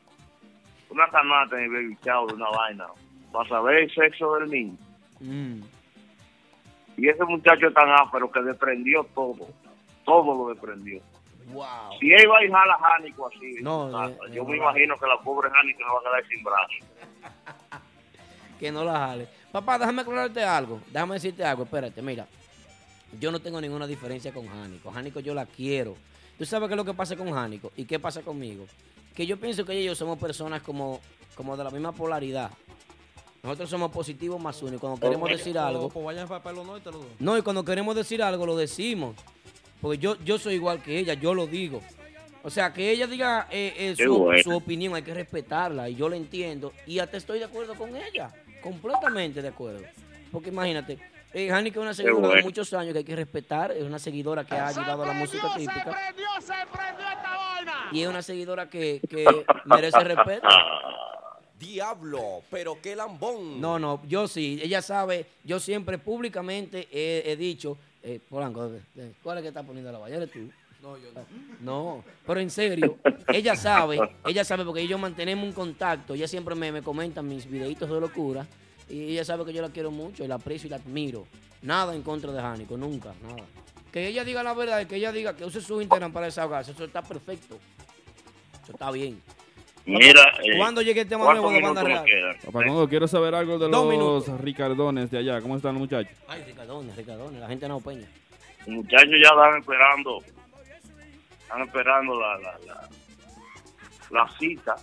una 0.90 1.08
canasta 1.08 1.56
en 1.56 1.64
el 1.64 1.70
baby 1.70 1.98
shower, 2.04 2.34
una 2.34 2.48
vaina, 2.50 2.86
para 3.32 3.48
saber 3.48 3.78
el 3.84 3.94
sexo 3.94 4.34
del 4.36 4.50
niño. 4.50 4.76
Mm. 5.20 5.62
Y 6.96 7.08
ese 7.08 7.24
muchacho 7.24 7.68
es 7.68 7.74
tan 7.74 7.88
áspero 7.90 8.30
que 8.30 8.40
desprendió 8.42 9.04
todo, 9.14 9.46
todo 10.04 10.34
lo 10.34 10.48
desprendió. 10.50 11.00
Wow. 11.52 11.66
Si 12.00 12.10
él 12.12 12.28
va 12.30 12.42
y 12.44 12.50
jala 12.50 12.74
a 12.74 12.78
Jánico 12.78 13.26
así, 13.28 13.56
No, 13.62 14.08
eh, 14.08 14.16
yo 14.32 14.42
eh, 14.42 14.46
me 14.46 14.56
no. 14.56 14.62
imagino 14.62 14.96
que 14.96 15.06
la 15.06 15.18
pobre 15.18 15.50
Jánico 15.50 15.80
no 15.82 15.94
va 15.94 16.00
a 16.00 16.02
quedar 16.02 16.28
sin 16.28 16.42
brazo. 16.42 17.54
Que 18.58 18.70
no 18.70 18.84
la 18.84 18.98
jale. 18.98 19.28
Papá, 19.52 19.78
déjame 19.78 20.02
aclararte 20.02 20.42
algo. 20.42 20.80
Déjame 20.92 21.14
decirte 21.14 21.44
algo. 21.44 21.64
Espérate, 21.64 22.00
mira. 22.02 22.26
Yo 23.20 23.30
no 23.30 23.40
tengo 23.40 23.60
ninguna 23.60 23.86
diferencia 23.86 24.32
con 24.32 24.48
Jánico. 24.48 24.90
Jánico 24.90 25.20
yo 25.20 25.34
la 25.34 25.46
quiero. 25.46 25.96
¿Tú 26.38 26.44
sabes 26.44 26.68
qué 26.68 26.74
es 26.74 26.76
lo 26.76 26.84
que 26.84 26.94
pasa 26.94 27.16
con 27.16 27.30
Jánico? 27.32 27.72
¿Y 27.76 27.84
qué 27.84 27.98
pasa 27.98 28.22
conmigo? 28.22 28.66
Que 29.14 29.26
yo 29.26 29.38
pienso 29.38 29.64
que 29.64 29.72
ella 29.72 29.82
y 29.82 29.84
yo 29.86 29.94
somos 29.94 30.18
personas 30.18 30.62
como, 30.62 31.00
como 31.36 31.56
de 31.56 31.62
la 31.62 31.70
misma 31.70 31.92
polaridad. 31.92 32.50
Nosotros 33.42 33.70
somos 33.70 33.92
positivos 33.92 34.40
más 34.40 34.60
uno. 34.62 34.76
Y 34.76 34.78
cuando 34.78 34.98
queremos 34.98 35.28
decir 35.28 35.56
algo, 35.58 35.90
Pues 35.90 36.04
vayan 36.04 36.26
para 36.26 36.42
pelo 36.42 36.64
no 37.18 37.38
y 37.38 37.42
cuando 37.42 37.64
queremos 37.64 37.94
decir 37.94 38.22
algo, 38.22 38.46
lo 38.46 38.56
decimos. 38.56 39.14
Porque 39.80 39.98
yo, 39.98 40.16
yo 40.24 40.38
soy 40.38 40.54
igual 40.54 40.82
que 40.82 40.98
ella, 40.98 41.14
yo 41.14 41.34
lo 41.34 41.46
digo. 41.46 41.82
O 42.42 42.50
sea, 42.50 42.72
que 42.72 42.90
ella 42.90 43.06
diga 43.06 43.46
eh, 43.50 43.74
eh, 43.76 43.94
su, 43.96 44.30
su 44.42 44.56
opinión, 44.56 44.94
hay 44.94 45.02
que 45.02 45.14
respetarla. 45.14 45.88
Y 45.88 45.94
yo 45.94 46.08
la 46.08 46.16
entiendo. 46.16 46.72
Y 46.86 46.98
hasta 46.98 47.18
estoy 47.18 47.38
de 47.38 47.44
acuerdo 47.44 47.74
con 47.74 47.94
ella. 47.94 48.34
Completamente 48.64 49.42
de 49.42 49.48
acuerdo. 49.48 49.84
Porque 50.32 50.48
imagínate, 50.48 50.98
eh, 51.34 51.48
Jánico 51.48 51.80
es 51.80 51.82
una 51.82 51.94
seguidora 51.94 52.36
de 52.36 52.42
muchos 52.42 52.72
años 52.72 52.92
que 52.92 52.98
hay 52.98 53.04
que 53.04 53.14
respetar. 53.14 53.70
Es 53.72 53.82
una 53.82 53.98
seguidora 53.98 54.44
que 54.44 54.54
ha 54.54 54.68
ayudado 54.68 55.02
a 55.02 55.06
la 55.08 55.12
música 55.12 55.54
típica. 55.54 56.14
Y 57.92 58.02
es 58.02 58.08
una 58.08 58.22
seguidora 58.22 58.68
que, 58.70 59.00
que 59.08 59.26
merece 59.66 60.00
respeto. 60.00 60.48
Diablo, 61.58 62.42
pero 62.50 62.78
qué 62.82 62.96
lambón. 62.96 63.60
No, 63.60 63.78
no, 63.78 64.02
yo 64.06 64.26
sí, 64.26 64.58
ella 64.62 64.82
sabe, 64.82 65.26
yo 65.44 65.60
siempre 65.60 65.98
públicamente 65.98 66.88
he, 66.90 67.30
he 67.30 67.36
dicho, 67.36 67.78
eh, 68.02 68.20
Polanco, 68.28 68.70
eh, 68.96 69.12
¿cuál 69.22 69.38
es 69.38 69.42
que 69.42 69.48
está 69.48 69.62
poniendo 69.62 69.90
la 69.92 69.98
valla? 69.98 70.16
¿Eres 70.16 70.30
tú? 70.30 70.50
No, 70.84 70.98
yo 70.98 71.08
no. 71.14 71.24
No, 71.60 72.04
pero 72.26 72.40
en 72.40 72.50
serio, 72.50 72.98
ella 73.28 73.56
sabe, 73.56 73.98
ella 74.26 74.44
sabe 74.44 74.66
porque 74.66 74.82
ellos 74.82 75.00
mantenemos 75.00 75.42
un 75.42 75.52
contacto, 75.52 76.12
ella 76.12 76.28
siempre 76.28 76.54
me, 76.54 76.70
me 76.70 76.82
comenta 76.82 77.22
mis 77.22 77.50
videitos 77.50 77.88
de 77.88 77.98
locura 77.98 78.46
y 78.90 79.12
ella 79.12 79.24
sabe 79.24 79.46
que 79.46 79.54
yo 79.54 79.62
la 79.62 79.70
quiero 79.70 79.90
mucho, 79.90 80.22
y 80.22 80.28
la 80.28 80.34
aprecio 80.34 80.66
y 80.66 80.70
la 80.70 80.76
admiro. 80.76 81.26
Nada 81.62 81.94
en 81.94 82.02
contra 82.02 82.32
de 82.32 82.40
Jánico, 82.42 82.76
nunca, 82.76 83.14
nada. 83.22 83.46
Que 83.90 84.08
ella 84.08 84.24
diga 84.24 84.42
la 84.42 84.52
verdad 84.52 84.78
y 84.82 84.84
que 84.84 84.96
ella 84.96 85.10
diga 85.10 85.34
que 85.34 85.46
use 85.46 85.62
su 85.62 85.80
Instagram 85.80 86.12
para 86.12 86.26
desahogarse, 86.26 86.72
eso 86.72 86.84
está 86.84 87.00
perfecto. 87.00 87.58
Eso 88.62 88.72
está 88.72 88.90
bien. 88.90 89.22
Mira, 89.86 90.22
eh, 90.42 90.58
¿Cuándo 90.58 90.82
llegue 90.82 91.02
el 91.02 91.08
tema 91.08 91.24
¿cuántos 91.24 91.44
nuevo 91.50 91.56
de 91.56 91.62
Banda 91.62 91.82
Real? 91.82 92.36
Papá 92.44 92.62
Congo, 92.62 92.88
quiero 92.88 93.08
saber 93.08 93.34
algo 93.34 93.58
de 93.58 93.68
Dos 93.68 93.70
los 93.70 93.86
minutos. 93.86 94.40
Ricardones 94.40 95.10
de 95.10 95.18
allá. 95.18 95.40
¿Cómo 95.40 95.56
están 95.56 95.72
los 95.74 95.80
muchachos? 95.80 96.12
Ay, 96.28 96.42
Ricardones, 96.46 96.94
Ricardones, 96.94 97.40
la 97.40 97.48
gente 97.48 97.68
no 97.68 97.80
peña. 97.80 98.06
Los 98.66 98.68
muchachos 98.68 99.12
ya 99.22 99.28
están 99.28 99.60
esperando, 99.60 100.22
están 101.54 101.62
esperando 101.68 102.18
la, 102.18 102.38
la, 102.38 102.58
la, 102.66 102.88
la 104.10 104.28
cita 104.38 104.76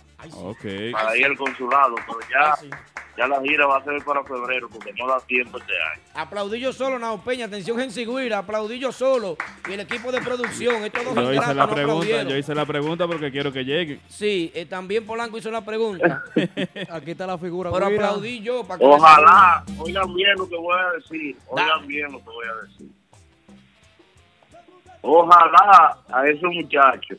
para 0.92 1.16
ir 1.16 1.26
al 1.26 1.36
consulado, 1.36 1.94
pero 2.06 2.18
ya, 2.30 2.54
ya 3.16 3.26
la 3.26 3.40
gira 3.42 3.66
va 3.66 3.78
a 3.78 3.84
ser 3.84 4.02
para 4.04 4.22
febrero 4.24 4.68
porque 4.70 4.92
no 4.94 5.06
da 5.06 5.20
tiempo 5.20 5.58
este 5.58 5.72
año. 5.72 6.02
Aplaudí 6.14 6.60
yo 6.60 6.72
solo, 6.72 6.98
Nao 6.98 7.22
Peña, 7.22 7.46
atención 7.46 7.78
en 7.80 7.90
Sigüira, 7.90 8.38
aplaudí 8.38 8.78
yo 8.78 8.92
solo. 8.92 9.36
Y 9.68 9.72
el 9.72 9.80
equipo 9.80 10.10
de 10.12 10.22
producción, 10.22 10.84
estos 10.84 11.04
dos 11.04 11.14
Yo 11.14 11.32
hice 11.32 11.54
la 11.54 11.66
no 11.66 11.74
pregunta, 11.74 12.22
yo 12.22 12.36
hice 12.36 12.54
la 12.54 12.66
pregunta 12.66 13.06
porque 13.06 13.30
quiero 13.30 13.52
que 13.52 13.64
llegue. 13.64 14.00
Sí, 14.08 14.50
eh, 14.54 14.64
también 14.64 15.04
Polanco 15.04 15.36
hizo 15.36 15.50
la 15.50 15.64
pregunta. 15.64 16.22
Aquí 16.90 17.10
está 17.10 17.26
la 17.26 17.38
figura. 17.38 17.70
Pero 17.70 17.86
aplaudí 17.86 18.40
yo 18.40 18.64
para 18.64 18.78
que 18.78 18.84
Ojalá, 18.86 19.64
oigan 19.78 20.14
bien 20.14 20.34
lo 20.36 20.48
que 20.48 20.56
voy 20.56 20.78
a 20.78 20.92
decir, 20.92 21.36
oigan 21.48 21.86
bien 21.86 22.12
lo 22.12 22.18
que 22.18 22.30
voy 22.30 22.46
a 22.46 22.66
decir. 22.66 23.01
Ojalá 25.02 25.98
a 26.12 26.26
esos 26.28 26.52
muchachos, 26.54 27.18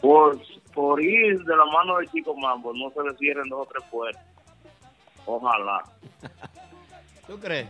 por, 0.00 0.38
por 0.72 1.02
ir 1.02 1.38
de 1.44 1.56
la 1.56 1.64
mano 1.66 1.98
de 1.98 2.06
Chico 2.08 2.34
Mambo, 2.36 2.72
no 2.72 2.90
se 2.90 3.02
les 3.08 3.18
cierren 3.18 3.48
dos 3.48 3.66
o 3.66 3.70
tres 3.70 3.84
puertas. 3.90 4.24
Ojalá. 5.26 5.84
¿Tú 7.26 7.38
crees? 7.38 7.68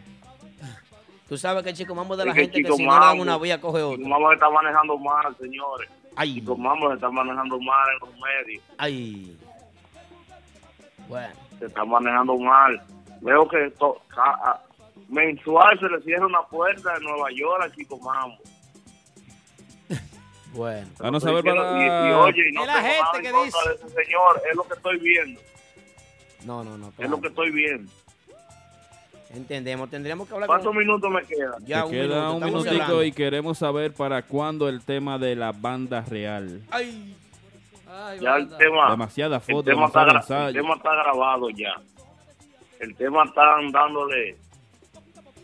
Tú 1.28 1.36
sabes 1.36 1.62
que 1.62 1.70
el 1.70 1.76
chico 1.76 1.94
mambo 1.94 2.16
de 2.16 2.24
la 2.24 2.30
Es 2.32 2.34
que 2.36 2.40
gente 2.42 2.56
que 2.58 2.62
Chico 2.64 2.76
si 2.76 2.84
no 2.84 2.92
le 2.92 2.98
dan 2.98 3.08
Mambo- 3.18 3.22
una 3.22 3.38
vía 3.38 3.60
coge 3.60 3.78
Chico 3.78 3.90
otra. 3.92 4.08
Mambo 4.08 4.28
se 4.30 4.34
está 4.34 4.50
manejando 4.50 4.98
mal, 4.98 5.36
señores. 5.36 5.90
Ay, 6.16 6.34
Chico 6.34 6.56
Mambo 6.56 6.88
se 6.88 6.94
está 6.94 7.10
manejando 7.10 7.60
mal 7.60 7.86
en 7.92 7.98
los 8.00 8.14
medios. 8.20 8.64
ay. 8.78 9.36
Bueno, 11.08 11.34
se 11.58 11.66
está 11.66 11.84
manejando 11.84 12.36
mal. 12.38 12.80
Veo 13.20 13.46
que 13.48 13.70
to- 13.78 14.00
a- 14.16 14.60
mensual 15.10 15.78
se 15.78 15.88
le 15.88 16.00
cierra 16.02 16.26
una 16.26 16.42
puerta 16.42 16.94
de 16.94 17.00
Nueva 17.00 17.28
York 17.34 17.62
a 17.66 17.70
Chico 17.74 17.98
Mambo. 17.98 18.38
bueno. 20.52 20.88
Vamos 20.98 21.24
a 21.24 21.32
ver 21.32 21.44
para... 21.44 21.74
diciendo- 21.74 22.06
y, 22.06 22.08
y 22.10 22.12
oye, 22.12 22.48
y 22.48 22.52
no 22.52 22.60
Es 22.62 22.66
la 22.66 22.82
gente 22.82 22.98
nada 23.00 23.16
en 23.16 23.22
que 23.22 23.44
dice. 23.44 23.58
de 23.68 23.74
ese 23.74 23.88
señor, 24.04 24.42
es 24.50 24.56
lo 24.56 24.62
que 24.64 24.74
estoy 24.74 24.98
viendo, 24.98 25.40
No, 26.44 26.64
no, 26.64 26.76
no. 26.78 26.92
es 26.98 27.10
lo 27.10 27.20
que 27.20 27.28
estoy 27.28 27.50
viendo. 27.50 27.92
Entendemos, 29.32 29.88
tendríamos 29.88 30.26
que 30.26 30.34
hablar 30.34 30.48
con... 30.48 30.56
¿Cuántos 30.56 30.74
minutos 30.74 31.08
me 31.08 31.22
quedan? 31.24 31.64
Ya, 31.64 31.84
un 31.84 31.90
queda 31.92 32.02
minuto, 32.02 32.30
un 32.30 32.42
estamos 32.42 32.64
minutico 32.64 33.02
y 33.04 33.12
queremos 33.12 33.58
saber 33.58 33.94
para 33.94 34.22
cuándo 34.22 34.68
el 34.68 34.84
tema 34.84 35.18
de 35.18 35.36
la 35.36 35.52
banda 35.52 36.00
real. 36.08 36.60
Ay, 36.70 37.16
Ay, 37.88 38.18
Ya 38.20 38.36
el 38.36 38.48
tema, 38.56 38.90
Demasiada 38.90 39.36
el 39.36 39.42
foto, 39.42 39.62
tema, 39.70 39.86
está, 39.86 40.04
demasiado 40.04 40.42
gra- 40.42 40.48
el 40.48 40.54
tema 40.54 40.74
está 40.74 40.94
grabado 40.96 41.50
ya. 41.50 41.74
El 42.80 42.96
tema 42.96 43.24
están 43.24 43.70
dándole, 43.70 44.36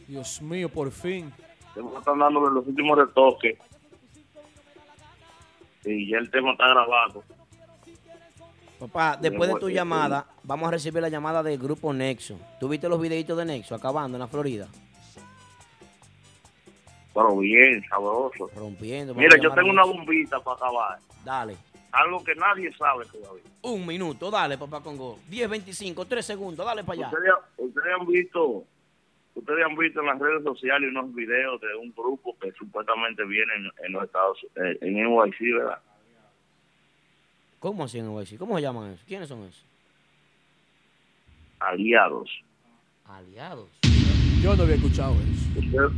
Dios 0.06 0.40
mío, 0.40 0.68
por 0.68 0.90
fin. 0.90 1.32
tema 1.74 1.98
están 1.98 2.18
dándole 2.18 2.54
los 2.54 2.66
últimos 2.66 2.96
retoques. 2.98 3.58
Y 5.84 6.10
ya 6.10 6.18
el 6.18 6.30
tema 6.30 6.52
está 6.52 6.68
grabado. 6.68 7.22
Papá, 8.78 9.16
después 9.20 9.52
de 9.52 9.58
tu 9.58 9.70
llamada, 9.70 10.26
vamos 10.42 10.68
a 10.68 10.72
recibir 10.72 11.00
la 11.00 11.08
llamada 11.08 11.42
del 11.42 11.58
grupo 11.58 11.92
Nexo. 11.92 12.38
¿Tú 12.60 12.68
viste 12.68 12.88
los 12.88 13.00
videitos 13.00 13.36
de 13.38 13.44
Nexo 13.44 13.74
acabando 13.74 14.16
en 14.16 14.20
la 14.20 14.28
Florida? 14.28 14.68
Pero 17.14 17.38
bien, 17.38 17.82
sabroso. 17.88 18.50
Rompiendo. 18.54 19.14
Mira, 19.14 19.38
yo 19.40 19.50
tengo 19.54 19.70
una 19.70 19.84
bombita 19.84 20.38
para 20.40 20.56
acabar. 20.56 20.98
Dale. 21.24 21.56
Algo 21.92 22.22
que 22.22 22.34
nadie 22.34 22.70
sabe 22.76 23.06
todavía. 23.06 23.44
Un 23.62 23.86
minuto, 23.86 24.30
dale, 24.30 24.58
papá 24.58 24.82
Congo. 24.82 25.18
10, 25.28 25.48
25, 25.48 26.04
3 26.04 26.26
segundos, 26.26 26.66
dale 26.66 26.84
para 26.84 26.98
allá. 26.98 27.08
Ustedes, 27.08 27.32
ustedes 27.56 27.94
han 27.98 28.06
visto 28.06 28.64
ustedes 29.36 29.64
han 29.64 29.76
visto 29.76 30.00
en 30.00 30.06
las 30.06 30.18
redes 30.18 30.42
sociales 30.42 30.90
unos 30.90 31.14
videos 31.14 31.60
de 31.60 31.74
un 31.76 31.92
grupo 31.92 32.36
que 32.40 32.50
supuestamente 32.52 33.24
viene 33.24 33.52
en, 33.54 33.86
en 33.86 33.92
los 33.92 34.04
Estados 34.04 34.38
eh, 34.56 34.78
en 34.80 34.94
NYC, 34.94 35.38
¿verdad? 35.58 35.78
¿Cómo 37.60 37.84
así 37.84 37.98
en 37.98 38.06
NYC? 38.14 38.38
¿Cómo 38.38 38.56
se 38.56 38.62
llaman 38.62 38.92
eso? 38.92 39.04
¿Quiénes 39.06 39.28
son 39.28 39.42
esos? 39.44 39.64
Aliados. 41.60 42.30
Aliados. 43.06 43.68
Yo 44.42 44.54
no 44.56 44.62
había 44.64 44.74
escuchado 44.76 45.14
eso. 45.14 45.58
Usted- 45.60 45.96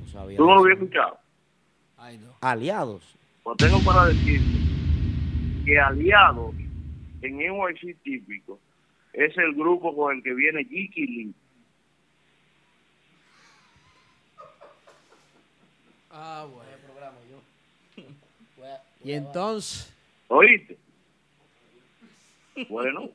No 0.00 0.06
sabía. 0.06 0.36
¿Tú 0.36 0.44
no 0.46 0.54
lo 0.54 0.54
eso. 0.56 0.64
habías 0.64 0.78
escuchado? 0.82 1.18
Ay, 1.96 2.18
no. 2.18 2.32
Aliados. 2.40 3.16
Pues 3.42 3.56
tengo 3.56 3.78
para 3.84 4.06
decirte 4.06 4.58
que 5.64 5.78
Aliados 5.78 6.54
en 7.22 7.36
NYC 7.38 7.96
típico 8.02 8.60
es 9.12 9.36
el 9.38 9.54
grupo 9.54 9.94
con 9.96 10.16
el 10.16 10.22
que 10.22 10.32
viene 10.34 10.64
Jiki 10.64 11.34
Ah, 16.20 16.46
bueno. 16.52 16.68
Y 19.04 19.12
entonces, 19.12 19.94
¿Oíste? 20.26 20.76
Bueno, 22.68 23.08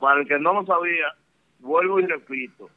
para 0.00 0.20
el 0.22 0.26
que 0.26 0.38
no 0.38 0.54
lo 0.54 0.64
sabía, 0.64 1.14
vuelvo 1.58 2.00
y 2.00 2.06
repito. 2.06 2.70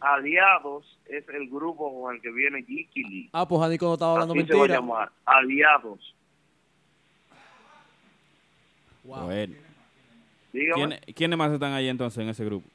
Aliados 0.00 0.98
es 1.06 1.26
el 1.28 1.48
grupo 1.48 2.02
con 2.02 2.16
el 2.16 2.20
que 2.20 2.32
viene 2.32 2.64
Jiki 2.64 3.04
Lee. 3.04 3.30
ah, 3.32 3.46
pues 3.46 3.60
Janico 3.62 3.86
no 3.86 3.92
estaba 3.94 4.12
hablando 4.14 4.34
Así 4.34 4.44
se 4.46 4.52
va 4.52 4.58
a 4.58 4.62
mentira. 4.62 4.80
llamar. 4.80 5.12
Aliados. 5.24 6.14
Wow. 9.04 9.24
Bueno. 9.26 9.54
¿Quién- 10.50 11.00
¿Quiénes 11.14 11.38
más 11.38 11.52
están 11.52 11.72
ahí 11.72 11.88
entonces 11.88 12.18
en 12.22 12.28
ese 12.30 12.44
grupo? 12.44 12.68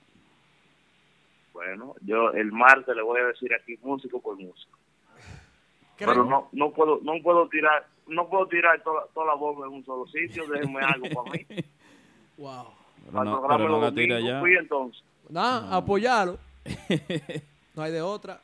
Bueno, 1.52 1.96
yo 2.02 2.32
el 2.32 2.52
martes 2.54 2.96
le 2.96 3.02
voy 3.02 3.20
a 3.20 3.26
decir 3.26 3.54
aquí 3.54 3.78
músico 3.84 4.22
por 4.22 4.38
músico. 4.38 4.78
Pero 6.06 6.24
no 6.26 6.50
no 6.52 6.72
puedo 6.72 7.00
no 7.04 7.14
puedo 7.24 7.48
tirar 7.50 7.88
no 8.08 8.28
puedo 8.30 8.48
tirar 8.48 8.82
toda, 8.84 9.06
toda 9.14 9.28
la 9.28 9.34
bomba 9.36 9.66
en 9.68 9.74
un 9.74 9.86
solo 9.86 10.06
sitio, 10.08 10.46
déjenme 10.52 10.82
algo 10.82 11.08
para 11.24 11.32
mí. 11.38 11.46
Wow. 12.38 12.68
Pero 13.12 13.24
no, 13.24 13.48
pero 13.48 13.70
no 13.70 13.82
la 13.82 13.92
tira 13.92 14.20
ya. 14.20 14.40
fui 14.40 14.56
entonces. 14.56 15.02
Nada, 15.30 15.76
apoyarlo. 15.76 16.38
no 17.76 17.82
hay 17.84 17.92
de 17.92 18.02
otra. 18.02 18.40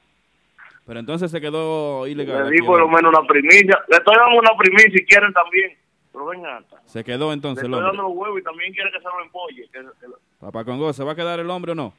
Pero 0.85 0.99
entonces 0.99 1.31
se 1.31 1.39
quedó 1.39 2.05
ilegal. 2.07 2.49
Le 2.49 2.51
di 2.57 2.61
por 2.65 2.77
lo 2.80 2.85
el- 2.88 2.91
menos 2.91 3.13
una 3.17 3.25
primicia. 3.27 3.80
Le 3.88 3.97
estoy 3.97 4.15
dando 4.17 4.38
una 4.39 4.51
primicia 4.57 4.91
si 4.91 5.05
quieren 5.05 5.31
también. 5.31 5.77
Pero 6.11 6.25
venga, 6.25 6.59
le 6.59 6.65
Se 6.85 7.03
quedó 7.03 7.31
entonces 7.34 7.63
el 7.63 7.71
estoy 7.73 7.85
dando 7.85 8.03
hombre. 8.05 8.15
los 8.15 8.27
huevos 8.27 8.41
y 8.41 8.43
también 8.43 8.73
quiere 8.73 8.91
que 8.91 8.97
se 8.99 9.03
lo 9.05 9.21
empolle. 9.21 9.63
Que, 9.71 9.80
que- 9.80 10.13
Papá 10.39 10.65
Congo, 10.65 10.91
¿se 10.91 11.03
va 11.03 11.13
a 11.13 11.15
quedar 11.15 11.39
el 11.39 11.49
hombre 11.49 11.71
o 11.71 11.75
no? 11.75 11.93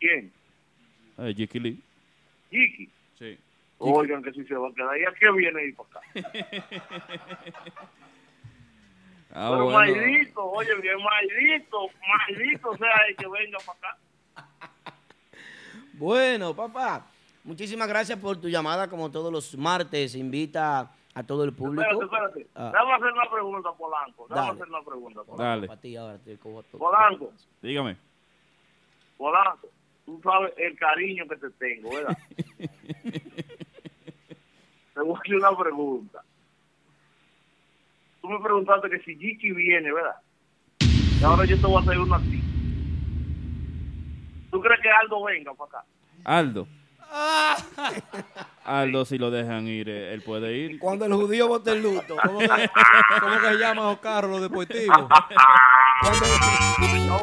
¿Quién? 0.00 0.32
Eh, 1.18 1.34
Jiki 1.34 1.80
Jiki. 2.50 2.90
Sí. 3.18 3.38
Oigan 3.78 4.22
que 4.22 4.32
si 4.32 4.44
se 4.44 4.54
va 4.54 4.68
a 4.68 4.72
quedar. 4.72 4.98
¿Y 4.98 5.04
a 5.04 5.12
qué 5.12 5.30
viene 5.32 5.64
ir 5.64 5.76
para 5.76 5.88
acá? 6.00 6.00
Ah, 9.38 9.48
Pero 9.50 9.64
bueno. 9.64 9.78
maldito, 9.78 10.44
oye 10.46 10.74
bien, 10.80 10.96
maldito, 11.02 11.78
maldito 12.08 12.74
sea 12.78 12.88
el 13.06 13.16
que 13.16 13.26
venga 13.28 13.58
para 13.66 13.78
acá. 13.90 13.98
Bueno, 15.92 16.54
papá, 16.56 17.04
muchísimas 17.44 17.86
gracias 17.86 18.18
por 18.18 18.40
tu 18.40 18.48
llamada. 18.48 18.88
Como 18.88 19.10
todos 19.10 19.30
los 19.30 19.54
martes, 19.58 20.14
invita 20.14 20.90
a 21.12 21.22
todo 21.22 21.44
el 21.44 21.52
público. 21.52 21.82
Espérate, 21.82 22.04
espérate. 22.40 22.46
Ah. 22.54 22.70
Déjame 22.72 22.92
hacer 22.94 23.12
una 23.12 23.30
pregunta, 23.30 23.72
Polanco. 23.72 24.26
Dale. 24.28 24.50
hacer 24.52 24.68
una 24.68 24.82
pregunta. 24.82 25.20
Polanco. 25.22 25.42
Dale. 25.42 25.66
Para 25.66 25.80
ti 25.82 25.96
ahora, 25.96 26.18
te 26.18 26.38
cojo 26.38 26.62
todo. 26.62 26.78
Polanco, 26.78 27.32
Dígame. 27.60 27.96
Polanco, 29.18 29.68
tú 30.06 30.18
sabes 30.22 30.54
el 30.56 30.78
cariño 30.78 31.26
que 31.28 31.36
te 31.36 31.50
tengo, 31.50 31.90
¿verdad? 31.90 32.16
te 34.94 35.00
voy 35.02 35.14
a 35.14 35.18
hacer 35.18 35.34
una 35.34 35.58
pregunta. 35.58 36.22
Tú 38.22 38.28
me 38.28 38.40
preguntaste 38.40 38.88
que 38.88 39.00
si 39.00 39.16
Jiki 39.16 39.52
viene, 39.52 39.92
¿verdad? 39.92 40.16
Y 40.80 41.24
ahora 41.24 41.44
yo 41.44 41.60
te 41.60 41.66
voy 41.66 41.76
a 41.76 41.80
hacer 41.80 41.98
una 41.98 42.16
a 42.16 42.20
ti. 42.20 42.40
¿Tú 44.50 44.60
crees 44.60 44.80
que 44.80 44.88
Aldo 44.88 45.24
venga 45.24 45.52
para 45.54 45.68
acá? 45.68 45.84
Aldo. 46.24 46.66
Aldo, 48.64 49.04
si 49.04 49.18
lo 49.18 49.30
dejan 49.30 49.68
ir, 49.68 49.88
eh, 49.88 50.12
él 50.14 50.22
puede 50.22 50.56
ir. 50.56 50.78
Cuando 50.78 51.04
el 51.04 51.12
judío 51.14 51.48
vote 51.48 51.72
el 51.72 51.82
luto. 51.82 52.16
¿Cómo 52.24 52.38
que, 52.38 52.48
cómo 53.20 53.40
que 53.40 53.48
se 53.48 53.58
llama 53.58 53.82
esos 53.82 54.00
carros, 54.00 54.30
los 54.30 54.42
deportivos? 54.42 55.08
No, 57.06 57.22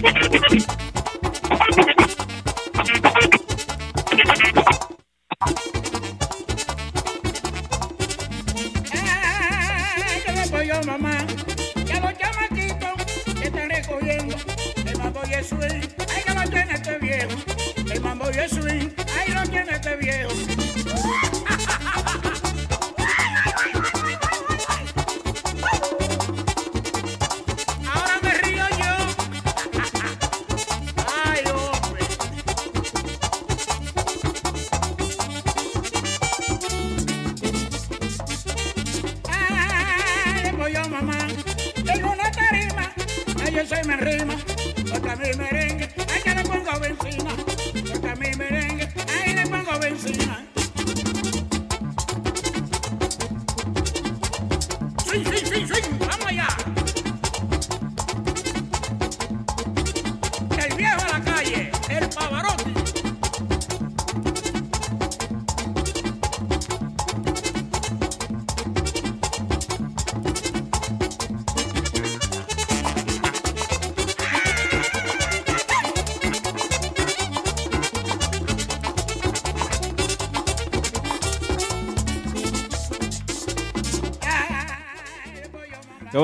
¡Ay, 0.00 0.64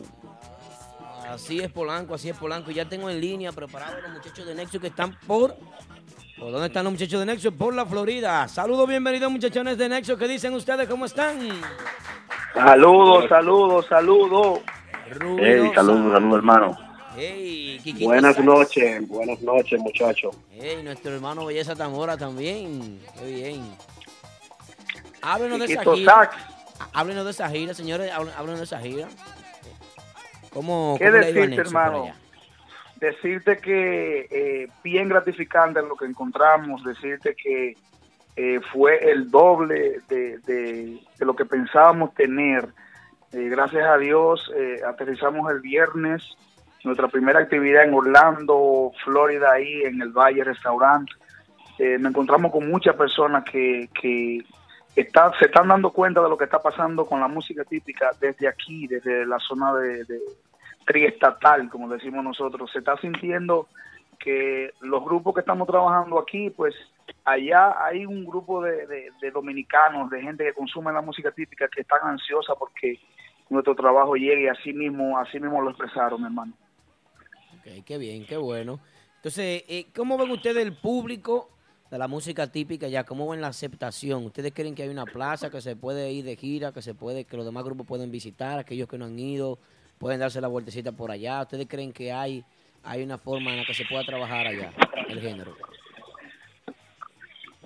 Así 1.32 1.60
es 1.60 1.72
Polanco, 1.72 2.14
así 2.14 2.28
es 2.28 2.36
Polanco. 2.36 2.70
Ya 2.70 2.86
tengo 2.86 3.08
en 3.08 3.18
línea 3.20 3.52
preparados 3.52 4.02
los 4.02 4.12
muchachos 4.12 4.46
de 4.46 4.54
Nexo 4.54 4.78
que 4.78 4.88
están 4.88 5.18
por 5.26 5.56
¿Por 6.38 6.50
dónde 6.50 6.66
están 6.66 6.84
los 6.84 6.92
muchachos 6.92 7.20
de 7.20 7.26
Nexo? 7.26 7.52
Por 7.52 7.72
la 7.74 7.86
Florida. 7.86 8.46
Saludos, 8.48 8.86
bienvenidos 8.88 9.30
muchachones 9.32 9.78
de 9.78 9.88
Nexo. 9.88 10.16
¿Qué 10.18 10.28
dicen 10.28 10.52
ustedes? 10.54 10.88
¿Cómo 10.88 11.06
están? 11.06 11.38
Saludos, 12.52 13.28
saludos, 13.28 13.86
saludos. 13.86 14.60
Hey, 15.38 15.70
saludos, 15.74 16.12
saludos, 16.12 16.36
hermano. 16.36 16.78
Hey, 17.16 17.80
Buenas 18.02 18.38
noches, 18.38 19.08
buenas 19.08 19.40
noches, 19.40 19.80
muchachos. 19.80 20.36
Hey, 20.50 20.80
nuestro 20.82 21.14
hermano 21.14 21.46
Belleza 21.46 21.74
Tamora 21.74 22.16
también. 22.16 23.00
Qué 23.18 23.26
bien. 23.26 23.74
Háblenos 25.22 25.60
de 25.60 25.64
esa 25.66 25.84
gira. 25.94 26.14
Sax. 26.14 26.36
Háblenos 26.92 27.24
de 27.24 27.30
esa 27.30 27.48
gira, 27.48 27.72
señores. 27.72 28.10
Háblen- 28.12 28.32
Háblenos 28.36 28.58
de 28.58 28.64
esa 28.64 28.80
gira. 28.80 29.08
¿Cómo, 30.52 30.96
¿Qué 30.98 31.06
cómo 31.06 31.16
decirte, 31.18 31.60
hermano? 31.60 32.14
Decirte 33.00 33.58
que 33.58 34.28
eh, 34.30 34.68
bien 34.84 35.08
gratificante 35.08 35.80
lo 35.82 35.96
que 35.96 36.04
encontramos, 36.06 36.84
decirte 36.84 37.34
que 37.34 37.76
eh, 38.36 38.60
fue 38.72 39.10
el 39.10 39.30
doble 39.30 40.00
de, 40.08 40.38
de- 40.38 41.00
de 41.18 41.24
lo 41.26 41.34
que 41.34 41.44
pensábamos 41.44 42.14
tener. 42.14 42.68
Eh, 43.32 43.48
gracias 43.48 43.84
a 43.84 43.96
Dios, 43.98 44.50
eh, 44.56 44.80
aterrizamos 44.86 45.50
el 45.50 45.60
viernes, 45.60 46.36
nuestra 46.84 47.08
primera 47.08 47.40
actividad 47.40 47.84
en 47.84 47.94
Orlando, 47.94 48.92
Florida, 49.04 49.52
ahí 49.52 49.82
en 49.82 50.00
el 50.02 50.10
Valle 50.12 50.44
Restaurant. 50.44 51.08
Eh, 51.78 51.96
nos 51.98 52.10
encontramos 52.10 52.52
con 52.52 52.68
muchas 52.70 52.94
personas 52.96 53.44
que, 53.44 53.88
que 54.00 54.44
está- 54.96 55.32
se 55.38 55.46
están 55.46 55.68
dando 55.68 55.90
cuenta 55.90 56.22
de 56.22 56.28
lo 56.28 56.36
que 56.36 56.44
está 56.44 56.60
pasando 56.60 57.06
con 57.06 57.20
la 57.20 57.28
música 57.28 57.64
típica 57.64 58.10
desde 58.20 58.48
aquí, 58.48 58.86
desde 58.86 59.26
la 59.26 59.38
zona 59.38 59.74
de, 59.74 60.04
triestatal, 60.84 61.68
como 61.68 61.88
decimos 61.88 62.24
nosotros. 62.24 62.70
Se 62.72 62.80
está 62.80 62.96
sintiendo 62.98 63.68
que 64.18 64.72
los 64.80 65.04
grupos 65.04 65.34
que 65.34 65.40
estamos 65.40 65.68
trabajando 65.68 66.18
aquí, 66.18 66.50
pues 66.50 66.74
allá 67.24 67.84
hay 67.84 68.04
un 68.04 68.24
grupo 68.24 68.62
de 68.62 69.30
dominicanos, 69.32 70.10
de 70.10 70.22
gente 70.22 70.44
que 70.44 70.52
consume 70.52 70.92
la 70.92 71.00
música 71.00 71.30
típica, 71.30 71.68
que 71.68 71.82
están 71.82 72.00
ansiosa 72.02 72.54
porque 72.56 72.98
nuestro 73.52 73.74
trabajo 73.74 74.16
llegue 74.16 74.50
así 74.50 74.72
mismo, 74.72 75.18
así 75.18 75.38
mismo 75.38 75.60
lo 75.60 75.70
expresaron, 75.70 76.24
hermano. 76.24 76.52
Ok, 77.58 77.84
qué 77.84 77.98
bien, 77.98 78.26
qué 78.26 78.36
bueno. 78.36 78.80
Entonces, 79.16 79.64
eh, 79.68 79.86
¿cómo 79.94 80.18
ven 80.18 80.30
ustedes 80.30 80.64
el 80.64 80.76
público 80.76 81.50
de 81.92 81.98
la 81.98 82.08
música 82.08 82.50
típica 82.50 82.88
ya? 82.88 83.04
¿Cómo 83.04 83.28
ven 83.28 83.42
la 83.42 83.48
aceptación? 83.48 84.24
¿Ustedes 84.24 84.54
creen 84.54 84.74
que 84.74 84.82
hay 84.82 84.88
una 84.88 85.04
plaza 85.04 85.50
que 85.50 85.60
se 85.60 85.76
puede 85.76 86.10
ir 86.10 86.24
de 86.24 86.36
gira, 86.36 86.72
que 86.72 86.80
se 86.80 86.94
puede, 86.94 87.26
que 87.26 87.36
los 87.36 87.44
demás 87.44 87.64
grupos 87.64 87.86
pueden 87.86 88.10
visitar, 88.10 88.58
aquellos 88.58 88.88
que 88.88 88.96
no 88.96 89.04
han 89.04 89.18
ido 89.18 89.58
pueden 89.98 90.18
darse 90.18 90.40
la 90.40 90.48
vueltecita 90.48 90.92
por 90.92 91.10
allá? 91.10 91.42
¿Ustedes 91.42 91.68
creen 91.68 91.92
que 91.92 92.10
hay, 92.10 92.42
hay 92.82 93.02
una 93.02 93.18
forma 93.18 93.50
en 93.50 93.58
la 93.58 93.64
que 93.66 93.74
se 93.74 93.84
pueda 93.84 94.02
trabajar 94.04 94.46
allá 94.46 94.72
el 95.06 95.20
género? 95.20 95.54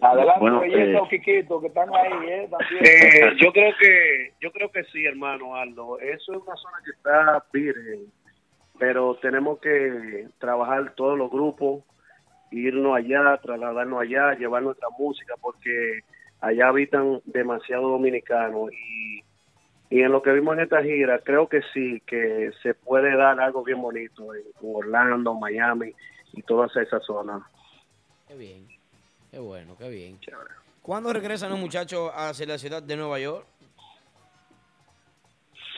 Adelante, 0.01 0.40
Bueno, 0.40 0.65
eh, 0.65 0.97
o 0.97 1.09
Quiquito, 1.09 1.61
que 1.61 1.69
están 1.69 1.89
ahí, 1.94 2.28
¿eh? 2.28 2.51
Eh, 2.82 3.36
yo 3.40 3.53
creo 3.53 3.73
que 3.78 4.32
yo 4.40 4.51
creo 4.51 4.73
que 4.73 4.82
sí, 4.86 5.05
hermano 5.05 5.55
Aldo. 5.55 6.01
Eso 6.01 6.32
es 6.32 6.43
una 6.43 6.57
zona 6.57 6.78
que 6.85 6.90
está 6.90 7.44
virgen, 7.53 8.12
pero 8.77 9.15
tenemos 9.23 9.61
que 9.61 10.27
trabajar 10.39 10.94
todos 10.97 11.16
los 11.16 11.31
grupos, 11.31 11.85
irnos 12.51 12.97
allá, 12.97 13.39
trasladarnos 13.43 14.01
allá, 14.01 14.35
llevar 14.35 14.62
nuestra 14.62 14.89
música, 14.98 15.35
porque 15.40 16.01
allá 16.40 16.68
habitan 16.68 17.20
demasiados 17.24 17.90
dominicanos 17.90 18.70
y, 18.73 19.23
y 19.90 20.02
en 20.02 20.12
lo 20.12 20.23
que 20.23 20.32
vimos 20.32 20.55
en 20.56 20.64
esta 20.64 20.82
gira, 20.82 21.18
creo 21.20 21.48
que 21.48 21.62
sí, 21.73 22.01
que 22.06 22.51
se 22.62 22.74
puede 22.74 23.16
dar 23.16 23.40
algo 23.40 23.62
bien 23.62 23.81
bonito 23.81 24.35
en, 24.35 24.43
Orlando, 24.62 25.35
Miami 25.35 25.93
y 26.32 26.43
todas 26.43 26.74
esas 26.77 27.05
zonas. 27.05 27.43
Qué 28.28 28.35
bien, 28.35 28.66
qué 29.31 29.39
bueno, 29.39 29.77
qué 29.78 29.89
bien. 29.89 30.18
¿Cuándo 30.82 31.12
regresan 31.12 31.51
los 31.51 31.59
muchachos 31.59 32.10
hacia 32.14 32.47
la 32.47 32.59
ciudad 32.59 32.82
de 32.82 32.97
Nueva 32.97 33.18
York? 33.18 33.47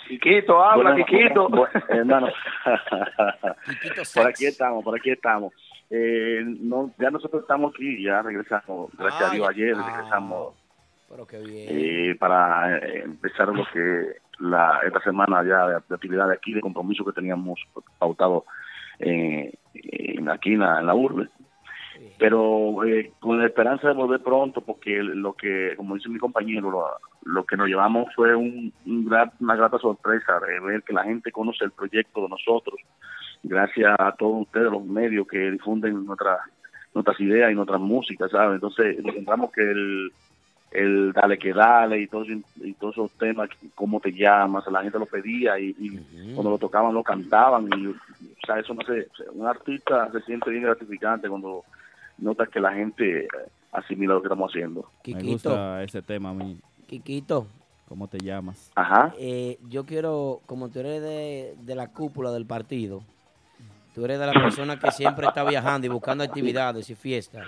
Quiquito, 0.08 0.62
habla, 0.62 0.92
Bueno, 0.92 1.04
Quiquito. 1.04 1.48
bueno, 1.50 1.70
hermano, 1.88 2.28
por 4.14 4.26
aquí 4.26 4.46
estamos, 4.46 4.82
por 4.82 4.98
aquí 4.98 5.10
estamos. 5.10 5.52
Eh, 5.90 6.42
no, 6.44 6.92
ya 6.98 7.10
nosotros 7.10 7.42
estamos 7.42 7.74
aquí, 7.74 8.02
ya 8.02 8.20
regresamos, 8.22 8.90
gracias 8.98 9.30
a 9.30 9.34
Dios, 9.34 9.48
ayer 9.48 9.74
Ah, 9.76 9.84
regresamos 9.86 10.54
Pero 11.08 11.26
qué 11.26 11.38
bien. 11.38 11.66
eh, 11.70 12.14
para 12.18 12.76
eh, 12.78 13.02
empezar 13.04 13.48
lo 13.48 13.64
que 13.72 14.16
la 14.40 14.80
esta 14.86 15.00
semana 15.00 15.42
ya 15.44 15.66
de, 15.66 15.72
de 15.88 15.94
actividad 15.94 16.28
de 16.28 16.34
aquí, 16.34 16.52
de 16.52 16.60
compromiso 16.60 17.04
que 17.04 17.12
teníamos 17.12 17.58
pautado 17.98 18.44
eh, 18.98 19.52
en, 19.74 20.28
aquí 20.28 20.52
en 20.52 20.60
la, 20.60 20.80
en 20.80 20.86
la 20.86 20.94
urbe. 20.94 21.28
Pero 22.18 22.84
eh, 22.84 23.12
con 23.18 23.38
la 23.38 23.46
esperanza 23.46 23.88
de 23.88 23.94
volver 23.94 24.20
pronto, 24.22 24.60
porque 24.60 25.02
lo 25.02 25.32
que, 25.34 25.74
como 25.76 25.94
dice 25.96 26.08
mi 26.08 26.18
compañero, 26.18 26.70
lo, 26.70 26.86
lo 27.24 27.44
que 27.44 27.56
nos 27.56 27.66
llevamos 27.66 28.12
fue 28.14 28.36
un, 28.36 28.72
una 28.86 29.56
grata 29.56 29.78
sorpresa 29.78 30.38
de 30.40 30.60
ver 30.60 30.82
que 30.82 30.92
la 30.92 31.04
gente 31.04 31.32
conoce 31.32 31.64
el 31.64 31.72
proyecto 31.72 32.22
de 32.22 32.28
nosotros, 32.28 32.76
gracias 33.42 33.94
a 33.98 34.12
todos 34.12 34.42
ustedes, 34.42 34.70
los 34.70 34.84
medios 34.84 35.26
que 35.26 35.50
difunden 35.50 36.04
nuestras 36.04 36.40
nuestras 36.94 37.20
ideas 37.20 37.52
y 37.52 37.54
nuestras 37.54 37.80
músicas, 37.80 38.30
¿sabes? 38.30 38.54
Entonces, 38.54 38.98
encontramos 38.98 39.52
que 39.52 39.60
el, 39.60 40.12
el 40.72 41.12
dale 41.12 41.38
que 41.38 41.52
dale 41.52 42.00
y 42.00 42.06
todos 42.06 42.28
y 42.28 42.72
todos 42.74 42.94
esos 42.94 43.12
temas 43.12 43.48
cómo 43.74 44.00
te 44.00 44.12
llamas 44.12 44.66
la 44.70 44.82
gente 44.82 44.98
lo 44.98 45.06
pedía 45.06 45.58
y, 45.58 45.74
y 45.78 46.34
cuando 46.34 46.50
lo 46.50 46.58
tocaban 46.58 46.92
lo 46.92 47.02
cantaban 47.02 47.68
y 47.74 47.86
o 47.86 47.94
sea 48.44 48.58
eso 48.58 48.74
no 48.74 48.82
sé 48.82 49.08
un 49.32 49.46
artista 49.46 50.10
se 50.12 50.20
siente 50.22 50.50
bien 50.50 50.64
gratificante 50.64 51.28
cuando 51.28 51.64
notas 52.18 52.50
que 52.50 52.60
la 52.60 52.72
gente 52.74 53.28
asimila 53.72 54.14
lo 54.14 54.20
que 54.20 54.26
estamos 54.26 54.50
haciendo 54.50 54.90
Me 55.06 55.22
gusta 55.22 55.82
ese 55.82 56.02
tema 56.02 56.30
a 56.30 56.34
mí. 56.34 56.58
Quiquito. 56.86 57.46
¿Cómo 57.86 58.08
te 58.08 58.18
llamas? 58.18 58.70
Ajá. 58.74 59.14
Eh, 59.18 59.58
yo 59.68 59.84
quiero, 59.86 60.40
como 60.46 60.68
tú 60.68 60.80
eres 60.80 61.00
de, 61.00 61.54
de 61.60 61.74
la 61.74 61.88
cúpula 61.88 62.30
del 62.32 62.44
partido, 62.44 63.02
tú 63.98 64.04
eres 64.04 64.20
de 64.20 64.26
la 64.26 64.32
persona 64.32 64.78
que 64.78 64.92
siempre 64.92 65.26
está 65.26 65.42
viajando 65.42 65.86
y 65.86 65.90
buscando 65.90 66.22
actividades 66.22 66.88
y 66.88 66.94
fiestas. 66.94 67.46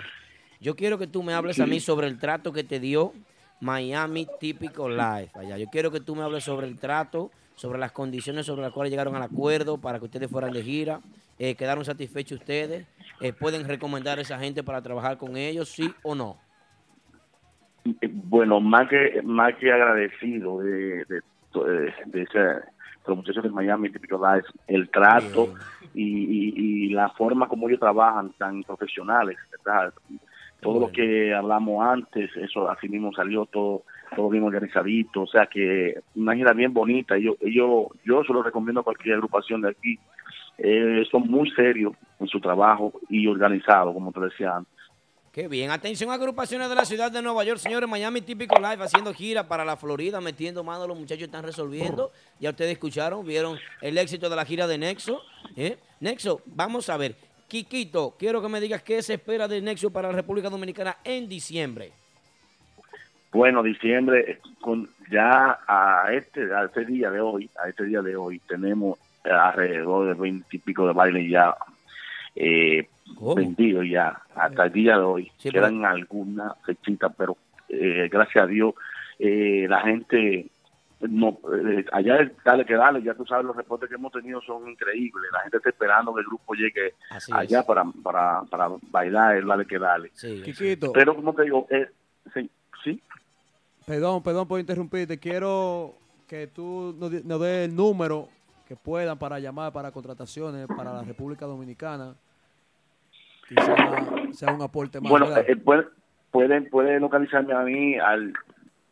Yo 0.59 0.75
quiero 0.75 0.97
que 0.97 1.07
tú 1.07 1.23
me 1.23 1.33
hables 1.33 1.59
a 1.61 1.65
mí 1.65 1.79
sobre 1.79 2.07
el 2.07 2.19
trato 2.19 2.51
que 2.51 2.65
te 2.65 2.81
dio 2.81 3.13
Miami 3.61 4.27
Típico 4.37 4.89
Live 4.89 5.31
allá. 5.33 5.57
Yo 5.57 5.67
quiero 5.71 5.91
que 5.91 6.01
tú 6.01 6.13
me 6.13 6.23
hables 6.23 6.43
sobre 6.43 6.67
el 6.67 6.77
trato, 6.77 7.31
sobre 7.55 7.79
las 7.79 7.93
condiciones 7.93 8.45
sobre 8.45 8.63
las 8.63 8.73
cuales 8.73 8.91
llegaron 8.91 9.15
al 9.15 9.23
acuerdo 9.23 9.77
para 9.77 9.97
que 9.97 10.05
ustedes 10.05 10.29
fueran 10.29 10.51
de 10.51 10.61
gira. 10.61 10.99
Eh, 11.39 11.55
¿Quedaron 11.55 11.85
satisfechos 11.85 12.39
ustedes? 12.39 12.85
Eh, 13.21 13.31
¿Pueden 13.31 13.65
recomendar 13.65 14.19
a 14.19 14.21
esa 14.21 14.37
gente 14.37 14.61
para 14.61 14.81
trabajar 14.81 15.17
con 15.17 15.37
ellos, 15.37 15.69
sí 15.69 15.93
o 16.03 16.15
no? 16.15 16.37
Eh, 17.85 18.09
bueno 18.11 18.59
más 18.59 18.89
que 18.89 19.21
más 19.23 19.55
que 19.55 19.71
agradecido 19.71 20.59
de 20.59 21.05
de, 21.05 21.21
de, 21.55 21.93
de 22.05 22.27
de 23.03 23.07
los 23.07 23.17
muchachos 23.17 23.43
de 23.43 23.49
Miami 23.49 23.89
típico 23.89 24.17
Live 24.17 24.45
el 24.67 24.89
trato 24.89 25.55
y, 25.93 26.03
y, 26.03 26.53
y 26.55 26.89
la 26.89 27.09
forma 27.09 27.47
como 27.47 27.67
ellos 27.67 27.79
trabajan 27.79 28.31
tan 28.37 28.63
profesionales 28.63 29.37
¿verdad? 29.51 29.93
todo 30.61 30.79
lo 30.79 30.91
que 30.91 31.33
hablamos 31.33 31.85
antes, 31.85 32.29
eso 32.37 32.69
así 32.69 32.87
mismo 32.87 33.11
salió 33.13 33.45
todo 33.45 33.83
todo 34.15 34.29
bien 34.29 34.43
organizadito, 34.43 35.21
o 35.21 35.27
sea 35.27 35.45
que 35.45 36.01
una 36.15 36.35
gira 36.35 36.53
bien 36.53 36.73
bonita, 36.73 37.17
yo 37.17 37.35
yo 37.41 37.87
yo 38.03 38.23
se 38.23 38.33
lo 38.33 38.43
recomiendo 38.43 38.81
a 38.81 38.83
cualquier 38.83 39.15
agrupación 39.15 39.61
de 39.61 39.69
aquí, 39.69 39.97
eh, 40.57 41.03
son 41.09 41.29
muy 41.29 41.49
serios 41.51 41.93
en 42.19 42.27
su 42.27 42.39
trabajo 42.39 42.93
y 43.09 43.25
organizados, 43.27 43.93
como 43.93 44.11
te 44.11 44.19
decía 44.19 44.57
antes. 44.57 44.80
Qué 45.31 45.47
bien. 45.47 45.71
Atención 45.71 46.11
agrupaciones 46.11 46.67
de 46.67 46.75
la 46.75 46.83
ciudad 46.83 47.09
de 47.09 47.21
Nueva 47.21 47.45
York, 47.45 47.57
señores. 47.57 47.87
Miami 47.87 48.19
Típico 48.19 48.55
Live 48.59 48.83
haciendo 48.83 49.13
gira 49.13 49.47
para 49.47 49.63
la 49.63 49.77
Florida, 49.77 50.19
metiendo 50.19 50.61
mano. 50.61 50.85
Los 50.85 50.99
muchachos 50.99 51.23
están 51.23 51.45
resolviendo. 51.45 52.11
Ya 52.41 52.49
ustedes 52.49 52.73
escucharon, 52.73 53.25
vieron 53.25 53.57
el 53.79 53.97
éxito 53.97 54.29
de 54.29 54.35
la 54.35 54.43
gira 54.43 54.67
de 54.67 54.77
Nexo. 54.77 55.21
¿eh? 55.55 55.77
Nexo, 56.01 56.41
vamos 56.47 56.89
a 56.89 56.97
ver. 56.97 57.15
Quiquito, 57.47 58.13
quiero 58.19 58.41
que 58.41 58.49
me 58.49 58.59
digas 58.59 58.83
qué 58.83 59.01
se 59.01 59.13
espera 59.13 59.47
de 59.47 59.61
Nexo 59.61 59.89
para 59.89 60.09
la 60.09 60.15
República 60.15 60.49
Dominicana 60.49 60.97
en 61.05 61.29
diciembre. 61.29 61.93
Bueno, 63.31 63.63
diciembre, 63.63 64.39
con 64.59 64.89
ya 65.09 65.59
a 65.65 66.07
este, 66.11 66.53
a 66.53 66.65
este 66.65 66.83
día 66.83 67.09
de 67.09 67.21
hoy, 67.21 67.49
a 67.63 67.69
este 67.69 67.85
día 67.85 68.01
de 68.01 68.17
hoy, 68.17 68.39
tenemos 68.39 68.99
alrededor 69.23 70.09
de 70.09 70.21
veinte 70.21 70.57
y 70.57 70.59
pico 70.59 70.85
de 70.85 70.91
bailes 70.91 71.29
ya 71.29 71.55
eh, 72.35 72.87
vendidos 73.35 73.85
ya, 73.89 74.21
hasta 74.35 74.65
el 74.65 74.71
día 74.71 74.97
de 74.97 75.03
hoy. 75.03 75.31
Sí, 75.37 75.49
Quedan 75.49 75.85
algunas 75.85 76.53
fechitas, 76.65 77.11
pero 77.17 77.37
eh, 77.69 78.09
gracias 78.11 78.43
a 78.43 78.47
Dios, 78.47 78.73
eh, 79.19 79.67
la 79.69 79.81
gente, 79.81 80.47
no 81.01 81.39
eh, 81.53 81.85
allá 81.91 82.17
el 82.17 82.33
dale 82.43 82.65
que 82.65 82.75
dale, 82.75 83.03
ya 83.03 83.13
tú 83.13 83.25
sabes, 83.25 83.45
los 83.45 83.55
reportes 83.55 83.89
que 83.89 83.95
hemos 83.95 84.11
tenido 84.11 84.41
son 84.41 84.67
increíbles. 84.69 85.31
La 85.31 85.41
gente 85.41 85.57
está 85.57 85.69
esperando 85.69 86.13
que 86.13 86.21
el 86.21 86.27
grupo 86.27 86.53
llegue 86.53 86.95
Así 87.09 87.31
allá 87.33 87.63
para, 87.63 87.83
para, 88.03 88.41
para 88.49 88.69
bailar 88.89 89.37
el 89.37 89.47
dale 89.47 89.65
que 89.65 89.79
dale. 89.79 90.11
Quiquito. 90.43 90.91
Pero 90.91 91.15
como 91.15 91.33
te 91.33 91.43
digo, 91.43 91.67
eh, 91.69 91.87
sí, 92.33 92.49
sí. 92.83 93.01
Perdón, 93.85 94.23
perdón 94.23 94.47
por 94.47 94.59
interrumpirte. 94.59 95.17
Quiero 95.17 95.95
que 96.27 96.47
tú 96.47 96.95
nos, 96.97 97.11
nos 97.25 97.41
des 97.41 97.69
el 97.69 97.75
número 97.75 98.29
que 98.67 98.75
puedan 98.75 99.17
para 99.17 99.37
llamar 99.37 99.73
para 99.73 99.91
contrataciones 99.91 100.65
para 100.65 100.93
la 100.93 101.03
República 101.03 101.45
Dominicana. 101.45 102.15
Quizá 103.53 103.75
sea 104.31 104.53
un 104.53 104.61
aporte 104.61 105.01
más. 105.01 105.09
Bueno, 105.09 105.27
eh, 105.35 105.57
pueden, 105.57 105.87
pueden, 106.31 106.69
pueden 106.69 107.01
localizarme 107.01 107.53
a 107.53 107.63
mí 107.63 107.99
al 107.99 108.31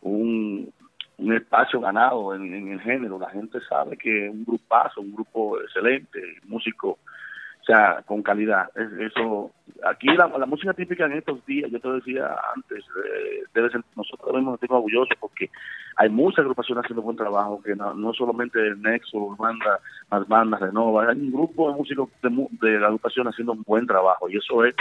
un, 0.01 0.73
un 1.19 1.32
espacio 1.35 1.78
ganado 1.78 2.35
en, 2.35 2.55
en 2.55 2.69
el 2.73 2.81
género. 2.81 3.19
La 3.19 3.28
gente 3.28 3.59
sabe 3.69 3.98
que 3.98 4.28
es 4.28 4.32
un 4.32 4.47
grupazo, 4.47 5.02
un 5.02 5.12
grupo 5.15 5.61
excelente, 5.61 6.23
músico, 6.47 6.89
o 6.93 7.65
sea, 7.66 8.02
con 8.06 8.23
calidad. 8.23 8.70
Es- 8.77 9.12
Eso, 9.12 9.51
aquí 9.86 10.06
la, 10.09 10.27
la 10.39 10.47
música 10.47 10.73
típica 10.73 11.06
en 11.06 11.12
estos 11.12 11.44
días, 11.47 11.70
yo 11.70 11.78
te 11.81 11.89
decía 11.89 12.35
antes, 12.55 12.85
eh, 12.85 13.43
debe 13.55 13.70
ser, 13.70 13.82
nosotros 13.97 14.27
debemos 14.32 14.52
sentirnos 14.55 14.78
orgullosos 14.78 15.16
porque 15.20 15.51
hay 15.97 16.09
muchas 16.09 16.40
agrupaciones 16.40 16.85
haciendo 16.85 17.02
buen 17.02 17.16
trabajo, 17.16 17.62
que 17.62 17.74
no, 17.77 17.94
no 17.94 18.12
solamente 18.15 18.59
el 18.61 18.81
Nexo, 18.82 19.19
Urbanda, 19.19 19.78
más 20.11 20.27
bandas, 20.28 20.61
Renova, 20.61 21.11
hay 21.11 21.19
un 21.20 21.32
grupo 21.32 21.70
de 21.70 21.77
músicos 21.77 22.09
de, 22.23 22.28
mu- 22.31 22.48
de 22.61 22.78
la 22.81 22.86
agrupación 22.86 23.28
haciendo 23.28 23.52
un 23.52 23.62
buen 23.66 23.86
trabajo 23.86 24.28
y 24.28 24.36
eso 24.36 24.65
es 24.65 24.74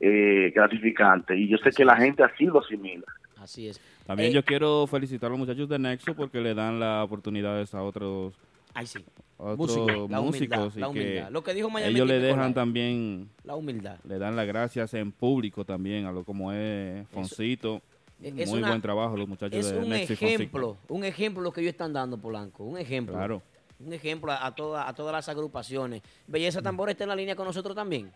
eh, 0.00 0.52
gratificante 0.54 1.36
y 1.36 1.48
yo 1.48 1.58
sé 1.58 1.70
que 1.70 1.84
la 1.84 1.96
gente 1.96 2.22
así 2.22 2.44
lo 2.46 2.60
asimila. 2.60 3.04
Así 3.40 3.68
es. 3.68 3.80
También 4.06 4.30
Eh, 4.30 4.34
yo 4.34 4.42
quiero 4.44 4.86
felicitar 4.86 5.28
a 5.28 5.30
los 5.30 5.38
muchachos 5.38 5.68
de 5.68 5.78
Nexo 5.78 6.14
porque 6.14 6.40
le 6.40 6.54
dan 6.54 6.80
las 6.80 7.04
oportunidades 7.04 7.74
a 7.74 7.82
otros, 7.82 8.34
Ay, 8.76 8.86
sí. 8.86 9.04
otros 9.38 9.76
humildad, 9.76 10.22
músicos 10.22 10.76
y 10.76 10.80
la 10.80 10.86
que 10.86 10.90
humildad. 10.90 11.30
Lo 11.30 11.42
que 11.42 11.54
dijo 11.54 11.70
Miami 11.70 11.94
ellos 11.94 12.06
le 12.06 12.18
dejan 12.20 12.54
también, 12.54 13.28
La 13.44 13.54
humildad. 13.54 13.98
le 14.04 14.18
dan 14.18 14.36
las 14.36 14.46
gracias 14.46 14.92
en 14.94 15.12
público 15.12 15.64
también 15.64 16.06
a 16.06 16.12
lo 16.12 16.24
como 16.24 16.52
es 16.52 17.06
Foncito. 17.08 17.80
Es 18.22 18.48
Muy 18.48 18.60
una- 18.60 18.68
buen 18.68 18.80
trabajo 18.80 19.16
los 19.16 19.28
muchachos 19.28 19.58
Es 19.58 19.70
de 19.72 19.78
un 19.78 19.92
ejemplo, 19.92 20.76
un 20.88 21.04
ejemplo 21.04 21.42
lo 21.42 21.52
que 21.52 21.60
ellos 21.60 21.72
están 21.72 21.92
dando, 21.92 22.16
Polanco. 22.16 22.64
Un 22.64 22.78
ejemplo. 22.78 23.14
Claro. 23.14 23.42
Un 23.78 23.92
ejemplo 23.92 24.32
a, 24.32 24.46
a 24.46 24.54
toda- 24.54 24.88
a 24.88 24.94
todas 24.94 25.12
las 25.12 25.28
agrupaciones. 25.28 26.00
Belleza 26.26 26.62
Tambora 26.62 26.92
está 26.92 27.04
en 27.04 27.08
la 27.10 27.16
línea 27.16 27.36
con 27.36 27.44
nosotros 27.46 27.74
también. 27.76 28.10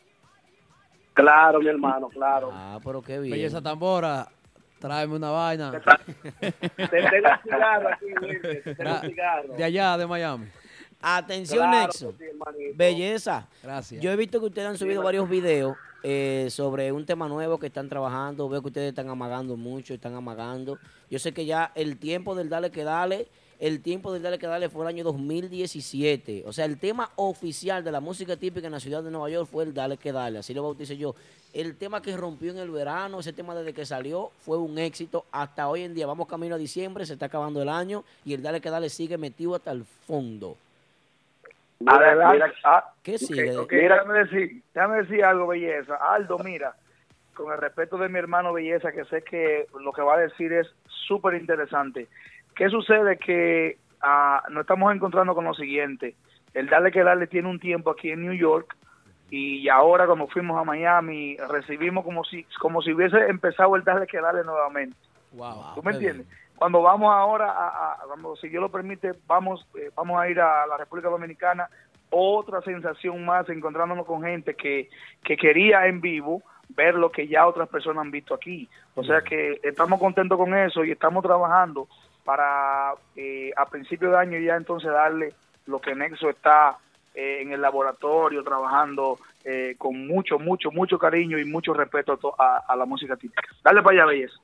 Claro, 1.13 1.61
mi 1.61 1.67
hermano, 1.69 2.09
claro. 2.09 2.51
Ah, 2.53 2.79
pero 2.83 3.03
qué 3.03 3.19
bien. 3.19 3.33
Belleza 3.33 3.61
Tambora, 3.61 4.29
tráeme 4.81 5.15
una 5.17 5.31
vaina. 5.31 5.71
Te 6.41 6.51
tengo 6.51 7.29
un 7.29 7.43
cigarro 7.43 7.89
aquí, 7.89 8.07
Wilmer, 8.21 8.63
te 8.65 8.75
tengo 8.75 8.91
un 8.91 8.97
Tra- 8.97 9.01
cigarro. 9.09 9.55
De 9.55 9.65
allá, 9.65 9.97
de 9.99 10.07
Miami. 10.07 10.47
Atención, 11.03 11.69
Claro 11.71 11.87
Nexo. 11.87 12.15
sí. 12.19 12.25
Belleza. 12.75 13.47
Gracias. 13.63 14.03
Yo 14.03 14.11
he 14.11 14.17
visto 14.17 14.39
que 14.41 14.47
ustedes 14.47 14.69
han 14.69 14.77
subido 14.77 15.03
varios 15.03 15.29
videos 15.29 15.77
eh, 16.03 16.49
sobre 16.51 16.93
un 16.93 17.07
tema 17.07 17.27
nuevo 17.29 17.59
que 17.59 17.67
están 17.69 17.89
trabajando. 17.89 18.49
Veo 18.49 18.61
que 18.61 18.69
ustedes 18.69 18.89
están 18.91 19.09
amagando 19.09 19.57
mucho, 19.57 19.95
están 19.95 20.15
amagando. 20.15 20.79
Yo 21.09 21.19
sé 21.19 21.33
que 21.33 21.47
ya 21.47 21.73
el 21.75 21.97
tiempo 21.99 22.35
del 22.35 22.49
Dale 22.51 22.71
que 22.71 22.85
Dale, 22.85 23.29
el 23.61 23.83
tiempo 23.83 24.11
del 24.13 24.23
Dale 24.23 24.39
que 24.39 24.47
Dale 24.47 24.71
fue 24.71 24.83
el 24.83 24.89
año 24.89 25.05
2017. 25.05 26.45
O 26.47 26.53
sea, 26.53 26.65
el 26.65 26.79
tema 26.79 27.11
oficial 27.17 27.85
de 27.85 27.93
la 27.93 28.01
música 28.01 28.37
típica 28.37 28.67
en 28.67 28.73
la 28.73 28.81
ciudad 28.81 29.03
de 29.03 29.11
Nueva 29.11 29.29
York 29.29 29.49
fue 29.51 29.65
el 29.65 29.75
Dale 29.75 29.99
que 29.99 30.13
Dale, 30.13 30.39
así 30.39 30.55
lo 30.55 30.63
bauticé 30.63 30.97
yo. 30.97 31.15
El 31.53 31.77
tema 31.77 32.01
que 32.01 32.17
rompió 32.17 32.53
en 32.53 32.59
el 32.59 32.71
verano, 32.71 33.21
ese 33.21 33.35
tema 33.35 33.55
desde 33.55 33.75
que 33.75 33.85
salió, 33.85 34.31
fue 34.41 34.57
un 34.57 34.79
éxito 34.79 35.27
hasta 35.31 35.69
hoy 35.69 35.83
en 35.83 35.95
día. 35.95 36.07
Vamos 36.07 36.27
camino 36.27 36.55
a 36.55 36.59
diciembre, 36.59 37.05
se 37.05 37.13
está 37.13 37.27
acabando 37.27 37.61
el 37.61 37.69
año 37.69 38.03
y 38.25 38.33
el 38.33 38.43
Dale 38.43 38.63
que 38.63 38.71
Dale 38.71 38.89
sigue 38.89 39.19
metido 39.19 39.55
hasta 39.55 39.73
el 39.73 39.85
fondo. 39.85 40.57
Mira, 41.81 42.33
mira, 42.33 42.53
ah, 42.65 42.93
¿Qué 43.03 43.19
sigue? 43.19 43.53
déjame, 43.71 44.19
decir, 44.21 44.63
déjame 44.73 45.03
decir 45.03 45.25
algo, 45.25 45.49
Belleza. 45.49 45.97
Aldo, 45.97 46.39
mira, 46.39 46.75
con 47.35 47.53
el 47.53 47.59
respeto 47.59 47.99
de 47.99 48.09
mi 48.09 48.19
hermano 48.19 48.55
Belleza, 48.55 48.93
que 48.93 49.05
sé 49.07 49.23
que 49.23 49.67
lo 49.81 49.93
que 49.93 50.03
va 50.03 50.15
a 50.15 50.19
decir 50.19 50.53
es 50.53 50.67
súper 50.87 51.35
interesante. 51.35 52.09
¿Qué 52.61 52.69
sucede? 52.69 53.17
Que 53.17 53.79
ah, 54.03 54.43
nos 54.51 54.61
estamos 54.61 54.95
encontrando 54.95 55.35
con 55.35 55.47
lo 55.47 55.55
siguiente. 55.55 56.15
El 56.53 56.67
Dale 56.69 56.93
que 56.93 57.03
Dale 57.03 57.27
tiene 57.27 57.49
un 57.49 57.59
tiempo 57.59 57.89
aquí 57.91 58.11
en 58.11 58.21
New 58.21 58.35
York 58.35 58.77
y 59.31 59.67
ahora 59.71 60.05
cuando 60.05 60.27
fuimos 60.27 60.61
a 60.61 60.65
Miami 60.65 61.39
recibimos 61.49 62.05
como 62.05 62.23
si 62.23 62.45
como 62.61 62.83
si 62.83 62.93
hubiese 62.93 63.17
empezado 63.31 63.77
el 63.77 63.83
Dale 63.83 64.07
que 64.07 64.21
Dale 64.21 64.45
nuevamente. 64.45 64.95
Wow. 65.33 65.75
¿Tú 65.75 65.83
me 65.83 65.93
entiendes? 65.93 66.27
Cuando 66.57 66.83
vamos 66.83 67.11
ahora, 67.11 67.51
a, 67.51 67.93
a- 67.95 67.99
cuando 68.07 68.37
si 68.37 68.51
Dios 68.51 68.61
lo 68.61 68.69
permite, 68.69 69.13
vamos 69.27 69.67
eh, 69.79 69.91
vamos 69.97 70.21
a 70.21 70.29
ir 70.29 70.39
a 70.39 70.67
la 70.67 70.77
República 70.77 71.09
Dominicana, 71.09 71.67
otra 72.11 72.61
sensación 72.61 73.25
más, 73.25 73.49
encontrándonos 73.49 74.05
con 74.05 74.21
gente 74.23 74.55
que, 74.55 74.91
que 75.25 75.39
quería 75.39 75.87
en 75.87 76.03
vivo 76.03 76.43
ver 76.69 76.95
lo 76.95 77.11
que 77.11 77.27
ya 77.27 77.47
otras 77.47 77.71
personas 77.71 78.03
han 78.03 78.11
visto 78.11 78.35
aquí. 78.35 78.69
O 78.97 79.03
sea 79.03 79.23
que 79.23 79.61
estamos 79.63 79.99
contentos 79.99 80.37
con 80.37 80.55
eso 80.55 80.85
y 80.85 80.91
estamos 80.91 81.23
trabajando 81.25 81.89
para 82.25 82.95
eh, 83.17 83.51
a 83.57 83.67
principio 83.67 84.11
de 84.11 84.19
año 84.19 84.39
ya 84.39 84.57
entonces 84.57 84.91
darle 84.91 85.35
lo 85.67 85.81
que 85.81 85.95
Nexo 85.95 86.31
está 86.31 86.79
eh, 87.15 87.39
en 87.43 87.53
el 87.53 87.61
laboratorio 87.61 88.45
trabajando 88.45 89.19
eh, 89.45 89.75
con 89.79 90.07
mucho, 90.07 90.39
mucho, 90.39 90.71
mucho 90.71 90.99
cariño 90.99 91.39
y 91.39 91.45
mucho 91.45 91.73
respeto 91.73 92.19
a, 92.39 92.77
la 92.77 92.85
música 92.85 93.17
típica. 93.17 93.43
Dale 93.65 93.83
para 93.83 93.97
allá, 93.97 94.07
belleza. 94.07 94.35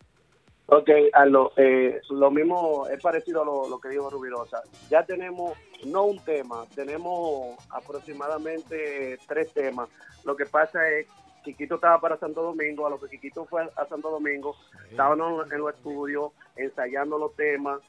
Ok, 0.68 0.90
Aldo, 1.12 1.52
eh, 1.56 2.00
lo 2.10 2.28
mismo 2.30 2.88
es 2.88 3.00
parecido 3.00 3.42
a 3.42 3.44
lo, 3.44 3.68
lo 3.68 3.78
que 3.78 3.88
dijo 3.88 4.10
Rubirosa. 4.10 4.62
Ya 4.90 5.04
tenemos, 5.04 5.56
no 5.84 6.04
un 6.04 6.18
tema, 6.24 6.64
tenemos 6.74 7.56
aproximadamente 7.70 9.16
tres 9.28 9.52
temas. 9.52 9.88
Lo 10.24 10.34
que 10.34 10.46
pasa 10.46 10.88
es, 10.90 11.06
Chiquito 11.46 11.76
estaba 11.76 11.98
para 12.00 12.18
Santo 12.18 12.42
Domingo, 12.42 12.86
a 12.86 12.90
lo 12.90 13.00
que 13.00 13.08
Chiquito 13.08 13.46
fue 13.46 13.62
a 13.62 13.86
Santo 13.88 14.10
Domingo, 14.10 14.54
estábamos 14.90 15.50
en 15.50 15.58
los 15.60 15.74
estudios 15.74 16.32
ensayando 16.56 17.16
los 17.16 17.34
temas 17.36 17.80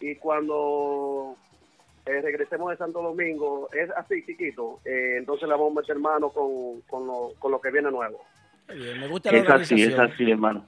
y 0.00 0.14
cuando 0.16 1.34
eh, 2.06 2.20
regresemos 2.22 2.70
de 2.70 2.76
Santo 2.76 3.02
Domingo, 3.02 3.68
es 3.72 3.90
así, 3.96 4.24
Chiquito, 4.24 4.78
eh, 4.84 5.16
entonces 5.18 5.48
le 5.48 5.54
vamos 5.54 5.72
a 5.76 5.80
meter 5.80 5.98
mano 5.98 6.30
con, 6.30 6.80
con, 6.82 7.06
lo, 7.06 7.32
con 7.40 7.50
lo 7.50 7.60
que 7.60 7.70
viene 7.72 7.90
nuevo. 7.90 8.20
Bien, 8.68 9.00
Me 9.00 9.08
gusta 9.08 9.32
la 9.32 9.38
Es 9.38 9.48
así, 9.48 9.74
es 9.82 9.88
organización. 9.92 10.12
así, 10.12 10.30
hermano. 10.30 10.66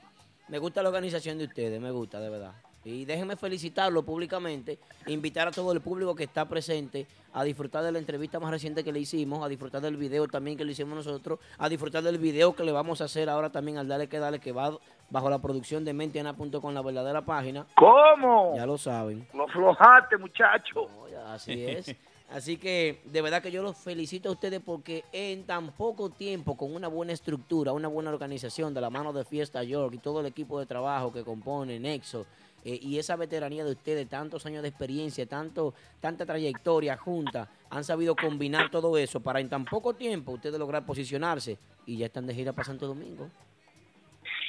Me 0.49 0.59
gusta 0.59 0.83
la 0.83 0.89
organización 0.89 1.39
de 1.39 1.45
ustedes, 1.45 1.81
me 1.81 1.91
gusta, 1.91 2.19
de 2.21 2.31
verdad. 2.31 2.53
Y 2.85 3.05
déjenme 3.05 3.37
felicitarlo 3.37 4.03
públicamente, 4.03 4.79
invitar 5.07 5.49
a 5.49 5.51
todo 5.51 5.73
el 5.73 5.81
público 5.81 6.15
que 6.15 6.25
está 6.25 6.49
presente 6.49 7.07
a 7.33 7.45
disfrutar 7.45 7.85
de 7.85 7.93
la 7.93 7.99
entrevista 7.99 8.41
más 8.41 8.51
reciente 8.51 8.85
que 8.85 8.93
le 8.93 9.01
hicimos, 9.01 9.45
a 9.45 9.49
disfrutar 9.49 9.81
del 9.81 9.97
video 9.97 10.27
también 10.29 10.57
que 10.57 10.65
le 10.65 10.73
hicimos 10.73 10.95
nosotros, 10.95 11.39
a 11.59 11.69
disfrutar 11.69 12.03
del 12.03 12.19
video 12.19 12.55
que 12.55 12.65
le 12.65 12.73
vamos 12.73 13.01
a 13.01 13.05
hacer 13.05 13.29
ahora 13.29 13.51
también 13.51 13.79
al 13.79 13.89
Dale 13.89 14.09
que 14.09 14.19
Dale, 14.19 14.39
que 14.39 14.53
va 14.53 14.79
bajo 15.11 15.29
la 15.29 15.39
producción 15.39 15.85
de 15.85 15.93
Mentiana.com, 15.93 16.73
la 16.73 16.83
verdadera 16.83 17.23
página. 17.25 17.67
¿Cómo? 17.77 18.55
Ya 18.57 18.65
lo 18.65 18.79
saben. 18.79 19.27
Lo 19.35 19.47
flojaste, 19.49 20.17
muchacho. 20.17 20.89
Así 21.27 21.65
es. 21.65 21.95
Así 22.31 22.59
que 22.59 23.01
de 23.07 23.23
verdad 23.23 23.43
que 23.43 23.51
yo 23.51 23.63
los 23.63 23.77
felicito 23.79 24.29
a 24.29 24.33
ustedes 24.33 24.61
porque 24.61 25.05
en 25.13 25.45
tan 25.45 25.73
poco 25.73 26.11
tiempo, 26.11 26.59
con 26.59 26.75
una 26.75 26.87
buena 26.87 27.13
estructura, 27.13 27.73
una 27.73 27.89
buena 27.89 28.11
organización 28.11 28.75
de 28.75 28.83
la 28.83 28.91
mano 28.91 29.15
de 29.15 29.25
Fiesta 29.25 29.63
York 29.63 29.95
y 29.95 29.99
todo 29.99 30.21
el 30.21 30.27
equipo 30.27 30.61
de 30.61 30.67
trabajo 30.67 31.11
que 31.11 31.25
compone 31.25 31.81
Nexo 31.81 32.27
eh, 32.65 32.79
y 32.83 32.99
esa 32.99 33.17
veteranía 33.17 33.65
de 33.65 33.73
ustedes, 33.73 34.09
tantos 34.09 34.45
años 34.47 34.63
de 34.63 34.69
experiencia, 34.69 35.27
tanto, 35.27 35.75
tanta 36.01 36.27
trayectoria 36.27 36.97
junta, 36.97 37.49
han 37.71 37.85
sabido 37.85 38.15
combinar 38.17 38.71
todo 38.71 38.97
eso 38.99 39.21
para 39.21 39.41
en 39.41 39.49
tan 39.49 39.65
poco 39.65 39.95
tiempo 39.95 40.33
ustedes 40.33 40.59
lograr 40.59 40.85
posicionarse 40.85 41.59
y 41.87 41.97
ya 41.99 42.07
están 42.07 42.27
de 42.27 42.35
gira 42.35 42.53
para 42.53 42.65
Santo 42.67 42.87
Domingo. 42.87 43.29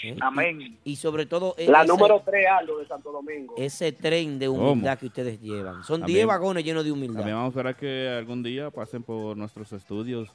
¿Eh? 0.04 0.16
Amén. 0.22 0.62
Y, 0.62 0.92
y 0.92 0.96
sobre 0.96 1.26
todo 1.26 1.56
eh, 1.58 1.68
La 1.70 1.80
ese- 1.84 1.88
número 1.90 2.22
3, 2.26 2.46
Aldo, 2.48 2.80
de 2.80 2.88
Santo 2.88 3.12
Domingo. 3.12 3.54
ese 3.58 3.92
tren 3.92 4.40
de 4.40 4.48
¿Cómo? 4.48 4.72
humildad 4.72 4.98
que 4.98 5.08
ustedes 5.08 5.42
llevan. 5.42 5.84
Son 5.84 6.00
También- 6.02 6.18
10 6.20 6.28
vagones 6.28 6.64
llenos 6.64 6.86
de 6.86 6.92
humildad. 6.92 7.18
También 7.18 7.36
vamos 7.36 7.50
a 7.56 7.60
esperar 7.60 7.76
que 7.76 8.08
algún 8.18 8.42
día 8.42 8.72
pasen 8.72 9.04
por 9.04 9.36
nuestros 9.36 9.72
estudios. 9.74 10.30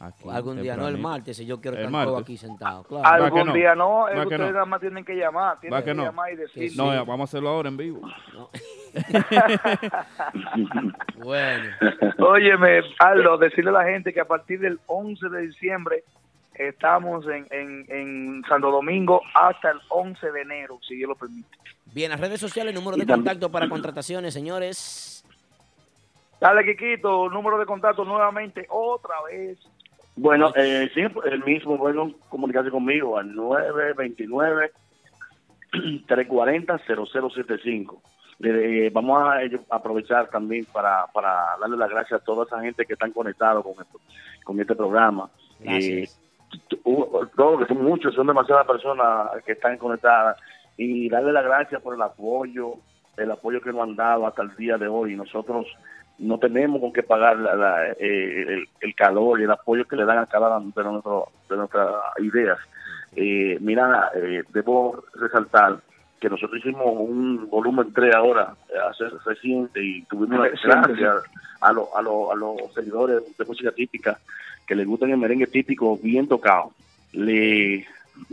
Aquí, 0.00 0.24
Algún 0.30 0.62
día, 0.62 0.76
no 0.76 0.88
el 0.88 0.98
martes, 0.98 1.36
si 1.36 1.46
yo 1.46 1.60
quiero 1.60 1.76
El 1.76 1.86
estar 1.86 2.04
todo 2.06 2.18
aquí 2.18 2.36
sentado. 2.36 2.82
¿Va 2.82 2.88
Claro. 2.88 3.24
Algún 3.24 3.46
no? 3.46 3.52
día 3.52 3.74
no, 3.74 4.08
es 4.08 4.18
¿Va 4.18 4.22
que 4.24 4.28
que 4.28 4.34
ustedes 4.34 4.50
no? 4.50 4.54
nada 4.54 4.64
más 4.66 4.80
tienen 4.80 5.04
que 5.04 5.14
llamar, 5.14 5.60
tienen 5.60 5.78
¿Va 5.78 5.82
que, 5.82 5.90
que 5.90 5.94
no? 5.94 6.04
llamar 6.04 6.32
y 6.32 6.36
decir. 6.36 6.72
No, 6.76 6.92
ya, 6.92 7.02
vamos 7.04 7.20
a 7.20 7.24
hacerlo 7.24 7.50
ahora 7.50 7.68
en 7.68 7.76
vivo. 7.76 8.00
bueno. 11.16 11.64
Óyeme, 12.18 12.80
Aldo, 12.98 13.38
decirle 13.38 13.70
a 13.70 13.74
la 13.74 13.84
gente 13.84 14.12
que 14.12 14.20
a 14.20 14.26
partir 14.26 14.60
del 14.60 14.78
11 14.86 15.28
de 15.28 15.40
diciembre 15.42 16.04
estamos 16.54 17.24
en, 17.26 17.46
en, 17.50 17.86
en 17.88 18.42
Santo 18.48 18.70
Domingo 18.70 19.20
hasta 19.34 19.70
el 19.70 19.78
11 19.88 20.30
de 20.32 20.40
enero, 20.42 20.78
si 20.86 20.96
Dios 20.96 21.08
lo 21.08 21.14
permite. 21.14 21.48
Bien, 21.86 22.10
las 22.10 22.20
redes 22.20 22.40
sociales, 22.40 22.74
número 22.74 22.96
de 22.96 23.06
contacto 23.06 23.50
para 23.50 23.68
contrataciones, 23.68 24.34
señores. 24.34 25.24
Dale, 26.40 26.64
Kikito, 26.64 27.28
número 27.30 27.58
de 27.58 27.66
contacto 27.66 28.04
nuevamente, 28.04 28.66
otra 28.70 29.14
vez. 29.28 29.58
Bueno, 30.20 30.52
eh, 30.56 30.90
sí, 30.94 31.02
el 31.26 31.44
mismo, 31.44 31.78
bueno, 31.78 32.12
comunicarse 32.28 32.72
conmigo 32.72 33.18
al 33.18 33.32
929-340-0075. 35.72 38.02
Eh, 38.40 38.88
vamos 38.92 39.20
a 39.20 39.42
eh, 39.42 39.60
aprovechar 39.68 40.30
también 40.30 40.64
para, 40.66 41.08
para 41.08 41.56
darle 41.60 41.76
las 41.76 41.90
gracias 41.90 42.20
a 42.20 42.24
toda 42.24 42.44
esa 42.44 42.60
gente 42.60 42.86
que 42.86 42.92
están 42.92 43.10
conectados 43.10 43.64
con, 43.64 43.72
esto, 43.72 43.98
con 44.44 44.60
este 44.60 44.76
programa. 44.76 45.28
Eh, 45.64 46.08
todos, 47.34 47.58
que 47.58 47.66
son 47.66 47.82
muchos, 47.82 48.14
son 48.14 48.28
demasiadas 48.28 48.64
personas 48.64 49.42
que 49.44 49.54
están 49.54 49.76
conectadas 49.76 50.38
y 50.76 51.08
darle 51.08 51.32
las 51.32 51.46
gracias 51.46 51.82
por 51.82 51.96
el 51.96 52.02
apoyo, 52.02 52.74
el 53.16 53.32
apoyo 53.32 53.60
que 53.60 53.72
nos 53.72 53.82
han 53.82 53.96
dado 53.96 54.24
hasta 54.24 54.42
el 54.42 54.54
día 54.54 54.78
de 54.78 54.86
hoy. 54.86 55.16
Nosotros 55.16 55.66
no 56.18 56.38
tenemos 56.38 56.80
con 56.80 56.92
qué 56.92 57.02
pagar 57.02 57.36
eh, 57.98 58.64
el, 58.80 58.94
calor 58.94 59.40
y 59.40 59.44
el 59.44 59.50
apoyo 59.50 59.86
que 59.86 59.96
le 59.96 60.04
dan 60.04 60.18
a 60.18 60.26
cada 60.26 60.58
una 60.58 60.72
de, 60.74 60.84
nuestro, 60.84 61.28
de 61.48 61.56
nuestras 61.56 61.94
ideas. 62.18 62.58
Eh, 63.14 63.58
mira, 63.60 64.10
eh, 64.14 64.42
debo 64.52 65.04
resaltar 65.14 65.78
que 66.20 66.28
nosotros 66.28 66.58
hicimos 66.58 66.86
un 66.86 67.48
volumen 67.48 67.92
3 67.92 68.14
ahora, 68.14 68.54
hace 68.90 69.04
reciente, 69.24 69.82
y 69.82 70.02
tuvimos 70.02 70.40
una 70.40 70.48
gracias 70.48 71.22
a, 71.60 71.72
lo, 71.72 71.96
a, 71.96 72.00
a 72.00 72.34
los 72.34 72.74
seguidores 72.74 73.22
de 73.36 73.44
música 73.44 73.70
típica 73.70 74.18
que 74.66 74.74
les 74.74 74.86
gustan 74.86 75.10
el 75.10 75.16
merengue 75.16 75.46
típico 75.46 75.96
bien 75.96 76.28
tocado. 76.28 76.72
Le 77.12 77.86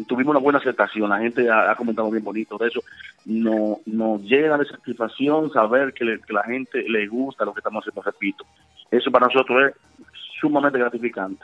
tuvimos 0.08 0.32
una 0.32 0.40
buena 0.40 0.60
aceptación, 0.60 1.10
la 1.10 1.20
gente 1.20 1.50
ha, 1.50 1.76
comentado 1.76 2.10
bien 2.12 2.24
bonito 2.24 2.58
de 2.58 2.68
eso. 2.68 2.82
No, 3.26 3.80
nos 3.86 4.22
llena 4.22 4.58
de 4.58 4.66
satisfacción 4.66 5.52
saber 5.52 5.94
que, 5.94 6.06
la 6.30 6.44
gente 6.44 6.84
le 6.88 7.08
gusta 7.08 7.46
lo 7.46 7.54
que 7.54 7.60
estamos 7.60 7.84
haciendo, 7.84 8.02
repito. 8.02 8.46
Eso 8.92 9.12
para 9.12 9.28
nosotros 9.28 9.70
es 9.70 9.76
sumamente 10.40 10.80
gratificante. 10.80 11.44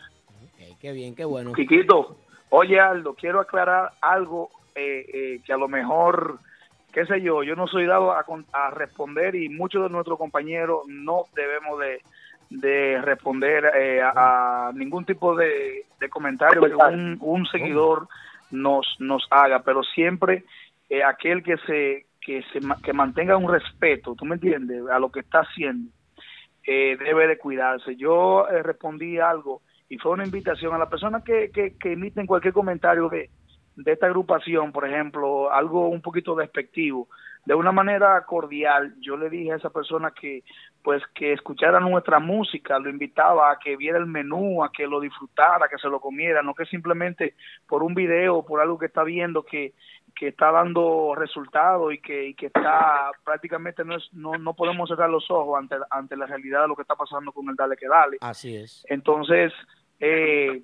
qué 0.79 0.91
bien, 0.91 1.15
qué 1.15 1.25
bueno. 1.25 1.53
Chiquito, 1.55 2.17
oye 2.49 2.79
Aldo, 2.79 3.13
quiero 3.13 3.39
aclarar 3.39 3.91
algo 4.01 4.49
eh, 4.75 5.05
eh, 5.13 5.41
que 5.45 5.53
a 5.53 5.57
lo 5.57 5.67
mejor, 5.67 6.39
qué 6.91 7.05
sé 7.05 7.21
yo, 7.21 7.43
yo 7.43 7.55
no 7.55 7.67
soy 7.67 7.85
dado 7.85 8.11
a, 8.11 8.25
a 8.53 8.71
responder 8.71 9.35
y 9.35 9.49
muchos 9.49 9.83
de 9.83 9.89
nuestros 9.89 10.17
compañeros 10.17 10.83
no 10.87 11.25
debemos 11.35 11.79
de 11.79 12.01
de 12.51 13.01
responder 13.01 13.71
eh, 13.77 14.01
a, 14.03 14.71
ningún 14.75 15.05
tipo 15.05 15.35
de, 15.35 15.85
comentario 16.09 16.61
que 16.61 16.75
un, 17.21 17.45
seguidor 17.45 18.07
nos 18.51 18.95
nos 18.99 19.25
haga, 19.29 19.63
pero 19.63 19.83
siempre 19.83 20.45
eh, 20.89 21.03
aquel 21.03 21.43
que 21.43 21.57
se 21.65 22.05
que 22.21 22.43
se 22.53 22.59
que 22.83 22.93
mantenga 22.93 23.37
un 23.37 23.51
respeto, 23.51 24.15
¿tú 24.15 24.25
me 24.25 24.35
entiendes? 24.35 24.83
A 24.91 24.99
lo 24.99 25.11
que 25.11 25.21
está 25.21 25.39
haciendo 25.39 25.91
eh, 26.65 26.97
debe 26.97 27.27
de 27.27 27.37
cuidarse. 27.37 27.95
Yo 27.95 28.45
respondí 28.63 29.17
algo 29.17 29.61
y 29.89 29.97
fue 29.97 30.11
una 30.11 30.25
invitación 30.25 30.73
a 30.73 30.77
la 30.77 30.89
persona 30.89 31.23
que, 31.23 31.51
que, 31.51 31.77
que 31.77 31.93
emiten 31.93 32.27
cualquier 32.27 32.53
comentario 32.53 33.09
de, 33.09 33.29
de 33.75 33.91
esta 33.91 34.05
agrupación, 34.05 34.71
por 34.71 34.87
ejemplo, 34.87 35.51
algo 35.51 35.89
un 35.89 36.01
poquito 36.01 36.35
despectivo, 36.35 37.07
de 37.45 37.55
una 37.55 37.71
manera 37.71 38.23
cordial, 38.25 38.93
yo 38.99 39.17
le 39.17 39.29
dije 39.29 39.51
a 39.51 39.55
esa 39.55 39.69
persona 39.69 40.11
que 40.11 40.43
pues 40.83 41.03
que 41.13 41.33
escuchara 41.33 41.79
nuestra 41.79 42.19
música, 42.19 42.79
lo 42.79 42.89
invitaba 42.89 43.51
a 43.51 43.59
que 43.59 43.77
viera 43.77 43.97
el 43.97 44.07
menú, 44.07 44.63
a 44.63 44.71
que 44.71 44.87
lo 44.87 44.99
disfrutara, 44.99 45.67
que 45.67 45.77
se 45.77 45.87
lo 45.87 45.99
comiera, 45.99 46.41
no 46.41 46.55
que 46.55 46.65
simplemente 46.65 47.35
por 47.67 47.83
un 47.83 47.93
video 47.93 48.37
o 48.37 48.45
por 48.45 48.61
algo 48.61 48.79
que 48.79 48.87
está 48.87 49.03
viendo 49.03 49.43
que, 49.43 49.73
que 50.15 50.29
está 50.29 50.51
dando 50.51 51.13
resultados 51.15 51.93
y 51.93 51.99
que, 51.99 52.27
y 52.27 52.33
que 52.33 52.47
está 52.47 53.11
prácticamente 53.23 53.85
no, 53.85 53.95
es, 53.95 54.09
no, 54.13 54.33
no 54.33 54.53
podemos 54.55 54.89
cerrar 54.89 55.09
los 55.09 55.29
ojos 55.29 55.59
ante, 55.59 55.75
ante 55.89 56.17
la 56.17 56.25
realidad 56.25 56.63
de 56.63 56.67
lo 56.69 56.75
que 56.75 56.81
está 56.81 56.95
pasando 56.95 57.31
con 57.31 57.47
el 57.49 57.55
Dale 57.55 57.77
que 57.77 57.87
Dale. 57.87 58.17
Así 58.21 58.55
es. 58.55 58.83
Entonces, 58.89 59.53
eh, 59.99 60.63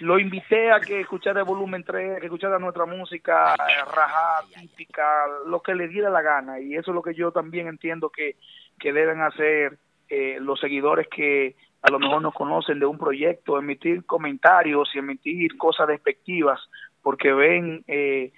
lo 0.00 0.18
invité 0.18 0.70
a 0.70 0.80
que 0.80 1.00
escuchara 1.00 1.40
el 1.40 1.46
volumen 1.46 1.82
3, 1.82 2.20
que 2.20 2.26
escuchara 2.26 2.58
nuestra 2.58 2.86
música 2.86 3.54
eh, 3.54 3.84
rajada, 3.84 4.44
típica, 4.60 5.26
lo 5.46 5.60
que 5.60 5.74
le 5.74 5.88
diera 5.88 6.10
la 6.10 6.22
gana. 6.22 6.60
Y 6.60 6.74
eso 6.74 6.90
es 6.90 6.94
lo 6.94 7.02
que 7.02 7.14
yo 7.14 7.32
también 7.32 7.66
entiendo 7.66 8.10
que, 8.10 8.36
que 8.78 8.92
deben 8.92 9.20
hacer 9.20 9.78
eh, 10.08 10.38
los 10.40 10.60
seguidores 10.60 11.08
que 11.08 11.56
a 11.82 11.90
lo 11.90 11.98
mejor 11.98 12.22
no 12.22 12.32
conocen 12.32 12.80
de 12.80 12.86
un 12.86 12.98
proyecto, 12.98 13.58
emitir 13.58 14.04
comentarios 14.04 14.88
y 14.94 14.98
emitir 14.98 15.56
cosas 15.56 15.88
despectivas 15.88 16.60
porque 17.02 17.32
ven 17.32 17.84
eh, 17.86 18.32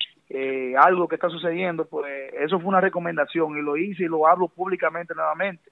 algo 0.78 1.08
que 1.08 1.14
está 1.16 1.28
sucediendo. 1.28 1.86
Pues 1.86 2.32
eso 2.34 2.58
fue 2.60 2.68
una 2.68 2.80
recomendación 2.80 3.56
y 3.56 3.62
lo 3.62 3.76
hice 3.76 4.04
y 4.04 4.08
lo 4.08 4.26
hablo 4.26 4.48
públicamente 4.48 5.14
nuevamente 5.14 5.70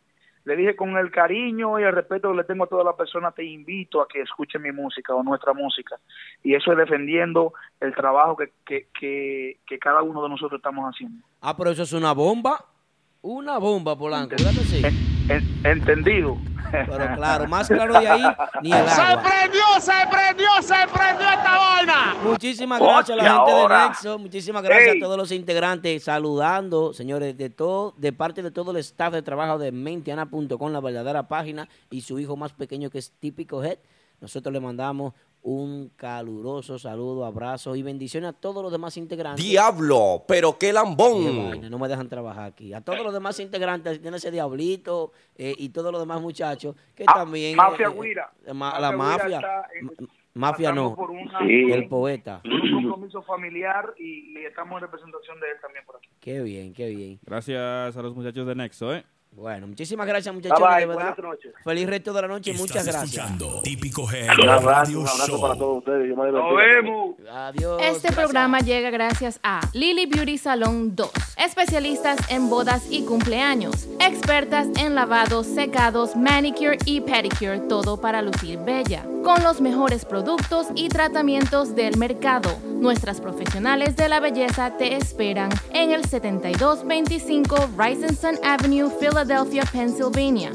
le 0.48 0.56
dije 0.56 0.74
con 0.74 0.96
el 0.96 1.10
cariño 1.10 1.78
y 1.78 1.82
el 1.82 1.92
respeto 1.92 2.30
que 2.30 2.38
le 2.38 2.44
tengo 2.44 2.64
a 2.64 2.68
todas 2.68 2.84
las 2.84 2.96
personas, 2.96 3.34
te 3.34 3.44
invito 3.44 4.00
a 4.00 4.08
que 4.08 4.22
escuche 4.22 4.58
mi 4.58 4.72
música 4.72 5.14
o 5.14 5.22
nuestra 5.22 5.52
música. 5.52 5.96
Y 6.42 6.54
eso 6.54 6.72
es 6.72 6.78
defendiendo 6.78 7.52
el 7.80 7.94
trabajo 7.94 8.34
que, 8.34 8.52
que, 8.64 9.58
que, 9.66 9.78
cada 9.78 10.02
uno 10.02 10.22
de 10.22 10.30
nosotros 10.30 10.58
estamos 10.58 10.86
haciendo. 10.86 11.22
Ah, 11.42 11.54
pero 11.54 11.70
eso 11.70 11.82
es 11.82 11.92
una 11.92 12.12
bomba. 12.12 12.64
Una 13.20 13.58
bomba, 13.58 13.96
Polanco. 13.98 14.36
entendido. 15.64 16.38
Pero 16.70 16.86
claro, 17.16 17.48
más 17.48 17.66
claro 17.66 17.98
de 17.98 18.08
ahí, 18.08 18.22
ni 18.62 18.70
el 18.70 18.78
agua. 18.78 18.94
¡Se 18.94 19.28
prendió, 19.28 19.62
se 19.80 19.92
prendió, 20.10 20.48
se 20.62 20.74
prendió 20.92 21.28
esta 21.28 21.58
vaina! 21.58 22.16
Muchísimas 22.22 22.80
gracias 22.80 23.18
a 23.18 23.22
la 23.22 23.36
gente 23.36 23.52
de 23.52 23.68
Nexo, 23.68 24.18
muchísimas 24.18 24.62
gracias 24.62 24.96
a 24.96 25.00
todos 25.00 25.16
los 25.16 25.32
integrantes, 25.32 26.04
saludando, 26.04 26.92
señores, 26.92 27.36
de 27.36 27.50
todo, 27.50 27.94
de 27.96 28.12
parte 28.12 28.42
de 28.42 28.50
todo 28.50 28.70
el 28.70 28.76
staff 28.78 29.12
de 29.12 29.22
trabajo 29.22 29.58
de 29.58 29.72
mentiana.com, 29.72 30.72
la 30.72 30.80
verdadera 30.80 31.26
página, 31.26 31.68
y 31.90 32.02
su 32.02 32.18
hijo 32.18 32.36
más 32.36 32.52
pequeño 32.52 32.90
que 32.90 32.98
es 32.98 33.12
Típico 33.18 33.64
Head. 33.64 33.78
Nosotros 34.20 34.52
le 34.52 34.60
mandamos 34.60 35.14
un 35.42 35.90
caluroso 35.96 36.78
saludo, 36.78 37.24
abrazo 37.24 37.76
y 37.76 37.82
bendiciones 37.82 38.30
a 38.30 38.32
todos 38.32 38.62
los 38.62 38.72
demás 38.72 38.96
integrantes. 38.96 39.44
Diablo, 39.44 40.24
pero 40.26 40.58
qué 40.58 40.72
lambón. 40.72 41.70
no 41.70 41.78
me 41.78 41.88
dejan 41.88 42.08
trabajar 42.08 42.44
aquí. 42.44 42.74
A 42.74 42.80
todos 42.80 43.02
los 43.02 43.12
demás 43.12 43.38
integrantes, 43.40 44.00
tiene 44.00 44.16
ese 44.16 44.30
diablito 44.30 45.12
eh, 45.36 45.54
y 45.56 45.70
todos 45.70 45.92
los 45.92 46.00
demás 46.00 46.20
muchachos 46.20 46.74
que 46.94 47.04
ah, 47.06 47.14
también... 47.14 47.56
Mafia 47.56 47.88
eh, 47.88 48.00
Guira. 48.00 48.32
la 48.44 48.92
mafia. 48.92 49.40
mafia 50.34 50.72
no, 50.72 50.96
el 51.48 51.88
poeta. 51.88 52.42
Un 52.44 52.82
compromiso 52.82 53.22
familiar 53.22 53.94
y, 53.98 54.38
y 54.38 54.44
estamos 54.44 54.74
en 54.76 54.82
representación 54.82 55.40
de 55.40 55.50
él 55.50 55.56
también 55.62 55.84
por 55.86 55.96
aquí. 55.96 56.08
Qué 56.20 56.42
bien, 56.42 56.74
qué 56.74 56.88
bien. 56.88 57.20
Gracias 57.22 57.96
a 57.96 58.02
los 58.02 58.14
muchachos 58.14 58.46
de 58.46 58.54
Nexo, 58.54 58.94
¿eh? 58.94 59.04
Bueno, 59.38 59.68
muchísimas 59.68 60.04
gracias, 60.04 60.34
muchachos. 60.34 60.58
Bye, 60.58 60.80
de 60.80 60.86
verdad. 60.86 61.16
Feliz 61.62 61.88
resto 61.88 62.12
de 62.12 62.22
la 62.22 62.28
noche. 62.28 62.52
Muchas 62.54 62.84
gracias. 62.84 63.30
Típico 63.62 64.04
G. 64.04 64.26
Un 64.42 64.48
abrazo, 64.48 64.98
un 64.98 65.06
abrazo 65.08 65.40
para 65.40 65.54
todos 65.54 65.78
ustedes. 65.78 66.16
Nos 66.16 66.56
vemos. 66.56 67.14
Adiós. 67.30 67.80
Este 67.84 68.12
programa 68.12 68.58
llega 68.58 68.90
gracias 68.90 69.38
a 69.44 69.60
Lily 69.74 70.06
Beauty 70.06 70.38
Salon 70.38 70.96
2, 70.96 71.10
especialistas 71.36 72.18
en 72.30 72.50
bodas 72.50 72.88
y 72.90 73.04
cumpleaños, 73.04 73.88
expertas 74.00 74.66
en 74.76 74.96
lavados, 74.96 75.46
secados, 75.46 76.16
manicure 76.16 76.78
y 76.84 77.00
pedicure, 77.00 77.60
todo 77.60 78.00
para 78.00 78.22
lucir 78.22 78.58
bella, 78.58 79.04
con 79.22 79.44
los 79.44 79.60
mejores 79.60 80.04
productos 80.04 80.66
y 80.74 80.88
tratamientos 80.88 81.76
del 81.76 81.96
mercado. 81.96 82.58
Nuestras 82.64 83.20
profesionales 83.20 83.94
de 83.94 84.08
la 84.08 84.18
belleza 84.18 84.76
te 84.76 84.96
esperan 84.96 85.50
en 85.72 85.92
el 85.92 86.04
7225 86.04 87.70
Rising 87.76 88.38
Avenue, 88.42 88.90
Philadelphia, 88.98 89.27
Pennsylvania. 89.72 90.52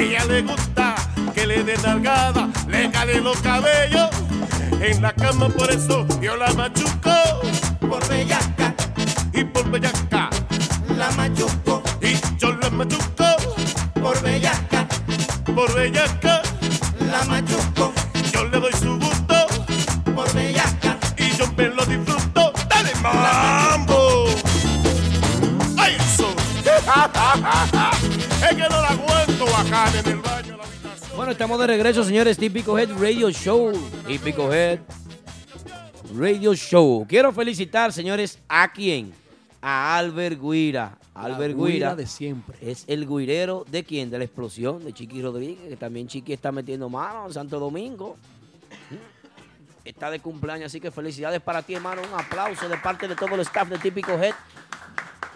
Ella 0.00 0.24
le 0.24 0.40
gusta 0.40 0.94
que 1.34 1.46
le 1.46 1.62
den 1.62 1.82
nalgada, 1.82 2.48
le 2.68 2.90
calen 2.90 3.22
los 3.22 3.38
cabellos. 3.42 4.08
En 4.80 5.02
la 5.02 5.12
cama 5.12 5.50
por 5.50 5.70
eso 5.70 6.06
yo 6.22 6.38
la 6.38 6.50
machuco. 6.54 7.12
Por 7.80 8.08
bellaca. 8.08 8.74
Y 9.34 9.44
por 9.44 9.70
bellaca. 9.70 10.30
La 10.96 11.10
machuco. 11.10 11.82
Y 12.00 12.14
yo 12.38 12.54
la 12.62 12.70
machuco. 12.70 13.26
Por 14.00 14.22
bellaca. 14.22 14.88
Por 15.54 15.74
bellaca. 15.74 16.40
La 17.12 17.22
machuco. 17.24 17.92
Yo 18.32 18.44
le 18.46 18.58
doy 18.58 18.72
su 18.72 18.98
gusto. 18.98 19.36
Por 20.14 20.32
bellaca. 20.32 20.96
Y 21.18 21.30
yo 21.36 21.44
me 21.58 21.68
lo 21.68 21.84
disfruto. 21.84 22.54
Dale 22.70 22.94
mambo. 23.02 24.24
¡Ay, 25.76 25.94
eso! 26.00 26.34
es 28.50 28.56
que 28.56 28.68
no 28.70 28.80
la 28.80 29.09
acá 29.60 29.90
en 29.98 30.06
el 30.06 30.16
baño. 30.16 30.58
Bueno, 31.16 31.32
estamos 31.32 31.58
de 31.58 31.66
regreso, 31.66 32.02
señores. 32.02 32.38
Típico 32.38 32.78
Head 32.78 32.90
Radio 32.98 33.30
Show. 33.30 33.72
Típico 34.06 34.52
Head 34.52 34.80
Radio 36.16 36.54
Show. 36.54 37.06
Quiero 37.06 37.32
felicitar, 37.32 37.92
señores, 37.92 38.38
¿a 38.48 38.72
quién? 38.72 39.12
A 39.60 39.96
Albert 39.98 40.40
Guira. 40.40 40.96
Albert 41.14 41.54
guira 41.54 41.68
Guira 41.68 41.96
de 41.96 42.06
siempre. 42.06 42.56
es 42.62 42.84
el 42.86 43.06
guirero 43.06 43.66
de 43.70 43.84
quién? 43.84 44.08
De 44.08 44.16
la 44.16 44.24
explosión 44.24 44.82
de 44.82 44.94
Chiqui 44.94 45.20
Rodríguez, 45.20 45.68
que 45.68 45.76
también 45.76 46.08
Chiqui 46.08 46.32
está 46.32 46.50
metiendo 46.50 46.88
mano 46.88 47.26
en 47.26 47.34
Santo 47.34 47.58
Domingo. 47.58 48.16
Está 49.84 50.10
de 50.10 50.20
cumpleaños, 50.20 50.66
así 50.66 50.80
que 50.80 50.90
felicidades 50.90 51.42
para 51.42 51.62
ti, 51.62 51.74
hermano. 51.74 52.00
Un 52.02 52.18
aplauso 52.18 52.68
de 52.68 52.78
parte 52.78 53.06
de 53.06 53.16
todo 53.16 53.34
el 53.34 53.40
staff 53.40 53.68
de 53.68 53.78
Típico 53.78 54.12
Head. 54.12 54.34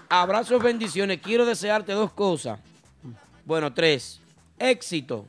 Abrazos, 0.09 0.63
bendiciones. 0.63 1.21
Quiero 1.21 1.45
desearte 1.45 1.93
dos 1.93 2.13
cosas. 2.13 2.59
Bueno, 3.45 3.73
tres. 3.75 4.21
Éxito, 4.59 5.27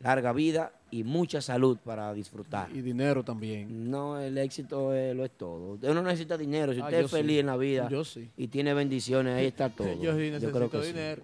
larga 0.00 0.32
vida 0.32 0.72
y 0.90 1.02
mucha 1.04 1.40
salud 1.40 1.76
para 1.84 2.12
disfrutar. 2.14 2.68
Y 2.74 2.80
dinero 2.80 3.22
también. 3.24 3.90
No, 3.90 4.18
el 4.20 4.38
éxito 4.38 4.94
es- 4.94 5.14
lo 5.16 5.24
es 5.24 5.32
todo. 5.32 5.72
Usted 5.74 5.92
no 5.92 6.02
necesita 6.02 6.38
dinero. 6.38 6.72
Si 6.72 6.80
Ah, 6.80 6.84
usted 6.84 7.00
es 7.04 7.10
feliz 7.10 7.34
sí. 7.36 7.40
en 7.40 7.46
la 7.46 7.56
vida 7.56 7.88
Yo 7.90 8.04
sí. 8.04 8.30
y 8.36 8.46
tiene 8.48 8.72
bendiciones, 8.74 9.34
ahí 9.36 9.46
está 9.46 9.68
todo. 9.70 9.88
Yo 10.00 10.12
sí 10.12 10.30
necesito 10.30 10.52
creo 10.52 10.70
que 10.70 10.80
sí. 10.82 10.86
dinero. 10.88 11.22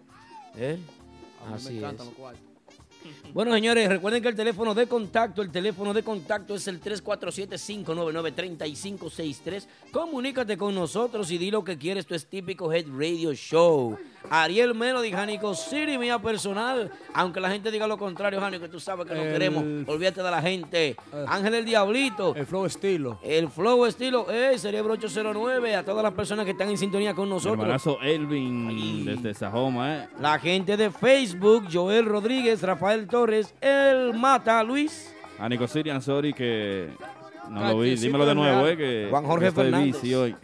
¿Eh? 0.56 0.78
A 1.44 1.48
mí 1.50 1.54
Así 1.54 1.70
me 1.72 1.78
encantan 1.78 2.06
es. 2.06 2.12
los 2.12 2.18
cuartos. 2.18 2.44
Bueno, 3.32 3.54
señores, 3.54 3.88
recuerden 3.88 4.20
que 4.22 4.28
el 4.28 4.34
teléfono 4.34 4.74
de 4.74 4.86
contacto, 4.86 5.40
el 5.40 5.50
teléfono 5.50 5.94
de 5.94 6.02
contacto 6.02 6.54
es 6.54 6.68
el 6.68 6.80
347-599-3563. 6.82 9.66
Comunícate 9.90 10.58
con 10.58 10.74
nosotros 10.74 11.30
y 11.30 11.38
di 11.38 11.50
lo 11.50 11.64
que 11.64 11.78
quieres. 11.78 12.02
Esto 12.04 12.14
es 12.14 12.26
típico 12.26 12.70
Head 12.72 12.86
Radio 12.88 13.32
Show. 13.32 13.96
Ariel 14.28 14.74
Melody, 14.74 15.10
Jánico 15.10 15.54
City, 15.54 15.96
mía 15.98 16.18
personal. 16.18 16.90
Aunque 17.14 17.40
la 17.40 17.50
gente 17.50 17.70
diga 17.70 17.86
lo 17.86 17.96
contrario, 17.96 18.40
Jánico, 18.40 18.62
que 18.64 18.68
tú 18.68 18.78
sabes 18.80 19.06
que 19.06 19.14
no 19.14 19.22
El- 19.22 19.32
queremos. 19.32 19.64
Olvídate 19.88 20.22
de 20.22 20.30
la 20.30 20.42
gente. 20.42 20.96
Ángel 21.26 21.54
el 21.54 21.64
Diablito. 21.64 22.34
El 22.36 22.46
flow 22.46 22.66
estilo. 22.66 23.18
El 23.22 23.48
Flow 23.48 23.86
Estilo. 23.86 24.26
Eh, 24.30 24.58
Cerebro 24.58 24.92
809. 24.94 25.74
A 25.76 25.84
todas 25.84 26.02
las 26.02 26.12
personas 26.12 26.44
que 26.44 26.50
están 26.52 26.68
en 26.70 26.76
sintonía 26.78 27.14
con 27.14 27.28
nosotros. 27.28 27.58
hermanazo 27.60 27.98
Elvin 28.02 29.04
desde 29.04 29.34
Sajoma, 29.34 29.96
¿eh? 29.96 30.08
La 30.20 30.38
gente 30.38 30.76
de 30.76 30.90
Facebook, 30.90 31.64
Joel 31.72 32.04
Rodríguez, 32.06 32.62
Rafael 32.62 33.06
Torres, 33.06 33.54
El 33.60 34.14
Mata, 34.14 34.62
Luis. 34.62 35.14
A 35.38 35.48
Nico 35.48 35.66
Sirian, 35.66 36.02
sorry 36.02 36.32
que 36.34 36.90
no 37.48 37.68
lo 37.72 37.78
vi. 37.80 37.96
Dímelo 37.96 38.26
de 38.26 38.34
nuevo, 38.34 38.62
real. 38.64 38.72
eh, 38.72 38.76
que 38.76 39.06
Juan 39.10 39.24
Jorge 39.24 39.44
que 39.44 39.48
estoy 39.48 39.64
Fernández. 39.64 39.96
busy 39.96 40.14
hoy. 40.14 40.36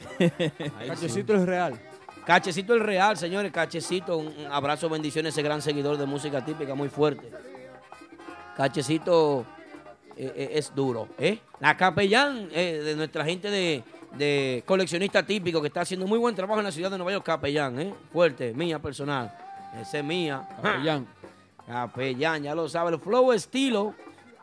Cachecito 0.88 1.34
es 1.34 1.44
real. 1.46 1.78
Cachecito 2.26 2.74
el 2.74 2.80
Real, 2.80 3.16
señores. 3.16 3.52
Cachecito, 3.52 4.18
un 4.18 4.34
abrazo, 4.50 4.88
bendiciones, 4.88 5.32
ese 5.32 5.42
gran 5.42 5.62
seguidor 5.62 5.96
de 5.96 6.06
música 6.06 6.44
típica, 6.44 6.74
muy 6.74 6.88
fuerte. 6.88 7.30
Cachecito 8.56 9.46
eh, 10.16 10.32
eh, 10.34 10.50
es 10.54 10.74
duro, 10.74 11.08
¿eh? 11.18 11.38
La 11.60 11.76
capellán 11.76 12.48
eh, 12.52 12.80
de 12.84 12.96
nuestra 12.96 13.24
gente 13.24 13.48
de, 13.48 13.84
de 14.18 14.64
coleccionista 14.66 15.24
típico 15.24 15.60
que 15.60 15.68
está 15.68 15.82
haciendo 15.82 16.06
muy 16.08 16.18
buen 16.18 16.34
trabajo 16.34 16.58
en 16.58 16.64
la 16.64 16.72
ciudad 16.72 16.90
de 16.90 16.98
Nueva 16.98 17.12
York, 17.12 17.24
capellán, 17.24 17.78
¿eh? 17.78 17.94
Fuerte, 18.12 18.52
mía 18.54 18.80
personal. 18.80 19.32
Ese 19.80 19.98
es 19.98 20.04
mía. 20.04 20.48
Capellán. 20.60 21.06
Capellán, 21.66 22.42
ya 22.42 22.54
lo 22.56 22.68
sabe. 22.68 22.90
El 22.92 22.98
flow 23.00 23.32
estilo, 23.32 23.94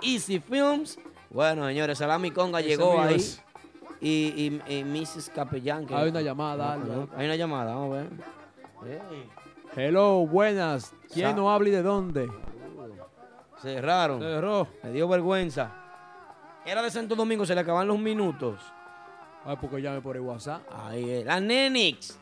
Easy 0.01 0.39
Films. 0.39 0.97
Bueno, 1.29 1.67
señores, 1.67 1.97
Salami 1.97 2.31
Conga 2.31 2.61
Ese 2.61 2.69
llegó 2.69 3.01
ahí. 3.01 3.15
es. 3.15 3.42
Y, 4.03 4.61
y, 4.67 4.73
y 4.79 4.83
Mrs. 4.83 5.29
Capellán. 5.33 5.85
que- 5.87 5.95
Hay 5.95 6.09
una 6.09 6.21
llamada, 6.21 6.73
Álvaro. 6.73 7.07
Hay 7.15 7.25
una 7.25 7.35
llamada, 7.37 7.73
vamos 7.73 7.97
a 7.97 8.01
ver. 8.01 8.09
Hello, 9.75 10.27
buenas. 10.27 10.93
¿Quién 11.11 11.29
Sa- 11.29 11.35
no 11.35 11.49
habla 11.51 11.69
y 11.69 11.71
de 11.71 11.81
dónde? 11.81 12.29
cerraron. 13.61 14.19
Cerró. 14.19 14.67
Me 14.83 14.91
dio 14.91 15.07
vergüenza. 15.07 15.71
Era 16.65 16.81
de 16.81 16.91
Santo 16.91 17.15
Domingo, 17.15 17.45
se 17.45 17.55
le 17.55 17.61
acaban 17.61 17.87
los 17.87 17.97
minutos. 17.99 18.59
Ay, 19.45 19.57
porque 19.59 19.81
llame 19.81 20.01
por 20.01 20.15
el 20.15 20.21
WhatsApp. 20.21 20.61
Ahí 20.71 21.09
es. 21.09 21.25
La 21.25 21.39
Nenix. 21.39 22.17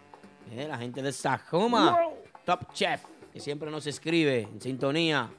Eh, 0.52 0.68
la 0.68 0.78
gente 0.78 1.02
de 1.02 1.12
Sajoma. 1.12 1.98
Top 2.46 2.72
Chef. 2.74 3.04
Que 3.34 3.40
siempre 3.40 3.70
nos 3.72 3.88
escribe 3.88 4.42
en 4.42 4.60
sintonía. 4.62 5.30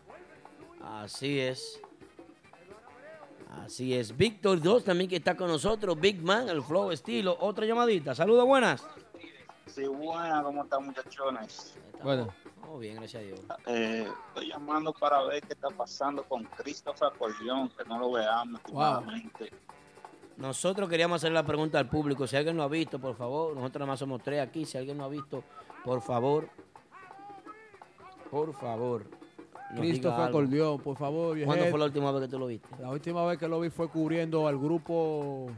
Así 0.83 1.39
es. 1.41 1.81
Así 3.61 3.95
es. 3.95 4.17
Víctor 4.17 4.61
2 4.61 4.85
también 4.85 5.11
que 5.11 5.17
está 5.17 5.37
con 5.37 5.49
nosotros. 5.49 5.99
Big 6.01 6.23
Man, 6.23 6.49
el 6.49 6.63
flow 6.63 6.91
estilo. 6.91 7.37
Otra 7.41 7.67
llamadita. 7.67 8.15
Saludos, 8.15 8.47
buenas. 8.47 8.85
Sí, 9.67 9.85
buena, 9.87 10.43
¿cómo 10.43 10.65
están 10.65 10.87
muchachones? 10.87 11.75
Bueno. 12.03 12.29
Oh, 12.69 12.79
bien, 12.79 12.97
gracias 12.97 13.23
a 13.23 13.27
Dios. 13.27 13.41
Eh, 13.67 14.09
estoy 14.29 14.49
llamando 14.49 14.93
para 14.93 15.23
ver 15.25 15.43
qué 15.43 15.53
está 15.53 15.69
pasando 15.69 16.23
con 16.25 16.45
Christopher 16.45 17.09
Acordeón, 17.09 17.69
que 17.71 17.85
no 17.85 17.99
lo 17.99 18.13
veamos 18.13 18.61
últimamente. 18.65 19.53
Nosotros 20.37 20.89
queríamos 20.89 21.17
hacer 21.17 21.33
la 21.33 21.45
pregunta 21.45 21.79
al 21.79 21.89
público. 21.89 22.27
Si 22.27 22.37
alguien 22.37 22.57
lo 22.57 22.63
ha 22.63 22.69
visto, 22.69 22.99
por 22.99 23.15
favor. 23.15 23.55
Nosotros 23.55 23.81
nada 23.81 23.93
más 23.93 23.99
somos 23.99 24.23
tres 24.23 24.41
aquí. 24.41 24.65
Si 24.65 24.79
alguien 24.79 24.99
lo 24.99 25.05
ha 25.05 25.09
visto, 25.09 25.45
por 25.85 26.01
favor. 26.01 26.49
Por 28.31 28.55
favor. 28.55 29.22
Christopher. 29.81 30.25
Acordeón, 30.29 30.81
por 30.81 30.97
favor, 30.97 31.37
¿Cuándo 31.37 31.47
viejero. 31.55 31.71
fue 31.71 31.79
la 31.79 31.85
última 31.87 32.13
vez 32.13 32.23
que 32.23 32.29
tú 32.29 32.39
lo 32.39 32.47
viste? 32.47 32.69
La 32.81 32.91
última 32.91 33.25
vez 33.27 33.39
que 33.39 33.49
lo 33.49 33.61
vi 33.61 33.71
fue 33.71 33.89
cubriendo 33.89 34.47
al 34.47 34.59
grupo 34.59 35.51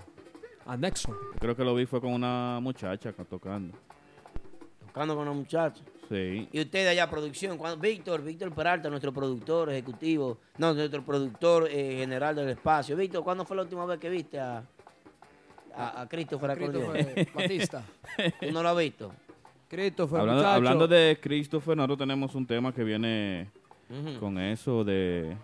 Anexo. 0.66 1.14
Creo 1.38 1.56
que 1.56 1.64
lo 1.64 1.74
vi 1.74 1.86
fue 1.86 2.00
con 2.00 2.12
una 2.12 2.58
muchacha 2.60 3.10
acá 3.10 3.24
tocando. 3.24 3.76
Tocando 4.86 5.14
con 5.14 5.22
una 5.26 5.32
muchacha. 5.36 5.82
Sí. 6.08 6.48
Y 6.52 6.60
usted 6.60 6.86
allá, 6.86 7.08
producción. 7.10 7.56
¿cuándo? 7.58 7.78
Víctor, 7.80 8.22
Víctor 8.22 8.52
Peralta, 8.54 8.88
nuestro 8.90 9.12
productor 9.12 9.70
ejecutivo. 9.70 10.38
No, 10.58 10.72
nuestro 10.74 11.02
productor 11.02 11.66
eh, 11.70 11.96
general 11.98 12.36
del 12.36 12.50
espacio. 12.50 12.96
Víctor, 12.96 13.24
¿cuándo 13.24 13.44
fue 13.44 13.56
la 13.56 13.62
última 13.62 13.84
vez 13.86 13.98
que 13.98 14.08
viste 14.10 14.38
a, 14.38 14.62
a, 15.74 16.02
a 16.02 16.08
Christopher 16.08 16.50
Acordeón? 16.52 16.92
Christopher 16.92 17.28
Batista. 17.34 17.84
¿Tú 18.40 18.52
no 18.52 18.62
lo 18.62 18.68
has 18.68 18.76
visto? 18.78 19.12
Christopher, 19.68 20.20
Hablando, 20.20 20.42
muchacho. 20.42 20.54
hablando 20.56 20.86
de 20.88 21.18
Christopher, 21.20 21.76
nosotros 21.76 21.98
tenemos 21.98 22.34
un 22.34 22.46
tema 22.46 22.72
que 22.72 22.84
viene 22.84 23.50
Con 24.20 24.38
eso 24.38 24.84
de... 24.84 25.36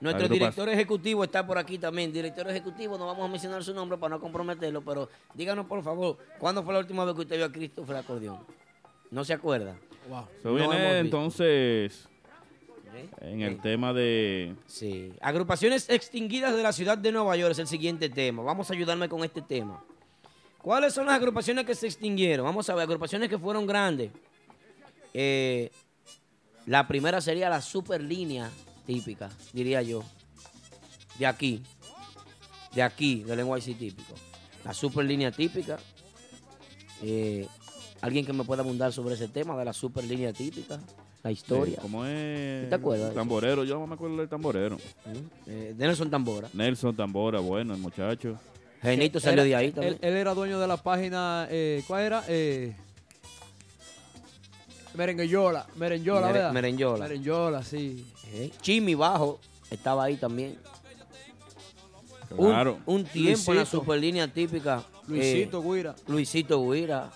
Nuestro 0.00 0.28
director 0.28 0.68
ejecutivo 0.68 1.24
está 1.24 1.46
por 1.46 1.56
aquí 1.56 1.78
también. 1.78 2.12
Director 2.12 2.48
ejecutivo, 2.50 2.98
no 2.98 3.06
vamos 3.06 3.24
a 3.24 3.28
mencionar 3.28 3.64
su 3.64 3.72
nombre 3.72 3.96
para 3.96 4.16
no 4.16 4.20
comprometerlo, 4.20 4.82
pero 4.82 5.08
díganos 5.34 5.66
por 5.66 5.82
favor, 5.82 6.18
¿cuándo 6.38 6.62
fue 6.62 6.74
la 6.74 6.80
última 6.80 7.04
vez 7.04 7.14
que 7.14 7.22
usted 7.22 7.36
vio 7.36 7.46
a 7.46 7.52
Christopher 7.52 7.96
Acordeón? 7.96 8.38
¿No 9.10 9.24
se 9.24 9.32
acuerda? 9.32 9.76
No 10.44 10.54
viene 10.54 10.98
entonces 10.98 12.08
¿Eh? 12.94 13.08
en 13.20 13.42
el 13.42 13.60
tema 13.60 13.92
de... 13.92 14.54
Sí. 14.66 15.12
Agrupaciones 15.20 15.88
extinguidas 15.88 16.54
de 16.54 16.62
la 16.62 16.72
ciudad 16.72 16.98
de 16.98 17.12
Nueva 17.12 17.36
York 17.36 17.52
es 17.52 17.58
el 17.58 17.66
siguiente 17.66 18.08
tema. 18.08 18.42
Vamos 18.42 18.70
a 18.70 18.74
ayudarme 18.74 19.08
con 19.08 19.24
este 19.24 19.42
tema. 19.42 19.82
¿Cuáles 20.62 20.94
son 20.94 21.06
las 21.06 21.16
agrupaciones 21.16 21.64
que 21.64 21.74
se 21.74 21.86
extinguieron? 21.86 22.44
Vamos 22.44 22.68
a 22.68 22.74
ver, 22.74 22.82
agrupaciones 22.82 23.28
que 23.28 23.38
fueron 23.38 23.66
grandes. 23.66 24.10
Eh, 25.14 25.70
la 26.66 26.86
primera 26.88 27.20
sería 27.20 27.48
la 27.48 27.60
superlínea 27.60 28.50
típica, 28.86 29.30
diría 29.52 29.82
yo. 29.82 30.02
De 31.18 31.26
aquí. 31.26 31.62
De 32.74 32.82
aquí, 32.82 33.22
del 33.24 33.44
NYC 33.46 33.78
típico. 33.78 34.14
La 34.64 34.74
superlínea 34.74 35.30
típica. 35.30 35.78
Eh, 37.02 37.46
¿Alguien 38.02 38.26
que 38.26 38.32
me 38.32 38.44
pueda 38.44 38.62
abundar 38.62 38.92
sobre 38.92 39.14
ese 39.14 39.28
tema 39.28 39.56
de 39.56 39.64
la 39.64 39.72
superlínea 39.72 40.32
típica? 40.32 40.78
La 41.22 41.30
historia. 41.32 41.76
Sí, 41.76 41.80
¿Cómo 41.82 42.04
es? 42.04 42.68
¿Te 42.68 42.74
acuerdas? 42.74 43.14
Tamborero, 43.14 43.64
yo 43.64 43.78
no 43.78 43.86
me 43.86 43.94
acuerdo 43.94 44.16
del 44.18 44.28
tamborero. 44.28 44.76
Eh, 45.46 45.74
de 45.76 45.86
Nelson 45.86 46.10
Tambora. 46.10 46.48
Nelson 46.52 46.94
Tambora, 46.94 47.40
bueno, 47.40 47.74
el 47.74 47.80
muchacho. 47.80 48.38
Genito 48.82 49.18
salió 49.18 49.42
Era- 49.42 49.44
de 49.44 49.56
ahí 49.56 49.66
él, 49.66 49.72
también. 49.72 49.98
él 50.02 50.14
era 50.16 50.34
dueño 50.34 50.60
de 50.60 50.66
la 50.68 50.76
página, 50.76 51.48
eh, 51.50 51.82
¿cuál 51.88 52.02
era? 52.04 52.24
Eh, 52.28 52.76
Merengueyola, 54.96 55.66
Merenyola, 55.76 56.20
Mere- 56.26 56.32
¿verdad? 56.32 56.52
Merenyola. 56.52 57.04
Merenyola, 57.04 57.62
sí. 57.62 58.04
Eh, 58.32 58.50
Chimi 58.60 58.94
Bajo 58.94 59.38
estaba 59.70 60.04
ahí 60.04 60.16
también. 60.16 60.58
Un- 62.30 62.46
Claro. 62.48 62.78
Un, 62.86 63.04
tiempo 63.04 63.52
en 63.52 63.56
la 63.58 63.62
Luisito. 63.62 63.80
superlínea 63.80 64.28
típica. 64.28 64.82
Luisito 65.06 65.62
eh, 65.62 65.64
Guira. 65.76 65.94
Luisito 66.08 66.70
Guira. 66.70 67.10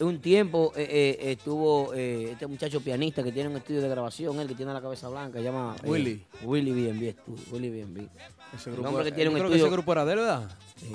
un 0.00 0.20
tiempo 0.20 0.72
eh, 0.76 1.16
eh, 1.18 1.32
estuvo 1.32 1.94
eh, 1.94 2.32
este 2.32 2.46
muchacho 2.46 2.80
pianista 2.82 3.22
que 3.22 3.32
tiene 3.32 3.48
un 3.48 3.56
estudio 3.56 3.80
de 3.80 3.88
grabación, 3.88 4.38
él 4.40 4.46
que 4.48 4.54
tiene 4.54 4.74
la 4.74 4.82
cabeza 4.82 5.08
blanca, 5.08 5.38
se 5.38 5.44
llama 5.44 5.74
eh, 5.82 5.88
Willy. 5.88 6.22
Willy 6.44 6.70
estu- 6.72 7.50
Willy 7.52 7.70
B&B. 7.70 8.08
Ese 8.54 8.68
El 8.70 8.76
grupo, 8.76 8.88
hombre 8.90 9.04
que 9.04 9.12
tiene 9.12 9.30
un 9.30 9.36
que 9.36 9.42
estudio. 9.42 9.64
ese 9.64 9.72
grupo 9.72 9.92
era 9.92 10.04
de 10.04 10.12
él, 10.12 10.18
¿verdad? 10.18 10.50
Sí. 10.76 10.92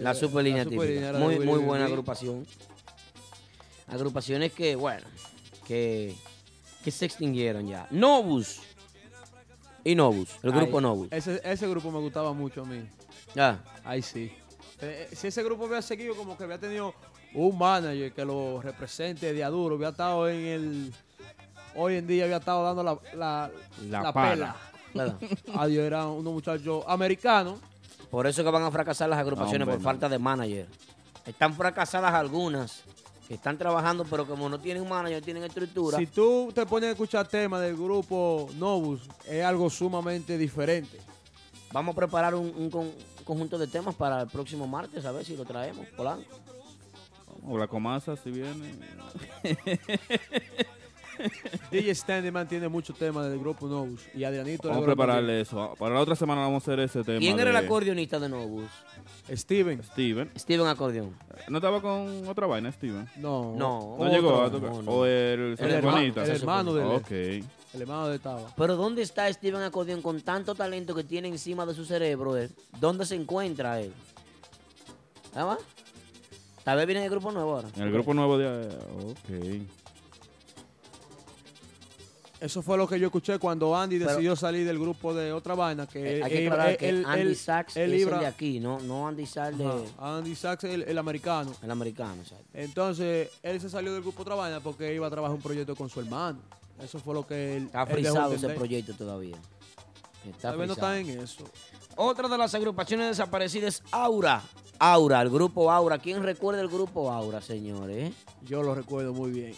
La 0.00 0.12
Eh, 0.12 0.14
super 0.14 0.44
típica. 0.44 0.62
superlínea 0.64 1.12
Muy, 1.14 1.38
muy 1.40 1.58
buena 1.58 1.86
agrupación. 1.86 2.46
Agrupaciones 3.90 4.52
que, 4.52 4.76
bueno, 4.76 5.06
que, 5.66 6.14
que 6.84 6.90
se 6.90 7.06
extinguieron 7.06 7.66
ya. 7.66 7.86
Novus. 7.90 8.60
Y 9.84 9.94
Novus, 9.94 10.28
el 10.42 10.52
grupo 10.52 10.78
Ay, 10.78 10.82
Novus. 10.82 11.08
Ese, 11.10 11.40
ese 11.44 11.68
grupo 11.68 11.90
me 11.90 11.98
gustaba 11.98 12.32
mucho 12.32 12.62
a 12.62 12.64
mí. 12.66 12.86
Ya. 13.34 13.62
Ahí 13.84 14.02
sí. 14.02 14.30
Eh, 14.80 15.08
si 15.12 15.28
ese 15.28 15.42
grupo 15.42 15.64
había 15.64 15.80
seguido, 15.82 16.14
como 16.14 16.36
que 16.36 16.44
había 16.44 16.58
tenido 16.58 16.94
un 17.34 17.56
manager 17.56 18.12
que 18.12 18.24
lo 18.24 18.60
represente 18.60 19.32
de 19.32 19.44
aduro, 19.44 19.76
había 19.76 19.88
estado 19.90 20.28
en 20.28 20.46
el. 20.46 20.94
Hoy 21.74 21.96
en 21.96 22.06
día 22.06 22.24
había 22.24 22.38
estado 22.38 22.64
dando 22.64 22.82
la, 22.82 22.98
la, 23.14 23.50
La 23.88 24.02
la 24.02 24.12
pala. 24.12 24.56
pela. 24.92 25.16
Adiós, 25.54 25.86
eran 25.86 26.08
unos 26.08 26.32
muchachos 26.32 26.84
americanos. 26.86 27.58
Por 28.10 28.26
eso 28.26 28.42
que 28.42 28.50
van 28.50 28.62
a 28.62 28.70
fracasar 28.70 29.08
las 29.08 29.18
agrupaciones 29.18 29.62
Hombre, 29.62 29.74
por 29.76 29.82
no. 29.82 29.84
falta 29.84 30.08
de 30.08 30.18
manager. 30.18 30.66
Están 31.26 31.54
fracasadas 31.54 32.12
algunas 32.14 32.82
que 33.28 33.34
están 33.34 33.58
trabajando, 33.58 34.04
pero 34.08 34.26
como 34.26 34.48
no 34.48 34.58
tienen 34.58 34.88
manager, 34.88 35.22
tienen 35.22 35.44
estructura. 35.44 35.98
Si 35.98 36.06
tú 36.06 36.50
te 36.54 36.64
pones 36.64 36.88
a 36.88 36.92
escuchar 36.92 37.28
temas 37.28 37.60
del 37.60 37.76
grupo 37.76 38.48
Novus, 38.56 39.02
es 39.26 39.44
algo 39.44 39.68
sumamente 39.68 40.38
diferente. 40.38 40.98
Vamos 41.72 41.92
a 41.92 41.96
preparar 41.96 42.34
un, 42.34 42.50
un 42.56 42.70
con- 42.70 42.86
un 42.86 43.24
conjunto 43.24 43.58
de 43.58 43.66
temas 43.66 43.94
para 43.94 44.22
el 44.22 44.28
próximo 44.28 44.66
martes, 44.66 45.04
a 45.04 45.12
ver 45.12 45.26
si 45.26 45.36
lo 45.36 45.44
traemos. 45.44 45.86
Polanco. 45.94 46.24
O 47.46 47.58
la 47.58 47.66
comasa, 47.66 48.16
si 48.16 48.30
viene. 48.30 48.74
DJ 51.70 51.94
Standyman 51.94 52.46
tiene 52.48 52.68
muchos 52.68 52.96
temas 52.96 53.28
del 53.28 53.38
grupo 53.40 53.66
Novus. 53.66 54.02
Y 54.14 54.24
Adrianito. 54.24 54.68
Vamos 54.68 54.84
a 54.84 54.86
prepararle 54.86 55.40
eso. 55.40 55.74
Para 55.78 55.94
la 55.96 56.00
otra 56.00 56.14
semana 56.16 56.42
vamos 56.42 56.62
a 56.62 56.64
hacer 56.72 56.80
ese 56.80 57.02
tema. 57.04 57.18
¿Quién 57.18 57.38
era 57.38 57.50
el 57.50 57.56
de- 57.56 57.66
acordeonista 57.66 58.18
de 58.20 58.28
Novus? 58.28 58.70
Steven. 59.32 59.82
Steven. 59.82 60.30
Steven 60.36 60.66
acordeón. 60.66 61.14
¿No 61.48 61.58
estaba 61.58 61.80
con 61.80 62.26
otra 62.28 62.46
vaina, 62.46 62.72
Steven? 62.72 63.08
No. 63.16 63.54
No. 63.56 63.96
¿No 63.98 64.10
llegó 64.10 64.42
a 64.42 64.50
tocar? 64.50 64.70
no, 64.70 64.82
no. 64.82 64.90
¿O 64.90 65.04
el 65.04 65.40
El 65.40 65.58
saxofonista? 65.58 66.24
el 66.24 66.30
hermano 66.30 66.74
de 66.74 66.82
él. 66.82 66.88
Ok. 66.88 67.10
El 67.74 67.82
hermano 67.82 68.08
de 68.08 68.18
Taba. 68.18 68.50
Pero 68.56 68.76
¿dónde 68.76 69.02
está 69.02 69.30
Steven 69.32 69.60
Acordeón 69.62 70.00
con 70.02 70.20
tanto 70.22 70.54
talento 70.54 70.94
que 70.94 71.04
tiene 71.04 71.28
encima 71.28 71.66
de 71.66 71.74
su 71.74 71.84
cerebro? 71.84 72.36
él? 72.36 72.50
¿Dónde 72.80 73.04
se 73.04 73.14
encuentra 73.14 73.80
él? 73.80 73.92
¿Ah, 75.34 75.44
va? 75.44 75.58
Tal 76.64 76.76
vez 76.76 76.86
viene 76.86 77.00
en 77.00 77.04
el 77.04 77.10
grupo 77.10 77.30
nuevo 77.30 77.56
ahora. 77.56 77.68
En 77.76 77.82
el 77.82 77.92
grupo 77.92 78.14
nuevo 78.14 78.36
de... 78.38 78.68
Ok. 78.68 79.77
Eso 82.40 82.62
fue 82.62 82.76
lo 82.78 82.86
que 82.86 83.00
yo 83.00 83.06
escuché 83.06 83.38
cuando 83.38 83.76
Andy 83.76 83.98
Pero- 83.98 84.10
decidió 84.10 84.36
salir 84.36 84.64
del 84.66 84.78
grupo 84.78 85.12
de 85.12 85.32
otra 85.32 85.54
vaina. 85.56 85.86
Que 85.88 86.18
Eh, 86.18 86.22
Hay 86.22 86.30
que 86.30 86.46
aclarar 86.46 86.76
que 86.76 87.02
Andy 87.04 87.34
Sachs 87.34 87.76
él 87.76 87.94
es 87.94 88.02
el 88.06 88.20
de 88.20 88.26
aquí, 88.26 88.60
no, 88.60 88.78
no 88.80 89.08
Andy 89.08 89.26
Sachs 89.26 89.58
de... 89.58 89.66
Ajá, 89.66 90.16
Andy 90.18 90.34
Sachs 90.36 90.64
es 90.64 90.74
el, 90.74 90.82
el 90.82 90.98
americano. 90.98 91.52
El 91.62 91.70
americano, 91.70 92.22
exacto. 92.22 92.44
Entonces, 92.54 93.30
él 93.42 93.60
se 93.60 93.68
salió 93.68 93.92
del 93.92 94.02
grupo 94.02 94.22
otra 94.22 94.36
vaina 94.36 94.60
porque 94.60 94.94
iba 94.94 95.06
a 95.06 95.10
trabajar 95.10 95.34
un 95.34 95.42
proyecto 95.42 95.74
con 95.74 95.88
su 95.90 95.98
hermano. 96.00 96.38
Eso 96.80 97.00
fue 97.00 97.12
lo 97.14 97.26
que 97.26 97.56
él. 97.56 97.64
Está 97.66 97.84
frisado 97.86 98.32
ese 98.32 98.48
proyecto 98.50 98.94
todavía. 98.94 99.36
Está 100.28 100.52
no 100.52 100.62
está 100.64 100.98
en 100.98 101.08
eso. 101.20 101.44
Otra 101.96 102.28
de 102.28 102.38
las 102.38 102.54
agrupaciones 102.54 103.08
desaparecidas 103.08 103.76
es 103.76 103.82
Aura. 103.90 104.42
Aura, 104.78 105.20
el 105.22 105.30
grupo 105.30 105.72
Aura. 105.72 105.98
¿Quién 105.98 106.22
recuerda 106.22 106.60
el 106.60 106.68
grupo 106.68 107.10
Aura, 107.10 107.40
señores? 107.40 108.12
Yo 108.42 108.62
lo 108.62 108.74
recuerdo 108.76 109.12
muy 109.12 109.32
bien. 109.32 109.54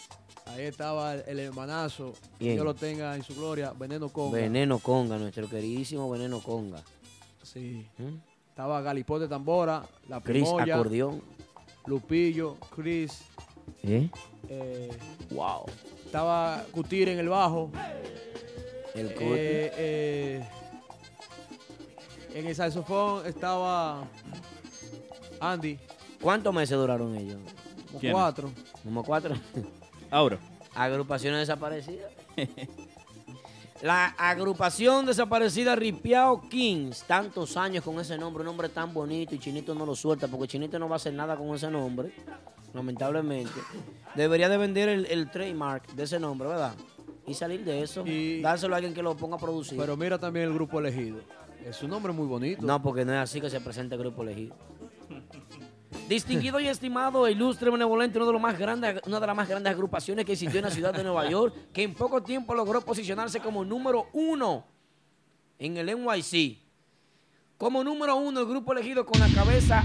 Ahí 0.51 0.65
estaba 0.65 1.15
el, 1.15 1.39
hermanazo. 1.39 2.13
Que. 2.39 2.53
Dios 2.53 2.65
lo 2.65 2.75
tenga 2.75 3.15
en 3.15 3.23
su 3.23 3.35
gloria. 3.35 3.73
Veneno 3.73 4.09
Conga. 4.09 4.39
Veneno 4.39 4.79
Conga, 4.79 5.17
nuestro 5.19 5.49
queridísimo 5.49 6.11
Veneno 6.11 6.41
Conga. 6.41 6.83
Sí. 7.43 7.87
¿Mm? 7.99 8.17
Estaba 8.49 8.83
Galipote 8.83 9.29
Tambora, 9.29 9.85
La 10.09 10.21
Chris 10.21 10.43
Primoya, 10.43 10.75
Acordeón. 10.75 11.23
Lupillo, 11.87 12.57
Chris. 12.75 13.23
¿Eh? 13.83 14.11
eh, 14.49 14.91
wow. 15.31 15.65
Estaba 16.05 16.65
Cutir 16.73 17.09
en 17.09 17.19
el 17.19 17.29
bajo. 17.29 17.71
El. 18.95 19.07
Eh, 19.09 19.73
eh, 19.77 20.49
en 22.35 22.47
el 22.47 22.55
saxofón 22.55 23.27
estaba 23.27 24.05
Andy. 25.41 25.79
¿Cuántos 26.21 26.53
meses 26.53 26.77
duraron 26.77 27.17
ellos? 27.17 27.39
Cuatro. 28.11 28.51
Como 28.85 29.03
cuatro. 29.03 29.35
Aura. 30.11 30.39
Agrupaciones 30.75 31.41
desaparecidas. 31.41 32.11
La 33.83 34.09
agrupación 34.19 35.07
desaparecida 35.07 35.75
Ripiao 35.75 36.43
Kings. 36.51 37.03
Tantos 37.05 37.57
años 37.57 37.83
con 37.83 37.99
ese 37.99 38.19
nombre, 38.19 38.43
un 38.43 38.47
nombre 38.47 38.69
tan 38.69 38.93
bonito 38.93 39.35
y 39.35 39.39
Chinito 39.39 39.75
no 39.75 39.87
lo 39.87 39.97
suelta 39.97 40.29
porque 40.29 40.49
Chinito 40.49 40.79
no 40.79 40.87
va 40.87 40.97
a 40.97 40.99
hacer 40.99 41.15
nada 41.15 41.35
con 41.35 41.55
ese 41.55 41.71
nombre. 41.71 42.13
Lamentablemente. 42.75 43.59
Debería 44.15 44.51
de 44.51 44.59
vender 44.59 44.91
el, 44.91 45.07
el 45.07 45.31
trademark 45.31 45.87
de 45.95 46.03
ese 46.03 46.21
nombre, 46.21 46.49
¿verdad? 46.49 46.75
Y 47.27 47.33
salir 47.33 47.65
de 47.65 47.83
eso. 47.83 48.05
dárselo 48.43 48.75
a 48.75 48.77
alguien 48.77 48.93
que 48.93 49.03
lo 49.03 49.17
ponga 49.17 49.37
a 49.37 49.39
producir. 49.39 49.79
Pero 49.79 49.97
mira 49.97 50.19
también 50.19 50.47
el 50.49 50.55
grupo 50.55 50.79
elegido. 50.79 51.21
Es 51.65 51.83
un 51.83 51.91
nombre 51.91 52.13
muy 52.13 52.27
bonito. 52.27 52.63
No, 52.63 52.83
porque 52.83 53.07
no 53.07 53.13
es 53.13 53.19
así 53.19 53.41
que 53.41 53.49
se 53.49 53.61
presenta 53.63 53.95
el 53.95 54.01
grupo 54.03 54.23
elegido. 54.23 54.55
Distinguido 56.09 56.61
y 56.61 56.69
estimado, 56.69 57.27
e 57.27 57.33
ilustre, 57.33 57.71
benevolente, 57.71 58.19
uno 58.19 58.27
de 58.27 58.33
los 58.33 58.41
más 58.41 58.59
grandes, 58.59 59.01
una 59.07 59.19
de 59.19 59.27
las 59.27 59.37
más 59.37 59.49
grandes 59.49 59.73
agrupaciones 59.73 60.25
que 60.25 60.33
existió 60.33 60.59
en 60.59 60.67
la 60.67 60.71
ciudad 60.71 60.95
de 60.95 61.03
Nueva 61.03 61.27
York, 61.31 61.55
que 61.73 61.83
en 61.83 61.95
poco 61.95 62.23
tiempo 62.23 62.55
logró 62.55 62.81
posicionarse 62.81 63.41
como 63.41 63.65
número 63.65 64.07
uno 64.13 64.65
en 65.59 65.77
el 65.77 65.87
NYC. 65.87 66.59
Como 67.59 67.85
número 67.85 68.17
uno, 68.17 68.41
el 68.41 68.47
grupo 68.47 68.73
elegido 68.73 69.05
con 69.05 69.21
la 69.21 69.29
cabeza 69.29 69.85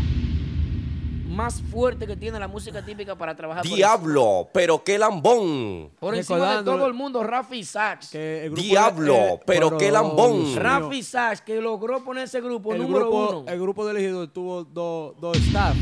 más 1.25 1.61
fuerte 1.61 2.05
que 2.07 2.15
tiene 2.15 2.39
la 2.39 2.47
música 2.47 2.83
típica 2.85 3.15
para 3.15 3.35
trabajar. 3.35 3.63
Diablo, 3.63 4.47
pero 4.53 4.83
qué 4.83 4.97
lambón. 4.97 5.89
Por 5.99 6.15
encima 6.15 6.57
de 6.57 6.63
todo 6.63 6.85
el 6.85 6.93
mundo, 6.93 7.23
Rafi 7.23 7.63
Sachs. 7.63 8.11
Diablo, 8.53 9.39
pero 9.45 9.77
qué 9.77 9.91
lambón. 9.91 10.55
Rafi 10.55 11.03
Sachs, 11.03 11.41
que 11.41 11.59
logró 11.61 12.03
poner 12.03 12.25
ese 12.25 12.41
grupo 12.41 12.73
el 12.73 12.81
número 12.81 13.05
grupo, 13.09 13.39
uno. 13.41 13.51
El 13.51 13.59
grupo 13.59 13.85
de 13.85 13.91
elegido 13.91 14.29
tuvo 14.29 14.63
dos 14.63 15.13
dos 15.19 15.37
staff 15.37 15.75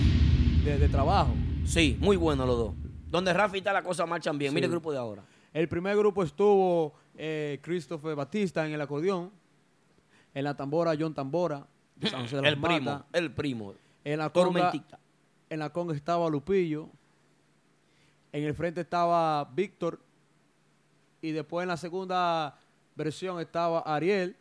de, 0.64 0.78
de 0.78 0.90
trabajo. 0.90 1.32
Sí, 1.66 1.98
muy 2.00 2.18
bueno 2.18 2.46
los 2.46 2.58
dos. 2.58 2.74
Donde 3.10 3.32
Rafi 3.34 3.60
está, 3.60 3.74
la 3.74 3.84
cosa 3.84 4.06
marchan 4.06 4.38
bien. 4.38 4.54
Mira 4.54 4.66
el 4.66 4.72
Sí. 4.72 4.74
grupo 4.74 4.92
de 4.92 4.98
ahora. 4.98 5.24
El 5.54 5.68
primer 5.70 5.96
grupo 5.98 6.24
estuvo 6.24 6.94
eh, 7.16 7.60
Christopher 7.62 8.16
Batista 8.16 8.66
en 8.66 8.74
el 8.74 8.82
acordeón. 8.82 9.32
En 10.34 10.44
la 10.46 10.56
tambora, 10.56 10.94
John 11.00 11.14
Tambora. 11.14 11.66
de 11.96 12.10
San 12.10 12.22
José 12.24 12.38
de 12.38 12.48
El 12.50 12.60
primo, 12.60 13.04
el 13.14 13.32
primo. 13.32 13.74
En 14.04 14.18
la 14.18 14.30
conga, 14.32 14.46
Tormentita. 14.48 15.00
En 15.54 15.60
la 15.60 15.70
conga 15.72 15.94
estaba 15.96 16.28
Lupillo. 16.30 16.90
En 18.32 18.44
el 18.44 18.56
frente 18.56 18.82
estaba 18.82 19.46
Víctor. 19.46 20.00
Y 21.22 21.32
después 21.32 21.64
en 21.64 21.70
la 21.70 21.78
segunda 21.78 22.58
versión 22.96 23.40
estaba 23.40 23.80
Ariel. 23.82 24.36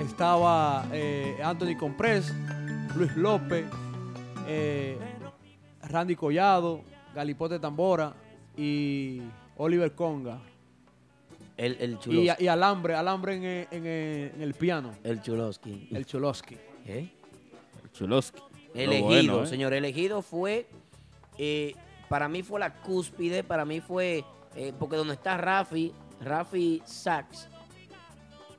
Estaba 0.00 0.86
eh, 0.92 1.38
Anthony 1.42 1.76
Comprés, 1.78 2.32
Luis 2.96 3.14
López, 3.16 3.66
eh, 4.46 4.98
Randy 5.82 6.16
Collado, 6.16 6.82
Galipote 7.14 7.58
Tambora 7.58 8.14
y 8.56 9.20
Oliver 9.56 9.94
Conga. 9.94 10.40
El, 11.56 11.76
el 11.80 11.92
Y, 11.94 11.98
Chulosky. 11.98 12.44
y 12.44 12.48
Alambre, 12.48 12.94
Alambre 12.94 13.36
en, 13.36 13.44
el- 13.44 13.68
en 13.70 13.86
el- 13.86 14.32
en 14.34 14.42
el 14.42 14.54
piano. 14.54 14.92
El 15.04 15.22
Chulosky. 15.22 15.88
El 15.92 16.04
Chulosky. 16.06 16.56
¿Eh? 16.86 17.08
Chulosky. 17.92 18.40
Elegido, 18.76 19.06
bueno, 19.06 19.42
¿eh? 19.44 19.46
señor. 19.46 19.72
Elegido 19.72 20.22
fue, 20.22 20.66
eh, 21.38 21.74
para 22.08 22.28
mí 22.28 22.42
fue 22.42 22.60
la 22.60 22.74
cúspide, 22.74 23.42
para 23.42 23.64
mí 23.64 23.80
fue, 23.80 24.24
eh, 24.54 24.72
porque 24.78 24.96
donde 24.96 25.14
está 25.14 25.36
Rafi, 25.36 25.92
Rafi 26.20 26.82
Sachs, 26.84 27.48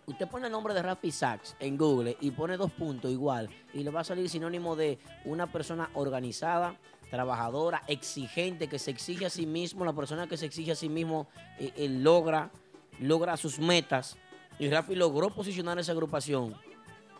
usted 0.06 0.27
pone 0.27 0.48
el 0.48 0.52
nombre 0.52 0.73
de 0.73 0.81
Rafi 0.81 1.11
Sachs 1.11 1.56
en 1.60 1.77
Google 1.77 2.18
y 2.22 2.31
pone 2.31 2.57
dos 2.57 2.72
puntos 2.72 3.11
igual 3.11 3.49
y 3.73 3.84
le 3.84 3.89
va 3.89 4.02
a 4.02 4.03
salir 4.03 4.30
sinónimo 4.30 4.76
de 4.76 4.98
una 5.26 5.52
persona 5.52 5.89
organizada, 5.94 6.76
trabajadora, 7.10 7.84
exigente, 7.88 8.68
que 8.68 8.80
se 8.80 8.91
exige 8.91 9.26
a 9.26 9.30
sí 9.30 9.45
mismo, 9.45 9.85
la 9.85 9.94
persona 9.94 10.27
que 10.27 10.38
se 10.38 10.45
exige 10.45 10.72
a 10.72 10.76
sí 10.76 10.89
mismo 10.89 11.27
eh, 11.60 11.72
eh, 11.76 11.89
logra, 11.89 12.52
logra 12.99 13.38
sus 13.38 13.60
metas 13.60 14.18
y 14.60 14.69
Rafi 14.69 14.95
logró 14.95 15.30
posicionar 15.30 15.77
esa 15.80 15.91
agrupación 15.91 16.56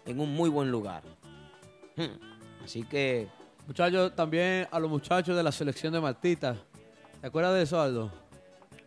en 0.06 0.20
un 0.20 0.34
muy 0.34 0.50
buen 0.50 0.72
lugar. 0.72 1.04
Hmm. 1.96 2.37
Así 2.68 2.84
que 2.84 3.30
Muchachos, 3.66 4.14
también 4.14 4.68
a 4.70 4.78
los 4.78 4.90
muchachos 4.90 5.36
de 5.38 5.42
la 5.42 5.54
selección 5.54 5.94
de 5.94 6.02
Martita. 6.02 6.58
¿Te 7.22 7.28
acuerdas 7.28 7.54
de 7.56 7.62
eso, 7.62 7.80
Aldo? 7.80 8.12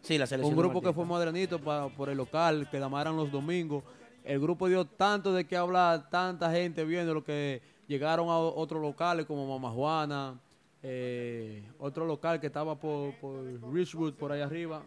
Sí, 0.02 0.19
la 0.19 0.27
selección 0.27 0.52
Un 0.55 0.62
de 0.62 0.69
grupo 0.69 0.82
que 0.86 0.93
fue 0.93 1.07
Madranito 1.07 1.59
pa- 1.59 1.89
por 1.89 2.11
el 2.11 2.19
local, 2.19 2.69
que 2.70 2.78
damaran 2.78 3.16
los 3.16 3.31
domingos. 3.32 3.82
El 4.23 4.39
grupo 4.39 4.69
dio 4.69 4.85
tanto 4.85 5.32
de 5.32 5.47
qué 5.47 5.57
hablar, 5.57 6.11
tanta 6.11 6.51
gente 6.51 6.85
viendo 6.85 7.15
lo 7.15 7.24
que 7.24 7.62
llegaron 7.89 8.28
a 8.28 8.36
otros 8.39 8.82
locales 8.82 9.24
como 9.24 9.47
Mama 9.47 9.70
Juana, 9.74 10.39
eh, 10.82 11.62
otro 11.78 12.05
local 12.05 12.39
que 12.39 12.48
estaba 12.48 12.74
por, 12.78 13.15
por 13.16 13.43
Richwood, 13.73 14.12
por 14.15 14.31
ahí 14.31 14.43
arriba. 14.43 14.82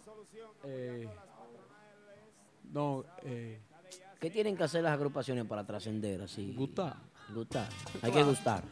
eh, 0.66 1.08
no, 2.72 3.04
eh, 3.24 3.60
¿Qué 4.20 4.30
tienen 4.30 4.56
que 4.56 4.64
hacer 4.64 4.84
las 4.84 4.94
agrupaciones 4.94 5.46
para 5.46 5.66
trascender 5.66 6.22
así? 6.22 6.54
Gustar. 6.56 6.96
Gustar. 7.34 7.68
Hay 8.02 8.12
que 8.12 8.24
gustar. 8.24 8.64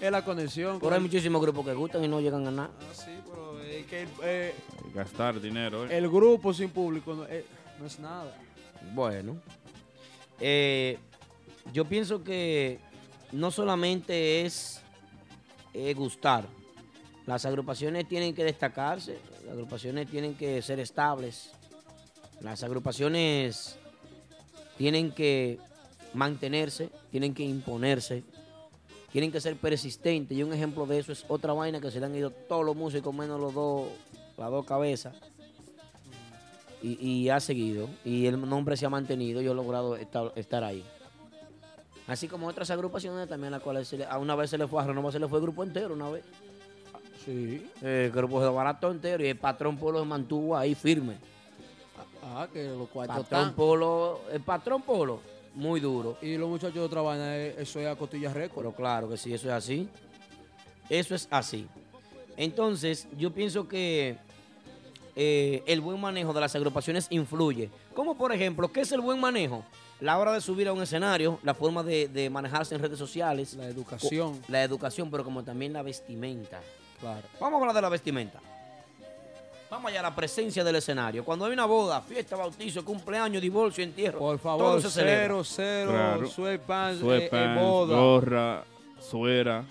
es 0.00 0.10
la 0.10 0.24
conexión. 0.24 0.78
Pero 0.80 0.94
hay 0.94 1.00
muchísimos 1.00 1.40
grupos 1.40 1.64
que 1.66 1.74
gustan 1.74 2.04
y 2.04 2.08
no 2.08 2.20
llegan 2.20 2.46
a 2.46 2.50
nada. 2.50 2.70
Sí, 2.92 3.10
pero 3.28 3.60
es 3.60 3.86
que 3.86 4.06
eh, 4.22 4.54
Gastar 4.94 5.40
dinero, 5.40 5.86
¿eh? 5.86 5.96
el 5.96 6.08
grupo 6.08 6.54
sin 6.54 6.70
público 6.70 7.14
no, 7.14 7.24
eh, 7.26 7.44
no 7.78 7.86
es 7.86 7.98
nada. 7.98 8.36
Bueno, 8.94 9.36
eh, 10.40 10.98
yo 11.72 11.84
pienso 11.84 12.22
que 12.22 12.78
no 13.32 13.50
solamente 13.50 14.44
es 14.44 14.82
eh, 15.72 15.94
gustar, 15.94 16.46
las 17.26 17.44
agrupaciones 17.46 18.06
tienen 18.06 18.34
que 18.34 18.44
destacarse, 18.44 19.18
las 19.44 19.52
agrupaciones 19.52 20.08
tienen 20.08 20.34
que 20.34 20.60
ser 20.62 20.78
estables, 20.80 21.50
las 22.40 22.62
agrupaciones 22.62 23.76
tienen 24.76 25.12
que 25.12 25.58
mantenerse, 26.14 26.90
tienen 27.10 27.34
que 27.34 27.42
imponerse, 27.42 28.22
tienen 29.12 29.30
que 29.30 29.40
ser 29.40 29.56
persistentes. 29.56 30.36
Y 30.36 30.42
un 30.42 30.52
ejemplo 30.52 30.86
de 30.86 30.98
eso 30.98 31.12
es 31.12 31.24
otra 31.28 31.52
vaina 31.52 31.80
que 31.80 31.90
se 31.90 32.00
le 32.00 32.06
han 32.06 32.14
ido 32.14 32.30
todos 32.30 32.64
los 32.64 32.74
músicos 32.76 33.14
menos 33.14 33.40
los 33.40 33.52
dos, 33.54 33.88
las 34.38 34.50
dos 34.50 34.64
cabezas 34.64 35.14
y, 36.82 36.98
y 37.04 37.28
ha 37.30 37.40
seguido 37.40 37.88
y 38.04 38.26
el 38.26 38.40
nombre 38.48 38.76
se 38.76 38.86
ha 38.86 38.90
mantenido 38.90 39.40
y 39.40 39.46
ha 39.48 39.54
logrado 39.54 39.96
estar, 39.96 40.32
estar 40.36 40.64
ahí. 40.64 40.84
Así 42.06 42.28
como 42.28 42.46
otras 42.46 42.70
agrupaciones 42.70 43.28
también 43.28 43.54
a 43.54 43.56
las 43.56 43.62
cuales 43.62 43.88
se 43.88 43.96
le- 43.98 44.04
a 44.06 44.18
una 44.18 44.34
vez 44.34 44.50
se 44.50 44.58
le 44.58 44.66
fue 44.66 44.82
a 44.82 45.10
se 45.10 45.18
le 45.18 45.26
fue 45.28 45.38
el 45.38 45.42
grupo 45.42 45.62
entero 45.64 45.94
una 45.94 46.10
vez. 46.10 46.24
Sí. 47.24 47.66
El 47.80 48.10
grupo 48.10 48.42
se 48.42 48.48
barato 48.48 48.90
entero 48.90 49.24
y 49.24 49.28
el 49.28 49.38
patrón 49.38 49.78
Polo 49.78 50.00
se 50.00 50.04
mantuvo 50.04 50.54
ahí 50.56 50.74
firme. 50.74 51.16
Ah, 52.22 52.46
que 52.52 52.68
los 52.68 52.88
cuartos 52.88 53.16
Patrón 53.22 53.40
están. 53.40 53.54
Polo, 53.54 54.20
el 54.30 54.40
patrón 54.42 54.82
Polo, 54.82 55.20
muy 55.54 55.80
duro. 55.80 56.18
Y 56.20 56.36
los 56.36 56.48
muchachos 56.48 56.74
de 56.74 56.80
otra 56.80 57.02
eh, 57.36 57.56
eso 57.58 57.80
es 57.80 57.86
a 57.86 57.96
costilla 57.96 58.32
récord. 58.32 58.64
Pero 58.64 58.74
claro 58.74 59.08
que 59.08 59.16
sí, 59.16 59.32
eso 59.32 59.48
es 59.48 59.52
así. 59.52 59.88
Eso 60.88 61.14
es 61.14 61.28
así. 61.30 61.66
Entonces, 62.36 63.06
yo 63.16 63.32
pienso 63.32 63.68
que 63.68 64.16
eh, 65.16 65.62
el 65.66 65.80
buen 65.80 66.00
manejo 66.00 66.32
de 66.32 66.40
las 66.40 66.54
agrupaciones 66.54 67.06
influye. 67.10 67.70
Como 67.94 68.16
por 68.16 68.32
ejemplo, 68.32 68.70
¿qué 68.72 68.80
es 68.80 68.92
el 68.92 69.00
buen 69.00 69.20
manejo? 69.20 69.64
La 70.00 70.18
hora 70.18 70.32
de 70.32 70.40
subir 70.40 70.66
a 70.68 70.72
un 70.72 70.82
escenario, 70.82 71.38
la 71.42 71.54
forma 71.54 71.82
de, 71.82 72.08
de 72.08 72.28
manejarse 72.28 72.74
en 72.74 72.82
redes 72.82 72.98
sociales. 72.98 73.54
La 73.54 73.66
educación. 73.66 74.40
La 74.48 74.62
educación, 74.62 75.10
pero 75.10 75.24
como 75.24 75.44
también 75.44 75.72
la 75.72 75.82
vestimenta. 75.82 76.60
Claro. 77.00 77.26
Vamos 77.40 77.58
a 77.58 77.60
hablar 77.60 77.74
de 77.76 77.82
la 77.82 77.88
vestimenta. 77.88 78.40
Vamos 79.74 79.90
allá 79.90 79.98
a 79.98 80.02
la 80.04 80.14
presencia 80.14 80.62
del 80.62 80.76
escenario. 80.76 81.24
Cuando 81.24 81.46
hay 81.46 81.52
una 81.52 81.66
boda, 81.66 82.00
fiesta, 82.00 82.36
bautizo, 82.36 82.84
cumpleaños, 82.84 83.42
divorcio, 83.42 83.82
entierro. 83.82 84.20
Por 84.20 84.38
todo 84.38 84.56
favor, 84.56 84.80
se 84.80 84.88
celebra. 84.88 85.22
cero, 85.24 85.42
cero, 85.44 85.90
Claro. 85.90 86.26
sweatpants, 86.28 87.02
eh, 87.02 87.28
eh, 87.32 87.56
boda. 87.58 87.96
gorra, 87.96 88.64
suera. 89.00 89.64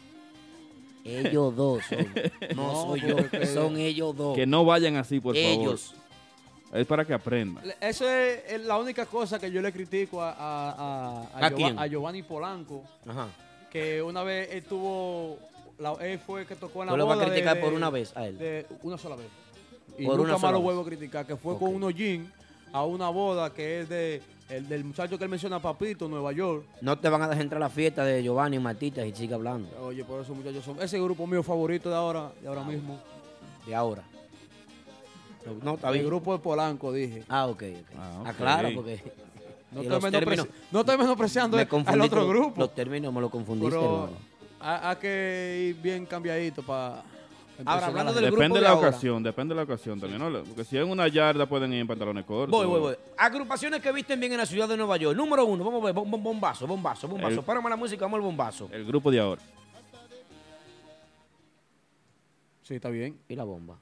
Ellos 1.06 1.56
dos 1.56 1.84
son. 1.88 2.00
No, 2.54 2.74
No, 2.74 2.82
soy 2.88 3.00
yo. 3.02 3.16
porque- 3.16 3.46
Son 3.46 3.78
ellos 3.78 4.14
dos. 4.18 4.36
Que 4.36 4.46
no 4.46 4.66
vayan 4.66 4.98
así, 4.98 5.22
por 5.22 5.38
Ellos. 5.38 5.94
favor. 5.94 6.82
Es 6.82 6.86
para 6.86 7.06
que 7.06 7.14
aprendan. 7.14 7.64
Eso 7.80 8.06
es, 8.10 8.44
es 8.46 8.62
la 8.66 8.78
única 8.78 9.06
cosa 9.06 9.40
que 9.40 9.50
yo 9.50 9.62
le 9.62 9.72
critico 9.72 10.22
a, 10.22 10.32
a, 10.32 10.70
a, 10.72 11.22
a 11.34 11.46
¿A 11.46 11.50
Giova- 11.50 11.56
quién? 11.56 11.80
a 11.80 11.88
Giovanni 11.88 12.24
Polanco. 12.24 12.84
Ajá. 13.08 13.28
Que 13.72 14.02
una 14.02 14.22
vez 14.24 14.50
él 14.52 14.64
tuvo. 14.64 15.38
La, 15.80 15.94
él 16.02 16.20
fue 16.20 16.42
el 16.42 16.48
que 16.48 16.56
tocó 16.58 16.82
en 16.82 16.88
la 16.88 16.92
Tú 16.92 16.98
lo 16.98 17.06
vas 17.06 17.14
a 17.14 17.16
boda 17.16 17.26
de- 17.28 17.32
criticar 17.32 17.56
de- 17.56 17.62
por 17.62 17.72
una 17.74 17.90
vez 17.90 18.12
a 18.18 18.28
él. 18.28 18.38
de 18.38 18.66
una 18.82 18.98
sola 18.98 19.16
vez. 19.16 19.28
Y 19.98 20.06
Por 20.06 20.18
nunca 20.18 20.38
más 20.38 20.52
lo 20.52 20.62
vuelvo 20.62 20.82
a 20.82 20.86
criticar. 20.86 21.26
Que 21.26 21.36
fue 21.36 21.58
con 21.58 21.74
unos 21.76 21.94
jeans 21.94 22.30
a 22.72 22.84
una 22.86 23.10
boda 23.10 23.52
que 23.54 23.82
es 23.82 23.90
de 23.90 24.22
el 24.50 24.68
del 24.68 24.84
muchacho 24.84 25.18
que 25.18 25.24
él 25.24 25.30
menciona, 25.30 25.60
Papito, 25.60 26.08
Nueva 26.08 26.32
York. 26.32 26.66
No 26.82 26.98
te 26.98 27.08
van 27.10 27.22
a 27.22 27.28
dejar 27.28 27.44
entrar 27.44 27.62
a 27.62 27.66
la 27.66 27.70
fiesta 27.70 28.04
de 28.04 28.22
Giovanni 28.24 28.58
y 28.58 28.60
Martita 28.60 29.06
y 29.06 29.14
sigue 29.16 29.34
hablando. 29.34 29.70
Oye, 29.82 30.04
por 30.04 30.22
eso 30.22 30.34
muchachos 30.36 30.64
son. 30.64 30.82
Ese 30.82 31.00
grupo 31.00 31.26
mío 31.28 31.42
favorito 31.44 31.90
de 31.90 31.96
ahora, 31.96 32.32
de 32.42 32.48
ahora 32.48 32.64
mismo. 32.64 33.00
De 33.66 33.74
ahora. 33.76 34.04
No, 35.62 35.76
está 35.76 35.88
El 35.90 35.94
bien. 35.96 36.06
grupo 36.06 36.34
de 36.34 36.40
Polanco, 36.40 36.92
dije. 36.94 37.24
Ah, 37.28 37.48
ok, 37.48 37.64
ok. 37.64 38.22
ok. 38.22 38.28
Aclara 38.28 38.70
porque. 38.74 39.02
No 39.72 39.82
estoy, 39.82 39.90
los 39.90 40.04
menospreci- 40.04 40.20
términos- 40.20 40.48
no 40.72 40.80
estoy 40.82 40.98
menospreciando 40.98 41.58
me 41.58 41.68
al 41.86 42.02
otro 42.02 42.28
grupo. 42.28 42.54
Los 42.62 42.74
términos 42.76 43.14
me 43.14 43.22
lo 43.22 43.30
confundiste, 43.30 43.70
Pero 43.76 43.94
hermano. 44.06 44.18
hay 44.90 44.96
que 44.98 45.66
ir 45.70 45.82
bien 45.82 46.06
cambiadito 46.06 46.62
para. 46.64 47.04
Ahora, 47.66 47.88
hablando 47.88 48.14
del 48.14 48.26
Depende 48.26 48.46
grupo 48.46 48.54
de 48.56 48.60
de 48.60 48.64
la 48.64 48.70
ahora. 48.72 48.88
ocasión, 48.90 49.24
depende 49.24 49.54
de 49.54 49.56
la 49.58 49.64
ocasión 49.64 50.00
también, 50.00 50.20
¿no? 50.22 50.44
Porque 50.44 50.64
si 50.64 50.78
en 50.78 50.90
una 50.90 51.08
yarda 51.08 51.46
pueden 51.46 51.74
ir 51.74 51.80
en 51.82 51.88
pantalones 51.88 52.26
cortos. 52.26 52.52
Voy, 52.52 52.66
voy, 52.68 52.80
voy. 52.80 52.96
Agrupaciones 53.18 53.82
que 53.82 53.92
visten 53.92 54.20
bien 54.20 54.32
en 54.34 54.38
la 54.40 54.46
ciudad 54.46 54.68
de 54.68 54.78
Nueva 54.78 54.98
York. 54.98 55.16
Número 55.18 55.46
uno, 55.46 55.64
vamos 55.64 55.82
a 55.82 55.86
ver. 55.86 55.96
bom- 55.96 56.10
bom- 56.10 56.24
Bombazo, 56.24 56.66
bombazo, 56.68 57.08
bombazo. 57.08 57.40
El- 57.40 57.46
Párame 57.46 57.70
la 57.70 57.76
música, 57.76 58.06
vamos 58.06 58.18
al 58.18 58.24
bombazo. 58.24 58.70
El 58.72 58.86
grupo 58.86 59.10
de 59.12 59.20
ahora. 59.20 59.42
Sí, 62.64 62.76
está 62.76 62.90
bien. 62.90 63.18
¿Y 63.28 63.36
la 63.36 63.44
bomba? 63.44 63.78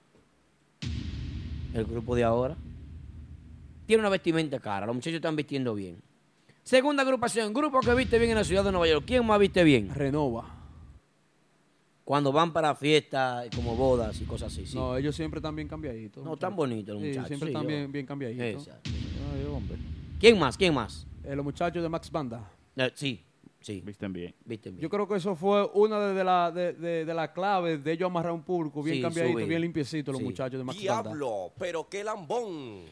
El 1.74 1.86
grupo 1.86 2.16
de 2.16 2.24
ahora. 2.24 2.56
Tiene 3.86 4.02
una 4.02 4.10
vestimenta 4.10 4.60
cara. 4.60 4.86
Los 4.86 4.96
muchachos 4.96 5.16
están 5.18 5.36
vistiendo 5.36 5.74
bien. 5.76 6.02
Segunda 6.64 7.04
agrupación, 7.04 7.54
grupo 7.54 7.80
que 7.82 7.94
viste 7.96 8.18
bien 8.20 8.32
en 8.32 8.38
la 8.38 8.44
ciudad 8.44 8.64
de 8.64 8.72
Nueva 8.72 8.88
York. 8.88 9.04
¿Quién 9.06 9.26
más 9.26 9.40
viste 9.40 9.64
bien? 9.64 9.94
Renova. 9.94 10.46
Cuando 12.04 12.32
van 12.32 12.52
para 12.52 12.74
fiestas 12.76 13.48
como 13.56 13.76
bodas 13.76 14.20
y 14.22 14.26
cosas 14.26 14.52
así. 14.52 14.66
sí. 14.66 14.76
No, 14.76 14.98
ellos 14.98 15.16
siempre 15.16 15.38
están 15.40 15.56
bien 15.56 15.68
cambiaditos. 15.68 16.24
No, 16.24 16.36
tan 16.36 16.56
bonitos 16.56 16.96
los 16.96 17.02
Sí, 17.04 17.10
muchachos. 17.10 17.28
siempre 17.28 17.48
sí, 17.48 17.54
están 17.54 17.64
yo- 17.64 17.68
bien, 17.70 17.92
bien 17.92 18.06
cambiaditos. 18.06 18.68
Exacto. 18.68 18.90
¿Quién 20.20 20.38
más? 20.40 20.58
¿Quién 20.58 20.74
más? 20.74 21.08
Eh, 21.24 21.36
los 21.36 21.44
muchachos 21.46 21.82
de 21.82 21.90
Max 21.90 22.12
Banda. 22.12 22.52
Eh, 22.76 22.92
sí, 22.96 23.24
sí. 23.60 23.82
Visten 23.86 24.12
bien. 24.14 24.34
Visten 24.46 24.74
bien. 24.74 24.82
Yo 24.82 24.90
creo 24.90 25.08
que 25.08 25.16
eso 25.16 25.36
fue 25.36 25.66
una 25.74 26.00
de, 26.00 26.14
de 26.14 26.24
la, 26.24 26.52
de, 26.52 26.74
de, 26.74 27.06
de 27.06 27.14
la 27.14 27.32
claves 27.34 27.84
de 27.84 27.92
ellos 27.92 28.08
amarrar 28.08 28.32
un 28.34 28.44
público 28.44 28.82
bien 28.84 28.98
Sí, 28.98 29.02
cambiadito, 29.02 29.46
bien 29.48 29.62
limpiecito 29.62 30.12
los 30.12 30.20
Sí. 30.20 30.26
muchachos 30.26 30.58
de 30.60 30.64
Max 30.64 30.78
Banda. 30.84 31.02
Diablo, 31.10 31.52
pero 31.58 31.88
qué 31.90 32.04
lambón. 32.04 32.86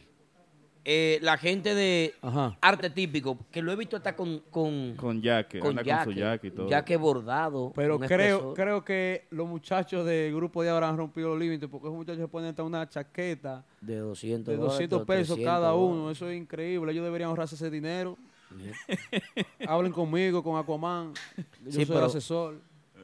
Eh, 0.85 1.19
la 1.22 1.38
gente 1.38 1.76
de 1.76 2.14
Ajá. 2.22 2.57
arte 2.61 2.89
típico, 2.89 3.38
que 3.51 3.61
lo 3.61 3.72
he 3.72 3.76
visto 3.76 3.97
hasta 3.97 4.15
con... 4.15 4.39
Con, 4.49 4.95
Con 4.95 5.22
jaque, 5.22 5.60
con 5.60 5.77
anda 5.77 6.03
con 6.06 6.14
su 6.14 6.19
jaque 6.19 6.47
y 6.47 6.51
todo. 6.51 6.69
Jaque 6.69 6.95
bordado. 6.97 7.72
Pero 7.76 7.99
creo, 7.99 8.38
espesor. 8.38 8.53
creo 8.56 8.85
que 8.85 9.27
los 9.31 9.47
muchachos 9.47 10.06
del 10.06 10.34
grupo 10.34 10.64
de 10.64 10.69
ahora 10.69 10.88
han 10.89 10.97
rompido 10.97 11.30
los 11.30 11.38
límites 11.39 11.68
porque 11.69 11.88
esos 11.88 11.97
muchachos 11.97 12.22
se 12.22 12.27
ponen 12.27 12.49
hasta 12.51 12.64
una 12.64 12.88
chaqueta 12.89 13.64
De 13.81 13.97
200 13.97 14.47
de 14.51 14.56
dólares, 14.57 14.73
200 14.89 15.06
pesos 15.06 15.35
300 15.35 15.45
cada 15.53 15.73
uno. 15.76 15.95
dólares. 15.97 16.18
Eso 16.18 16.30
es 16.30 16.38
increíble. 16.38 16.91
Ellos 16.91 17.03
deberían 17.03 17.30
ahorrarse 17.30 17.56
ese 17.56 17.69
dinero. 17.69 18.18
Hablen 19.68 19.91
conmigo, 19.91 20.41
con 20.41 20.57
Aquaman. 20.57 21.14
Yo 21.38 21.43
Sí, 21.72 21.72
soy 21.72 21.85
pero- 21.85 21.99
el 21.99 22.06
asesor. 22.06 22.56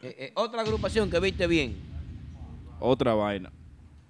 Eh, 0.02 0.16
eh, 0.20 0.32
otra 0.36 0.62
agrupación 0.62 1.10
que 1.10 1.20
viste 1.20 1.46
bien. 1.48 1.76
Otra 2.80 3.14
vaina. 3.14 3.52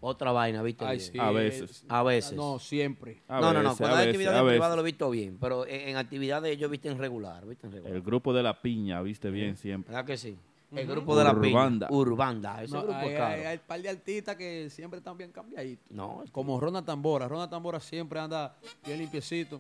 Otra 0.08 0.32
vaina, 0.32 0.62
viste 0.62 0.86
Ay, 0.86 0.98
bien. 0.98 1.12
sí, 1.12 1.18
A 1.20 1.32
veces. 1.32 1.84
A 1.90 2.04
veces. 2.04 2.34
No, 2.34 2.60
siempre. 2.60 3.24
A 3.28 3.40
no, 3.42 3.52
no, 3.54 3.64
no. 3.64 3.76
Cuando 3.76 3.96
a 3.96 4.00
hay 4.00 4.06
veces, 4.08 4.10
actividades 4.16 4.40
a 4.40 4.44
veces. 4.44 4.54
privadas 4.58 4.76
lo 4.76 4.82
he 4.82 4.86
visto 4.86 5.10
bien. 5.10 5.38
Pero 5.42 5.66
en, 5.66 5.90
en 5.90 5.98
actividades 5.98 6.52
ellos 6.52 6.70
visten 6.70 6.98
regular. 7.00 7.44
Visten 7.48 7.72
regular. 7.72 7.96
El 7.96 8.02
grupo 8.04 8.32
de 8.32 8.44
la 8.44 8.62
piña, 8.62 9.02
viste 9.02 9.32
bien 9.32 9.58
siempre. 9.58 9.92
¿Verdad 9.94 10.06
que 10.06 10.18
sí? 10.18 10.38
El 10.76 10.86
grupo 10.88 11.18
de 11.18 11.24
la 11.24 11.32
piña. 11.34 11.48
Urbanda. 11.56 11.88
Urbanda. 11.90 12.64
Ese 12.64 12.74
No, 12.76 12.84
grupo 12.84 12.98
hay, 13.00 13.10
es 13.10 13.18
caro. 13.18 13.34
hay- 13.36 13.42
hay 13.46 13.58
un 13.58 13.64
par 13.66 13.82
de 13.82 13.90
artistas 13.90 14.36
que 14.36 14.70
siempre 14.70 14.98
están 15.00 15.18
bien 15.18 15.32
cambiaditos. 15.32 15.86
No, 15.90 16.24
Como 16.32 16.60
Ronald 16.60 16.86
Tambora. 16.86 17.28
Ronald 17.28 17.50
Tambora 17.50 17.80
siempre 17.80 18.20
anda 18.20 18.56
bien 18.86 19.00
limpiecito. 19.00 19.60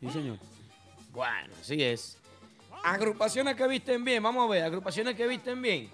Sí, 0.00 0.08
señor. 0.10 0.38
Bueno, 1.12 1.52
así 1.60 1.82
es. 1.82 2.16
Agrupaciones 2.84 3.54
que 3.56 3.66
visten 3.66 4.04
bien. 4.04 4.22
Vamos 4.22 4.46
a 4.48 4.50
ver. 4.50 4.62
Agrupaciones 4.62 5.14
que 5.14 5.26
visten 5.26 5.60
bien. 5.60 5.90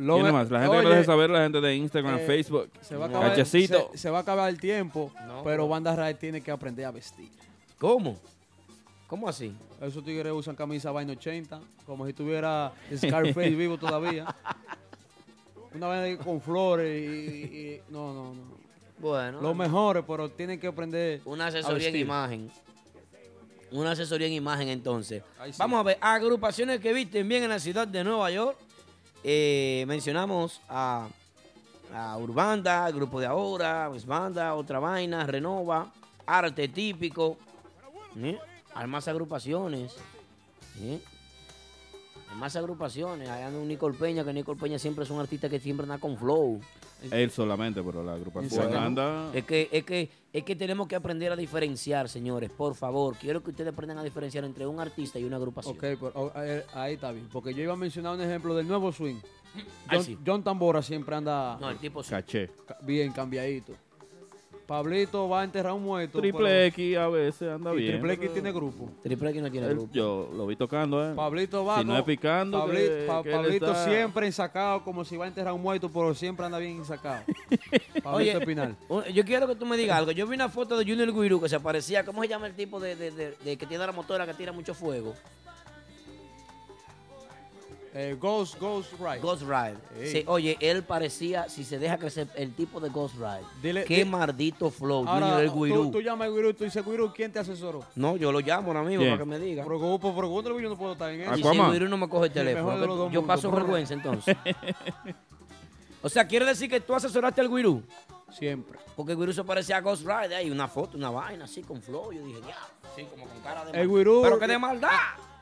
Lo 0.00 0.14
¿Quién 0.18 0.32
más? 0.32 0.50
La 0.50 0.60
gente 0.60 0.72
que 0.80 0.86
Oye, 0.86 0.88
deja 0.96 1.04
saber, 1.04 1.30
la 1.30 1.42
gente 1.42 1.60
de 1.60 1.76
Instagram, 1.76 2.18
eh, 2.18 2.24
Facebook. 2.26 2.70
Se 2.80 2.96
va, 2.96 3.04
a 3.04 3.08
acabar, 3.08 3.28
Cachecito. 3.30 3.90
se, 3.92 3.98
se 3.98 4.10
va 4.10 4.18
a 4.18 4.20
acabar 4.22 4.48
el 4.48 4.58
tiempo, 4.58 5.12
No, 5.26 5.42
pero 5.44 5.68
Banda 5.68 5.94
Ray 5.94 6.14
tiene 6.14 6.40
que 6.40 6.50
aprender 6.50 6.86
a 6.86 6.90
vestir. 6.90 7.28
¿Cómo? 7.78 8.18
¿Cómo 9.06 9.28
así? 9.28 9.54
Esos 9.80 10.04
tigres 10.04 10.32
usan 10.32 10.54
camisa 10.56 10.90
vaina 10.90 11.12
80, 11.12 11.60
como 11.86 12.06
si 12.06 12.12
tuviera 12.12 12.72
Scarface 12.96 13.50
vivo 13.56 13.76
todavía. 13.76 14.26
Una 15.74 15.86
vaina 15.86 16.22
con 16.22 16.40
flores 16.40 16.88
y, 17.02 17.04
y- 17.04 17.58
y- 17.74 17.80
no, 17.92 18.12
no, 18.14 18.34
no. 18.34 18.60
Bueno. 18.98 19.40
Los 19.40 19.56
mejores, 19.56 20.04
pero 20.06 20.28
tienen 20.28 20.60
que 20.60 20.66
aprender. 20.66 21.20
Una 21.24 21.44
a 21.46 21.48
asesoría 21.48 21.88
en 21.88 21.96
imagen. 21.96 22.50
Una 23.72 23.92
asesoría 23.92 24.26
en 24.26 24.32
imagen, 24.34 24.68
entonces. 24.68 25.22
Sí. 25.46 25.52
Vamos 25.58 25.80
a 25.80 25.82
ver, 25.84 25.98
agrupaciones 26.00 26.80
que 26.80 26.92
visten 26.92 27.26
bien 27.28 27.42
en 27.44 27.50
la 27.50 27.58
ciudad 27.58 27.86
de 27.86 28.02
Nueva 28.04 28.30
York. 28.30 28.56
Eh, 29.22 29.84
mencionamos 29.86 30.60
a, 30.68 31.08
a 31.94 32.16
Urbanda, 32.16 32.90
Grupo 32.90 33.20
de 33.20 33.26
Ahora, 33.26 33.88
West 33.90 34.06
Banda, 34.06 34.54
Otra 34.54 34.78
Vaina, 34.78 35.26
Renova, 35.26 35.92
Arte 36.26 36.68
Típico. 36.68 37.36
¿eh? 38.16 38.38
Hay 38.74 38.86
más 38.86 39.08
agrupaciones. 39.08 39.94
¿eh? 40.80 41.00
Hay 42.30 42.36
más 42.38 42.56
agrupaciones. 42.56 43.28
Hay 43.28 43.52
un 43.54 43.68
Nicole 43.68 43.96
Peña, 43.96 44.24
que 44.24 44.32
Nicole 44.32 44.58
Peña 44.58 44.78
siempre 44.78 45.04
es 45.04 45.10
un 45.10 45.20
artista 45.20 45.48
que 45.48 45.60
siempre 45.60 45.84
anda 45.84 45.98
con 45.98 46.16
flow. 46.16 46.60
Él 47.10 47.30
solamente, 47.30 47.82
pero 47.82 48.02
la 48.02 48.14
agrupación 48.14 48.74
anda... 48.74 49.30
Es 49.34 49.44
que, 49.44 49.68
es, 49.72 49.84
que, 49.84 50.10
es 50.32 50.44
que 50.44 50.56
tenemos 50.56 50.86
que 50.88 50.96
aprender 50.96 51.32
a 51.32 51.36
diferenciar, 51.36 52.08
señores. 52.08 52.50
Por 52.50 52.74
favor, 52.74 53.16
quiero 53.16 53.42
que 53.42 53.50
ustedes 53.50 53.72
aprendan 53.72 53.98
a 53.98 54.02
diferenciar 54.02 54.44
entre 54.44 54.66
un 54.66 54.78
artista 54.80 55.18
y 55.18 55.24
una 55.24 55.36
agrupación. 55.36 55.74
Ok, 55.74 55.80
pero, 55.80 56.12
oh, 56.14 56.32
eh, 56.36 56.64
ahí 56.74 56.94
está 56.94 57.12
bien. 57.12 57.28
Porque 57.32 57.54
yo 57.54 57.62
iba 57.62 57.72
a 57.72 57.76
mencionar 57.76 58.14
un 58.14 58.20
ejemplo 58.22 58.54
del 58.54 58.66
nuevo 58.68 58.92
swing. 58.92 59.16
John, 59.90 60.04
sí. 60.04 60.18
John 60.24 60.44
Tambora 60.44 60.80
siempre 60.82 61.14
anda 61.16 61.58
No, 61.60 61.70
el 61.70 61.78
tipo 61.78 62.02
sí. 62.02 62.10
Caché. 62.10 62.50
ca- 62.66 62.78
bien 62.82 63.12
cambiadito. 63.12 63.72
Pablito 64.70 65.28
va 65.28 65.40
a 65.40 65.44
enterrar 65.44 65.72
un 65.72 65.82
muerto. 65.82 66.20
Triple 66.20 66.44
pero- 66.44 66.64
X 66.66 66.96
a 66.96 67.08
veces 67.08 67.50
anda 67.50 67.72
y 67.74 67.78
bien. 67.78 67.90
Triple 67.94 68.12
X 68.12 68.32
tiene 68.34 68.52
grupo. 68.52 68.88
Triple 69.02 69.30
X 69.30 69.42
no 69.42 69.50
tiene 69.50 69.66
Él- 69.66 69.74
grupo. 69.74 69.92
Yo 69.92 70.30
lo 70.32 70.46
vi 70.46 70.54
tocando, 70.54 71.04
¿eh? 71.10 71.12
Pablito 71.16 71.64
va 71.64 71.80
Si 71.80 71.84
no 71.84 71.96
es 71.98 72.04
picando, 72.04 72.56
Pabli- 72.68 72.76
que- 72.86 73.04
Pa- 73.08 73.22
que 73.24 73.30
él 73.30 73.34
Pablito 73.34 73.66
está- 73.66 73.84
siempre 73.84 74.26
ensacado 74.26 74.84
como 74.84 75.04
si 75.04 75.16
va 75.16 75.24
a 75.24 75.28
enterrar 75.28 75.54
un 75.54 75.62
muerto, 75.62 75.90
pero 75.92 76.14
siempre 76.14 76.46
anda 76.46 76.58
bien 76.58 76.76
ensacado. 76.76 77.24
Pablito 78.04 78.08
Oye, 78.10 78.30
Espinal. 78.38 78.76
yo 79.12 79.24
quiero 79.24 79.48
que 79.48 79.56
tú 79.56 79.66
me 79.66 79.76
digas 79.76 79.98
algo. 79.98 80.12
Yo 80.12 80.24
vi 80.28 80.36
una 80.36 80.48
foto 80.48 80.78
de 80.78 80.84
Junior 80.84 81.12
Guirú 81.12 81.40
que 81.40 81.48
se 81.48 81.58
parecía, 81.58 82.04
¿cómo 82.04 82.22
se 82.22 82.28
llama 82.28 82.46
el 82.46 82.54
tipo 82.54 82.78
de, 82.78 82.94
de- 82.94 83.10
de- 83.10 83.34
de 83.44 83.56
que 83.56 83.66
tiene 83.66 83.84
la 83.84 83.90
motora 83.90 84.24
que 84.24 84.34
tira 84.34 84.52
mucho 84.52 84.72
fuego? 84.72 85.16
Eh, 87.92 88.16
Ghost, 88.20 88.56
Ghost 88.60 88.92
Ride. 89.00 89.18
Ghost 89.18 89.42
Ride. 89.42 89.76
Sí. 90.00 90.12
Sí, 90.20 90.24
oye, 90.28 90.56
él 90.60 90.84
parecía, 90.84 91.48
si 91.48 91.64
se 91.64 91.76
deja 91.78 91.98
crecer, 91.98 92.28
el 92.36 92.54
tipo 92.54 92.78
de 92.78 92.88
Ghost 92.88 93.16
Ride. 93.16 93.42
Dile- 93.60 93.84
Qué 93.84 93.96
di- 93.96 94.04
maldito 94.04 94.70
flow, 94.70 95.04
Ahora, 95.08 95.26
Junior 95.26 95.40
el 95.42 95.50
tú, 95.50 95.64
Guirú. 95.64 95.90
tú 95.90 96.00
llamas 96.00 96.28
a 96.28 96.30
Guirú, 96.30 96.54
tú 96.54 96.62
dices, 96.64 96.84
Guirú, 96.86 97.12
¿quién 97.12 97.32
te 97.32 97.40
asesoró? 97.40 97.84
No, 97.96 98.16
yo 98.16 98.30
lo 98.30 98.38
llamo 98.38 98.72
mismo 98.84 99.00
¿Quién? 99.02 99.10
para 99.14 99.24
que 99.24 99.28
me 99.28 99.38
diga. 99.40 99.64
Pero, 99.64 99.98
pero 100.00 100.14
pregúntale, 100.14 100.62
yo 100.62 100.68
no 100.68 100.76
puedo 100.78 100.92
estar 100.92 101.10
en 101.10 101.22
eso. 101.22 101.34
Y 101.36 101.42
si 101.42 101.48
el 101.48 101.72
Guirú 101.72 101.88
no 101.88 101.96
me 101.96 102.08
coge 102.08 102.26
el 102.26 102.32
mejor 102.32 102.44
teléfono, 102.52 102.78
de 102.80 102.86
los 102.86 102.96
dos 102.96 103.12
yo 103.12 103.20
mundos. 103.22 103.36
paso 103.36 103.50
vergüenza 103.50 103.94
entonces. 103.94 104.36
o 106.02 106.08
sea, 106.08 106.26
¿quiere 106.28 106.44
decir 106.46 106.70
que 106.70 106.80
tú 106.80 106.94
asesoraste 106.94 107.40
al 107.40 107.48
Guirú? 107.48 107.82
Siempre. 108.30 108.78
Porque 108.94 109.12
el 109.12 109.18
Guirú 109.18 109.32
se 109.32 109.42
parecía 109.42 109.78
a 109.78 109.80
Ghost 109.80 110.02
Ride, 110.06 110.36
hay 110.36 110.48
una 110.50 110.68
foto, 110.68 110.96
una 110.96 111.10
vaina 111.10 111.44
así 111.46 111.62
con 111.62 111.82
flow. 111.82 112.12
Yo 112.12 112.24
dije, 112.24 112.38
ya, 112.46 112.56
sí, 112.94 113.04
como 113.10 113.26
con 113.26 113.40
cara 113.40 113.64
de 113.64 113.72
El 113.80 113.88
mal- 113.88 113.96
Guirú. 113.96 114.20
Pero 114.22 114.38
que 114.38 114.46
de 114.46 114.58
maldad. 114.58 114.90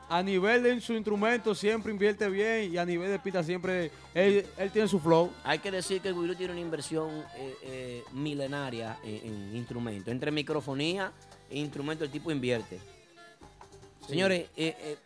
A 0.09 0.23
nivel 0.23 0.63
de 0.63 0.81
su 0.81 0.93
instrumento 0.93 1.53
siempre 1.53 1.91
invierte 1.91 2.27
bien 2.29 2.73
y 2.73 2.77
a 2.77 2.85
nivel 2.85 3.09
de 3.11 3.19
pista 3.19 3.43
siempre 3.43 3.91
él, 4.13 4.45
él 4.57 4.71
tiene 4.71 4.87
su 4.87 4.99
flow. 4.99 5.31
Hay 5.43 5.59
que 5.59 5.69
decir 5.69 6.01
que 6.01 6.07
el 6.07 6.15
Guirú 6.15 6.33
tiene 6.35 6.53
una 6.53 6.61
inversión 6.61 7.09
eh, 7.35 7.55
eh, 7.63 8.03
milenaria 8.13 8.97
en, 9.03 9.27
en 9.51 9.55
instrumentos. 9.55 10.11
Entre 10.11 10.31
microfonía 10.31 11.11
e 11.49 11.59
instrumentos 11.59 12.07
el 12.07 12.11
tipo 12.11 12.31
invierte. 12.31 12.79
Señores, 14.07 14.47
eh, 14.57 14.75
eh, 14.79 14.97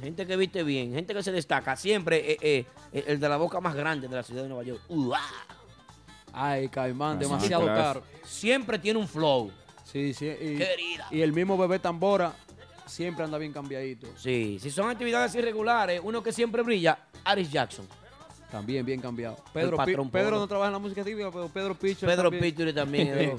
gente 0.00 0.26
que 0.26 0.36
viste 0.36 0.64
bien, 0.64 0.92
gente 0.92 1.14
que 1.14 1.22
se 1.22 1.30
destaca, 1.30 1.76
siempre 1.76 2.32
eh, 2.32 2.38
eh, 2.42 2.64
eh, 2.92 3.04
el 3.06 3.20
de 3.20 3.28
la 3.28 3.36
boca 3.36 3.60
más 3.60 3.76
grande 3.76 4.08
de 4.08 4.16
la 4.16 4.24
ciudad 4.24 4.42
de 4.42 4.48
Nueva 4.48 4.64
York. 4.64 4.80
¡Uah! 4.88 5.20
Ay, 6.32 6.68
Caimán, 6.68 7.16
Ah, 7.16 7.20
demasiado 7.20 7.66
caro. 7.66 8.02
Siempre 8.24 8.78
tiene 8.80 8.98
un 8.98 9.06
flow. 9.06 9.52
Sí, 9.84 10.12
sí. 10.12 10.26
Y, 10.26 10.58
Querida. 10.58 11.06
y 11.12 11.20
el 11.22 11.32
mismo 11.32 11.56
bebé 11.56 11.78
tambora 11.78 12.34
siempre 12.86 13.24
anda 13.24 13.36
bien 13.38 13.52
cambiadito. 13.52 14.06
Sí, 14.16 14.58
si 14.60 14.70
son 14.70 14.88
actividades 14.88 15.34
irregulares, 15.34 16.00
uno 16.02 16.22
que 16.22 16.32
siempre 16.32 16.62
brilla, 16.62 16.98
Aris 17.24 17.50
Jackson. 17.50 17.86
También 18.50 18.86
bien 18.86 19.00
cambiado. 19.00 19.36
Pedro, 19.52 19.72
Pi- 19.72 19.76
patrón 19.76 20.10
Pedro 20.10 20.26
Polo. 20.28 20.38
no 20.40 20.46
trabaja 20.48 20.68
en 20.68 20.72
la 20.74 20.78
música 20.78 21.02
típica, 21.04 21.30
pero 21.30 21.48
Pedro 21.48 21.74
Picho. 21.74 22.06
Pedro 22.06 22.30
Pituri 22.30 22.72
también. 22.72 23.08
es 23.08 23.16
de 23.16 23.26
los- 23.26 23.36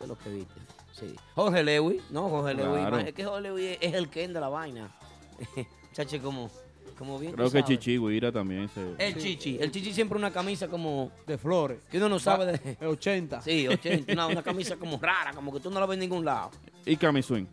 de 0.00 0.06
los 0.08 0.18
que 0.18 0.30
viste. 0.30 0.60
Sí. 0.92 1.14
Jorge 1.34 1.62
Lewis, 1.64 2.02
no, 2.10 2.28
Jorge 2.28 2.54
Lewis. 2.54 2.80
Claro. 2.80 2.98
Es 2.98 3.12
que 3.14 3.24
Jorge 3.24 3.40
Lewis 3.42 3.78
es 3.80 3.94
el 3.94 4.08
Ken 4.08 4.32
de 4.32 4.40
la 4.40 4.48
vaina. 4.48 4.92
Chache, 5.92 6.20
como, 6.20 6.50
como 6.98 7.18
bien. 7.18 7.32
tú 7.32 7.36
Creo 7.36 7.50
que 7.50 7.60
sabes. 7.60 7.78
Chichi 7.78 7.98
Guira 7.98 8.30
también 8.32 8.68
se... 8.68 8.94
El 8.98 9.16
Chichi. 9.16 9.58
El 9.60 9.70
Chichi 9.70 9.92
siempre 9.92 10.18
una 10.18 10.32
camisa 10.32 10.68
como. 10.68 11.10
De 11.26 11.38
flores. 11.38 11.78
Que 11.90 11.98
uno 11.98 12.08
no 12.08 12.18
sabe 12.18 12.46
de. 12.46 12.76
De 12.76 12.86
80. 12.86 13.42
Sí, 13.42 13.66
80. 13.68 14.12
Una, 14.12 14.26
una 14.26 14.42
camisa 14.42 14.76
como 14.76 14.98
rara, 15.00 15.32
como 15.32 15.52
que 15.52 15.60
tú 15.60 15.70
no 15.70 15.78
la 15.80 15.86
ves 15.86 15.94
en 15.94 16.00
ningún 16.00 16.24
lado. 16.24 16.50
Y 16.84 16.96
Cami 16.96 17.22
Swing. 17.22 17.46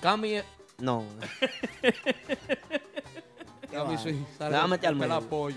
Cami. 0.00 0.36
No. 0.78 1.04
Cami 3.70 3.96
sale 3.98 4.54
Déjame 4.54 4.78
al 5.04 5.12
apoyo. 5.12 5.56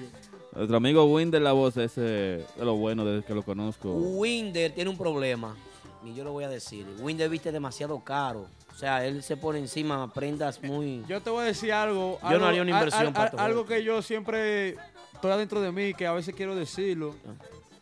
Nuestro 0.55 0.77
amigo 0.77 1.05
Winder 1.05 1.41
la 1.41 1.51
voz 1.53 1.77
ese 1.77 2.01
de 2.01 2.45
lo 2.57 2.75
bueno 2.75 3.05
desde 3.05 3.25
que 3.25 3.33
lo 3.35 3.43
conozco. 3.43 3.91
Winder 3.93 4.71
tiene 4.73 4.89
un 4.89 4.97
problema. 4.97 5.55
Y 6.03 6.13
yo 6.15 6.23
lo 6.23 6.31
voy 6.31 6.43
a 6.45 6.49
decir. 6.49 6.85
Winder 6.99 7.29
viste 7.29 7.51
demasiado 7.51 7.99
caro. 8.03 8.47
O 8.73 8.75
sea, 8.79 9.05
él 9.05 9.21
se 9.23 9.35
pone 9.37 9.59
encima 9.59 10.11
prendas 10.13 10.63
muy. 10.63 11.03
Yo 11.09 11.21
te 11.21 11.29
voy 11.29 11.43
a 11.43 11.47
decir 11.47 11.73
algo. 11.73 12.17
Yo 12.21 12.27
algo- 12.27 12.39
no 12.39 12.45
haría 12.47 12.61
una 12.61 12.71
inversión 12.71 13.07
al- 13.07 13.13
para 13.13 13.31
todo 13.31 13.41
Algo 13.41 13.65
que 13.65 13.83
yo 13.83 14.01
siempre 14.01 14.77
estoy 15.13 15.31
adentro 15.31 15.59
de 15.59 15.73
mí, 15.73 15.93
que 15.93 16.07
a 16.07 16.13
veces 16.13 16.33
quiero 16.33 16.55
decirlo. 16.55 17.13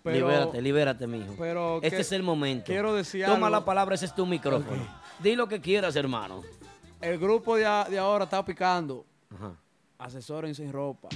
Pero, 0.01 0.27
libérate, 0.27 0.61
libérate, 0.61 1.05
mijo. 1.07 1.35
pero 1.37 1.75
este 1.83 1.89
que- 1.97 2.01
es 2.01 2.11
el 2.13 2.23
momento. 2.23 2.65
quiero 2.65 2.95
decir 2.95 3.25
Toma 3.25 3.47
algo. 3.47 3.59
la 3.59 3.65
palabra, 3.65 3.93
ese 3.93 4.05
es 4.05 4.15
tu 4.15 4.25
micrófono. 4.25 4.87
Di 5.19 5.35
lo 5.35 5.47
que 5.47 5.59
quieras, 5.61 5.95
hermano. 5.95 6.41
El 7.01 7.17
grupo 7.17 7.55
de, 7.55 7.65
a- 7.65 7.85
de 7.89 7.97
ahora 7.97 8.25
está 8.25 8.43
picando. 8.43 9.05
Ajá. 9.35 9.53
Asesórense 9.99 10.63
en 10.63 10.71
ropa. 10.71 11.09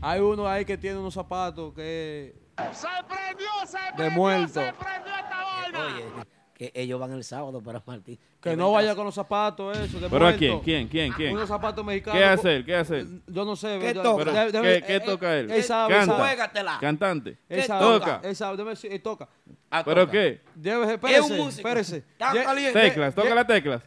Hay 0.00 0.20
uno 0.20 0.46
ahí 0.48 0.64
que 0.64 0.76
tiene 0.76 0.98
unos 0.98 1.14
zapatos 1.14 1.72
que 1.74 2.34
Se 2.72 2.86
prendió, 3.08 3.46
se 3.66 4.02
de 4.02 4.10
muerto. 4.10 4.54
prendió 4.54 5.14
esta 5.14 5.44
vaina. 5.44 5.86
Oye, 5.86 6.04
que 6.52 6.70
ellos 6.74 7.00
van 7.00 7.12
el 7.12 7.24
sábado 7.24 7.60
para 7.62 7.82
Martín. 7.86 8.18
Que 8.40 8.54
no 8.56 8.70
vaya 8.72 8.94
con 8.94 9.04
los 9.06 9.14
zapatos, 9.14 9.76
eso, 9.78 9.98
de 9.98 10.08
¿Pero 10.08 10.26
a 10.26 10.30
muerto. 10.30 10.38
quién? 10.38 10.60
¿Quién? 10.60 10.88
¿Quién? 10.88 11.12
¿Quién? 11.12 11.32
Unos 11.34 11.48
zapatos 11.48 11.84
mexicanos. 11.84 12.18
¿Qué 12.18 12.24
hace 12.24 12.56
él? 12.56 12.64
¿Qué 12.64 12.76
hace 12.76 12.98
él? 13.00 13.22
Yo 13.26 13.44
no 13.44 13.56
sé. 13.56 13.78
¿Qué 13.80 13.94
yo- 13.94 14.02
toca? 14.02 14.24
de- 14.46 14.52
¿Qué, 14.52 14.74
eh, 14.76 14.84
qué 14.86 15.00
toca 15.00 15.36
él? 15.36 15.50
Él 15.50 15.62
sabe, 15.64 15.94
Canta. 15.94 16.14
Juégatela. 16.16 16.78
Cantante. 16.80 17.30
Él 17.48 17.60
¿Qué 17.60 17.62
sabe, 17.66 17.84
toca? 17.98 18.20
Él 18.22 18.36
sabe, 18.36 18.64
decir, 18.64 18.92
él 18.92 19.02
toca. 19.02 19.28
Ah, 19.76 19.82
¿Pero 19.84 20.08
qué? 20.08 20.40
Debe, 20.54 20.84
Es 20.84 20.90
espérese, 20.92 21.20
un 21.32 21.36
músico. 21.38 21.68
espérese. 21.68 21.96
Está 21.96 22.32
Lle- 22.32 22.44
caliente. 22.44 22.80
Teclas, 22.80 23.14
toca 23.14 23.34
las 23.34 23.46
teclas. 23.46 23.82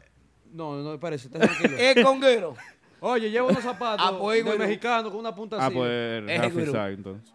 No, 0.51 0.75
no, 0.81 0.93
espérese, 0.93 1.27
esté 1.27 1.39
tranquilo. 1.39 1.77
Es 1.79 2.03
conguero. 2.03 2.55
Oye, 2.99 3.29
lleva 3.31 3.47
unos 3.47 3.63
zapatos 3.63 4.05
Ah, 4.09 4.17
pues, 4.19 4.43
de 4.43 4.43
güey. 4.43 4.57
mexicano 4.59 5.09
con 5.09 5.19
una 5.19 5.33
punta 5.33 5.57
Ah, 5.59 5.67
así. 5.67 5.75
pues 5.75 6.23
Es 6.29 6.41
Rafi. 6.41 6.65
Sax, 6.65 6.93
entonces. 6.93 7.33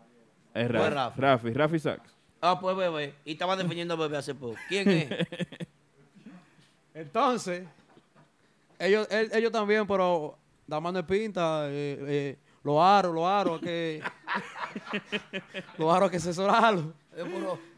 Es 0.55 0.67
Pues 0.67 0.69
Rafi. 0.71 0.95
Rafi. 0.95 1.21
Rafi, 1.21 1.51
Rafi 1.53 1.79
Sax. 1.79 2.01
Ah, 2.43 2.59
pues 2.61 2.77
bebé. 2.77 3.15
Y 3.25 3.33
estaba 3.33 3.57
defendiendo 3.57 3.95
a 3.95 3.97
bebé 3.97 4.19
hace 4.19 4.35
poco. 4.35 4.57
¿Quién 4.69 4.89
es? 4.91 5.09
Entonces, 6.95 7.65
ellos, 8.79 9.07
él- 9.11 9.31
ellos 9.33 9.51
también, 9.53 9.87
pero 9.87 10.37
da 10.67 10.81
mano 10.81 10.99
de 10.99 11.05
pinta, 11.05 11.67
eh, 11.69 11.99
eh, 12.07 12.39
los 12.63 12.79
aros, 12.83 13.15
los 13.15 13.25
aros, 13.25 13.61
que 13.61 14.03
los 15.79 15.95
aros 15.95 16.07
hay 16.09 16.11
que 16.11 16.17
asesorarlos. 16.19 16.87
Eh, 17.17 17.25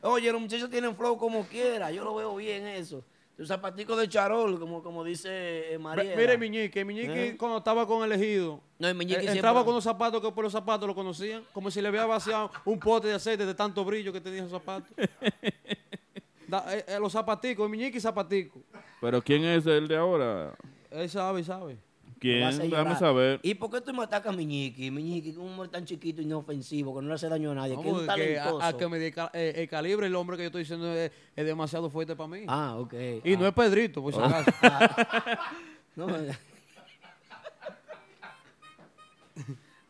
Oye, 0.02 0.30
los 0.32 0.40
muchachos 0.40 0.70
tienen 0.70 0.94
flow 0.96 1.16
como 1.18 1.44
quiera. 1.46 1.90
Yo 1.90 2.04
lo 2.04 2.14
veo 2.14 2.36
bien 2.36 2.66
eso. 2.66 3.04
Sus 3.36 3.48
zapaticos 3.48 3.98
de 3.98 4.08
charol, 4.08 4.60
como, 4.60 4.80
como 4.80 5.02
dice 5.02 5.74
eh, 5.74 5.78
María. 5.78 6.14
Mire, 6.16 6.38
Miñique, 6.38 6.84
Miñique 6.84 7.28
Ajá. 7.30 7.36
cuando 7.38 7.58
estaba 7.58 7.84
con 7.84 8.04
el 8.04 8.12
elegido, 8.12 8.60
No, 8.78 8.86
el 8.86 8.94
Miñique 8.94 9.16
eh, 9.18 9.22
siempre- 9.22 9.38
entraba 9.38 9.64
con 9.64 9.74
los 9.74 9.82
zapatos 9.82 10.20
que 10.22 10.30
por 10.30 10.44
los 10.44 10.52
zapatos 10.52 10.86
lo 10.86 10.94
conocían, 10.94 11.42
como 11.52 11.68
si 11.68 11.80
le 11.82 11.88
había 11.88 12.06
vaciado 12.06 12.52
un 12.64 12.78
pote 12.78 13.08
de 13.08 13.14
aceite 13.14 13.44
de 13.44 13.54
tanto 13.54 13.84
brillo 13.84 14.12
que 14.12 14.20
tenía 14.20 14.38
esos 14.40 14.52
zapatos. 14.52 14.88
Da- 16.46 16.64
eh, 16.76 16.84
eh, 16.86 16.98
los 17.00 17.10
zapaticos, 17.12 17.68
Miñique 17.68 17.98
y 17.98 18.00
zapaticos. 18.00 18.62
Pero 19.00 19.20
¿quién 19.22 19.44
es 19.44 19.66
el 19.66 19.88
de 19.88 19.96
ahora? 19.96 20.54
Él 20.90 21.08
sabe, 21.10 21.42
sabe. 21.42 21.76
¿Quién? 22.18 22.70
Llorar. 22.70 22.98
saber. 22.98 23.40
¿Y 23.42 23.54
por 23.54 23.70
qué 23.70 23.80
tú 23.80 23.92
me 23.92 24.02
atacas 24.04 24.32
a? 24.32 24.36
Miñiqui, 24.36 25.22
que 25.22 25.30
es 25.30 25.36
un 25.36 25.50
hombre 25.50 25.68
tan 25.68 25.84
chiquito 25.84 26.22
y 26.22 26.24
inofensivo, 26.24 26.94
que 26.94 27.02
no 27.02 27.08
le 27.08 27.14
hace 27.14 27.28
daño 27.28 27.50
a 27.50 27.54
nadie, 27.54 27.74
que 27.74 27.80
es 27.80 27.86
Vamos, 27.86 28.00
un 28.00 28.06
talentoso. 28.06 28.62
a, 28.62 28.68
a 28.68 28.76
que 28.76 28.88
me 28.88 28.98
eh, 29.06 29.52
el 29.56 29.68
calibre, 29.68 30.06
el 30.06 30.14
hombre 30.14 30.36
que 30.36 30.44
yo 30.44 30.46
estoy 30.46 30.62
diciendo 30.62 30.90
es, 30.92 31.10
es 31.36 31.44
demasiado 31.46 31.90
fuerte 31.90 32.16
para 32.16 32.28
mí. 32.28 32.44
Ah, 32.48 32.76
ok. 32.78 32.94
Y 33.24 33.34
Ah. 33.34 33.36
no 33.38 33.46
es 33.46 33.52
Pedrito, 33.54 34.02
por 34.02 34.12
si 34.14 34.20
Ah. 34.22 34.26
acaso. 34.26 34.50
No, 35.96 36.06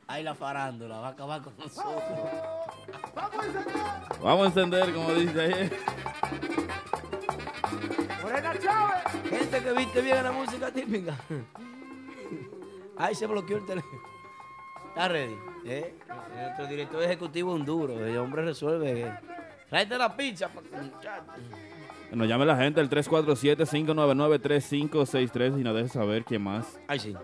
Ahí 0.07 0.23
la 0.23 0.35
farándula 0.35 0.99
va 0.99 1.09
a 1.09 1.11
acabar 1.13 1.41
con 1.43 1.57
nosotros. 1.57 2.03
Vamos 4.23 4.45
a 4.45 4.49
encender, 4.49 4.93
como 4.93 5.15
dice 5.15 5.41
ahí. 5.41 5.71
Morena 8.23 8.53
Chávez. 8.59 9.03
Gente 9.31 9.63
que 9.63 9.73
viste 9.73 10.01
bien 10.03 10.23
la 10.23 10.33
música 10.33 10.71
típica. 10.71 11.17
Ahí 12.97 13.15
se 13.15 13.27
bloqueó 13.27 13.59
el 13.59 13.66
teléfono. 13.66 14.01
¿Está 14.89 15.09
ready? 15.09 15.37
¿Eh? 15.65 15.95
Nuestro 16.37 16.66
director 16.66 17.03
ejecutivo 17.03 17.55
es 17.55 17.61
un 17.61 17.66
duro. 17.66 18.05
El 18.05 18.16
hombre 18.19 18.43
resuelve. 18.45 19.12
Tráete 19.69 19.99
la 19.99 20.16
pizza. 20.16 20.49
muchacho. 20.49 21.25
Que 22.11 22.16
Nos 22.16 22.29
llame 22.29 22.45
la 22.47 22.57
gente 22.57 22.81
al 22.81 22.89
347-599-3563 22.91 25.61
y 25.61 25.65
nos 25.65 25.75
deje 25.75 25.89
saber 25.89 26.25
quién 26.25 26.43
más. 26.43 26.79
Ay, 26.87 27.01
sí. 27.01 27.15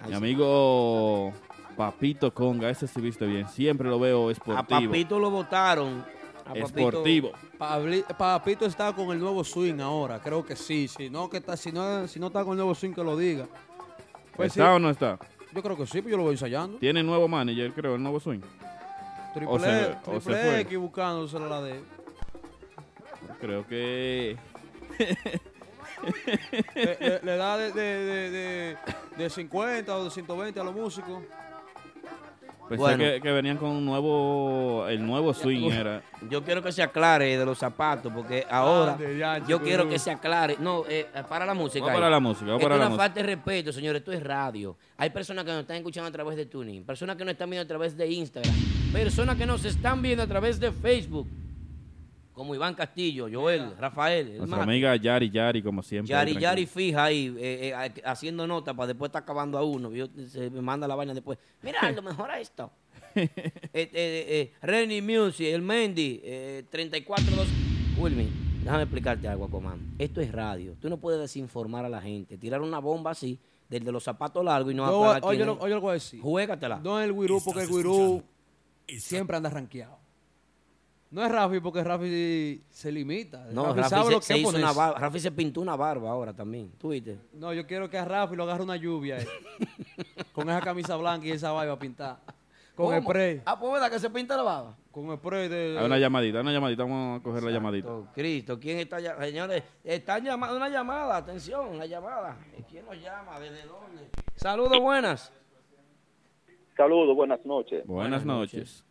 Ay, 0.00 0.04
Mi 0.04 0.08
sí. 0.10 0.14
amigo 0.14 1.32
Papito 1.76 2.32
Conga, 2.32 2.70
ese 2.70 2.86
sí 2.86 3.00
viste 3.00 3.26
bien. 3.26 3.48
Siempre 3.48 3.88
lo 3.88 3.98
veo 3.98 4.28
A 4.28 4.32
esportivo. 4.32 4.90
Papito 4.92 5.18
lo 5.18 5.30
votaron. 5.30 6.04
A 6.44 6.50
Papito- 6.54 6.66
Esportivo. 6.66 7.32
Pabli- 7.58 8.04
Papito 8.16 8.66
está 8.66 8.92
con 8.92 9.10
el 9.10 9.18
nuevo 9.18 9.42
swing 9.42 9.80
ahora, 9.80 10.20
creo 10.20 10.44
que 10.44 10.54
sí. 10.54 10.86
Si 10.86 11.10
no, 11.10 11.28
que 11.28 11.38
está, 11.38 11.56
si 11.56 11.72
no, 11.72 12.06
si 12.06 12.20
no 12.20 12.28
está 12.28 12.44
con 12.44 12.52
el 12.52 12.58
nuevo 12.58 12.72
swing, 12.74 12.92
que 12.92 13.02
lo 13.02 13.16
diga. 13.16 13.48
Pues 14.36 14.48
¿Está 14.52 14.70
sí. 14.70 14.76
o 14.76 14.78
no 14.78 14.90
está? 14.90 15.18
Yo 15.54 15.62
creo 15.62 15.76
que 15.76 15.86
sí, 15.86 15.98
pero 16.02 16.10
yo 16.10 16.16
lo 16.18 16.22
voy 16.24 16.32
ensayando. 16.32 16.78
Tiene 16.78 17.02
nuevo 17.02 17.26
manager, 17.28 17.72
creo, 17.72 17.94
el 17.94 18.02
nuevo 18.02 18.20
swing. 18.20 18.40
Triple, 19.34 19.54
O 19.54 19.58
se- 19.58 19.96
o 20.06 20.20
se 20.20 20.30
triple. 20.30 20.60
X 20.60 20.78
buscándosela 20.78 21.46
la 21.48 21.62
de. 21.62 21.80
Creo 23.40 23.66
que. 23.66 24.36
le, 26.74 26.96
le- 27.00 27.20
le 27.22 27.36
da 27.36 27.56
de, 27.58 27.72
de, 27.72 27.82
de, 27.82 28.30
de, 28.30 28.76
de 29.16 29.30
50 29.30 29.96
o 29.96 30.04
de 30.04 30.10
120 30.10 30.60
a 30.60 30.64
los 30.64 30.74
músicos. 30.74 31.22
Pensé 32.68 32.82
Bueno. 32.82 32.98
que, 32.98 33.20
que 33.20 33.30
venían 33.32 33.56
con 33.58 33.70
un 33.70 33.84
nuevo. 33.84 34.86
El 34.88 35.06
nuevo 35.06 35.32
swing 35.32 35.70
era. 35.70 36.02
Yo 36.28 36.42
quiero 36.42 36.62
que 36.62 36.72
se 36.72 36.82
aclare 36.82 37.38
de 37.38 37.44
los 37.44 37.58
zapatos, 37.58 38.12
porque 38.12 38.44
ahora 38.50 38.92
Ande, 38.94 39.16
ya, 39.18 39.38
yo 39.46 39.60
quiero 39.62 39.88
que 39.88 39.98
se 39.98 40.10
aclare. 40.10 40.56
No, 40.58 40.82
eh, 40.88 41.06
para 41.28 41.46
la 41.46 41.54
música. 41.54 41.86
Para 41.86 42.10
la 42.10 42.18
música, 42.20 42.46
vamos 42.46 42.60
Esto 42.60 42.68
para 42.68 42.74
es 42.74 42.80
la 42.80 42.86
una 42.86 42.90
música. 42.96 43.04
falta 43.04 43.20
de 43.20 43.26
respeto, 43.34 43.72
señores. 43.72 44.00
Esto 44.00 44.12
es 44.12 44.22
radio. 44.22 44.76
Hay 44.96 45.10
personas 45.10 45.44
que 45.44 45.52
nos 45.52 45.60
están 45.60 45.76
escuchando 45.76 46.08
a 46.08 46.12
través 46.12 46.36
de 46.36 46.46
Tuning, 46.46 46.84
personas 46.84 47.16
que 47.16 47.24
nos 47.24 47.32
están 47.32 47.50
viendo 47.50 47.64
a 47.64 47.68
través 47.68 47.96
de 47.96 48.06
Instagram, 48.10 48.54
personas 48.92 49.36
que 49.36 49.46
nos 49.46 49.64
están 49.64 50.02
viendo 50.02 50.22
a 50.22 50.26
través 50.26 50.58
de 50.58 50.72
Facebook, 50.72 51.28
como 52.36 52.54
Iván 52.54 52.74
Castillo, 52.74 53.28
Joel, 53.32 53.74
Rafael, 53.78 54.28
el 54.28 54.36
Nuestra 54.36 54.58
Mati. 54.58 54.70
amiga 54.70 54.94
Yari 54.94 55.30
Yari, 55.30 55.62
como 55.62 55.82
siempre. 55.82 56.10
Yari. 56.10 56.38
Yari 56.38 56.66
fija 56.66 57.04
ahí, 57.04 57.34
eh, 57.38 57.72
eh, 57.74 58.02
haciendo 58.04 58.46
nota 58.46 58.74
para 58.74 58.88
después 58.88 59.08
estar 59.08 59.22
acabando 59.22 59.56
a 59.56 59.64
uno. 59.64 59.90
Yo- 59.90 60.06
se 60.28 60.50
me 60.50 60.60
manda 60.60 60.86
la 60.86 60.94
vaina 60.94 61.14
después. 61.14 61.38
Mira, 61.62 61.90
lo 61.92 62.02
mejor 62.02 62.30
a 62.30 62.38
esto. 62.38 62.70
eh, 63.14 63.30
eh, 63.72 63.90
eh, 63.94 64.52
Renny 64.60 65.00
Music, 65.00 65.46
el 65.46 65.62
Mendy, 65.62 66.20
eh, 66.22 66.64
34-2. 66.70 67.46
Wilmy, 67.96 68.28
déjame 68.62 68.82
explicarte 68.82 69.26
algo, 69.28 69.46
Aquaman. 69.46 69.94
Esto 69.98 70.20
es 70.20 70.30
radio. 70.30 70.74
Tú 70.78 70.90
no 70.90 70.98
puedes 70.98 71.18
desinformar 71.18 71.86
a 71.86 71.88
la 71.88 72.02
gente. 72.02 72.36
Tirar 72.36 72.60
una 72.60 72.80
bomba 72.80 73.12
así, 73.12 73.38
del 73.70 73.82
de 73.82 73.92
los 73.92 74.04
zapatos 74.04 74.44
largos 74.44 74.70
y 74.72 74.76
no 74.76 74.86
Yo, 74.86 75.04
aclarar 75.04 75.24
oye, 75.24 75.36
quién 75.38 75.46
lo, 75.46 75.54
es. 75.54 75.58
oye 75.62 75.74
lo 75.74 75.80
voy 75.80 75.90
a 75.90 75.94
decir. 75.94 76.20
Juégatela. 76.20 76.80
No 76.84 77.00
es 77.00 77.06
el 77.06 77.12
Wirú, 77.12 77.40
porque 77.42 77.62
el 77.62 77.70
Wirú 77.70 78.22
siempre 78.98 79.38
anda 79.38 79.48
rankeado. 79.48 80.04
No 81.10 81.24
es 81.24 81.30
Rafi, 81.30 81.60
porque 81.60 81.84
Rafi 81.84 82.62
se 82.68 82.90
limita. 82.90 83.46
No, 83.52 83.66
Rafi 83.66 83.78
Rafi, 83.80 83.90
sabe 83.90 84.04
se, 84.06 84.10
lo 84.12 84.18
que 84.20 84.26
se 84.26 84.38
hizo 84.38 84.48
ponerse. 84.48 84.64
una 84.64 84.72
barba. 84.72 84.98
Rafi 84.98 85.20
se 85.20 85.30
pintó 85.32 85.60
una 85.60 85.76
barba 85.76 86.10
ahora 86.10 86.32
también. 86.34 86.72
¿Tú 86.78 86.88
viste? 86.90 87.18
No, 87.32 87.52
yo 87.52 87.66
quiero 87.66 87.88
que 87.88 87.96
a 87.96 88.04
Rafi 88.04 88.34
lo 88.34 88.42
agarre 88.42 88.64
una 88.64 88.76
lluvia. 88.76 89.18
eh. 89.18 89.26
con 90.32 90.50
esa 90.50 90.60
camisa 90.60 90.96
blanca 90.96 91.26
y 91.26 91.30
esa 91.30 91.52
barba 91.52 91.78
pintada. 91.78 92.20
Con 92.74 92.86
¿Cómo? 92.86 93.02
spray. 93.08 93.40
Ah, 93.46 93.58
pues 93.58 93.72
¿verdad 93.72 93.90
que 93.90 93.98
se 93.98 94.10
pinta 94.10 94.36
la 94.36 94.42
baba? 94.42 94.76
Con 94.90 95.16
spray 95.16 95.48
de... 95.48 95.76
Hay 95.78 95.86
una 95.86 95.98
llamadita, 95.98 96.40
una 96.42 96.52
llamadita. 96.52 96.82
Vamos 96.82 97.20
a 97.20 97.22
coger 97.22 97.42
la 97.44 97.50
llamadita. 97.50 97.88
Cristo, 98.12 98.58
¿quién 98.60 98.78
está 98.80 99.00
llamando? 99.00 99.24
Señores, 99.26 99.62
están 99.82 100.24
llamando 100.24 100.56
una 100.56 100.68
llamada, 100.68 101.16
atención, 101.16 101.68
una 101.68 101.86
llamada. 101.86 102.36
¿Quién 102.68 102.84
nos 102.84 103.00
llama? 103.00 103.40
¿Desde 103.40 103.62
dónde? 103.66 104.10
Saludos, 104.34 104.78
buenas. 104.80 105.32
Saludos, 106.76 107.16
buenas 107.16 107.46
noches. 107.46 107.86
Buenas 107.86 108.24
noches. 108.26 108.84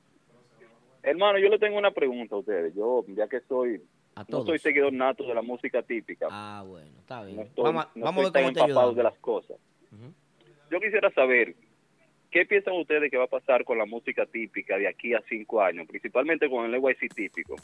Hermano, 1.05 1.37
yo 1.39 1.49
le 1.49 1.59
tengo 1.59 1.77
una 1.77 1.91
pregunta 1.91 2.35
a 2.35 2.39
ustedes. 2.39 2.73
Yo, 2.75 3.03
ya 3.09 3.27
que 3.27 3.39
soy, 3.41 3.79
no 4.15 4.25
todos. 4.25 4.45
soy 4.47 4.59
seguidor 4.59 4.91
nato 4.91 5.23
de 5.27 5.35
la 5.35 5.41
música 5.43 5.81
típica. 5.83 6.27
Ah, 6.31 6.63
bueno, 6.67 6.89
está 6.99 7.23
bien. 7.23 7.37
No 7.37 7.43
estoy, 7.43 7.63
vamos 7.63 7.85
a- 7.85 7.89
no 7.95 8.05
vamos 8.05 8.21
a 8.21 8.23
ver 8.23 8.31
cómo 8.43 8.53
tan 8.53 8.63
empapado 8.69 8.93
de 8.93 9.03
las 9.03 9.17
cosas. 9.19 9.57
Yo 10.71 10.79
quisiera 10.79 11.11
saber, 11.11 11.53
¿qué 12.31 12.45
piensan 12.45 12.73
ustedes 12.75 13.11
que 13.11 13.17
va 13.17 13.25
a 13.25 13.27
pasar 13.27 13.63
con 13.63 13.77
la 13.77 13.85
música 13.85 14.25
típica 14.25 14.77
de 14.77 14.87
aquí 14.87 15.13
a 15.13 15.21
cinco 15.29 15.61
años? 15.61 15.85
Principalmente 15.87 16.49
con 16.49 16.65
el 16.65 16.71
NYC 16.81 17.13
típico. 17.13 17.55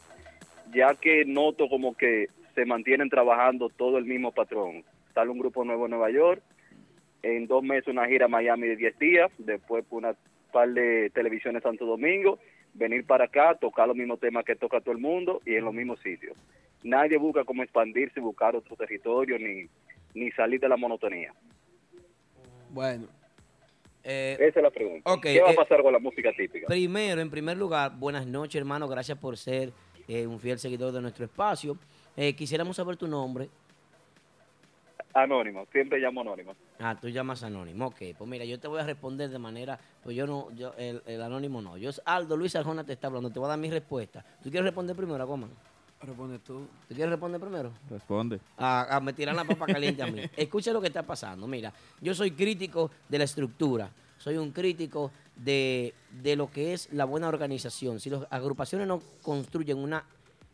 Ya 0.72 0.94
que 0.94 1.24
noto 1.24 1.68
como 1.68 1.96
que 1.96 2.28
se 2.54 2.64
mantienen 2.64 3.10
trabajando 3.10 3.68
todo 3.70 3.98
el 3.98 4.04
mismo 4.04 4.30
patrón. 4.32 4.84
Sale 5.14 5.30
un 5.30 5.38
grupo 5.40 5.64
nuevo 5.64 5.86
en 5.86 5.90
Nueva 5.90 6.10
York, 6.10 6.42
en 7.22 7.46
dos 7.48 7.62
meses 7.62 7.88
una 7.88 8.06
gira 8.06 8.26
a 8.26 8.28
Miami 8.28 8.68
de 8.68 8.76
10 8.76 8.98
días, 8.98 9.30
después 9.38 9.84
una 9.90 10.14
par 10.52 10.68
de 10.70 11.10
televisiones 11.10 11.62
Santo 11.62 11.84
Domingo, 11.86 12.38
venir 12.74 13.04
para 13.06 13.24
acá, 13.24 13.54
tocar 13.54 13.86
los 13.88 13.96
mismos 13.96 14.20
temas 14.20 14.44
que 14.44 14.56
toca 14.56 14.80
todo 14.80 14.92
el 14.92 15.00
mundo 15.00 15.40
y 15.44 15.54
en 15.54 15.64
los 15.64 15.74
mismos 15.74 16.00
sitios. 16.00 16.36
Nadie 16.82 17.16
busca 17.16 17.44
como 17.44 17.62
expandirse, 17.62 18.20
buscar 18.20 18.56
otro 18.56 18.76
territorio, 18.76 19.38
ni, 19.38 19.68
ni 20.14 20.30
salir 20.32 20.60
de 20.60 20.68
la 20.68 20.76
monotonía. 20.76 21.32
Bueno. 22.70 23.06
Esa 24.02 24.44
es 24.44 24.62
la 24.62 24.70
pregunta. 24.70 25.12
Eh, 25.14 25.20
¿Qué 25.22 25.40
va 25.40 25.50
a 25.50 25.52
eh, 25.52 25.56
pasar 25.56 25.80
con 25.80 25.92
la 25.92 26.00
música 26.00 26.32
típica? 26.36 26.66
Primero, 26.66 27.20
en 27.20 27.30
primer 27.30 27.56
lugar, 27.56 27.92
buenas 27.96 28.26
noches, 28.26 28.56
hermano. 28.56 28.88
Gracias 28.88 29.16
por 29.16 29.36
ser 29.36 29.72
eh, 30.08 30.26
un 30.26 30.40
fiel 30.40 30.58
seguidor 30.58 30.92
de 30.92 31.00
nuestro 31.00 31.24
espacio. 31.24 31.78
Eh, 32.16 32.34
quisiéramos 32.34 32.76
saber 32.76 32.96
tu 32.96 33.06
nombre. 33.06 33.48
Anónimo, 35.14 35.66
siempre 35.72 35.98
llamo 35.98 36.22
anónimo. 36.22 36.54
Ah, 36.78 36.98
tú 36.98 37.08
llamas 37.08 37.42
anónimo. 37.42 37.86
Ok, 37.86 37.98
pues 38.16 38.30
mira, 38.30 38.44
yo 38.44 38.58
te 38.58 38.66
voy 38.68 38.80
a 38.80 38.84
responder 38.84 39.28
de 39.30 39.38
manera. 39.38 39.78
Pues 40.02 40.16
yo 40.16 40.26
no, 40.26 40.50
yo, 40.52 40.72
el, 40.78 41.02
el 41.06 41.22
anónimo 41.22 41.60
no. 41.60 41.76
Yo, 41.76 41.90
Aldo 42.04 42.36
Luis 42.36 42.56
Arjona 42.56 42.84
te 42.84 42.94
está 42.94 43.08
hablando. 43.08 43.30
Te 43.30 43.38
voy 43.38 43.46
a 43.46 43.50
dar 43.50 43.58
mi 43.58 43.70
respuesta. 43.70 44.24
¿Tú 44.42 44.50
quieres 44.50 44.64
responder 44.64 44.96
primero, 44.96 45.22
Aquaman? 45.22 45.50
Responde 46.00 46.38
tú. 46.38 46.66
¿Tú 46.88 46.94
quieres 46.94 47.10
responder 47.10 47.40
primero? 47.40 47.72
Responde. 47.90 48.40
a, 48.56 48.96
a 48.96 49.00
me 49.00 49.12
tiran 49.12 49.36
la 49.36 49.44
papa 49.44 49.66
caliente 49.66 50.02
a 50.02 50.06
mí. 50.06 50.22
Escucha 50.36 50.72
lo 50.72 50.80
que 50.80 50.88
está 50.88 51.02
pasando. 51.02 51.46
Mira, 51.46 51.72
yo 52.00 52.14
soy 52.14 52.32
crítico 52.32 52.90
de 53.08 53.18
la 53.18 53.24
estructura. 53.24 53.90
Soy 54.18 54.36
un 54.36 54.50
crítico 54.50 55.10
de, 55.36 55.94
de 56.22 56.36
lo 56.36 56.50
que 56.50 56.72
es 56.72 56.92
la 56.92 57.04
buena 57.04 57.28
organización. 57.28 58.00
Si 58.00 58.08
las 58.08 58.26
agrupaciones 58.30 58.88
no 58.88 59.00
construyen 59.22 59.78
una 59.78 60.04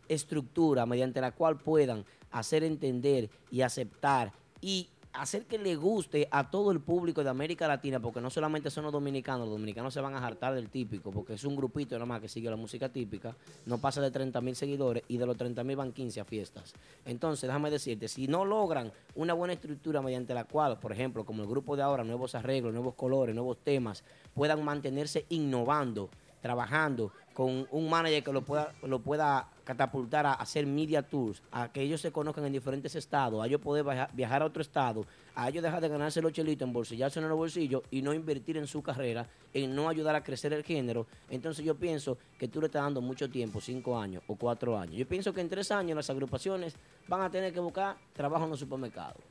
estructura 0.09 0.87
mediante 0.87 1.21
la 1.21 1.33
cual 1.33 1.57
puedan 1.59 2.05
hacer 2.31 2.65
entender 2.65 3.31
y 3.51 3.61
aceptar 3.63 4.33
y 4.61 4.89
hacer 5.13 5.47
que 5.47 5.59
le 5.59 5.77
guste 5.77 6.29
a 6.31 6.51
todo 6.51 6.71
el 6.71 6.81
público 6.81 7.25
de 7.25 7.31
América 7.31 7.67
Latina, 7.67 8.01
porque 8.01 8.21
no 8.21 8.31
solamente 8.31 8.71
son 8.71 8.85
los 8.85 8.93
dominicanos, 8.93 9.41
los 9.41 9.51
dominicanos 9.51 9.93
se 9.95 10.01
van 10.01 10.15
a 10.15 10.25
hartar 10.25 10.55
del 10.55 10.69
típico, 10.69 11.11
porque 11.11 11.35
es 11.35 11.45
un 11.45 11.57
grupito 11.57 11.95
nada 11.97 12.07
más 12.07 12.21
que 12.21 12.29
sigue 12.29 12.49
la 12.51 12.57
música 12.57 12.89
típica, 12.89 13.35
no 13.67 13.79
pasa 13.79 14.01
de 14.01 14.11
30 14.11 14.41
mil 14.41 14.55
seguidores 14.55 15.03
y 15.09 15.17
de 15.17 15.27
los 15.27 15.37
30 15.37 15.65
mil 15.65 15.77
van 15.77 15.93
15 15.93 16.21
a 16.21 16.25
fiestas. 16.25 16.75
Entonces, 17.05 17.49
déjame 17.49 17.71
decirte, 17.71 18.09
si 18.09 18.29
no 18.29 18.45
logran 18.45 18.93
una 19.15 19.35
buena 19.35 19.55
estructura 19.55 20.03
mediante 20.03 20.35
la 20.35 20.45
cual, 20.45 20.79
por 20.79 20.93
ejemplo, 20.93 21.25
como 21.25 21.43
el 21.43 21.49
grupo 21.49 21.77
de 21.77 21.83
ahora, 21.83 22.05
nuevos 22.05 22.35
arreglos, 22.35 22.73
nuevos 22.73 22.95
colores, 22.95 23.35
nuevos 23.35 23.59
temas, 23.59 24.05
puedan 24.35 24.65
mantenerse 24.65 25.27
innovando, 25.31 26.11
trabajando 26.41 27.13
con 27.39 27.69
un 27.71 27.89
manager 27.89 28.25
que 28.25 28.33
lo 28.33 28.43
pueda, 28.43 28.75
lo 28.83 28.99
pueda 28.99 29.49
catapultar 29.63 30.27
a 30.27 30.33
hacer 30.33 30.67
media 30.67 31.03
tours, 31.09 31.41
a 31.53 31.71
que 31.71 31.81
ellos 31.81 32.01
se 32.01 32.11
conozcan 32.11 32.45
en 32.47 32.53
diferentes 32.53 32.97
estados, 32.97 33.41
a 33.41 33.47
ellos 33.47 33.61
poder 33.61 33.85
viajar, 34.13 34.43
a 34.43 34.47
otro 34.47 34.61
estado, 34.61 35.07
a 35.37 35.49
ellos 35.49 35.63
dejar 35.63 35.81
de 35.81 35.89
ganarse 35.89 36.21
los 36.21 36.33
chelitos, 36.33 36.67
embolsillarse 36.67 37.21
en 37.21 37.29
los 37.29 37.39
bolsillos 37.39 37.83
y 37.93 38.03
no 38.03 38.13
invertir 38.13 38.57
en 38.57 38.67
su 38.67 38.83
carrera, 38.83 39.25
en 39.55 39.73
no 39.73 39.89
ayudar 39.89 40.17
a 40.17 40.25
crecer 40.25 40.53
el 40.53 40.65
género. 40.65 41.07
Entonces 41.31 41.65
yo 41.65 41.77
pienso 41.77 42.19
que 42.41 42.49
tú 42.49 42.61
le 42.61 42.67
estás 42.67 42.83
dando 42.83 43.01
mucho 43.01 43.31
tiempo, 43.31 43.61
cinco 43.61 43.97
años 43.97 44.25
o 44.27 44.35
cuatro 44.35 44.77
años. 44.77 44.97
Yo 44.97 45.07
pienso 45.07 45.33
que 45.33 45.41
en 45.41 45.49
tres 45.49 45.71
años 45.71 45.95
las 45.95 46.11
agrupaciones 46.11 46.75
van 47.07 47.21
a 47.21 47.31
tener 47.31 47.53
que 47.53 47.61
buscar 47.61 47.99
trabajo 48.15 48.47
en 48.47 48.51
los 48.51 48.59
supermercados. 48.59 49.23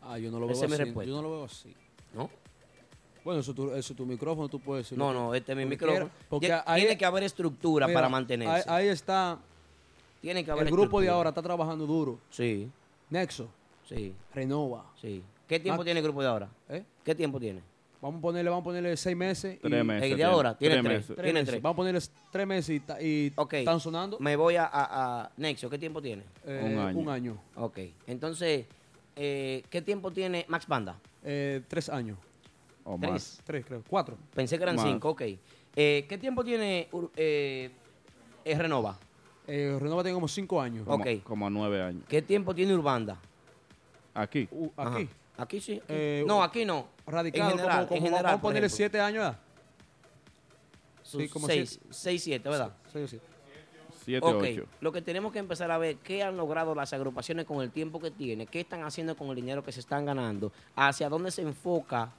Ah, 0.00 0.18
yo 0.18 0.32
no 0.32 0.40
lo 0.40 0.46
veo 0.48 0.56
Esa 0.56 0.64
es 0.64 0.70
mi 0.70 0.74
así. 0.74 0.82
respuesta. 0.82 1.08
Yo 1.08 1.14
no 1.14 1.22
lo 1.22 1.30
veo 1.30 1.44
así. 1.44 1.72
¿No? 2.12 2.28
Bueno, 3.26 3.40
eso, 3.40 3.52
tu, 3.52 3.72
eso 3.72 3.92
tu 3.92 4.06
micrófono, 4.06 4.48
tú 4.48 4.60
puedes 4.60 4.84
decir. 4.86 4.96
No, 4.96 5.12
no, 5.12 5.34
este 5.34 5.50
es 5.50 5.58
mi 5.58 5.64
micrófono. 5.66 6.08
Porque 6.28 6.52
ahí, 6.64 6.82
tiene 6.82 6.96
que 6.96 7.04
haber 7.04 7.24
estructura 7.24 7.88
Mira, 7.88 7.96
para 7.98 8.08
mantenerse. 8.08 8.70
Ahí, 8.70 8.84
ahí 8.84 8.88
está. 8.88 9.36
Tiene 10.20 10.44
que 10.44 10.50
haber 10.52 10.68
El 10.68 10.72
grupo 10.72 11.00
de 11.00 11.08
ahora 11.08 11.30
está 11.30 11.42
trabajando 11.42 11.86
duro. 11.86 12.20
Sí. 12.30 12.70
Nexo. 13.10 13.48
Sí. 13.88 14.14
Renova. 14.32 14.84
Sí. 15.00 15.24
¿Qué 15.48 15.58
tiempo 15.58 15.78
Max- 15.78 15.86
tiene 15.86 15.98
el 15.98 16.04
grupo 16.04 16.22
de 16.22 16.28
ahora? 16.28 16.48
¿Eh? 16.68 16.84
¿Qué 17.02 17.16
tiempo 17.16 17.40
tiene? 17.40 17.62
Vamos 18.00 18.20
a 18.20 18.22
ponerle, 18.22 18.48
vamos 18.48 18.62
a 18.62 18.64
ponerle 18.66 18.96
seis 18.96 19.16
meses. 19.16 19.58
Tres 19.60 19.80
y, 19.80 19.84
meses 19.84 20.02
El 20.04 20.10
de 20.10 20.14
tiene. 20.14 20.30
ahora 20.30 20.56
tiene 20.56 20.74
Tres 20.76 20.84
tres. 20.84 20.98
meses. 20.98 21.16
Tiene 21.16 21.32
meses. 21.32 21.48
tres. 21.48 21.62
Vamos 21.62 21.74
a 21.74 21.76
ponerle 21.78 22.00
tres 22.30 22.46
meses 22.46 22.82
y, 23.00 23.32
están 23.50 23.80
sonando. 23.80 24.20
Me 24.20 24.36
voy 24.36 24.54
a, 24.54 24.66
a, 24.66 25.22
a 25.24 25.30
Nexo. 25.36 25.68
¿Qué 25.68 25.78
tiempo 25.78 26.00
tiene? 26.00 26.22
Eh, 26.46 26.62
Un 26.64 26.78
año. 26.78 26.98
Un 27.00 27.08
año. 27.08 27.38
Ok. 27.56 27.78
Entonces, 28.06 28.66
eh, 29.16 29.64
¿qué 29.68 29.82
tiempo 29.82 30.12
tiene 30.12 30.44
Max 30.46 30.68
Banda? 30.68 30.96
Eh, 31.24 31.62
tres 31.66 31.88
años. 31.88 32.18
O 32.88 32.96
Tres. 32.98 33.10
más. 33.10 33.40
Tres, 33.44 33.64
creo. 33.66 33.82
Cuatro. 33.88 34.16
Pensé 34.34 34.56
que 34.56 34.62
eran 34.62 34.76
Más. 34.76 34.84
cinco. 34.86 35.10
Ok. 35.10 35.22
Eh, 35.74 36.06
¿Qué 36.08 36.18
tiempo 36.18 36.44
tiene 36.44 36.88
Ur- 36.92 37.10
eh, 37.16 37.70
eh, 38.44 38.54
Renova? 38.58 38.96
Eh, 39.48 39.76
Renova 39.80 40.02
tiene 40.02 40.14
como 40.14 40.28
cinco 40.28 40.60
años. 40.60 40.86
Como, 40.86 41.02
Ok. 41.02 41.22
como 41.24 41.50
nueve 41.50 41.82
años. 41.82 42.04
¿Qué 42.08 42.22
tiempo 42.22 42.54
tiene 42.54 42.72
Urbanda? 42.74 43.18
Aquí. 44.14 44.48
Uh, 44.50 44.70
Ajá. 44.76 44.94
aquí. 44.96 45.08
Aquí 45.36 45.60
sí. 45.60 45.72
aquí. 45.74 45.84
Eh, 45.88 46.24
no, 46.26 46.42
aquí 46.42 46.64
no. 46.64 46.86
Radicado. 47.06 47.50
En 47.50 47.56
general, 47.58 47.76
como, 47.78 47.88
como 47.88 47.96
en 47.98 48.02
general, 48.04 48.24
vamos 48.24 48.38
a 48.38 48.42
ponerle 48.42 48.66
ejemplo. 48.68 48.76
siete 48.76 49.00
años 49.00 49.22
ya. 49.24 49.38
Sus 51.02 51.22
sí, 51.22 51.28
como 51.28 51.46
seis, 51.46 51.70
siete. 51.70 51.86
seis, 51.90 52.22
siete, 52.24 52.48
¿verdad? 52.48 52.72
Seis 52.92 53.04
o 53.04 53.08
siete. 53.08 53.26
Siete, 54.04 54.24
Ok, 54.26 54.42
ocho. 54.42 54.66
lo 54.80 54.92
que 54.92 55.02
tenemos 55.02 55.32
que 55.32 55.40
empezar 55.40 55.70
a 55.72 55.78
ver 55.78 55.96
qué 55.96 56.22
han 56.22 56.36
logrado 56.36 56.74
las 56.76 56.92
agrupaciones 56.92 57.44
con 57.44 57.60
el 57.60 57.70
tiempo 57.72 57.98
que 58.00 58.12
tienen, 58.12 58.46
qué 58.46 58.60
están 58.60 58.84
haciendo 58.84 59.16
con 59.16 59.28
el 59.30 59.34
dinero 59.36 59.64
que 59.64 59.72
se 59.72 59.80
están 59.80 60.04
ganando, 60.06 60.52
hacia 60.76 61.08
dónde 61.08 61.32
se 61.32 61.42
enfoca 61.42 62.12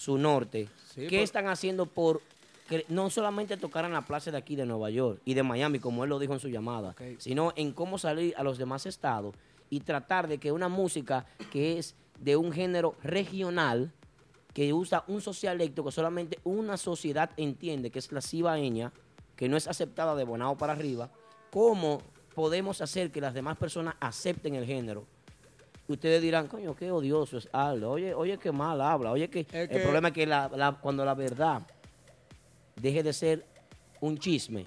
su 0.00 0.16
norte, 0.16 0.68
Sí, 0.94 1.06
qué 1.08 1.18
por- 1.18 1.24
están 1.24 1.46
haciendo 1.48 1.84
por 1.84 2.22
que 2.70 2.86
no 2.88 3.10
solamente 3.10 3.56
tocar 3.58 3.84
en 3.84 3.92
la 3.92 4.00
plaza 4.02 4.30
de 4.30 4.38
aquí 4.38 4.56
de 4.56 4.64
Nueva 4.64 4.88
York 4.90 5.20
y 5.26 5.34
de 5.34 5.42
Miami, 5.42 5.78
como 5.78 6.04
él 6.04 6.10
lo 6.10 6.18
dijo 6.18 6.32
en 6.32 6.40
su 6.40 6.48
llamada, 6.48 6.94
sino 7.18 7.52
en 7.56 7.72
cómo 7.72 7.98
salir 7.98 8.32
a 8.38 8.42
los 8.42 8.56
demás 8.58 8.86
estados 8.86 9.34
y 9.68 9.80
tratar 9.80 10.26
de 10.26 10.38
que 10.38 10.52
una 10.52 10.68
música 10.68 11.26
que 11.52 11.78
es 11.78 11.94
de 12.18 12.36
un 12.36 12.50
género 12.52 12.94
regional, 13.02 13.92
que 14.54 14.72
usa 14.72 15.04
un 15.08 15.20
socialecto 15.20 15.84
que 15.84 15.90
solamente 15.92 16.38
una 16.44 16.76
sociedad 16.76 17.30
entiende, 17.36 17.90
que 17.90 17.98
es 17.98 18.10
la 18.12 18.22
cibaeña, 18.22 18.92
que 19.36 19.48
no 19.48 19.56
es 19.56 19.66
aceptada 19.68 20.14
de 20.14 20.24
Bonao 20.24 20.56
para 20.56 20.72
arriba, 20.72 21.10
¿cómo 21.50 22.00
podemos 22.34 22.80
hacer 22.80 23.10
que 23.10 23.20
las 23.20 23.34
demás 23.34 23.58
personas 23.58 23.96
acepten 24.00 24.54
el 24.54 24.64
género? 24.64 25.04
Ustedes 25.90 26.22
dirán, 26.22 26.46
coño, 26.46 26.74
qué 26.76 26.92
odioso 26.92 27.38
es 27.38 27.48
Aldo. 27.52 27.90
Oye, 27.90 28.14
oye, 28.14 28.38
qué 28.38 28.52
mal 28.52 28.80
habla. 28.80 29.10
Oye, 29.10 29.28
que 29.28 29.40
el 29.52 29.68
que- 29.68 29.80
problema 29.80 30.08
es 30.08 30.14
que 30.14 30.24
la- 30.26 30.48
la- 30.54 30.72
cuando 30.80 31.04
la 31.04 31.14
verdad 31.14 31.62
deje 32.76 33.02
de 33.02 33.12
ser 33.12 33.44
un 34.00 34.16
chisme, 34.16 34.66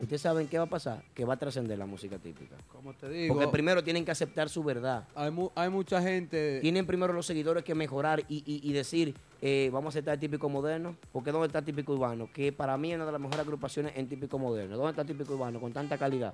ustedes 0.00 0.22
saben 0.22 0.48
qué 0.48 0.56
va 0.56 0.64
a 0.64 0.68
pasar, 0.68 1.02
que 1.14 1.26
va 1.26 1.34
a 1.34 1.36
trascender 1.36 1.78
la 1.78 1.84
música 1.84 2.18
típica. 2.18 2.56
Como 2.72 2.94
te 2.94 3.06
digo, 3.10 3.34
Porque 3.34 3.48
primero 3.48 3.84
tienen 3.84 4.02
que 4.04 4.10
aceptar 4.12 4.48
su 4.48 4.64
verdad. 4.64 5.06
hay, 5.14 5.30
mu- 5.30 5.50
hay 5.54 5.68
mucha 5.68 6.00
gente. 6.00 6.60
Tienen 6.62 6.86
primero 6.86 7.12
los 7.12 7.26
seguidores 7.26 7.62
que 7.62 7.74
mejorar 7.74 8.20
y, 8.26 8.38
y- 8.46 8.66
y 8.68 8.72
decir, 8.72 9.14
eh, 9.42 9.68
vamos 9.70 9.94
a 9.94 9.98
aceptar 9.98 10.14
el 10.14 10.20
típico 10.20 10.48
moderno. 10.48 10.96
Porque 11.12 11.32
¿dónde 11.32 11.48
está 11.48 11.58
el 11.58 11.66
típico 11.66 11.92
urbano? 11.92 12.30
Que 12.32 12.50
para 12.50 12.78
mí 12.78 12.90
es 12.92 12.96
una 12.96 13.04
de 13.04 13.12
las 13.12 13.20
mejores 13.20 13.40
agrupaciones 13.40 13.92
en 13.94 14.08
típico 14.08 14.38
moderno. 14.38 14.76
¿Dónde 14.78 14.90
está 14.92 15.02
el 15.02 15.08
típico 15.08 15.34
urbano 15.34 15.60
con 15.60 15.70
tanta 15.74 15.98
calidad? 15.98 16.32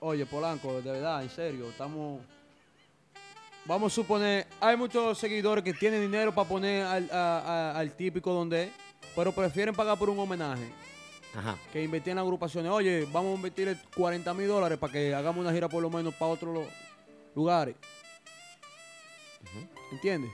Oye, 0.00 0.24
Polanco, 0.24 0.80
de 0.80 0.92
verdad, 0.92 1.22
en 1.22 1.28
serio, 1.28 1.68
estamos. 1.68 2.20
Vamos 3.66 3.92
a 3.92 3.94
suponer, 3.94 4.46
hay 4.60 4.76
muchos 4.76 5.16
seguidores 5.18 5.64
que 5.64 5.72
tienen 5.72 6.02
dinero 6.02 6.34
para 6.34 6.46
poner 6.48 6.84
al, 6.84 7.10
a- 7.10 7.38
a- 7.72 7.78
al 7.78 7.92
típico 7.96 8.32
donde 8.32 8.64
es, 8.64 8.70
pero 9.16 9.32
prefieren 9.32 9.74
pagar 9.74 9.98
por 9.98 10.10
un 10.10 10.18
homenaje 10.18 10.70
Ajá. 11.34 11.56
que 11.72 11.82
invertir 11.82 12.12
en 12.12 12.18
agrupaciones. 12.18 12.70
Oye, 12.70 13.08
vamos 13.10 13.32
a 13.32 13.36
invertir 13.36 13.78
40 13.96 14.34
mil 14.34 14.48
dólares 14.48 14.76
para 14.78 14.92
que 14.92 15.14
hagamos 15.14 15.40
una 15.42 15.52
gira 15.52 15.68
por 15.68 15.80
lo 15.82 15.88
menos 15.88 16.12
para 16.14 16.32
otros 16.32 16.66
lugares. 17.34 17.74
¿Entiendes? 19.92 20.30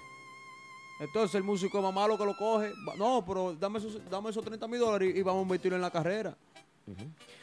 Entonces 0.98 1.34
el 1.36 1.44
músico 1.44 1.80
más 1.80 1.94
malo 1.94 2.18
que 2.18 2.24
lo 2.24 2.36
coge, 2.36 2.72
no, 2.98 3.24
pero 3.26 3.54
dame 3.54 3.78
esos, 3.78 4.10
dame 4.10 4.30
esos 4.30 4.44
30 4.44 4.66
mil 4.66 4.80
dólares 4.80 5.12
y, 5.14 5.18
y 5.18 5.22
vamos 5.22 5.40
a 5.40 5.42
invertirlo 5.44 5.76
en 5.76 5.82
la 5.82 5.90
carrera. 5.90 6.36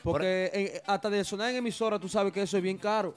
Porque 0.04 0.52
en- 0.54 0.82
hasta 0.86 1.10
de 1.10 1.24
sonar 1.24 1.50
en 1.52 1.56
emisora 1.58 1.98
tú 1.98 2.10
sabes 2.10 2.34
que 2.34 2.42
eso 2.42 2.58
es 2.58 2.64
bien 2.64 2.78
caro. 2.78 3.16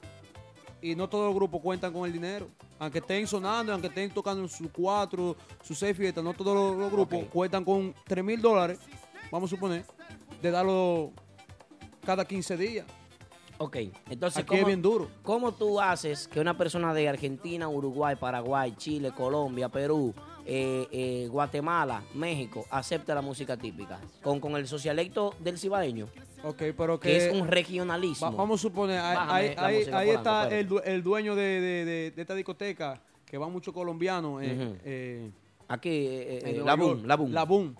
Y 0.83 0.95
no 0.95 1.09
todos 1.09 1.27
los 1.27 1.35
grupos 1.35 1.61
cuentan 1.61 1.93
con 1.93 2.07
el 2.07 2.13
dinero. 2.13 2.49
Aunque 2.79 2.99
estén 2.99 3.27
sonando, 3.27 3.73
aunque 3.73 3.89
estén 3.89 4.11
tocando 4.11 4.47
sus 4.49 4.71
cuatro, 4.71 5.37
sus 5.63 5.79
seis 5.79 5.97
fiestas, 5.97 6.25
no 6.25 6.33
todos 6.33 6.55
los, 6.55 6.79
los 6.79 6.91
grupos 6.91 7.25
cuentan 7.33 7.65
con 7.65 7.95
3 8.07 8.25
mil 8.25 8.41
dólares, 8.41 8.79
vamos 9.31 9.53
a 9.53 9.55
suponer, 9.55 9.85
de 10.41 10.51
darlo 10.51 11.13
cada 12.05 12.25
15 12.25 12.57
días. 12.57 12.87
Ok, 13.63 13.77
entonces, 14.09 14.43
Aquí 14.43 14.57
es 14.57 14.65
bien 14.65 14.81
duro. 14.81 15.11
¿cómo 15.23 15.53
tú 15.53 15.79
haces 15.79 16.27
que 16.27 16.41
una 16.41 16.57
persona 16.57 16.95
de 16.95 17.11
Argentina, 17.11 17.69
Uruguay, 17.69 18.17
Paraguay, 18.17 18.75
Chile, 18.79 19.13
Colombia, 19.15 19.69
Perú, 19.69 20.15
eh, 20.47 20.89
eh, 20.91 21.29
Guatemala, 21.31 22.03
México, 22.15 22.65
acepte 22.71 23.15
la 23.15 23.21
música 23.21 23.59
típica? 23.59 24.01
Con, 24.23 24.41
con 24.41 24.57
el 24.57 24.67
socialecto 24.67 25.35
del 25.41 25.59
cibaeño. 25.59 26.07
Ok, 26.43 26.63
pero 26.77 26.99
que, 26.99 27.09
que- 27.11 27.27
es 27.29 27.33
un 27.35 27.47
regionalismo. 27.49 28.31
Va- 28.31 28.37
vamos 28.37 28.61
a 28.61 28.63
suponer, 28.63 28.99
ahí, 29.01 30.11
está 30.11 30.49
el, 30.49 30.69
el 30.85 31.03
dueño 31.03 31.35
de, 31.37 31.43
de- 31.61 31.85
de- 31.85 32.11
de 32.13 32.23
esta 32.23 32.35
discoteca, 32.35 33.01
que 33.27 33.37
va 33.39 33.49
mucho 33.49 33.73
colombiano. 33.73 34.41
eh, 34.41 34.79
eh, 34.85 35.31
Aquí, 35.69 35.89
eh, 35.91 36.39
eh, 36.45 36.63
la 36.65 36.77
York. 36.77 36.81
Boom, 36.81 37.07
la 37.07 37.17
Boom. 37.17 37.33
La 37.33 37.45
Boom. 37.45 37.77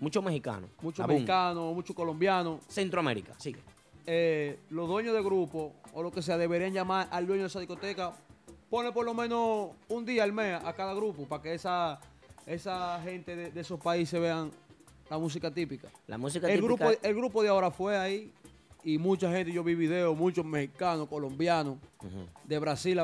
Mucho 0.00 0.22
mexicano. 0.22 0.68
Mucho 0.80 1.02
La 1.02 1.06
Boom. 1.06 1.14
mexicano, 1.16 1.74
mucho 1.74 1.94
colombiano. 1.94 2.60
Centroamérica, 2.68 3.34
sigue. 3.38 3.58
Eh, 4.06 4.58
los 4.70 4.88
dueños 4.88 5.14
de 5.14 5.22
grupo, 5.22 5.74
o 5.92 6.02
lo 6.02 6.10
que 6.10 6.22
sea, 6.22 6.38
deberían 6.38 6.72
llamar 6.72 7.08
al 7.10 7.26
dueño 7.26 7.42
de 7.42 7.48
esa 7.48 7.58
discoteca. 7.60 8.12
Pone 8.70 8.92
por 8.92 9.04
lo 9.04 9.12
menos 9.12 9.70
un 9.88 10.04
día 10.06 10.22
al 10.24 10.32
mes 10.32 10.58
a 10.64 10.72
cada 10.72 10.94
grupo 10.94 11.24
para 11.26 11.42
que 11.42 11.54
esa, 11.54 11.98
esa 12.46 13.00
gente 13.02 13.34
de, 13.36 13.50
de 13.50 13.60
esos 13.60 13.80
países 13.80 14.18
vean 14.20 14.50
la 15.10 15.18
música 15.18 15.50
típica. 15.50 15.88
La 16.06 16.18
música 16.18 16.46
el 16.48 16.60
típica- 16.60 16.84
Grupo, 16.86 16.98
el 17.02 17.14
grupo 17.14 17.42
de 17.42 17.48
ahora 17.48 17.70
fue 17.70 17.96
ahí 17.96 18.32
y 18.84 18.96
mucha 18.98 19.30
gente, 19.32 19.52
yo 19.52 19.64
vi 19.64 19.74
videos, 19.74 20.16
muchos 20.16 20.44
mexicanos, 20.44 21.08
colombianos, 21.08 21.76
de 22.44 22.58
Brasil. 22.58 23.00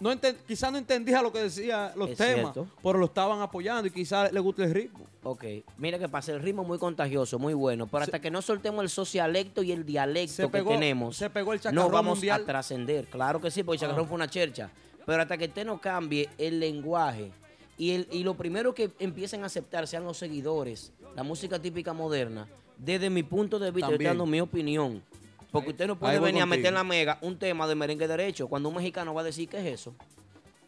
no 0.00 0.10
quizás 0.46 0.72
no 0.72 0.78
entendía 0.78 1.22
lo 1.22 1.32
que 1.32 1.38
decían 1.40 1.92
los 1.96 2.10
Es 2.10 2.18
temas, 2.18 2.52
cierto. 2.52 2.66
pero 2.82 2.98
lo 2.98 3.06
estaban 3.06 3.40
apoyando 3.40 3.86
y 3.86 3.90
quizás 3.90 4.32
le 4.32 4.40
gusta 4.40 4.64
el 4.64 4.74
ritmo. 4.74 5.06
Ok, 5.22 5.44
mira 5.76 5.98
que 5.98 6.08
pasa, 6.08 6.32
el 6.32 6.40
ritmo 6.42 6.62
es 6.62 6.68
muy 6.68 6.78
contagioso, 6.78 7.38
muy 7.38 7.54
bueno, 7.54 7.86
pero 7.86 8.02
hasta 8.04 8.20
que 8.20 8.30
no 8.30 8.42
soltemos 8.42 8.82
el 8.82 8.88
socialecto 8.88 9.62
y 9.62 9.72
el 9.72 9.84
dialecto 9.86 10.50
pegó- 10.50 10.70
que 10.70 10.74
tenemos, 10.74 11.16
se 11.16 11.30
pegó 11.30 11.52
el 11.52 11.60
no 11.72 11.88
vamos 11.90 12.18
mundial. 12.18 12.42
a 12.42 12.44
trascender. 12.46 13.06
Claro 13.06 13.40
que 13.40 13.50
sí, 13.50 13.62
porque 13.62 13.76
el 13.76 13.80
chacarrón 13.80 14.04
Ah. 14.04 14.08
fue 14.08 14.14
una 14.16 14.28
chercha. 14.28 14.70
Pero 15.06 15.22
hasta 15.22 15.38
que 15.38 15.46
usted 15.46 15.64
no 15.64 15.80
cambie 15.80 16.28
el 16.38 16.60
lenguaje 16.60 17.30
y, 17.78 17.92
el, 17.92 18.08
y 18.10 18.24
lo 18.24 18.34
primero 18.34 18.74
que 18.74 18.90
empiecen 18.98 19.44
a 19.44 19.46
aceptar 19.46 19.86
sean 19.86 20.04
los 20.04 20.18
seguidores, 20.18 20.92
la 21.14 21.22
música 21.22 21.58
típica 21.58 21.92
moderna, 21.92 22.48
desde 22.76 23.08
mi 23.08 23.22
punto 23.22 23.58
de 23.58 23.70
vista, 23.70 23.88
yo 23.88 23.94
estoy 23.94 24.06
dando 24.06 24.26
mi 24.26 24.40
opinión. 24.40 25.02
Porque 25.50 25.70
usted 25.70 25.86
no 25.86 25.98
puede 25.98 26.18
venir 26.20 26.42
a 26.42 26.46
meter 26.46 26.66
en 26.66 26.74
la 26.74 26.84
mega 26.84 27.18
un 27.22 27.38
tema 27.38 27.66
de 27.66 27.74
merengue 27.74 28.06
derecho 28.06 28.48
cuando 28.48 28.68
un 28.68 28.74
mexicano 28.74 29.14
va 29.14 29.22
a 29.22 29.24
decir, 29.24 29.48
¿qué 29.48 29.58
es 29.58 29.80
eso? 29.80 29.94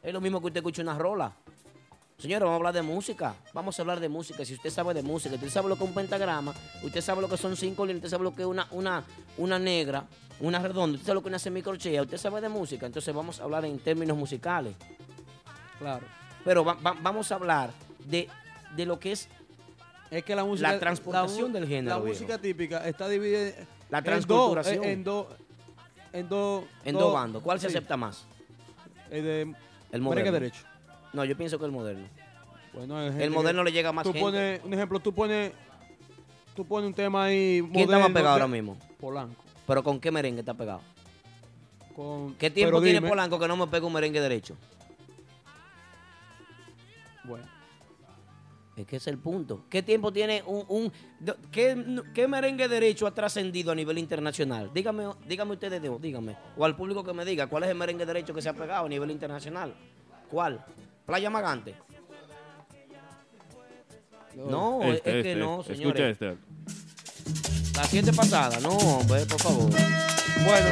Es 0.02 0.12
lo 0.12 0.20
mismo 0.20 0.40
que 0.40 0.46
usted 0.46 0.60
escucha 0.60 0.80
una 0.80 0.98
rola. 0.98 1.36
Señores, 2.16 2.44
vamos 2.44 2.54
a 2.54 2.56
hablar 2.56 2.74
de 2.74 2.82
música. 2.82 3.34
Vamos 3.52 3.78
a 3.78 3.82
hablar 3.82 4.00
de 4.00 4.08
música. 4.08 4.44
Si 4.44 4.54
usted 4.54 4.70
sabe 4.70 4.94
de 4.94 5.02
música, 5.02 5.34
usted 5.34 5.50
sabe 5.50 5.68
lo 5.68 5.76
que 5.76 5.84
es 5.84 5.88
un 5.88 5.94
pentagrama, 5.94 6.54
usted 6.82 7.00
sabe 7.00 7.20
lo 7.20 7.28
que 7.28 7.36
son 7.36 7.56
cinco 7.56 7.84
líneas, 7.84 7.98
usted 8.04 8.10
sabe 8.10 8.24
lo 8.24 8.34
que 8.34 8.42
es 8.42 8.48
una, 8.48 8.68
una, 8.70 9.04
una 9.36 9.58
negra, 9.58 10.06
una 10.40 10.58
redonda, 10.58 10.96
usted 10.96 11.06
sabe 11.06 11.14
lo 11.16 11.22
que 11.22 11.28
es 11.28 11.32
una 11.32 11.38
semicorchea, 11.38 12.02
usted 12.02 12.16
sabe 12.16 12.40
de 12.40 12.48
música. 12.48 12.86
Entonces 12.86 13.14
vamos 13.14 13.40
a 13.40 13.44
hablar 13.44 13.64
en 13.66 13.78
términos 13.78 14.16
musicales. 14.16 14.74
Claro. 15.78 16.06
Pero 16.44 16.64
va- 16.64 16.74
va- 16.74 16.96
vamos 17.02 17.30
a 17.32 17.34
hablar 17.34 17.70
de, 18.06 18.28
de 18.76 18.86
lo 18.86 18.98
que 18.98 19.12
es 19.12 19.28
Es 20.10 20.24
que 20.24 20.34
la 20.34 20.44
música. 20.44 20.72
la 20.72 20.78
transportación 20.80 21.52
del 21.52 21.66
género. 21.68 21.96
La 21.96 22.02
viejo. 22.02 22.08
música 22.20 22.38
típica 22.38 22.86
está 22.88 23.08
dividida 23.08 23.52
La 23.90 23.98
en 23.98 24.04
dos, 24.04 24.04
transculturación. 24.04 24.84
En 24.84 25.04
dos. 25.04 25.26
En 26.12 26.28
dos. 26.28 26.64
En 26.84 26.94
dos 26.96 27.12
bandos. 27.12 27.42
¿Cuál 27.42 27.60
se 27.60 27.68
acepta 27.68 27.96
más? 27.96 28.24
El 29.10 29.22
de. 29.24 29.40
El 29.42 30.02
merengue 30.02 30.02
moderno. 30.30 30.32
derecho. 30.32 30.62
No, 31.12 31.24
yo 31.24 31.36
pienso 31.36 31.58
que 31.58 31.64
el 31.64 31.72
moderno. 31.72 32.06
Bueno, 32.72 33.00
El 33.02 33.30
moderno 33.30 33.64
le 33.64 33.72
llega 33.72 33.90
más 33.92 34.04
tú 34.04 34.12
gente. 34.12 34.24
Pones, 34.24 34.60
un 34.64 34.74
ejemplo, 34.74 35.00
tú 35.00 35.12
pones. 35.12 35.52
Tú 36.54 36.64
pones 36.64 36.86
un 36.88 36.94
tema 36.94 37.24
ahí. 37.24 37.60
¿Quién 37.72 37.80
está 37.84 37.92
más 37.98 38.00
moderno 38.02 38.14
pegado 38.14 38.32
ahora 38.34 38.48
mismo? 38.48 38.76
Polanco. 39.00 39.42
¿Pero 39.66 39.82
con 39.84 40.00
qué 40.00 40.10
merengue 40.10 40.40
está 40.40 40.54
pegado? 40.54 40.80
Con, 41.94 42.34
¿Qué 42.34 42.50
tiempo 42.50 42.80
tiene 42.80 42.98
dime- 43.00 43.08
Polanco 43.08 43.38
que 43.38 43.48
no 43.48 43.56
me 43.56 43.66
pega 43.66 43.86
un 43.86 43.92
merengue 43.92 44.20
derecho? 44.20 44.56
Bueno. 47.24 47.44
Es 48.76 48.86
que 48.86 48.96
es 48.96 49.06
el 49.08 49.18
punto. 49.18 49.64
¿Qué 49.68 49.82
tiempo 49.82 50.10
tiene 50.12 50.42
un... 50.46 50.64
un 50.68 50.92
qué, 51.50 52.02
qué 52.14 52.26
merengue 52.28 52.66
derecho 52.68 53.06
ha 53.06 53.12
trascendido 53.12 53.72
a 53.72 53.74
nivel 53.74 53.98
internacional? 53.98 54.70
Dígame, 54.72 55.04
dígame 55.28 55.52
ustedes, 55.52 55.82
dos, 55.82 56.00
dígame. 56.00 56.36
O 56.56 56.64
al 56.64 56.76
público 56.76 57.04
que 57.04 57.12
me 57.12 57.24
diga, 57.24 57.46
¿cuál 57.48 57.64
es 57.64 57.70
el 57.70 57.76
merengue 57.76 58.06
derecho 58.06 58.32
que 58.32 58.40
se 58.40 58.48
ha 58.48 58.54
pegado 58.54 58.86
a 58.86 58.88
nivel 58.88 59.10
internacional? 59.10 59.74
¿Cuál? 60.30 60.64
¿Playa 61.04 61.28
Magante? 61.28 61.74
No, 64.34 64.82
es- 64.82 64.96
Este, 64.96 65.10
es 65.18 65.22
que 65.24 65.30
este, 65.32 65.40
no, 65.40 65.60
Escucha 65.60 65.76
señores. 65.76 66.12
este. 66.12 66.36
La 67.76 67.84
siete 67.84 68.12
pasada, 68.12 68.60
no, 68.60 68.70
hombre, 68.70 69.26
por 69.26 69.40
favor. 69.40 69.70
Bueno, 69.70 70.68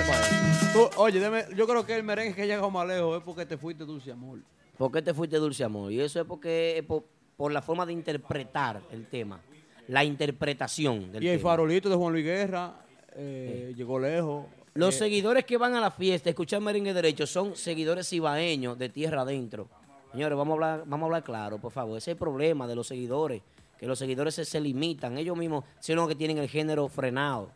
tú, 0.72 0.88
oye, 1.00 1.20
deme- 1.20 1.54
yo 1.54 1.66
creo 1.66 1.84
que 1.84 1.96
el 1.96 2.04
merengue 2.04 2.34
que 2.34 2.46
llegado 2.46 2.70
más 2.70 2.86
lejos 2.86 3.18
es 3.18 3.24
porque 3.24 3.44
te 3.44 3.56
fuiste 3.58 3.84
dulce 3.84 4.12
amor. 4.12 4.38
¿Por 4.78 4.92
qué 4.92 5.02
te 5.02 5.12
fuiste 5.12 5.36
dulce 5.36 5.64
amor? 5.64 5.92
Y 5.92 6.00
eso 6.00 6.20
es 6.20 6.26
porque 6.26 6.78
es 6.78 6.84
por, 6.84 7.04
por 7.36 7.52
la 7.52 7.60
forma 7.60 7.84
de 7.84 7.92
interpretar 7.92 8.80
el 8.92 9.06
tema. 9.08 9.40
La 9.88 10.04
interpretación 10.04 11.10
del 11.12 11.22
Y 11.24 11.28
el 11.28 11.38
tema. 11.38 11.50
farolito 11.50 11.88
de 11.88 11.96
Juan 11.96 12.12
Luis 12.12 12.24
Guerra 12.24 12.74
eh, 13.14 13.72
llegó 13.76 13.98
lejos. 13.98 14.46
Los 14.74 14.94
Eh, 14.94 14.98
seguidores 14.98 15.44
que 15.44 15.56
van 15.56 15.74
a 15.74 15.80
la 15.80 15.90
fiesta 15.90 16.28
escuchar 16.30 16.60
merengue 16.60 16.94
derecho 16.94 17.26
son 17.26 17.56
seguidores 17.56 18.12
ibaeños 18.12 18.78
de 18.78 18.88
tierra 18.88 19.22
adentro. 19.22 19.68
Señores, 20.12 20.38
vamos 20.38 20.52
a 20.52 20.54
hablar, 20.54 20.82
vamos 20.86 21.02
a 21.02 21.06
hablar 21.06 21.24
claro, 21.24 21.58
por 21.58 21.72
favor. 21.72 21.98
Ese 21.98 22.12
es 22.12 22.14
el 22.14 22.18
problema 22.18 22.66
de 22.66 22.76
los 22.76 22.86
seguidores, 22.86 23.42
que 23.78 23.86
los 23.86 23.98
seguidores 23.98 24.34
se, 24.34 24.44
se 24.44 24.60
limitan. 24.60 25.18
Ellos 25.18 25.36
mismos, 25.36 25.64
sino 25.80 26.06
que 26.06 26.14
tienen 26.14 26.38
el 26.38 26.48
género 26.48 26.86
frenado. 26.88 27.50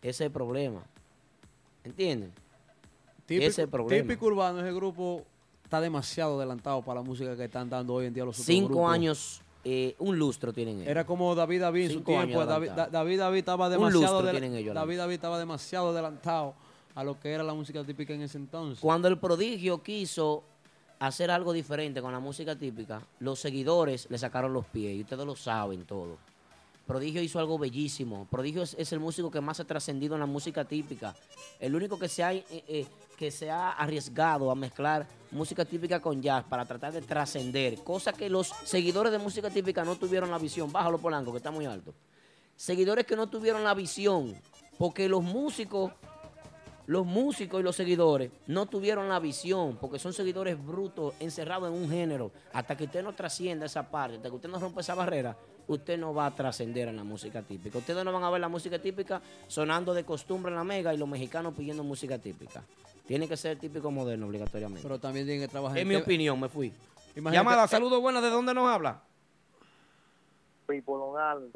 Ese 0.00 0.08
es 0.10 0.20
el 0.22 0.30
problema. 0.30 0.82
¿Entienden? 1.84 2.32
típico, 3.26 3.42
Ese 3.48 3.48
es 3.48 3.58
el 3.58 3.68
problema. 3.68 4.02
Típico 4.02 4.26
Urbano, 4.26 4.60
ese 4.60 4.72
grupo 4.72 5.24
está 5.70 5.80
demasiado 5.80 6.36
adelantado 6.36 6.82
para 6.82 6.98
la 6.98 7.06
música 7.06 7.36
que 7.36 7.44
están 7.44 7.70
dando 7.70 7.94
hoy 7.94 8.06
en 8.06 8.12
día 8.12 8.24
los 8.24 8.36
Cinco 8.38 8.70
grupos. 8.70 8.92
años, 8.92 9.40
eh, 9.62 9.94
un 10.00 10.18
lustro 10.18 10.52
tienen 10.52 10.78
ellos. 10.78 10.88
Era 10.88 11.06
como 11.06 11.32
David 11.36 11.60
David 11.60 11.84
en 11.84 11.92
su 11.92 12.00
tiempo. 12.00 12.44
David, 12.44 12.70
adelantado. 12.70 12.76
Da- 12.76 12.98
David 12.98 13.18
David 13.20 13.38
estaba 13.38 13.68
demasiado 13.68 14.00
lustro 14.00 14.18
adela- 14.18 14.30
tienen 14.32 14.54
ellos 14.54 14.70
ahora 14.70 14.80
David 14.80 14.98
David 14.98 15.14
estaba 15.14 15.38
demasiado 15.38 15.90
adelantado 15.90 16.54
a 16.96 17.04
lo 17.04 17.20
que 17.20 17.30
era 17.30 17.44
la 17.44 17.54
música 17.54 17.84
típica 17.84 18.12
en 18.12 18.22
ese 18.22 18.36
entonces. 18.38 18.80
Cuando 18.80 19.06
el 19.06 19.16
prodigio 19.18 19.80
quiso 19.80 20.42
hacer 20.98 21.30
algo 21.30 21.52
diferente 21.52 22.02
con 22.02 22.10
la 22.10 22.18
música 22.18 22.56
típica, 22.56 23.00
los 23.20 23.38
seguidores 23.38 24.08
le 24.10 24.18
sacaron 24.18 24.52
los 24.52 24.66
pies 24.66 24.96
y 24.96 25.02
ustedes 25.02 25.24
lo 25.24 25.36
saben 25.36 25.84
todo. 25.84 26.18
Prodigio 26.90 27.22
hizo 27.22 27.38
algo 27.38 27.56
bellísimo. 27.56 28.26
Prodigio 28.28 28.64
es, 28.64 28.92
el 28.92 28.98
músico 28.98 29.30
que 29.30 29.40
más 29.40 29.60
ha 29.60 29.64
trascendido 29.64 30.14
en 30.14 30.20
la 30.20 30.26
música 30.26 30.64
típica. 30.64 31.14
El 31.60 31.76
único 31.76 31.96
que 31.96 32.08
se, 32.08 32.24
ha, 32.24 32.34
eh, 32.34 32.44
eh, 32.50 32.84
que 33.16 33.30
se 33.30 33.48
ha 33.48 33.70
arriesgado 33.70 34.50
a 34.50 34.56
mezclar 34.56 35.06
música 35.30 35.64
típica 35.64 36.00
con 36.00 36.20
jazz 36.20 36.42
para 36.42 36.64
tratar 36.64 36.92
de 36.92 37.00
trascender. 37.00 37.84
Cosa 37.84 38.12
que 38.12 38.28
los 38.28 38.48
seguidores 38.64 39.12
de 39.12 39.18
música 39.18 39.50
típica 39.50 39.84
no 39.84 39.94
tuvieron 39.94 40.32
la 40.32 40.38
visión. 40.38 40.72
Bájalo, 40.72 40.98
Polanco, 40.98 41.30
que 41.30 41.36
está 41.36 41.52
muy 41.52 41.64
alto. 41.64 41.94
Seguidores 42.56 43.06
que 43.06 43.14
no 43.14 43.28
tuvieron 43.28 43.62
la 43.62 43.74
visión. 43.74 44.34
Porque 44.76 45.08
los 45.08 45.22
músicos 45.22 45.92
los 46.86 47.06
músicos 47.06 47.60
y 47.60 47.62
los 47.62 47.76
seguidores 47.76 48.32
no 48.48 48.66
tuvieron 48.66 49.08
la 49.08 49.20
visión 49.20 49.76
porque 49.80 50.00
son 50.00 50.12
seguidores 50.12 50.58
brutos 50.60 51.14
encerrados 51.20 51.68
en 51.68 51.80
un 51.80 51.88
género. 51.88 52.32
Hasta 52.52 52.76
que 52.76 52.82
usted 52.82 53.04
no 53.04 53.14
trascienda 53.14 53.66
esa 53.66 53.88
parte, 53.88 54.16
hasta 54.16 54.28
que 54.28 54.34
usted 54.34 54.48
no 54.48 54.58
rompa 54.58 54.80
esa 54.80 54.96
barrera, 54.96 55.36
usted 55.72 55.98
no 55.98 56.12
va 56.12 56.26
a 56.26 56.34
trascender 56.34 56.88
en 56.88 56.96
la 56.96 57.04
música 57.04 57.42
típica. 57.42 57.78
Ustedes 57.78 58.04
no 58.04 58.12
van 58.12 58.24
a 58.24 58.30
ver 58.30 58.40
la 58.40 58.48
música 58.48 58.78
típica 58.78 59.22
sonando 59.46 59.94
de 59.94 60.04
costumbre 60.04 60.50
en 60.50 60.56
la 60.56 60.64
mega 60.64 60.92
y 60.92 60.98
los 60.98 61.08
mexicanos 61.08 61.54
pidiendo 61.54 61.84
música 61.84 62.18
típica. 62.18 62.62
Tiene 63.06 63.28
que 63.28 63.36
ser 63.36 63.58
típico 63.58 63.90
moderno 63.90 64.26
obligatoriamente. 64.26 64.82
Pero 64.82 64.98
también 64.98 65.26
tiene 65.26 65.40
que 65.42 65.48
trabajar 65.48 65.78
Es 65.78 65.82
en 65.82 65.88
mi 65.88 65.94
opinión, 65.96 66.38
me 66.40 66.48
fui. 66.48 66.72
Imagínate- 67.16 67.32
Llamada, 67.34 67.66
saludos 67.68 68.00
buenas, 68.00 68.22
¿de 68.22 68.30
dónde 68.30 68.52
nos 68.54 68.68
habla? 68.68 69.02
Pipolonal. 70.66 71.50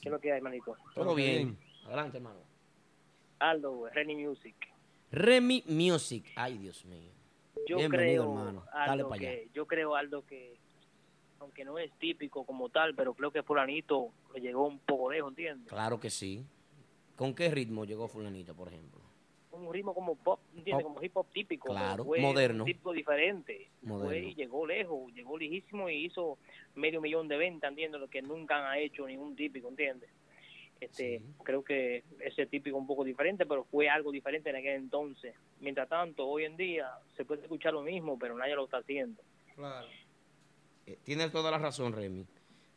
¿Qué 0.00 0.08
es 0.08 0.12
lo 0.12 0.18
que 0.18 0.32
hay, 0.32 0.40
manito? 0.40 0.76
Todo 0.94 1.14
bien. 1.14 1.58
Adelante, 1.86 2.16
hermano. 2.18 2.40
Aldo, 3.38 3.88
Renny 3.92 4.14
Music. 4.26 4.54
Remy 5.10 5.64
Music. 5.68 6.24
Ay, 6.36 6.58
Dios 6.58 6.84
mío. 6.84 7.10
Yo 7.68 7.76
Bienvenido, 7.76 8.24
creo, 8.24 8.38
hermano. 8.38 8.64
Dale 8.72 8.90
Aldo, 8.92 9.08
para 9.08 9.20
allá. 9.20 9.30
que, 9.30 9.48
yo 9.54 9.66
creo, 9.66 9.94
Aldo, 9.94 10.24
que 10.26 10.58
aunque 11.42 11.64
no 11.64 11.78
es 11.78 11.92
típico 11.98 12.44
como 12.44 12.68
tal, 12.68 12.94
pero 12.94 13.14
creo 13.14 13.30
que 13.30 13.42
Fulanito 13.42 14.10
lo 14.32 14.38
llegó 14.40 14.66
un 14.66 14.78
poco 14.78 15.12
lejos, 15.12 15.30
¿entiendes? 15.30 15.68
Claro 15.68 16.00
que 16.00 16.10
sí. 16.10 16.44
¿Con 17.16 17.34
qué 17.34 17.50
ritmo 17.50 17.84
llegó 17.84 18.08
Fulanito, 18.08 18.54
por 18.54 18.68
ejemplo? 18.68 19.00
Un 19.50 19.72
ritmo 19.72 19.94
como 19.94 20.16
pop, 20.16 20.40
¿entiendes? 20.56 20.84
Pop. 20.84 20.94
Como 20.94 21.04
hip 21.04 21.16
hop 21.16 21.26
típico. 21.32 21.68
Claro, 21.68 22.04
fue 22.04 22.20
moderno. 22.20 22.64
Un 22.64 22.66
típico 22.66 22.92
diferente. 22.92 23.68
Moderno. 23.82 24.08
Fue 24.08 24.18
y 24.18 24.34
llegó 24.34 24.66
lejos, 24.66 25.12
llegó 25.12 25.36
lejísimo 25.36 25.90
y 25.90 26.06
hizo 26.06 26.38
medio 26.74 27.00
millón 27.00 27.28
de 27.28 27.36
ventas, 27.36 27.68
¿entiendes? 27.68 28.00
Lo 28.00 28.08
que 28.08 28.22
nunca 28.22 28.70
ha 28.70 28.78
hecho 28.78 29.06
ningún 29.06 29.36
típico, 29.36 29.68
¿entiendes? 29.68 30.10
Este, 30.80 31.22
creo 31.44 31.62
que 31.62 32.02
ese 32.18 32.46
típico 32.46 32.76
un 32.76 32.88
poco 32.88 33.04
diferente, 33.04 33.46
pero 33.46 33.62
fue 33.64 33.88
algo 33.88 34.10
diferente 34.10 34.50
en 34.50 34.56
aquel 34.56 34.74
entonces. 34.74 35.34
Mientras 35.60 35.88
tanto, 35.88 36.26
hoy 36.26 36.44
en 36.44 36.56
día 36.56 36.88
se 37.16 37.24
puede 37.24 37.42
escuchar 37.42 37.72
lo 37.72 37.82
mismo, 37.82 38.18
pero 38.18 38.36
nadie 38.36 38.56
lo 38.56 38.64
está 38.64 38.78
haciendo. 38.78 39.22
Claro. 39.54 39.86
Eh, 40.86 40.98
Tienes 41.04 41.30
toda 41.32 41.50
la 41.50 41.58
razón, 41.58 41.92
Remy. 41.92 42.26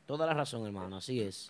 Toda 0.05 0.25
la 0.25 0.33
razón, 0.33 0.65
hermano. 0.65 0.97
Así 0.97 1.21
es. 1.21 1.49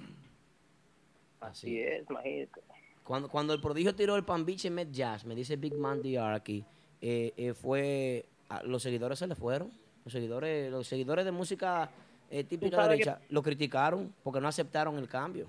Así 1.42 1.80
es, 1.80 2.10
imagínate. 2.10 2.62
Cuando, 3.04 3.30
cuando 3.30 3.54
el 3.54 3.62
prodigio 3.62 3.94
tiró 3.94 4.16
el 4.16 4.24
Pambiche 4.24 4.70
Met 4.70 4.90
Jazz, 4.92 5.26
me 5.26 5.36
dice 5.36 5.58
Big 5.58 5.76
Man 5.76 6.02
DR 6.02 6.34
aquí, 6.34 6.66
eh, 7.02 7.34
eh, 7.38 7.54
fue. 7.54 8.26
a- 8.50 8.64
los 8.64 8.82
seguidores 8.82 9.20
se 9.20 9.28
le 9.28 9.36
fueron. 9.36 9.72
Los 10.04 10.14
seguidores, 10.14 10.72
los 10.72 10.88
seguidores 10.88 11.26
de 11.26 11.32
música 11.32 11.90
eh, 12.30 12.44
típica 12.44 12.88
derecha 12.88 13.20
lo 13.30 13.42
criticaron 13.44 14.14
porque 14.24 14.40
no 14.42 14.48
aceptaron 14.48 14.98
el 14.98 15.08
cambio. 15.08 15.48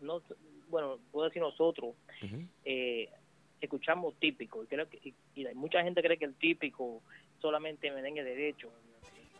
No, 0.00 0.20
bueno, 0.68 0.98
puedo 1.12 1.26
decir 1.28 1.42
nosotros, 1.42 1.94
eh, 2.64 3.08
escuchamos 3.60 4.14
típico 4.18 4.62
y 4.64 4.66
creo 4.66 4.88
que 4.88 4.98
y, 5.04 5.14
y 5.40 5.54
mucha 5.54 5.82
gente 5.82 6.02
cree 6.02 6.18
que 6.18 6.24
el 6.24 6.34
típico 6.34 7.02
solamente 7.40 7.90
merengue 7.92 8.24
derecho 8.24 8.70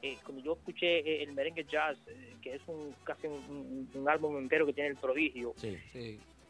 eh, 0.02 0.18
cuando 0.24 0.42
yo 0.42 0.54
escuché 0.54 0.98
eh, 0.98 1.22
el 1.22 1.32
merengue 1.32 1.64
jazz 1.64 1.96
eh, 2.08 2.34
que 2.42 2.56
es 2.56 2.62
un 2.66 2.92
casi 3.04 3.26
un, 3.28 3.34
un- 3.34 3.90
un 3.94 4.08
álbum 4.08 4.36
entero 4.38 4.66
que 4.66 4.72
tiene 4.72 4.90
el 4.90 4.96
prodigio 4.96 5.54
sí, 5.56 5.78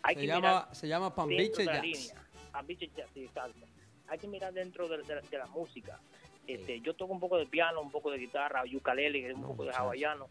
hay 0.02 0.14
Se 0.14 0.20
que 0.22 0.26
llama, 0.26 0.40
mirar 0.48 0.74
se 0.74 0.88
llama 0.88 1.14
Pambiche 1.14 1.64
Jazz. 1.64 1.82
línea. 1.82 2.14
Pambiche 2.50 2.90
Jazz, 2.96 3.08
sí, 3.14 3.24
exacto. 3.24 3.66
hay 4.08 4.18
que 4.18 4.26
mirar 4.26 4.52
dentro 4.52 4.88
de, 4.88 4.98
de- 5.02 5.20
de 5.30 5.38
la 5.38 5.46
música 5.46 6.00
este 6.46 6.80
yo 6.80 6.94
toco 6.94 7.12
un 7.12 7.20
poco 7.20 7.38
de 7.38 7.46
piano 7.46 7.80
un 7.82 7.90
poco 7.90 8.10
de 8.10 8.18
guitarra 8.18 8.64
ukulele 8.74 9.32
un 9.34 9.42
poco 9.42 9.62
de 9.64 9.68
muchacho. 9.68 9.82
hawaiano 9.84 10.28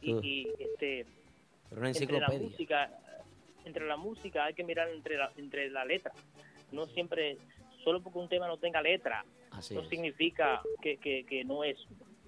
y, 0.00 0.10
y, 0.26 0.48
este 0.58 1.06
Pero 1.68 1.80
una 1.80 1.90
entre 1.90 2.20
la 2.20 2.28
música 2.28 2.90
entre 3.64 3.86
la 3.86 3.96
música 3.96 4.44
hay 4.46 4.54
que 4.54 4.64
mirar 4.64 4.88
entre 4.88 5.16
la, 5.18 5.30
entre 5.36 5.70
la 5.70 5.84
letra 5.84 6.12
no 6.72 6.86
siempre 6.86 7.36
solo 7.84 8.00
porque 8.02 8.18
un 8.18 8.28
tema 8.28 8.46
no 8.48 8.56
tenga 8.56 8.80
letra 8.82 9.24
Así 9.52 9.74
no 9.74 9.82
es. 9.82 9.88
significa 9.90 10.62
que, 10.80 10.96
que, 10.96 11.24
que 11.24 11.44
no 11.44 11.62
es 11.62 11.76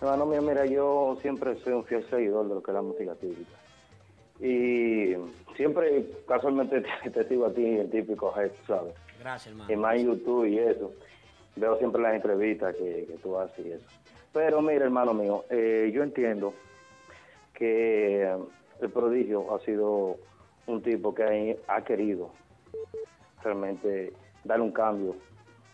Hermano 0.01 0.25
mío, 0.25 0.41
mira, 0.41 0.65
yo 0.65 1.17
siempre 1.21 1.61
soy 1.63 1.73
un 1.73 1.85
fiel 1.85 2.05
seguidor 2.09 2.47
de 2.49 2.55
lo 2.55 2.63
que 2.63 2.71
es 2.71 2.75
la 2.75 2.81
música 2.81 3.13
típica. 3.15 3.51
Y 4.41 5.15
siempre, 5.55 6.05
casualmente, 6.27 6.81
te, 7.03 7.09
te 7.11 7.23
sigo 7.27 7.45
a 7.45 7.53
ti, 7.53 7.63
el 7.65 7.89
típico 7.89 8.33
head, 8.37 8.51
¿sabes? 8.67 8.93
Gracias, 9.19 9.47
hermano. 9.53 9.71
Y 9.71 9.75
más 9.75 9.95
en 9.97 10.07
YouTube 10.07 10.45
y 10.47 10.57
eso. 10.59 10.91
Veo 11.55 11.77
siempre 11.77 12.01
las 12.01 12.15
entrevistas 12.15 12.75
que, 12.75 13.05
que 13.07 13.17
tú 13.21 13.37
haces 13.37 13.65
y 13.65 13.71
eso. 13.73 13.85
Pero 14.33 14.61
mira, 14.61 14.85
hermano 14.85 15.13
mío, 15.13 15.43
eh, 15.49 15.91
yo 15.93 16.01
entiendo 16.03 16.53
que 17.53 18.23
el 18.81 18.89
prodigio 18.89 19.53
ha 19.53 19.59
sido 19.59 20.17
un 20.67 20.81
tipo 20.81 21.13
que 21.13 21.57
ha, 21.67 21.75
ha 21.75 21.83
querido 21.83 22.31
realmente 23.43 24.13
dar 24.43 24.61
un 24.61 24.71
cambio 24.71 25.15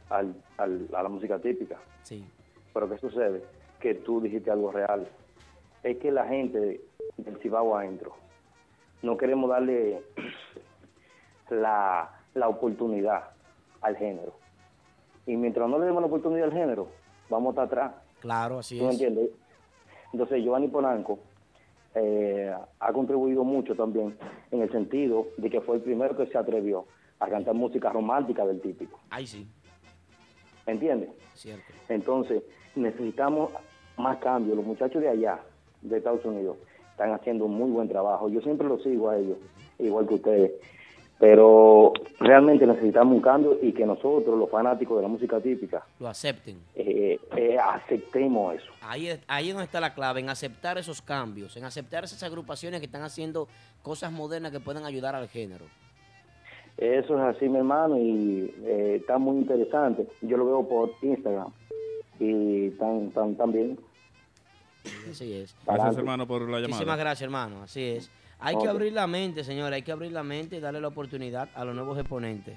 al, 0.10 0.34
al- 0.58 0.88
a 0.94 1.04
la 1.04 1.10
música 1.10 1.40
típica. 1.40 1.78
Sí. 2.04 2.26
Pero 2.74 2.90
¿qué 2.90 2.98
sucede? 2.98 3.44
Que 3.80 3.94
tú 3.96 4.20
dijiste 4.22 4.50
algo 4.52 4.72
real. 4.72 5.08
Es 5.84 5.98
que 5.98 6.12
la 6.12 6.26
gente 6.26 6.82
del 7.18 7.38
Cibao 7.38 7.78
adentro 7.78 8.16
no 9.02 9.18
queremos 9.18 9.50
darle 9.50 10.02
la, 11.50 12.10
la 12.34 12.48
oportunidad 12.50 13.24
al 13.82 13.96
género. 13.98 14.34
Y 15.26 15.36
mientras 15.36 15.70
no 15.70 15.80
le 15.80 15.86
demos 15.86 16.02
la 16.02 16.08
oportunidad 16.08 16.46
al 16.46 16.54
género, 16.54 16.88
vamos 17.30 17.58
a 17.58 17.64
estar 17.64 17.66
atrás. 17.66 18.04
Claro, 18.20 18.60
así 18.60 18.80
¿Tú 18.80 18.86
es. 18.88 18.94
entiendes? 18.94 19.30
Entonces, 20.14 20.42
Giovanni 20.44 20.68
Polanco 20.68 21.20
eh, 21.96 22.54
ha 22.80 22.94
contribuido 22.94 23.44
mucho 23.44 23.76
también 23.76 24.18
en 24.52 24.62
el 24.62 24.72
sentido 24.72 25.28
de 25.38 25.50
que 25.50 25.62
fue 25.62 25.76
el 25.78 25.82
primero 25.82 26.16
que 26.16 26.28
se 26.28 26.38
atrevió 26.38 26.86
a 27.20 27.28
cantar 27.28 27.54
música 27.56 27.90
romántica 27.92 28.46
del 28.46 28.62
típico. 28.62 29.00
Ahí 29.10 29.28
sí, 29.28 29.48
¿Entiendes? 30.66 31.10
cierto. 31.34 31.64
Entonces, 31.90 32.44
necesitamos 32.76 33.52
más 33.98 34.18
cambios. 34.18 34.58
Los 34.58 34.66
muchachos 34.66 35.02
de 35.02 35.10
allá, 35.10 35.40
de 35.82 35.98
Estados 35.98 36.24
Unidos, 36.26 36.58
están 36.98 37.14
haciendo 37.14 37.46
un 37.46 37.54
muy 37.54 37.70
buen 37.70 37.88
trabajo. 37.88 38.28
Yo 38.28 38.42
siempre 38.42 38.68
los 38.68 38.82
sigo 38.82 39.12
a 39.12 39.18
ellos, 39.18 39.38
igual 39.78 40.08
que 40.08 40.16
ustedes. 40.16 40.52
Pero 41.20 41.94
realmente 42.20 42.66
necesitamos 42.66 43.16
un 43.16 43.22
cambio 43.22 43.58
y 43.62 43.72
que 43.72 43.86
nosotros, 43.86 44.38
los 44.38 44.50
fanáticos 44.50 44.98
de 44.98 45.04
la 45.04 45.08
música 45.08 45.40
típica, 45.40 45.84
Lo 46.00 46.08
acepten. 46.08 46.58
eh, 46.76 47.20
eh, 47.36 47.58
aceptemos 47.60 48.56
eso. 48.56 48.72
Ahí 48.82 49.08
es, 49.10 49.20
ahí 49.28 49.50
es 49.50 49.54
donde 49.54 49.66
está 49.66 49.80
la 49.80 49.94
clave, 49.94 50.20
en 50.22 50.30
aceptar 50.30 50.78
esos 50.80 51.02
cambios, 51.04 51.56
en 51.56 51.66
aceptar 51.66 52.04
esas 52.04 52.22
agrupaciones 52.24 52.80
que 52.80 52.86
están 52.88 53.04
haciendo 53.04 53.48
cosas 53.84 54.12
modernas 54.12 54.52
que 54.52 54.60
pueden 54.60 54.86
ayudar 54.86 55.14
al 55.16 55.28
género. 55.28 55.66
Eso 56.78 57.16
es 57.16 57.36
así, 57.36 57.50
mi 57.50 57.58
hermano, 57.58 57.98
y 57.98 58.54
eh, 58.64 58.98
está 59.00 59.18
muy 59.18 59.38
interesante. 59.38 60.08
Yo 60.22 60.38
lo 60.38 60.46
veo 60.46 60.68
por 60.68 60.92
Instagram 61.02 61.52
y 62.20 62.70
tan, 62.72 63.10
tan, 63.12 63.36
tan 63.36 63.52
bien. 63.52 63.80
Así 65.10 65.34
es. 65.34 65.56
Gracias, 65.66 65.98
hermano, 65.98 66.28
por 66.28 66.42
la 66.42 66.58
Muchísimas 66.58 66.80
llamada. 66.80 66.98
gracias, 66.98 67.22
hermano. 67.24 67.64
Así 67.64 67.82
es. 67.82 68.10
Hay 68.40 68.58
que 68.58 68.68
abrir 68.68 68.94
la 68.94 69.08
mente, 69.08 69.44
señora. 69.44 69.76
Hay 69.76 69.82
que 69.82 69.92
abrir 69.92 70.12
la 70.12 70.24
mente 70.24 70.58
y 70.58 70.60
darle 70.60 70.80
la 70.80 70.90
oportunidad 70.90 71.50
a 71.56 71.66
los 71.66 71.74
nuevos 71.74 71.98
exponentes. 71.98 72.56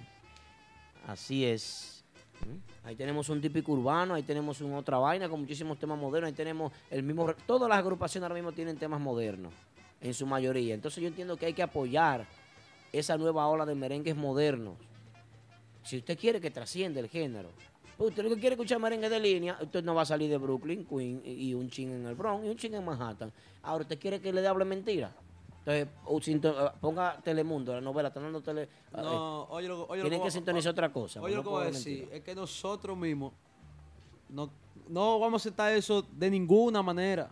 Así 1.07 1.45
es. 1.45 2.05
¿Mm? 2.47 2.87
Ahí 2.87 2.97
tenemos 2.97 3.29
un 3.29 3.41
típico 3.41 3.73
urbano, 3.73 4.15
ahí 4.15 4.23
tenemos 4.23 4.61
una 4.61 4.79
otra 4.79 4.99
vaina 4.99 5.29
con 5.29 5.41
muchísimos 5.41 5.79
temas 5.79 5.99
modernos, 5.99 6.29
ahí 6.29 6.35
tenemos 6.35 6.73
el 6.91 7.03
mismo... 7.03 7.33
Todas 7.47 7.69
las 7.69 7.79
agrupaciones 7.79 8.25
ahora 8.25 8.35
mismo 8.35 8.53
tienen 8.53 8.77
temas 8.77 9.01
modernos, 9.01 9.53
en 10.01 10.15
su 10.15 10.27
mayoría. 10.27 10.75
Entonces 10.75 11.03
yo 11.03 11.09
entiendo 11.09 11.37
que 11.37 11.47
hay 11.47 11.53
que 11.53 11.63
apoyar 11.63 12.27
esa 12.93 13.17
nueva 13.17 13.47
ola 13.47 13.67
de 13.67 13.75
merengues 13.75 14.17
modernos. 14.17 14.75
Si 15.83 15.99
usted 15.99 16.19
quiere 16.19 16.41
que 16.41 16.51
trascienda 16.51 17.01
el 17.01 17.09
género, 17.09 17.51
usted 18.07 18.23
lo 18.23 18.31
que 18.31 18.41
quiere 18.41 18.55
escuchar 18.55 18.79
merengue 18.79 19.09
de 19.09 19.21
línea, 19.21 19.59
usted 19.61 19.85
no 19.85 19.95
va 19.95 20.03
a 20.03 20.07
salir 20.07 20.31
de 20.31 20.39
Brooklyn, 20.39 20.85
Queen 20.85 21.23
y 21.25 21.55
un 21.55 21.69
ching 21.69 21.91
en 21.91 22.07
el 22.07 22.15
Bronx 22.15 22.45
y 22.45 22.49
un 22.49 22.57
ching 22.57 22.75
en 22.75 22.85
Manhattan. 22.85 23.33
Ahora, 23.63 23.83
¿usted 23.83 23.99
quiere 23.99 24.21
que 24.21 24.33
le 24.33 24.47
hable 24.47 24.65
mentira? 24.65 25.13
Entonces, 25.65 25.89
eh, 26.43 26.71
ponga 26.81 27.21
Telemundo, 27.23 27.75
la 27.75 27.81
novela, 27.81 28.09
está 28.09 28.21
dando 28.21 28.41
tele... 28.41 28.69
No, 28.93 29.43
eh, 29.43 29.47
oye, 29.51 29.69
lo, 29.69 29.87
oye, 29.87 30.03
lo 30.03 30.09
tienen 30.09 30.25
que 30.25 30.31
sintonizar 30.31 30.73
otra 30.73 30.91
cosa. 30.91 31.21
Oye, 31.21 31.35
no 31.35 31.39
lo 31.39 31.43
que 31.45 31.49
voy 31.51 31.63
a 31.63 31.71
decir 31.71 32.09
es 32.11 32.23
que 32.23 32.35
nosotros 32.35 32.97
mismos 32.97 33.33
no, 34.29 34.51
no 34.89 35.19
vamos 35.19 35.41
a 35.41 35.49
aceptar 35.49 35.73
eso 35.73 36.03
de 36.03 36.31
ninguna 36.31 36.83
manera. 36.83 37.31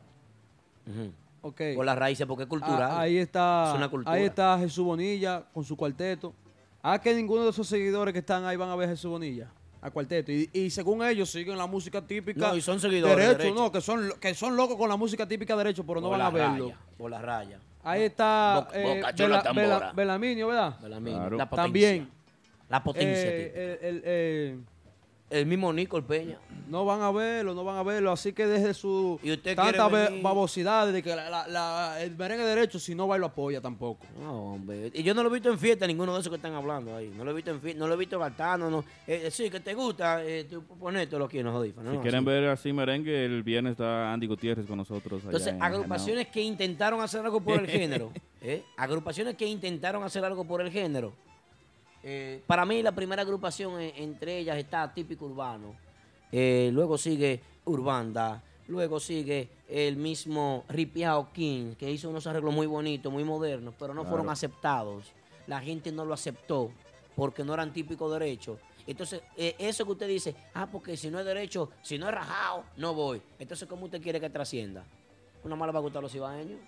Ok. 1.40 1.60
Por 1.74 1.86
las 1.86 1.98
raíces, 1.98 2.26
porque 2.26 2.42
es 2.42 2.48
cultural. 2.48 2.82
Ah, 2.82 3.00
ahí 3.00 3.16
está, 3.18 3.70
Es 3.70 3.76
una 3.76 3.90
cultura. 3.90 4.14
ahí 4.14 4.24
está 4.24 4.58
Jesús 4.58 4.84
Bonilla 4.84 5.44
con 5.52 5.64
su 5.64 5.76
cuarteto. 5.76 6.34
Ah, 6.82 7.00
que 7.00 7.14
ninguno 7.14 7.44
de 7.44 7.50
esos 7.50 7.66
seguidores 7.66 8.12
que 8.12 8.20
están 8.20 8.44
ahí 8.44 8.56
van 8.56 8.68
a 8.68 8.76
ver 8.76 8.88
a 8.88 8.92
Jesús 8.92 9.10
Bonilla, 9.10 9.50
a 9.80 9.90
cuarteto. 9.90 10.32
Y, 10.32 10.48
y 10.52 10.70
según 10.70 11.04
ellos 11.04 11.30
siguen 11.30 11.56
la 11.58 11.66
música 11.66 12.00
típica. 12.04 12.48
No, 12.48 12.56
y 12.56 12.60
son 12.60 12.80
seguidores, 12.80 13.16
Derecho, 13.16 13.38
derecho. 13.38 13.54
no, 13.54 13.72
que 13.72 13.80
son, 13.80 14.12
que 14.20 14.34
son 14.34 14.56
locos 14.56 14.76
con 14.76 14.88
la 14.88 14.96
música 14.96 15.26
típica 15.26 15.56
derecho, 15.56 15.84
pero 15.86 16.00
no 16.00 16.08
Por 16.08 16.18
van 16.18 16.20
a 16.20 16.24
la 16.24 16.30
verlo. 16.30 16.64
raya, 16.68 16.78
por 16.96 17.10
la 17.10 17.22
raya. 17.22 17.58
Ahí 17.84 18.02
está 18.02 18.64
Boca- 18.66 18.78
eh, 18.80 18.96
Boca 18.96 19.14
Chula 19.14 19.28
Bela- 19.28 19.42
Tambora. 19.42 19.78
Bela- 19.78 19.92
Belaminio, 19.94 20.48
¿verdad? 20.48 20.80
Belaminio, 20.80 21.18
Claro. 21.20 21.36
la 21.36 21.48
potencia. 21.48 21.64
También. 21.64 22.08
La 22.68 22.82
potencia, 22.82 23.30
Eh, 23.30 23.78
el, 23.80 23.88
el- 23.88 24.02
eh, 24.04 24.58
el 25.30 25.46
mismo 25.46 25.72
Nicole 25.72 26.02
Peña. 26.06 26.38
No 26.68 26.84
van 26.84 27.00
a 27.02 27.10
verlo, 27.10 27.54
no 27.54 27.64
van 27.64 27.76
a 27.76 27.82
verlo. 27.82 28.12
Así 28.12 28.32
que 28.32 28.46
desde 28.46 28.74
su 28.74 29.18
usted 29.22 29.56
tanta 29.56 29.88
babosidad 30.22 30.92
de 30.92 31.02
que 31.02 31.14
la- 31.16 31.30
la- 31.30 31.46
la- 31.48 32.02
el 32.02 32.16
merengue 32.16 32.44
derecho, 32.44 32.78
si 32.78 32.94
no 32.94 33.08
va 33.08 33.16
y 33.16 33.20
lo 33.20 33.26
apoya 33.26 33.60
tampoco. 33.60 34.04
No, 34.20 34.54
hombre. 34.54 34.90
Y 34.94 35.02
yo 35.02 35.14
no 35.14 35.22
lo 35.22 35.30
he 35.30 35.32
visto 35.32 35.50
en 35.50 35.58
fiesta, 35.58 35.86
ninguno 35.86 36.12
de 36.14 36.20
esos 36.20 36.30
que 36.30 36.36
están 36.36 36.54
hablando 36.54 36.94
ahí. 36.94 37.10
No 37.16 37.24
lo 37.24 37.30
he 37.30 37.34
visto 37.34 37.50
en 37.50 37.60
fiesta, 37.60 37.78
no 37.78 37.86
lo 37.88 37.94
he 37.94 37.96
visto 37.96 38.18
gastando. 38.18 38.70
No. 38.70 38.80
Eh, 39.06 39.22
eh, 39.26 39.30
sí, 39.30 39.48
que 39.50 39.60
te 39.60 39.72
gusta, 39.74 40.22
eh, 40.24 40.44
tú 40.44 40.62
ponértelo 40.64 41.24
aquí 41.24 41.38
en 41.38 41.46
los 41.46 41.54
audífonos. 41.54 41.90
Si 41.90 41.96
¿no? 41.96 42.02
quieren 42.02 42.18
Así. 42.20 42.26
ver 42.26 42.44
así 42.48 42.72
merengue, 42.72 43.24
el 43.24 43.42
viernes 43.42 43.72
está 43.72 44.12
Andy 44.12 44.26
Gutiérrez 44.26 44.66
con 44.66 44.76
nosotros. 44.76 45.20
allá 45.20 45.28
Entonces, 45.30 45.52
en 45.54 45.62
agrupaciones 45.62 46.28
que 46.28 46.42
intentaron 46.42 47.00
hacer 47.00 47.24
algo 47.24 47.40
por 47.40 47.58
el 47.60 47.66
género. 47.68 48.12
¿eh? 48.42 48.62
Agrupaciones 48.76 49.36
que 49.36 49.46
intentaron 49.46 50.02
hacer 50.04 50.24
algo 50.24 50.44
por 50.44 50.60
el 50.60 50.70
género. 50.70 51.12
Eh, 52.02 52.42
para 52.46 52.64
mí, 52.64 52.82
la 52.82 52.92
primera 52.92 53.22
agrupación 53.22 53.80
entre 53.80 54.38
ellas 54.38 54.56
está 54.58 54.92
Típico 54.92 55.26
Urbano. 55.26 55.74
Eh, 56.30 56.70
luego 56.72 56.96
sigue 56.98 57.40
Urbanda. 57.64 58.42
Luego 58.68 59.00
sigue 59.00 59.48
el 59.68 59.96
mismo 59.96 60.64
Ripiao 60.68 61.32
King, 61.32 61.74
que 61.74 61.90
hizo 61.90 62.10
unos 62.10 62.26
arreglos 62.26 62.52
muy 62.52 62.66
bonitos, 62.66 63.10
muy 63.10 63.24
modernos, 63.24 63.74
pero 63.78 63.94
no 63.94 64.04
fueron 64.04 64.28
aceptados. 64.28 65.06
La 65.46 65.60
gente 65.60 65.90
no 65.90 66.04
lo 66.04 66.12
aceptó 66.12 66.70
porque 67.16 67.44
no 67.44 67.54
eran 67.54 67.72
típicos 67.72 68.12
derechos. 68.12 68.58
Entonces, 68.86 69.22
eh, 69.36 69.54
eso 69.58 69.84
que 69.86 69.92
usted 69.92 70.08
dice, 70.08 70.34
ah, 70.54 70.66
porque 70.70 70.96
si 70.98 71.10
no 71.10 71.18
es 71.18 71.24
derecho, 71.24 71.70
si 71.82 71.96
no 71.98 72.08
es 72.08 72.14
rajado, 72.14 72.64
no 72.76 72.92
voy. 72.94 73.22
Entonces, 73.38 73.66
¿cómo 73.68 73.86
usted 73.86 74.02
quiere 74.02 74.20
que 74.20 74.28
trascienda? 74.30 74.84
Una 75.44 75.56
mala 75.56 75.72
va 75.72 75.78
a 75.78 75.82
gustar 75.82 76.00
a 76.00 76.02
los 76.02 76.14
ibaeños. 76.14 76.60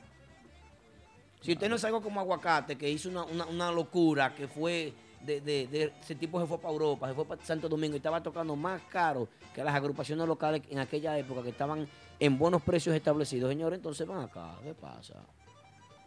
Si 1.43 1.53
usted 1.53 1.69
no 1.69 1.77
es 1.77 1.85
algo 1.85 2.03
como 2.03 2.21
Aguacate, 2.21 2.77
que 2.77 2.91
hizo 2.91 3.09
una, 3.11 3.25
una- 3.25 3.47
una 3.47 3.71
locura, 3.73 4.35
que 4.35 4.49
fue 4.49 4.93
de, 5.25 5.41
de- 5.41 5.67
de- 5.67 5.93
ese 6.01 6.15
tipo 6.15 6.41
se 6.41 6.47
fue 6.47 6.59
para 6.59 6.73
Europa, 6.73 7.09
se 7.09 7.15
fue 7.15 7.25
para 7.25 7.45
Santo 7.45 7.69
Domingo 7.69 7.95
y 7.95 7.97
estaba 7.99 8.23
tocando 8.23 8.57
más 8.57 8.81
caro 8.91 9.29
que 9.55 9.63
las 9.63 9.75
agrupaciones 9.75 10.27
locales 10.27 10.63
en 10.71 10.79
aquella 10.79 11.19
época 11.19 11.43
que 11.43 11.51
estaban 11.51 11.87
en 12.19 12.39
buenos 12.39 12.63
precios 12.63 12.95
establecidos. 12.97 13.49
Señores, 13.51 13.79
entonces 13.79 14.07
van 14.07 14.23
acá, 14.23 14.55
¿qué 14.63 14.75
pasa? 14.75 15.15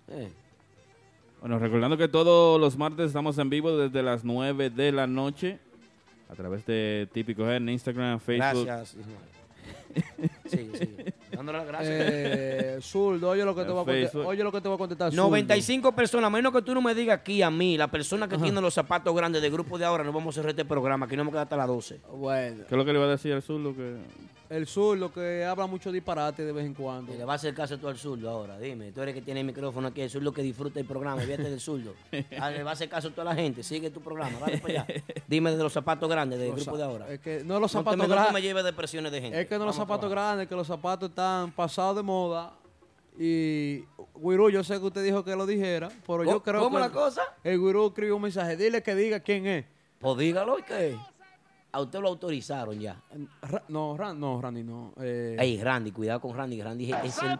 Eh. 0.09 0.32
Bueno, 1.42 1.59
recordando 1.59 1.98
que 1.98 2.08
todos 2.08 2.59
los 2.59 2.77
martes 2.77 3.08
estamos 3.08 3.38
en 3.38 3.50
vivo 3.50 3.75
desde 3.77 4.01
las 4.01 4.24
9 4.24 4.69
de 4.69 4.92
la 4.92 5.08
noche 5.08 5.59
a 6.30 6.35
través 6.35 6.66
de 6.66 7.08
Típico 7.14 7.50
en 7.51 7.67
Instagram, 7.69 8.19
Facebook. 8.19 8.66
Gracias, 8.66 8.95
Ismael. 9.00 9.17
Sigue, 10.50 10.78
sigue. 10.78 11.14
Dándole 11.32 11.58
las 11.60 11.68
gracias. 11.68 11.92
Eh, 11.96 12.78
Zurdo, 12.82 13.30
oye 13.32 13.44
lo 13.44 13.56
que 13.56 13.64
te 13.64 13.72
voy 13.72 13.82
a 13.82 13.86
contestar. 13.86 14.12
Facebook. 14.12 14.28
Oye 14.28 14.44
lo 14.44 14.52
que 14.52 14.62
te 14.62 14.68
voy 14.68 14.76
a 14.76 14.78
contestar. 14.78 15.12
Zurdo. 15.12 15.24
95 15.24 15.92
personas, 15.94 16.28
a 16.28 16.30
menos 16.30 16.54
que 16.54 16.62
tú 16.62 16.74
no 16.74 16.82
me 16.82 16.94
digas 16.94 17.20
aquí 17.20 17.42
a 17.42 17.50
mí, 17.50 17.78
la 17.78 17.88
persona 17.90 18.28
que 18.28 18.36
Ajá. 18.36 18.44
tiene 18.44 18.62
los 18.62 18.74
zapatos 18.74 19.16
grandes 19.16 19.42
de 19.42 19.50
grupo 19.50 19.78
de 19.78 19.86
ahora, 19.86 20.04
no 20.04 20.12
vamos 20.14 20.36
a 20.36 20.42
cerrar 20.42 20.52
este 20.52 20.66
programa, 20.66 21.06
aquí 21.06 21.16
no 21.18 21.26
me 21.26 21.32
queda 21.32 21.44
hasta 21.44 21.58
las 21.58 21.68
12. 21.68 22.02
Bueno. 22.16 22.58
¿Qué 22.68 22.76
es 22.76 22.78
lo 22.78 22.86
que 22.86 22.94
le 22.94 23.00
iba 23.00 23.08
a 23.08 23.12
decir 23.12 23.34
al 23.34 23.42
sur? 23.42 23.60
Lo 23.60 23.76
que... 23.76 23.98
El 24.50 24.68
zurdo 24.68 25.12
que 25.12 25.44
habla 25.46 25.66
mucho 25.66 25.92
disparate 25.92 26.46
de 26.46 26.52
vez 26.52 26.64
en 26.66 26.76
cuando. 26.76 27.12
Y 27.12 27.18
le 27.18 27.26
va 27.26 27.34
a 27.34 27.36
hacer 27.38 27.56
caso 27.56 27.80
tú 27.80 27.88
al 27.88 27.98
zurdo 27.98 28.30
ahora, 28.30 28.60
dime. 28.60 28.92
Tú 28.92 29.02
eres 29.02 29.16
que 29.16 29.22
tiene 29.24 29.40
el 29.40 29.48
micrófono 29.48 29.88
aquí, 29.88 30.02
el 30.02 30.12
zurdo 30.12 30.32
que 30.32 30.44
disfruta 30.44 30.80
el 30.80 30.86
programa, 30.86 31.20
fíjate 31.22 31.50
del 31.50 31.60
zurdo. 31.60 31.94
Ah, 32.40 32.52
le 32.52 32.62
va 32.62 32.72
a 32.72 32.74
hacer 32.74 32.88
caso 32.90 33.08
a 33.08 33.12
toda 33.12 33.24
la 33.26 33.36
gente, 33.36 33.64
sigue 33.64 33.90
tu 33.90 34.02
programa, 34.02 34.38
dale 34.40 34.58
para 34.60 34.84
allá. 34.84 34.88
Dime 35.28 35.52
de 35.52 35.58
los 35.64 35.74
zapatos 35.74 36.08
grandes 36.10 36.38
del 36.40 36.50
Los 36.50 36.58
grupo 36.64 36.78
de 36.78 36.84
ahora. 36.84 37.10
Es 37.12 37.20
que 37.20 37.42
no 37.44 37.60
los 37.60 37.72
zapatos 37.72 37.98
me- 37.98 38.04
No 38.04 38.10
te 38.10 38.14
grandes. 38.14 38.34
me 38.34 38.42
lleves 38.42 38.64
de 38.66 38.74
presiones 38.74 39.12
de 39.12 39.22
gente. 39.22 39.42
Es 39.42 39.48
que 39.48 39.58
no 39.58 39.66
los 39.66 39.76
zapatos 39.88 40.10
grandes, 40.10 40.48
que 40.48 40.56
los 40.56 40.68
zapatos 40.68 41.10
están 41.10 41.52
pasados 41.52 41.95
de 41.98 42.03
moda. 42.03 42.53
Y 43.20 43.84
Guirú, 44.16 44.50
yo 44.50 44.64
sé 44.64 44.80
que 44.80 44.86
usted 44.86 45.03
dijo 45.03 45.24
que 45.24 45.36
lo 45.36 45.45
dijera, 45.45 45.90
pero 46.08 46.24
yo 46.24 46.30
¿Cómo- 46.32 46.44
creo 46.44 46.62
cómo 46.62 46.78
que 46.78 46.82
la 46.84 46.90
cosa? 46.90 47.22
el 47.44 47.60
Guirú 47.60 47.88
escribió 47.88 48.16
un 48.16 48.24
mensaje. 48.24 48.56
Dile 48.58 48.82
que 48.82 48.95
diga 48.95 49.20
quién 49.20 49.45
es. 49.45 49.66
Pues 50.00 50.18
dígalo, 50.18 50.58
¿y 50.60 50.64
qué? 50.64 50.98
A 51.72 51.82
usted 51.82 52.00
lo 52.02 52.08
autorizaron 52.10 52.80
ya. 52.80 53.02
Ra- 53.42 53.64
no, 53.68 53.95
Ran- 53.98 54.20
no, 54.20 54.40
Randy, 54.42 54.64
no. 54.64 54.94
Eh, 55.02 55.36
Ey, 55.40 55.62
Randy, 55.64 55.92
cuidado 55.92 56.22
con 56.22 56.36
Randy. 56.36 56.62
Randy 56.62 56.92
es 56.92 57.03
es 57.06 57.18
el... 57.24 57.40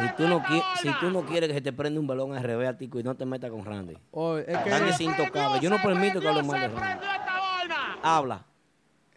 si, 0.00 0.14
tú 0.16 0.28
no 0.28 0.40
qui- 0.42 0.62
si 0.82 0.92
tú 1.00 1.10
no 1.10 1.22
quieres 1.24 1.48
que 1.48 1.54
se 1.54 1.60
te 1.62 1.72
prenda 1.72 1.98
un 2.00 2.06
balón 2.06 2.34
al 2.34 2.42
revés 2.42 2.68
a 2.68 2.76
ti, 2.76 2.90
y 2.92 3.02
no 3.02 3.14
te 3.14 3.24
metas 3.24 3.50
con 3.50 3.64
Randy. 3.64 3.96
oh, 4.10 4.36
es 4.36 4.46
que, 4.46 4.70
Randy 4.70 4.90
es 4.90 5.00
intocable. 5.00 5.60
Yo 5.60 5.70
no 5.70 5.80
permito 5.82 6.20
que 6.20 6.28
hable 6.28 6.42
mal 6.42 6.60
de 6.60 6.68
Randy. 6.68 7.06
Habla. 8.02 8.44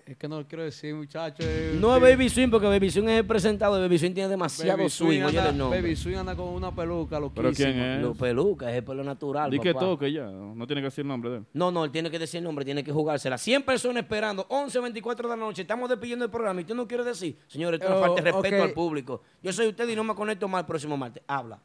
Es 0.05 0.17
que 0.17 0.27
no 0.27 0.39
lo 0.39 0.47
quiero 0.47 0.63
decir, 0.63 0.93
muchachos. 0.93 1.45
No 1.79 1.95
es 1.95 2.01
Baby 2.01 2.29
Swing, 2.29 2.49
porque 2.49 2.67
Baby 2.67 2.91
Swing 2.91 3.05
es 3.05 3.19
el 3.19 3.25
presentado. 3.25 3.79
Baby 3.79 3.97
Swing 3.97 4.13
tiene 4.13 4.29
demasiado 4.29 4.77
Baby 4.77 4.89
swing. 4.89 5.21
Anda, 5.21 5.49
el 5.49 5.57
nombre. 5.57 5.81
Baby 5.81 5.95
Swing 5.95 6.15
anda 6.17 6.35
con 6.35 6.49
una 6.49 6.73
peluca, 6.73 7.19
lo 7.19 7.33
¿Pero 7.33 7.51
quién 7.51 7.79
es? 7.79 8.01
Lo 8.01 8.13
peluca, 8.13 8.69
es 8.69 8.77
el 8.77 8.83
pelo 8.83 9.03
natural. 9.03 9.49
Di 9.49 9.59
que 9.59 9.73
toque 9.73 10.11
ya, 10.11 10.27
no 10.27 10.67
tiene 10.67 10.81
que 10.81 10.85
decir 10.85 11.01
el 11.01 11.07
nombre 11.07 11.29
de 11.31 11.37
él. 11.37 11.45
No, 11.53 11.71
no, 11.71 11.85
él 11.85 11.91
tiene 11.91 12.11
que 12.11 12.19
decir 12.19 12.37
el 12.37 12.43
nombre, 12.43 12.63
tiene 12.63 12.83
que 12.83 12.91
jugársela. 12.91 13.37
100 13.37 13.63
personas 13.63 14.03
esperando, 14.03 14.45
11, 14.49 14.79
24 14.79 15.27
de 15.27 15.35
la 15.35 15.43
noche. 15.43 15.63
Estamos 15.63 15.89
despidiendo 15.89 16.25
el 16.25 16.31
programa 16.31 16.61
y 16.61 16.65
tú 16.65 16.75
no 16.75 16.87
quieres 16.87 17.05
decir, 17.07 17.37
señores, 17.47 17.81
esto 17.81 17.95
Oh, 17.95 17.99
falta 17.99 18.21
de 18.21 18.31
respeto 18.31 18.63
al 18.63 18.73
público. 18.73 19.21
Yo 19.41 19.53
soy 19.53 19.67
usted 19.67 19.87
y 19.87 19.95
no 19.95 20.03
me 20.03 20.13
conecto 20.13 20.47
más 20.47 20.61
el 20.61 20.65
próximo 20.65 20.97
martes. 20.97 21.23
Habla. 21.27 21.59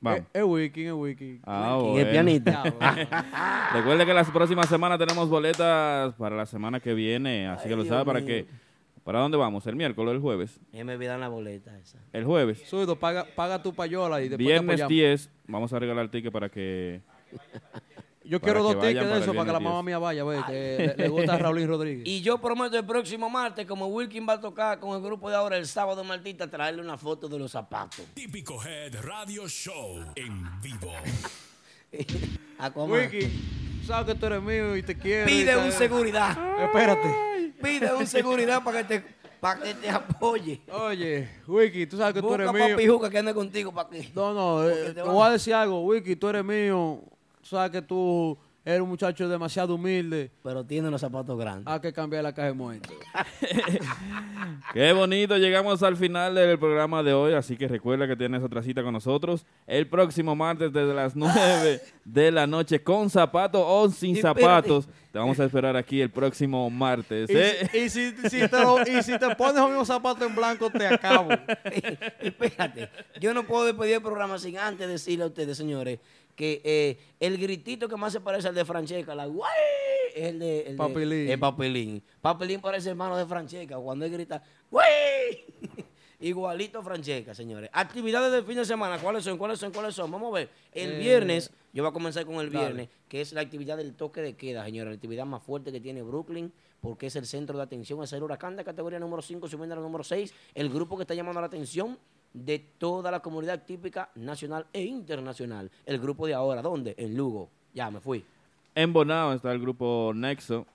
Vamos. 0.00 0.22
Es 0.32 0.42
Wiki, 0.42 0.86
es 0.86 0.92
Wiki. 0.92 1.40
Ah, 1.44 1.78
Y 1.82 1.86
el 1.86 1.92
bueno. 1.92 2.10
pianista. 2.10 2.62
Recuerde 3.74 4.06
que 4.06 4.14
las 4.14 4.30
próximas 4.30 4.68
semanas 4.68 4.98
tenemos 4.98 5.28
boletas 5.28 6.14
para 6.14 6.36
la 6.36 6.46
semana 6.46 6.80
que 6.80 6.94
viene, 6.94 7.46
así 7.48 7.68
que 7.68 7.76
lo 7.76 7.82
Dios 7.82 7.92
sabe 7.94 8.04
para 8.04 8.20
mío. 8.20 8.26
que... 8.28 8.46
¿Para 9.04 9.20
dónde 9.20 9.36
vamos? 9.38 9.66
¿El 9.66 9.76
miércoles 9.76 10.10
o 10.10 10.14
el 10.14 10.20
jueves? 10.20 10.60
Ya 10.72 10.84
me 10.84 10.94
olvidan 10.94 11.20
la 11.20 11.28
boleta 11.28 11.76
esa. 11.78 11.98
El 12.12 12.24
jueves. 12.24 12.62
Zurdo, 12.68 12.96
paga, 12.96 13.26
paga 13.34 13.62
tu 13.62 13.74
payola 13.74 14.20
y 14.20 14.28
después 14.28 14.38
te 14.38 14.44
Viernes 14.44 14.80
apoyamos. 14.82 14.88
10, 14.90 15.30
vamos 15.48 15.72
a 15.72 15.78
regalar 15.78 16.08
ticket 16.10 16.32
para 16.32 16.48
que... 16.50 17.00
Yo 18.30 18.40
quiero 18.40 18.62
dos 18.62 18.74
tickets 18.74 18.94
de 18.94 19.00
para 19.00 19.18
eso 19.18 19.34
para 19.34 19.44
que 19.44 19.52
la 19.52 19.58
mamá 19.58 19.78
10. 19.78 19.84
mía 19.86 19.98
vaya, 19.98 20.22
ve, 20.22 20.40
que 20.46 20.94
le, 20.96 21.08
gusta 21.08 21.34
a 21.34 21.38
Raulín 21.38 21.66
Rodríguez. 21.66 22.06
Y 22.10 22.20
yo 22.22 22.38
prometo 22.38 22.78
el 22.78 22.86
próximo 22.86 23.28
martes, 23.28 23.66
como 23.66 23.88
Wilkin 23.88 24.24
va 24.28 24.34
a 24.34 24.40
tocar 24.40 24.78
con 24.78 24.96
el 24.96 25.02
grupo 25.02 25.28
de 25.28 25.34
ahora 25.34 25.56
el 25.56 25.66
sábado 25.66 26.04
Martita, 26.04 26.48
traerle 26.48 26.80
una 26.80 26.96
foto 26.96 27.28
de 27.28 27.40
los 27.40 27.50
zapatos. 27.50 28.04
Típico 28.14 28.62
Head 28.64 29.00
Radio 29.02 29.48
Show 29.48 30.12
en 30.14 30.60
vivo. 30.60 30.92
Tú 33.80 33.86
sabes 33.86 34.14
que 34.14 34.20
tú 34.20 34.26
eres 34.26 34.42
mío 34.42 34.76
y 34.76 34.82
te 34.84 34.96
quiero. 34.96 35.26
Pide 35.26 35.56
un 35.56 35.72
seguridad. 35.72 36.36
Espérate. 36.62 37.52
Pide 37.60 37.92
un 37.94 38.06
seguridad 38.06 38.62
para 38.62 38.86
que 38.86 39.00
te, 39.00 39.04
para 39.40 39.60
que 39.60 39.74
te 39.74 39.90
apoye. 39.90 40.60
Oye, 40.70 41.28
Wiki, 41.48 41.86
tú 41.86 41.96
sabes 41.96 42.14
que 42.14 42.20
tú 42.20 42.28
Busca 42.28 42.44
eres 42.44 42.52
papi 42.52 42.76
mío. 42.76 42.94
Juca 42.94 43.10
que 43.10 43.18
ande 43.18 43.34
contigo 43.34 43.72
para 43.72 43.88
que. 43.88 44.08
No, 44.14 44.32
no, 44.32 44.68
eh, 44.68 44.84
te 44.86 44.94
te 44.94 45.02
voy 45.02 45.26
a 45.26 45.30
decir 45.30 45.54
algo, 45.54 45.82
Wiki, 45.82 46.14
tú 46.14 46.28
eres 46.28 46.44
mío. 46.44 47.02
Sabes 47.56 47.70
que 47.70 47.82
tú 47.82 48.38
eres 48.64 48.80
un 48.80 48.88
muchacho 48.88 49.28
demasiado 49.28 49.74
humilde. 49.74 50.30
Pero 50.42 50.64
tiene 50.64 50.90
los 50.90 51.00
zapatos 51.00 51.38
grandes. 51.38 51.66
Hay 51.66 51.80
que 51.80 51.92
cambiar 51.92 52.22
la 52.22 52.32
caja 52.32 52.48
de 52.48 52.54
muertos. 52.54 52.92
Qué 54.72 54.92
bonito, 54.92 55.36
llegamos 55.36 55.82
al 55.82 55.96
final 55.96 56.34
del 56.34 56.58
programa 56.58 57.02
de 57.02 57.12
hoy, 57.12 57.32
así 57.32 57.56
que 57.56 57.66
recuerda 57.66 58.06
que 58.06 58.14
tienes 58.16 58.42
otra 58.42 58.62
cita 58.62 58.82
con 58.82 58.92
nosotros 58.92 59.44
el 59.66 59.88
próximo 59.88 60.36
martes 60.36 60.72
desde 60.72 60.94
las 60.94 61.16
9 61.16 61.80
de 62.04 62.30
la 62.30 62.46
noche 62.46 62.82
con 62.82 63.10
zapatos 63.10 63.62
o 63.64 63.88
sin 63.90 64.16
zapatos. 64.16 64.88
Te 65.12 65.18
vamos 65.18 65.40
a 65.40 65.44
esperar 65.44 65.76
aquí 65.76 66.00
el 66.00 66.10
próximo 66.10 66.70
martes. 66.70 67.28
Y, 67.30 67.32
¿eh? 67.36 67.68
si, 67.72 67.78
y 67.78 67.88
si- 67.90 68.28
si 68.28 68.48
te 68.48 68.60
lo- 68.60 68.80
y 68.82 69.02
si 69.02 69.18
te 69.18 69.34
pones 69.34 69.56
los 69.56 69.68
mismos 69.68 69.88
zapatos 69.88 70.28
en 70.28 70.36
blanco, 70.36 70.70
te 70.70 70.86
acabo. 70.86 71.30
Espérate, 72.20 72.88
yo 73.20 73.34
no 73.34 73.44
puedo 73.44 73.64
despedir 73.64 73.94
el 73.96 74.02
programa 74.02 74.38
sin 74.38 74.56
antes 74.56 74.86
decirle 74.86 75.24
a 75.24 75.28
ustedes, 75.28 75.56
señores, 75.56 75.98
que 76.40 76.62
eh, 76.64 76.98
el 77.20 77.36
gritito 77.36 77.86
que 77.86 77.96
más 77.96 78.14
se 78.14 78.20
parece 78.20 78.48
al 78.48 78.54
de 78.54 78.64
Francesca, 78.64 79.14
la 79.14 79.26
guay, 79.26 79.50
es 80.14 80.24
el 80.24 80.38
de, 80.38 80.60
el 80.60 80.72
de- 80.72 80.76
Papelín. 80.78 81.28
el 81.30 81.38
papelín. 81.38 82.02
Papelín 82.22 82.60
parece 82.62 82.88
hermano 82.88 83.14
de 83.18 83.26
Francesca. 83.26 83.76
Cuando 83.76 84.06
él 84.06 84.10
grita, 84.12 84.42
¡Güey! 84.70 85.44
Igualito 86.20 86.82
Francesca, 86.82 87.34
señores. 87.34 87.68
Actividades 87.74 88.32
del 88.32 88.44
fin 88.44 88.56
de 88.56 88.64
semana, 88.64 88.98
¿cuáles 88.98 89.22
son? 89.24 89.36
¿Cuáles 89.36 89.58
son? 89.58 89.70
¿Cuáles 89.70 89.94
son? 89.94 90.10
Vamos 90.10 90.32
a 90.32 90.34
ver. 90.36 90.48
El 90.72 90.92
Eh, 90.92 90.98
viernes, 90.98 91.50
yo 91.74 91.82
voy 91.82 91.90
a 91.90 91.92
comenzar 91.92 92.24
con 92.24 92.36
el 92.36 92.50
dale. 92.50 92.64
viernes, 92.66 92.88
que 93.08 93.20
es 93.20 93.32
la 93.34 93.42
actividad 93.42 93.76
del 93.76 93.94
toque 93.94 94.22
de 94.22 94.34
queda, 94.34 94.64
señores. 94.64 94.90
La 94.92 94.94
actividad 94.94 95.26
más 95.26 95.42
fuerte 95.42 95.70
que 95.72 95.80
tiene 95.80 96.00
Brooklyn, 96.02 96.50
porque 96.80 97.06
es 97.08 97.16
el 97.16 97.26
centro 97.26 97.56
de 97.58 97.62
atención. 97.64 98.02
Es 98.02 98.12
el 98.14 98.22
huracán 98.22 98.56
de 98.56 98.64
categoría 98.64 98.98
número 98.98 99.20
5, 99.20 99.46
subiendo 99.46 99.74
a 99.74 99.76
la 99.76 99.82
número 99.82 100.04
6. 100.04 100.32
El 100.54 100.70
grupo 100.70 100.96
que 100.96 101.02
está 101.02 101.12
llamando 101.14 101.40
la 101.42 101.46
atención 101.48 101.98
de 102.32 102.58
toda 102.78 103.10
la 103.10 103.20
comunidad 103.20 103.64
típica 103.64 104.10
nacional 104.14 104.66
e 104.72 104.82
internacional. 104.82 105.70
El 105.86 105.98
grupo 105.98 106.26
de 106.26 106.34
ahora, 106.34 106.62
¿dónde? 106.62 106.94
En 106.98 107.16
Lugo. 107.16 107.48
Ya, 107.74 107.90
me 107.90 108.00
fui. 108.00 108.24
En 108.74 108.92
Bonao 108.92 109.32
está 109.32 109.50
el 109.52 109.60
grupo 109.60 110.12
Nexo. 110.14 110.66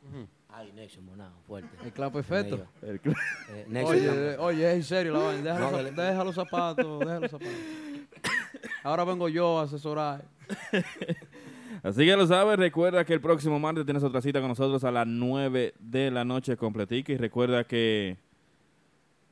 Ay, 0.50 0.72
Nexo, 0.74 1.02
monado, 1.02 1.34
fuerte. 1.48 1.70
El 1.84 1.92
clap 1.92 2.14
perfecto. 2.14 2.66
El 2.82 3.02
cl- 3.02 3.16
Eh, 3.50 3.66
Nexo, 3.68 3.90
Oye, 3.90 4.38
oye, 4.38 4.70
es 4.72 4.76
en 4.78 4.84
serio 4.84 5.14
la 5.14 5.20
vaina. 5.20 5.42
Deja, 5.54 5.60
No, 5.60 5.72
los, 5.72 5.96
dale. 5.96 6.10
deja 6.10 6.24
los 6.24 6.36
zapatos, 6.36 7.00
deja 7.00 7.20
los 7.20 7.32
zapatos. 7.32 7.54
Ahora 8.84 9.04
vengo 9.04 9.28
yo 9.30 9.60
a 9.60 9.64
asesorar. 9.64 10.24
Así 11.84 12.06
que 12.06 12.16
lo 12.16 12.26
sabes, 12.26 12.58
recuerda 12.58 13.04
que 13.06 13.14
el 13.14 13.22
próximo 13.22 13.60
martes 13.60 13.86
tienes 13.86 14.04
otra 14.04 14.22
cita 14.22 14.40
con 14.40 14.50
nosotros 14.50 14.84
a 14.84 14.92
las 14.92 15.06
9 15.06 15.74
de 15.80 16.10
la 16.12 16.24
noche 16.26 16.58
completica 16.58 17.12
y 17.14 17.18
recuerda 17.18 17.64
que 17.66 18.18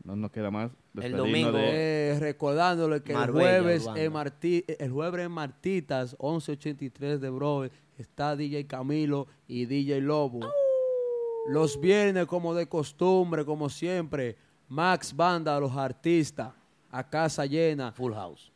no 0.03 0.15
nos 0.15 0.31
queda 0.31 0.51
más. 0.51 0.71
despedirnos 0.93 1.25
domingo, 1.27 1.51
de- 1.53 2.11
Eh, 2.11 2.19
recordándole 2.19 3.01
que 3.01 3.13
Marbella, 3.13 3.57
el 3.57 3.63
jueves 3.63 3.89
en 3.95 4.13
Martí, 4.13 4.63
el 4.67 4.91
jueves 4.91 5.25
en 5.25 5.31
Martitas 5.31 6.15
1183 6.19 7.19
de 7.21 7.29
Broadway 7.29 7.71
está 7.97 8.35
DJ 8.35 8.67
Camilo 8.67 9.27
y 9.47 9.65
DJ 9.65 10.01
Lobo. 10.01 10.41
Los 11.47 11.79
viernes 11.79 12.25
como 12.25 12.53
de 12.53 12.67
costumbre, 12.67 13.43
como 13.43 13.69
siempre, 13.69 14.37
Max 14.69 15.15
Banda, 15.15 15.59
los 15.59 15.75
artistas, 15.75 16.53
a 16.89 17.09
casa 17.09 17.45
llena. 17.45 17.91
Full 17.91 18.13
House. 18.13 18.51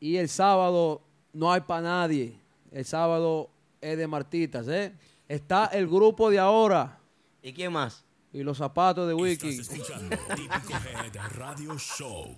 Y 0.00 0.16
el 0.16 0.28
sábado 0.28 1.02
no 1.32 1.50
hay 1.52 1.62
para 1.62 1.80
nadie. 1.82 2.38
El 2.70 2.84
sábado 2.84 3.50
es 3.80 3.96
de 3.98 4.06
Martitas, 4.06 4.68
¿eh? 4.68 4.92
Está 5.26 5.66
el 5.66 5.86
grupo 5.88 6.30
de 6.30 6.38
ahora. 6.38 6.98
¿Y 7.42 7.52
quién 7.52 7.72
más? 7.72 8.04
Y 8.32 8.42
los 8.42 8.58
zapatos 8.58 9.08
de 9.08 9.14
Wiki. 9.14 9.48
Estás 9.48 9.70
escuchando 9.72 10.16
Típico 10.34 10.72
Head 10.72 11.16
Radio 11.36 11.78
Show. 11.78 12.36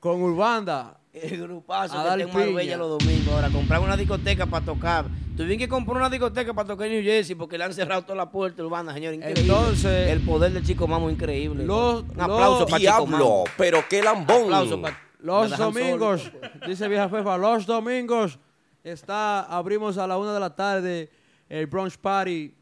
Con 0.00 0.22
Urbanda. 0.22 0.98
El 1.12 1.42
grupazo 1.42 1.98
A 1.98 2.16
que 2.16 2.26
Marbella 2.26 2.58
piña. 2.60 2.76
los 2.78 2.98
domingos. 2.98 3.34
Ahora, 3.34 3.50
comprar 3.50 3.80
una 3.80 3.96
discoteca 3.98 4.46
para 4.46 4.64
tocar. 4.64 5.04
Tuvieron 5.36 5.58
que 5.58 5.68
comprar 5.68 5.98
una 5.98 6.08
discoteca 6.08 6.54
para 6.54 6.68
tocar 6.68 6.86
en 6.86 6.94
New 6.94 7.02
Jersey 7.02 7.34
porque 7.34 7.58
le 7.58 7.64
han 7.64 7.74
cerrado 7.74 8.02
toda 8.02 8.14
la 8.16 8.30
puerta 8.30 8.62
urbana, 8.64 8.94
señor. 8.94 9.12
Increíble. 9.14 9.42
Entonces- 9.42 10.08
el 10.10 10.20
poder 10.22 10.52
del 10.52 10.64
Chico 10.64 10.86
Mamo 10.88 11.10
increíble. 11.10 11.64
Los- 11.66 12.02
Un 12.04 12.18
aplauso 12.20 12.60
los- 12.60 12.70
para 12.70 12.78
Chico 12.78 12.78
Diablo, 12.78 13.06
Mamo. 13.18 13.44
pero 13.58 13.84
qué 13.90 14.02
lambón. 14.02 14.44
Aplauso 14.44 14.80
para 14.80 14.98
Los 15.18 15.56
domingos, 15.58 16.32
dice 16.66 16.88
vieja 16.88 17.08
Fefa, 17.10 17.36
los 17.36 17.66
domingos 17.66 18.38
está, 18.82 19.42
abrimos 19.42 19.98
a 19.98 20.06
la 20.06 20.16
una 20.16 20.32
de 20.32 20.40
la 20.40 20.56
tarde 20.56 21.10
el 21.48 21.66
brunch 21.66 21.98
party 21.98 22.54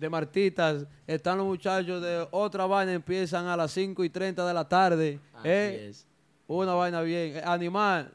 de 0.00 0.08
Martitas. 0.08 0.86
Están 1.06 1.38
los 1.38 1.46
muchachos 1.46 2.02
de 2.02 2.26
otra 2.30 2.66
vaina, 2.66 2.92
empiezan 2.92 3.46
a 3.46 3.56
las 3.56 3.70
5 3.72 4.02
y 4.02 4.10
30 4.10 4.46
de 4.46 4.54
la 4.54 4.66
tarde. 4.68 5.20
¿eh? 5.44 5.88
es. 5.90 6.06
Una 6.46 6.72
vaina 6.74 7.02
bien. 7.02 7.40
Animal, 7.44 8.10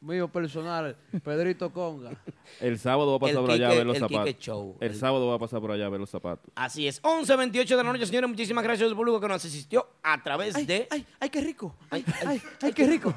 mío 0.00 0.28
personal, 0.28 0.96
Pedrito 1.24 1.72
Conga. 1.72 2.10
El 2.60 2.78
sábado 2.78 3.12
va 3.12 3.16
a 3.16 3.20
pasar 3.20 3.36
El 3.36 3.42
por 3.42 3.50
allá 3.52 3.68
a 3.70 3.74
ver 3.74 3.86
los 3.86 3.96
el 3.96 4.00
zapatos. 4.02 4.38
Show. 4.40 4.76
El 4.80 4.90
El- 4.90 4.96
sábado 4.98 5.26
va 5.28 5.34
a 5.36 5.38
pasar 5.38 5.60
por 5.60 5.70
allá 5.70 5.86
a 5.86 5.88
ver 5.88 6.00
los 6.00 6.10
zapatos. 6.10 6.50
Así 6.56 6.86
es. 6.88 7.00
11.28 7.02 7.64
de 7.68 7.76
la 7.76 7.82
noche, 7.84 8.06
señores. 8.06 8.28
Muchísimas 8.28 8.64
gracias 8.64 8.90
al 8.90 8.96
público 8.96 9.20
que 9.20 9.28
nos 9.28 9.42
asistió 9.44 9.86
a 10.02 10.20
través 10.22 10.66
de... 10.66 10.88
¡Ay, 10.90 11.06
ay, 11.20 11.30
qué 11.30 11.40
rico! 11.40 11.74
Ay, 11.90 12.04
¡Ay, 12.26 12.42
ay, 12.60 12.72
qué 12.72 12.86
rico! 12.86 13.14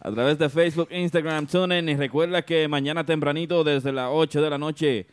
A 0.00 0.10
través 0.12 0.38
de 0.38 0.48
Facebook, 0.50 0.88
Instagram, 0.92 1.46
TuneIn. 1.46 1.88
Y 1.88 1.96
recuerda 1.96 2.42
que 2.42 2.68
mañana 2.68 3.04
tempranito, 3.06 3.64
desde 3.64 3.90
las 3.90 4.10
8 4.12 4.42
de 4.42 4.50
la 4.50 4.58
noche, 4.58 5.06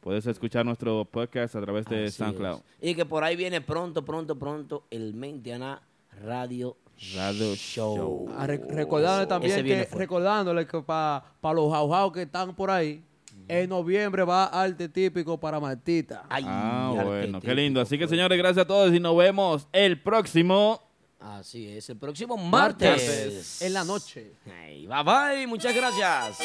puedes 0.00 0.26
escuchar 0.26 0.64
nuestro 0.64 1.04
podcast 1.04 1.54
a 1.56 1.60
través 1.60 1.86
de 1.86 2.04
Así 2.06 2.16
SoundCloud. 2.18 2.60
es. 2.80 2.90
Y 2.90 2.94
que 2.94 3.04
por 3.04 3.22
ahí 3.24 3.36
viene 3.36 3.60
pronto, 3.60 4.04
pronto, 4.04 4.38
pronto 4.38 4.84
el 4.90 5.14
Mentiana 5.14 5.82
Radio 6.22 6.76
Radio 7.16 7.54
Show. 7.54 8.28
Ah, 8.36 8.46
re- 8.46 8.60
recordándole 8.68 9.26
también 9.26 9.64
que, 9.64 9.84
recordándole 9.92 10.66
que 10.66 10.82
para 10.82 11.22
los 11.54 11.72
jaujaos 11.72 12.12
que 12.12 12.22
están 12.22 12.54
por 12.54 12.70
ahí, 12.70 13.02
en 13.48 13.70
noviembre 13.70 14.22
va 14.22 14.44
arte 14.46 14.88
típico 14.88 15.38
para 15.40 15.58
Martita. 15.58 16.24
Ah, 16.28 16.92
bueno, 17.04 17.40
qué 17.40 17.54
lindo. 17.54 17.80
Así 17.80 17.96
que, 17.98 18.06
señores, 18.06 18.36
gracias 18.36 18.64
a 18.64 18.66
todos 18.66 18.92
y 18.94 19.00
nos 19.00 19.16
vemos 19.16 19.66
el 19.72 20.00
próximo. 20.00 20.80
Así 21.18 21.68
es, 21.68 21.88
el 21.90 21.96
próximo 21.96 22.36
martes. 22.36 22.88
Martes, 22.90 23.62
en 23.62 23.72
la 23.74 23.84
noche. 23.84 24.32
Ay, 24.62 24.86
bye 24.86 25.02
bye, 25.02 25.46
muchas 25.46 25.74
gracias. 25.74 26.38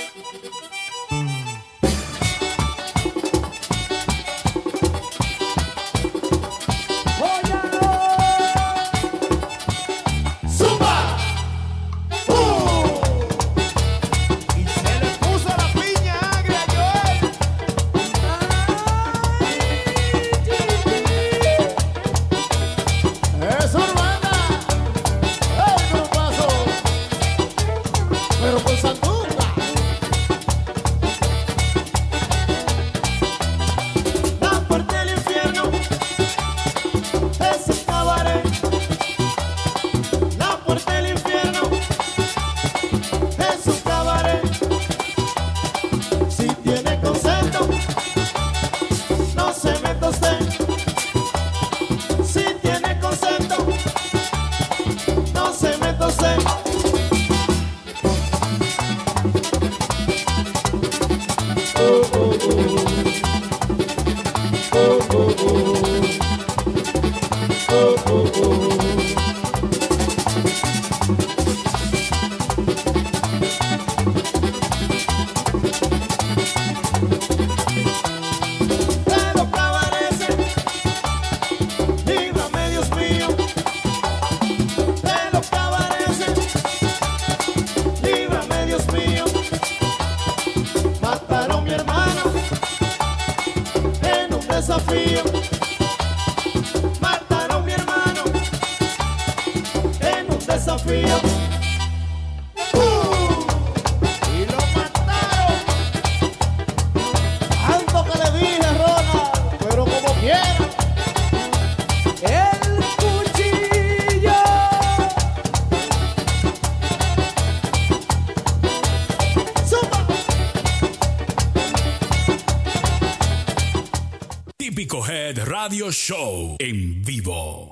Show 125.92 126.56
en 126.60 127.02
vivo. 127.04 127.65